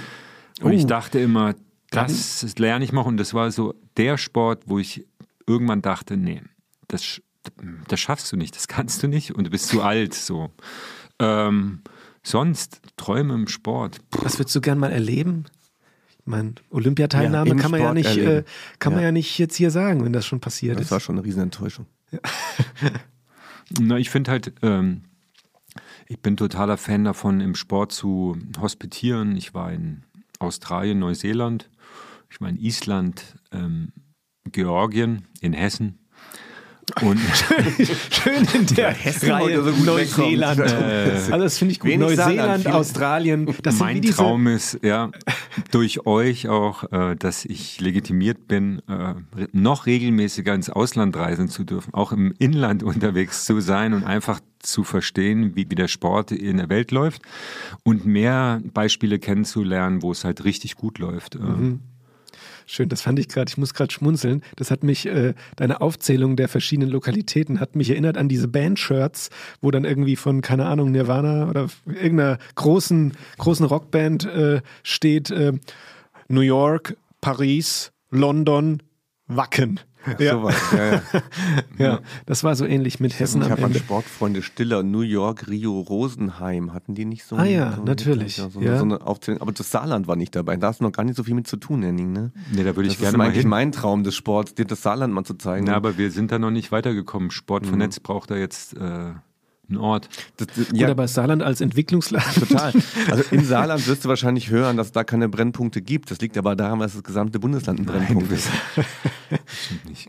Und 0.62 0.72
oh. 0.72 0.74
ich 0.74 0.86
dachte 0.86 1.18
immer, 1.18 1.54
das 1.90 2.58
lerne 2.58 2.82
ich 2.82 2.92
mal. 2.92 3.02
Und 3.02 3.18
das 3.18 3.34
war 3.34 3.50
so 3.50 3.74
der 3.98 4.16
Sport, 4.16 4.62
wo 4.66 4.78
ich 4.78 5.06
irgendwann 5.46 5.82
dachte, 5.82 6.16
nee, 6.16 6.40
das, 6.88 7.20
das 7.88 8.00
schaffst 8.00 8.30
du 8.32 8.36
nicht, 8.36 8.54
das 8.56 8.68
kannst 8.68 9.02
du 9.02 9.08
nicht 9.08 9.34
und 9.34 9.44
du 9.44 9.50
bist 9.50 9.68
zu 9.68 9.82
alt. 9.82 10.14
So. 10.14 10.50
Ähm, 11.18 11.82
sonst 12.22 12.80
Träume 12.96 13.34
im 13.34 13.48
Sport. 13.48 13.98
Was 14.22 14.38
würdest 14.38 14.54
du 14.56 14.60
gern 14.60 14.78
mal 14.78 14.92
erleben? 14.92 15.44
mein 16.28 16.56
Olympiateilnahme 16.70 17.46
Ja, 17.50 17.52
im 17.54 17.58
kann 17.60 17.70
man 17.70 17.78
ja 17.80 17.86
Sport 17.86 17.94
nicht, 17.94 18.16
äh, 18.18 18.42
kann 18.80 18.92
man 18.94 19.02
Ja. 19.02 19.06
ja 19.08 19.12
nicht 19.12 19.38
jetzt 19.38 19.54
hier 19.54 19.70
sagen, 19.70 20.04
wenn 20.04 20.12
das 20.12 20.26
schon 20.26 20.40
passiert 20.40 20.74
Das 20.76 20.86
ist. 20.86 20.90
war 20.90 20.98
schon 20.98 21.16
eine 21.16 21.24
Riesenenttäuschung. 21.24 21.86
Na, 23.80 23.96
ich 23.98 24.10
finde 24.10 24.30
halt, 24.32 24.52
ähm, 24.62 25.02
ich 26.08 26.20
bin 26.20 26.36
totaler 26.36 26.76
Fan 26.76 27.04
davon, 27.04 27.40
im 27.40 27.54
Sport 27.54 27.92
zu 27.92 28.36
hospitieren. 28.60 29.36
Ich 29.36 29.54
war 29.54 29.72
in 29.72 30.02
Australien, 30.38 30.98
Neuseeland, 30.98 31.70
ich 32.30 32.40
war 32.40 32.48
in 32.48 32.56
Island, 32.56 33.36
ähm, 33.52 33.92
Georgien, 34.50 35.26
in 35.40 35.52
Hessen. 35.52 35.98
Und 37.02 37.18
Schön 38.10 38.46
in 38.54 38.66
der 38.76 38.90
Hessen 38.92 39.30
Reihe 39.32 39.60
so 39.62 39.70
Neuseeland. 39.84 40.58
wegkommt. 40.58 40.84
also 41.32 41.38
das 41.42 41.58
finde 41.58 41.72
ich 41.72 41.80
gut. 41.80 41.96
Neuseeland, 41.98 42.62
viel- 42.62 42.72
Australien. 42.72 43.52
Das 43.62 43.80
mein 43.80 44.00
diese, 44.00 44.14
Traum 44.18 44.46
ist, 44.46 44.78
ja, 44.82 45.10
durch 45.72 46.06
euch 46.06 46.48
auch, 46.48 46.84
äh, 46.92 47.16
dass 47.16 47.44
ich 47.44 47.80
legitimiert 47.80 48.46
bin, 48.46 48.82
äh, 48.88 49.14
noch 49.52 49.86
regelmäßiger 49.86 50.54
ins 50.54 50.70
Ausland 50.70 51.16
reisen 51.16 51.48
zu 51.48 51.64
dürfen, 51.64 51.92
auch 51.92 52.12
im 52.12 52.32
Inland 52.38 52.82
unterwegs 52.84 53.44
zu 53.46 53.60
sein 53.60 53.92
und 53.92 54.04
einfach 54.04 54.38
zu 54.60 54.84
verstehen, 54.84 55.56
wie, 55.56 55.68
wie 55.68 55.74
der 55.74 55.88
Sport 55.88 56.30
in 56.30 56.56
der 56.56 56.68
Welt 56.68 56.92
läuft 56.92 57.22
und 57.82 58.06
mehr 58.06 58.62
Beispiele 58.74 59.18
kennenzulernen, 59.18 60.02
wo 60.02 60.12
es 60.12 60.24
halt 60.24 60.44
richtig 60.44 60.76
gut 60.76 60.98
läuft. 60.98 61.34
Äh, 61.34 61.38
Mhm. 61.40 61.80
Schön, 62.68 62.88
das 62.88 63.02
fand 63.02 63.20
ich 63.20 63.28
gerade, 63.28 63.48
ich 63.48 63.58
muss 63.58 63.74
gerade 63.74 63.92
schmunzeln. 63.92 64.42
Das 64.56 64.72
hat 64.72 64.82
mich, 64.82 65.06
äh, 65.06 65.34
deine 65.54 65.80
Aufzählung 65.80 66.34
der 66.34 66.48
verschiedenen 66.48 66.90
Lokalitäten 66.90 67.60
hat 67.60 67.76
mich 67.76 67.90
erinnert 67.90 68.18
an 68.18 68.28
diese 68.28 68.48
Band-Shirts, 68.48 69.30
wo 69.60 69.70
dann 69.70 69.84
irgendwie 69.84 70.16
von, 70.16 70.40
keine 70.40 70.66
Ahnung, 70.66 70.90
Nirvana 70.90 71.48
oder 71.48 71.68
irgendeiner 71.86 72.38
großen, 72.56 73.12
großen 73.38 73.64
Rockband 73.66 74.24
äh, 74.24 74.62
steht 74.82 75.30
äh, 75.30 75.52
New 76.26 76.40
York, 76.40 76.96
Paris, 77.20 77.92
London, 78.10 78.82
Wacken. 79.28 79.78
Ja, 80.18 80.32
Sowas. 80.32 80.54
Ja, 80.72 80.92
ja. 80.92 81.02
ja, 81.78 82.00
das 82.26 82.44
war 82.44 82.54
so 82.56 82.64
ähnlich 82.64 83.00
mit 83.00 83.18
Hessen 83.18 83.40
Ich 83.40 83.46
am 83.46 83.50
habe 83.52 83.62
an 83.62 83.66
Ende. 83.68 83.78
Sportfreunde 83.80 84.42
Stiller, 84.42 84.82
New 84.82 85.00
York, 85.00 85.48
Rio, 85.48 85.80
Rosenheim. 85.80 86.72
Hatten 86.72 86.94
die 86.94 87.04
nicht 87.04 87.24
so 87.24 87.36
Ah 87.36 87.44
ja, 87.44 87.74
so 87.76 87.82
natürlich, 87.82 88.36
Ja, 88.38 88.48
so, 88.48 88.60
ja. 88.60 88.70
Eine, 88.70 88.78
so 88.78 88.84
eine 88.84 89.00
Aufzählung. 89.06 89.40
Aber 89.40 89.52
das 89.52 89.70
Saarland 89.70 90.06
war 90.08 90.16
nicht 90.16 90.34
dabei. 90.36 90.56
Da 90.56 90.68
hast 90.68 90.80
du 90.80 90.84
noch 90.84 90.92
gar 90.92 91.04
nicht 91.04 91.16
so 91.16 91.24
viel 91.24 91.34
mit 91.34 91.46
zu 91.46 91.56
tun, 91.56 91.82
Henning. 91.82 92.12
Ne? 92.12 92.32
Nee, 92.52 92.64
da 92.64 92.76
würde 92.76 92.88
ich 92.88 92.94
das 92.94 92.98
gerne 93.00 93.12
ist 93.14 93.18
mal 93.18 93.24
eigentlich 93.24 93.40
hin. 93.42 93.48
mein 93.50 93.72
Traum 93.72 94.04
des 94.04 94.14
Sports, 94.14 94.54
dir 94.54 94.64
das 94.64 94.82
Saarland 94.82 95.12
mal 95.12 95.24
zu 95.24 95.34
zeigen. 95.34 95.66
Na, 95.66 95.74
aber 95.74 95.98
wir 95.98 96.10
sind 96.10 96.30
da 96.32 96.38
noch 96.38 96.50
nicht 96.50 96.72
weitergekommen. 96.72 97.30
Sport 97.30 97.64
Mhm. 97.64 97.68
vernetzt 97.68 98.02
braucht 98.02 98.30
da 98.30 98.36
jetzt 98.36 98.74
äh, 98.76 98.80
einen 99.68 99.78
Ort. 99.78 100.08
das, 100.36 100.46
das, 100.54 100.68
Gut, 100.68 100.76
ja, 100.78 100.88
aber 100.88 101.08
Saarland 101.08 101.42
als 101.42 101.60
Entwicklungsland. 101.60 102.24
total. 102.38 102.72
Also 103.10 103.24
im 103.32 103.44
Saarland 103.44 103.86
wirst 103.88 104.04
du 104.04 104.08
wahrscheinlich 104.08 104.50
hören, 104.50 104.76
dass 104.76 104.88
es 104.88 104.92
da 104.92 105.02
keine 105.04 105.28
Brennpunkte 105.28 105.80
gibt. 105.82 106.10
Das 106.10 106.20
liegt 106.20 106.36
aber 106.38 106.54
daran, 106.54 106.78
dass 106.78 106.92
das 106.94 107.02
gesamte 107.02 107.38
Bundesland 107.40 107.80
ein 107.80 107.84
Brennpunkt 107.86 108.30
ist. 108.30 108.48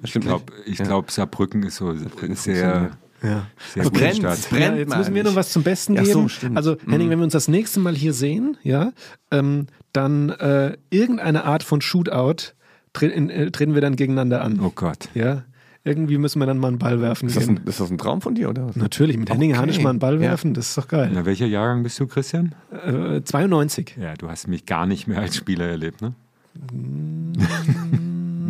Stimmt. 0.04 0.26
Ich 0.26 0.30
glaube, 0.30 0.54
ich 0.66 0.80
Ja. 0.80 0.86
glaub, 0.86 1.12
Saarbrücken 1.12 1.64
ist 1.64 1.78
so 1.78 1.94
funktioniert. 1.96 2.38
sehr, 2.40 2.92
Ja. 3.24 3.48
sehr 3.74 3.80
Also 3.84 3.92
brennt, 3.92 4.18
Stadt. 4.18 4.34
es 4.38 4.46
brennt. 4.48 4.62
ja, 4.66 4.76
jetzt 4.76 4.96
müssen 4.98 5.16
wir 5.16 5.24
noch 5.24 5.36
was 5.36 5.52
zum 5.52 5.64
Besten 5.64 5.94
Ja, 5.96 6.02
geben. 6.04 6.14
so, 6.14 6.28
stimmt. 6.28 6.52
Mhm. 6.52 6.58
Also 6.58 6.78
Henning, 6.88 7.10
wenn 7.10 7.20
wir 7.20 7.24
uns 7.24 7.34
das 7.34 7.48
nächste 7.48 7.80
Mal 7.80 7.96
hier 7.96 8.14
sehen, 8.14 8.58
ja, 8.64 8.92
ähm, 9.32 9.68
dann 9.94 10.30
äh, 10.30 10.78
irgendeine 10.92 11.46
Art 11.46 11.64
von 11.64 11.82
Shootout 11.82 12.54
tre 12.94 13.08
in, 13.08 13.30
äh, 13.30 13.50
treten 13.52 13.74
wir 13.74 13.82
dann 13.82 13.96
gegeneinander 13.96 14.42
an. 14.44 14.60
Oh 14.62 14.72
Gott. 14.76 15.10
Ja, 15.16 15.44
irgendwie 15.84 16.18
müssen 16.18 16.40
wir 16.40 16.46
dann 16.46 16.58
mal 16.60 16.68
einen 16.68 16.78
Ball 16.80 17.00
werfen. 17.02 17.28
Ist 17.30 17.38
das, 17.38 17.48
gehen. 17.48 17.60
ein, 17.64 17.68
ist 17.68 17.80
das 17.80 17.90
ein 17.90 17.98
Traum 17.98 18.22
von 18.22 18.36
dir, 18.36 18.50
oder? 18.50 18.70
Natürlich, 18.76 19.18
mit 19.18 19.30
Henning 19.32 19.52
Okay. 19.52 19.60
Hanisch 19.62 19.82
mal 19.82 19.92
einen 19.92 20.00
Ball 20.00 20.16
Ja. 20.16 20.22
werfen, 20.22 20.54
das 20.54 20.70
ist 20.70 20.78
doch 20.78 20.88
geil. 20.88 21.10
Na, 21.14 21.26
welcher 21.26 21.46
Jahrgang 21.48 21.82
bist 21.84 22.00
du, 22.00 22.08
Christian? 22.08 22.54
Äh, 22.86 23.22
92. 23.24 23.96
Ja, 24.00 24.14
du 24.16 24.30
hast 24.30 24.48
mich 24.48 24.66
gar 24.66 24.86
nicht 24.86 25.08
mehr 25.08 25.20
als 25.20 25.36
Spieler 25.38 25.66
erlebt, 25.66 26.02
ne? 26.02 26.14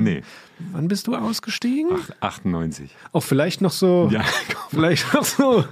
nee, 0.07 0.21
Wann 0.71 0.87
bist 0.87 1.05
du 1.05 1.15
ausgestiegen? 1.15 1.91
ach, 1.93 2.09
98. 2.19 2.89
Auch 3.11 3.21
vielleicht 3.21 3.61
noch 3.61 3.71
so, 3.71 4.09
Ja, 4.11 4.23
vielleicht 4.69 5.13
noch 5.13 5.23
so. 5.23 5.65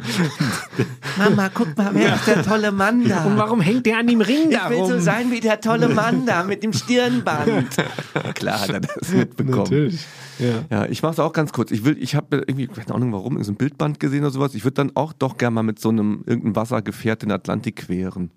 Mama, 1.18 1.49
guck 1.53 1.76
mal, 1.76 1.90
wer 1.94 2.16
ist 2.16 2.28
der 2.28 2.44
tolle 2.44 2.72
Mann 2.72 3.07
da? 3.07 3.26
Und 3.26 3.38
warum 3.38 3.62
hängt 3.62 3.86
der 3.88 3.98
an 3.98 4.07
dem 4.07 4.22
Ring 4.22 4.52
ich 4.52 4.57
da 4.57 4.70
will 4.70 4.86
so 4.86 4.99
sein 4.99 5.32
wie 5.32 5.40
der 5.40 5.60
tolle 5.60 5.90
Mann 5.90 6.26
da 6.26 6.44
mit 6.44 6.62
dem 6.62 6.72
Stirnband. 6.72 7.76
Klar 8.36 8.62
hat 8.62 8.70
er 8.70 8.80
das 8.82 9.10
mitbekommen. 9.10 9.57
Natürlich. 9.57 10.06
Ja. 10.38 10.66
Ja, 10.70 10.86
ich 10.86 11.02
mach's 11.02 11.20
auch 11.20 11.34
ganz 11.34 11.52
kurz. 11.52 11.72
Ich 11.72 11.84
will, 11.84 11.98
ich 12.02 12.16
habe 12.16 12.38
irgendwie, 12.38 12.68
keine 12.68 12.94
Ahnung 12.94 13.12
warum, 13.14 13.41
so 13.44 13.52
ein 13.52 13.56
Bildband 13.56 13.99
gesehen 13.99 14.22
oder 14.22 14.32
sowas. 14.32 14.53
Ich 14.53 14.66
würde 14.66 14.76
dann 14.76 14.91
auch 14.95 15.14
doch 15.14 15.38
gerne 15.38 15.56
mal 15.56 15.64
mit 15.64 15.80
so 15.80 15.90
einem 15.90 16.24
irgendeinem 16.28 16.56
Wassergefährt 16.56 17.24
den 17.24 17.32
Atlantik 17.32 17.78
queren. 17.78 18.32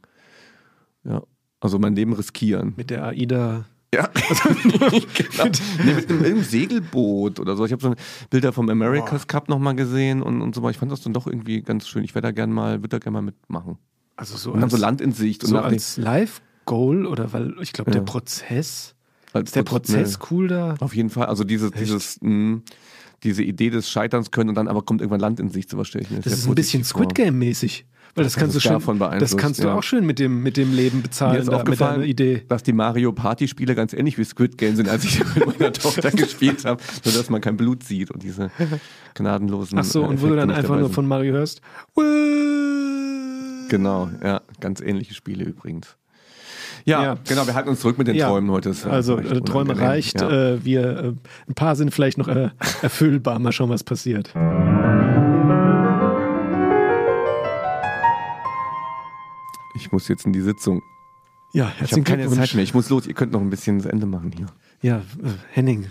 Ja, 1.04 1.22
also 1.60 1.78
mein 1.78 1.94
Leben 1.94 2.12
riskieren. 2.12 2.74
Mit 2.76 2.90
der 2.90 3.04
AIDA. 3.04 3.64
Ja, 3.94 4.06
genau. 4.62 4.90
nee, 5.84 5.94
mit 5.94 6.10
einem 6.10 6.42
Segelboot 6.42 7.40
oder 7.40 7.56
so. 7.56 7.64
Ich 7.64 7.72
habe 7.72 7.82
so 7.82 7.94
Bilder 8.28 8.52
vom 8.52 8.68
America's 8.68 9.26
Cup 9.26 9.48
nochmal 9.48 9.74
gesehen 9.76 10.22
und, 10.22 10.42
und 10.42 10.54
so. 10.54 10.68
Ich 10.68 10.76
fand 10.76 10.92
das 10.92 11.00
dann 11.00 11.14
doch 11.14 11.26
irgendwie 11.26 11.62
ganz 11.62 11.88
schön. 11.88 12.04
Ich 12.04 12.14
werde 12.14 12.28
da 12.28 12.32
gerne 12.32 12.52
mal, 12.52 12.78
würde 12.82 12.88
da 12.88 12.98
gerne 12.98 13.14
mal 13.14 13.22
mitmachen. 13.22 13.78
Also 14.16 14.36
so 14.36 14.50
Und 14.50 14.56
dann 14.56 14.64
als, 14.64 14.72
so 14.72 14.78
Land 14.78 15.00
in 15.00 15.12
Sicht. 15.12 15.42
Und 15.44 15.50
so 15.50 15.56
nach 15.56 15.64
als 15.64 15.96
Live-Goal 15.96 17.06
oder 17.06 17.32
weil 17.32 17.54
ich 17.62 17.72
glaube, 17.72 17.90
der 17.90 18.00
Ja. 18.02 18.04
Prozess, 18.04 18.94
als 19.32 19.48
ist 19.50 19.56
der 19.56 19.62
Proz- 19.62 19.86
Prozess 19.90 20.18
nee. 20.18 20.26
cool 20.30 20.48
da? 20.48 20.74
Auf 20.80 20.94
jeden 20.94 21.08
Fall. 21.08 21.26
Also 21.26 21.44
dieses, 21.44 21.70
dieses, 21.70 22.18
mh, 22.20 22.60
diese 23.22 23.42
Idee 23.42 23.70
des 23.70 23.88
Scheiterns 23.90 24.30
können 24.30 24.50
und 24.50 24.54
dann 24.54 24.68
aber 24.68 24.82
kommt 24.82 25.00
irgendwann 25.00 25.20
Land 25.20 25.40
in 25.40 25.48
Sicht, 25.50 25.70
sowas 25.70 25.88
stelle 25.88 26.04
ich 26.04 26.10
mir 26.10 26.16
Das 26.16 26.24
sehr 26.26 26.34
ist 26.34 26.46
ein 26.46 26.54
bisschen. 26.54 26.84
Squid 26.84 27.14
Game-mäßig. 27.14 27.86
Weil 28.14 28.24
das, 28.24 28.32
Das 28.34 28.40
kannst 28.40 28.56
du 28.56 28.60
schön, 28.60 28.72
davon 28.72 28.98
das 28.98 29.36
kannst 29.36 29.62
du 29.62 29.68
ja. 29.68 29.74
auch 29.74 29.82
schön 29.82 30.04
mit 30.04 30.18
dem, 30.18 30.42
mit 30.42 30.56
dem 30.56 30.74
Leben 30.74 31.02
bezahlen, 31.02 31.38
ist 31.40 31.46
da, 31.46 31.52
mit 31.52 31.60
aufgefallen, 31.60 31.94
deiner 32.00 32.06
Idee. 32.06 32.42
dass 32.48 32.62
die 32.62 32.72
Mario 32.72 33.12
Party 33.12 33.46
Spiele 33.48 33.74
ganz 33.74 33.92
ähnlich 33.92 34.18
wie 34.18 34.24
Squid 34.24 34.58
Game 34.58 34.76
sind, 34.76 34.88
als 34.88 35.04
ich 35.04 35.20
mit 35.34 35.58
meiner 35.58 35.72
Tochter 35.72 36.10
gespielt 36.10 36.64
habe, 36.64 36.82
nur 37.04 37.14
dass 37.14 37.30
man 37.30 37.40
kein 37.40 37.56
Blut 37.56 37.84
sieht 37.84 38.10
und 38.10 38.22
diese 38.22 38.50
gnadenlosen 39.14 39.78
Ach 39.78 39.84
so, 39.84 40.02
äh, 40.02 40.06
und 40.06 40.22
wo 40.22 40.26
du 40.26 40.36
dann 40.36 40.50
einfach 40.50 40.78
nur 40.78 40.90
von 40.90 41.06
Mario 41.06 41.34
hörst. 41.34 41.60
Genau, 43.68 44.08
ja, 44.22 44.40
ganz 44.60 44.80
ähnliche 44.80 45.14
Spiele 45.14 45.44
übrigens. 45.44 45.96
Ja, 46.84 47.02
Ja. 47.02 47.18
genau, 47.28 47.46
wir 47.46 47.54
halten 47.54 47.68
uns 47.68 47.80
zurück 47.80 47.98
mit 47.98 48.06
den 48.06 48.16
Ja. 48.16 48.28
Träumen 48.28 48.50
heute. 48.50 48.70
Ja 48.70 48.90
Also 48.90 49.18
äh, 49.18 49.40
Träume 49.42 49.78
reicht. 49.78 50.22
Äh, 50.22 50.64
wir, 50.64 50.82
äh, 50.98 51.12
ein 51.48 51.54
paar 51.54 51.76
sind 51.76 51.92
vielleicht 51.92 52.16
noch 52.18 52.28
äh, 52.28 52.50
erfüllbar. 52.82 53.38
Mal 53.38 53.52
schauen, 53.52 53.68
was 53.68 53.84
passiert. 53.84 54.32
Ich 59.80 59.92
muss 59.92 60.08
jetzt 60.08 60.26
in 60.26 60.32
die 60.32 60.40
Sitzung. 60.40 60.82
Ja, 61.52 61.72
Ich 61.82 61.92
habe 61.92 62.02
keine. 62.02 62.28
Zeit 62.28 62.54
mehr. 62.54 62.64
Ich 62.64 62.74
muss 62.74 62.90
los. 62.90 63.06
Ihr 63.06 63.14
könnt 63.14 63.32
noch 63.32 63.40
ein 63.40 63.50
bisschen 63.50 63.78
das 63.78 63.86
Ende 63.86 64.06
machen 64.06 64.32
hier. 64.36 64.46
Ja, 64.82 64.98
äh, 64.98 65.32
Henning, 65.50 65.86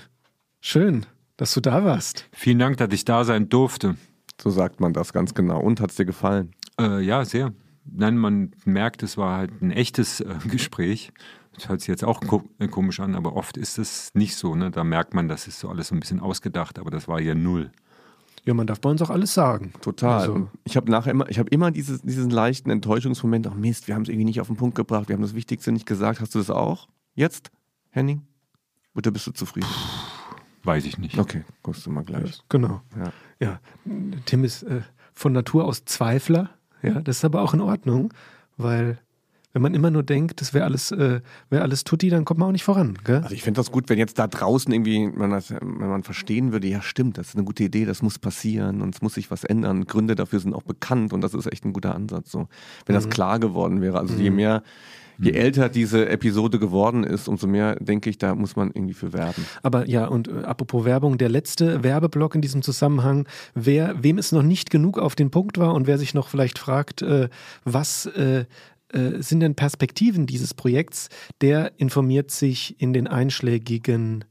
schön, 0.61 1.05
dass 1.38 1.53
du 1.53 1.61
da 1.61 1.84
warst. 1.84 2.27
Vielen 2.31 2.59
Dank, 2.59 2.77
dass 2.77 2.93
ich 2.93 3.05
da 3.05 3.23
sein 3.23 3.49
durfte. 3.49 3.95
So 4.39 4.49
sagt 4.49 4.80
man 4.80 4.93
das 4.93 5.14
ganz 5.14 5.34
genau. 5.34 5.59
Und 5.59 5.81
hat's 5.81 5.95
dir 5.95 6.05
gefallen? 6.05 6.51
Äh, 6.80 7.01
ja, 7.01 7.26
sehr. 7.26 7.53
Nein, 7.85 8.18
man 8.18 8.51
merkt, 8.65 9.01
es 9.01 9.18
war 9.18 9.38
halt 9.38 9.61
ein 9.61 9.72
echtes 9.72 10.19
äh, 10.19 10.35
Gespräch. 10.47 11.11
Das 11.55 11.69
hört 11.69 11.80
sich 11.81 11.88
jetzt 11.88 12.03
auch 12.03 12.22
ko 12.22 12.43
äh, 12.59 12.68
komisch 12.68 12.99
an, 12.99 13.15
aber 13.15 13.35
oft 13.35 13.57
ist 13.57 13.80
es 13.80 14.11
nicht 14.14 14.35
so. 14.35 14.53
Ne? 14.55 14.69
Da 14.69 14.84
merkt 14.84 15.14
man, 15.15 15.27
das 15.27 15.47
ist 15.47 15.59
so 15.59 15.69
alles 15.69 15.88
so 15.88 15.95
ein 15.95 15.99
bisschen 15.99 16.19
ausgedacht, 16.19 16.77
aber 16.77 16.91
das 16.91 17.07
war 17.07 17.19
ja 17.19 17.34
null. 17.34 17.72
Ja, 18.48 18.53
man 18.53 18.65
darf 18.65 18.80
bei 18.80 18.90
uns 18.90 19.02
auch 19.02 19.10
alles 19.10 19.34
sagen. 19.34 19.74
Total. 19.82 20.22
Also- 20.22 20.49
ich 20.64 20.78
habe 20.78 20.90
nachher 20.90 21.11
immer, 21.11 21.30
ich 21.30 21.38
habe 21.38 21.49
immer 21.49 21.69
dieses, 21.69 22.02
diesen 22.02 22.30
leichten 22.30 22.69
Enttäuschungsmoment. 22.69 23.45
Ach 23.45 23.53
Mist, 23.53 23.90
wir 23.90 23.95
haben 23.95 24.03
es 24.03 24.07
irgendwie 24.07 24.24
nicht 24.24 24.40
auf 24.40 24.48
den 24.48 24.56
Punkt 24.56 24.76
gebracht. 24.76 25.10
Wir 25.10 25.15
haben 25.15 25.22
das 25.22 25.36
Wichtigste 25.36 25.74
nicht 25.74 25.86
gesagt. 25.86 26.22
Hast 26.22 26.34
du 26.34 26.40
das 26.40 26.49
auch? 26.49 26.88
Jetzt, 27.14 27.52
Henning? 27.90 28.22
Oder 28.95 29.11
bist 29.11 29.28
du 29.28 29.32
zufrieden? 29.32 29.68
Weiß 30.64 30.86
ich 30.86 30.98
nicht. 30.98 31.19
Okay, 31.19 31.44
guckst 31.61 31.86
du 31.86 31.91
mal 31.91 32.06
gleich. 32.06 32.41
Genau. 32.48 32.82
Ja. 32.98 33.11
Ja, 33.40 33.60
Tim 34.26 34.45
ist 34.45 34.64
äh, 34.64 34.82
von 35.14 35.34
Natur 35.34 35.65
aus 35.65 35.84
Zweifler. 35.84 36.49
Ja, 36.82 37.02
das 37.02 37.18
ist 37.18 37.26
aber 37.26 37.41
auch 37.41 37.53
in 37.53 37.60
Ordnung, 37.61 38.14
weil 38.56 38.98
wenn 39.58 39.64
man 39.64 39.74
immer 39.74 39.90
nur 39.90 40.04
denkt, 40.04 40.40
das 40.40 40.54
wäre 40.54 40.66
alles, 40.66 40.92
äh, 40.92 41.20
wäre 41.50 41.64
alles 41.64 41.84
tutti, 41.84 42.12
dann 42.12 42.26
kommt 42.26 42.40
man 42.40 42.50
auch 42.50 42.52
nicht 42.52 42.64
voran. 42.64 43.00
Gell? 43.04 43.22
Also 43.24 43.34
ich 43.34 43.42
fände 43.42 43.58
das 43.58 43.72
gut, 43.72 43.90
wenn 43.90 43.98
jetzt 43.98 44.20
da 44.20 44.28
draußen 44.28 44.72
irgendwie, 44.72 45.08
man 45.08 45.32
das, 45.32 45.50
wenn 45.50 45.90
man 45.90 46.04
verstehen 46.04 46.52
würde, 46.52 46.68
ja 46.68 46.84
stimmt, 46.84 47.18
das 47.18 47.30
ist 47.30 47.36
eine 47.36 47.44
gute 47.44 47.64
Idee, 47.64 47.86
das 47.86 48.04
muss 48.04 48.20
passieren 48.20 48.84
und 48.84 48.94
es 48.94 49.02
muss 49.02 49.16
sich 49.16 49.32
was 49.32 49.44
ändern. 49.44 49.86
Gründe 49.86 50.14
dafür 50.14 50.42
sind 50.42 50.54
auch 50.54 50.62
bekannt 50.62 51.12
und 51.12 51.22
das 51.22 51.34
ist 51.34 51.52
echt 51.52 51.66
ein 51.66 51.74
guter 51.74 51.96
Ansatz. 51.96 52.30
So, 52.30 52.48
wenn 52.86 52.94
das 52.94 53.10
klar 53.10 53.40
geworden 53.40 53.82
wäre. 53.82 53.98
Also 53.98 54.14
je 54.14 54.30
mehr, 54.30 54.62
je 55.18 55.32
älter 55.32 55.70
diese 55.70 56.08
Episode 56.08 56.60
geworden 56.60 57.04
ist, 57.04 57.28
umso 57.28 57.48
mehr 57.48 57.78
denke 57.78 58.12
ich, 58.12 58.20
da 58.20 58.36
muss 58.36 58.56
man 58.56 58.70
irgendwie 58.70 58.94
für 58.94 59.12
werben. 59.12 59.44
Aber 59.64 59.90
ja, 59.90 60.06
und 60.06 60.28
äh, 60.28 60.44
apropos 60.44 60.86
Werbung, 60.86 61.18
der 61.18 61.30
letzte 61.30 61.84
Werbeblock 61.84 62.36
in 62.36 62.42
diesem 62.42 62.62
Zusammenhang, 62.62 63.28
wer, 63.56 64.04
wem 64.04 64.20
es 64.20 64.32
noch 64.32 64.44
nicht 64.44 64.70
genug 64.70 65.00
auf 65.00 65.16
den 65.16 65.32
Punkt 65.32 65.58
war 65.58 65.74
und 65.74 65.88
wer 65.88 65.98
sich 65.98 66.14
noch 66.14 66.28
vielleicht 66.28 66.60
fragt, 66.60 67.02
äh, 67.02 67.30
was 67.64 68.06
äh, 68.06 68.46
äh, 68.93 69.22
sind 69.22 69.41
denn 69.41 69.55
Perspektiven 69.55 70.26
dieses 70.26 70.53
Projekts, 70.53 71.09
der 71.41 71.73
informiert 71.77 72.31
sich 72.31 72.80
in 72.81 72.93
den 72.93 73.07
einschlägigen, 73.07 74.26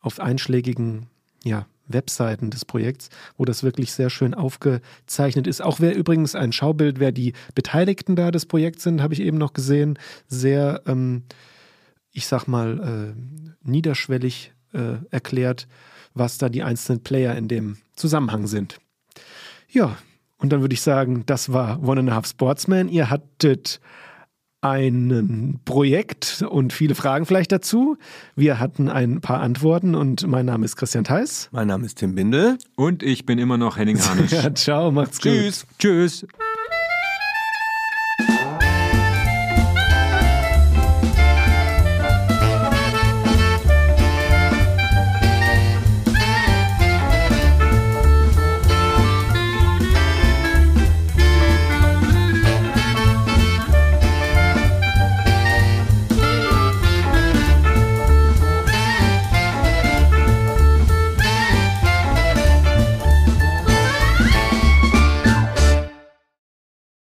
auf 0.00 0.20
einschlägigen, 0.20 1.06
ja, 1.44 1.66
Webseiten 1.86 2.50
des 2.50 2.64
Projekts, 2.64 3.10
wo 3.36 3.44
das 3.44 3.64
wirklich 3.64 3.90
sehr 3.92 4.10
schön 4.10 4.32
aufgezeichnet 4.32 5.48
ist. 5.48 5.60
Auch 5.60 5.80
wer 5.80 5.96
übrigens 5.96 6.36
ein 6.36 6.52
Schaubild, 6.52 7.00
wer 7.00 7.10
die 7.10 7.32
Beteiligten 7.56 8.14
da 8.14 8.30
des 8.30 8.46
Projekts 8.46 8.84
sind, 8.84 9.02
habe 9.02 9.12
ich 9.12 9.20
eben 9.20 9.38
noch 9.38 9.54
gesehen, 9.54 9.98
sehr 10.28 10.82
ähm, 10.86 11.24
ich 12.12 12.26
sag 12.26 12.46
mal, 12.46 13.14
äh, 13.14 13.48
niederschwellig 13.62 14.52
äh, 14.72 14.96
erklärt, 15.10 15.68
was 16.14 16.38
da 16.38 16.48
die 16.48 16.62
einzelnen 16.62 17.02
Player 17.02 17.36
in 17.36 17.48
dem 17.48 17.78
Zusammenhang 17.94 18.46
sind. 18.46 18.78
Ja, 19.68 19.96
und 20.40 20.50
dann 20.50 20.60
würde 20.60 20.74
ich 20.74 20.82
sagen, 20.82 21.24
das 21.26 21.52
war 21.52 21.82
One 21.82 22.00
and 22.00 22.10
a 22.10 22.14
Half 22.14 22.26
Sportsman. 22.26 22.88
Ihr 22.88 23.10
hattet 23.10 23.80
ein 24.62 25.60
Projekt 25.64 26.44
und 26.48 26.72
viele 26.72 26.94
Fragen 26.94 27.24
vielleicht 27.24 27.52
dazu. 27.52 27.96
Wir 28.36 28.60
hatten 28.60 28.88
ein 28.88 29.20
paar 29.20 29.40
Antworten 29.40 29.94
und 29.94 30.26
mein 30.26 30.46
Name 30.46 30.64
ist 30.64 30.76
Christian 30.76 31.04
Theis. 31.04 31.48
Mein 31.52 31.68
Name 31.68 31.86
ist 31.86 31.98
Tim 31.98 32.14
Bindel. 32.14 32.58
Und 32.76 33.02
ich 33.02 33.24
bin 33.24 33.38
immer 33.38 33.56
noch 33.56 33.78
Henning 33.78 33.98
Hanisch. 33.98 34.32
Ja, 34.40 34.54
ciao, 34.54 34.90
macht's 34.90 35.20
gut. 35.20 35.32
Tschüss. 35.32 35.66
Tschüss. 35.78 36.26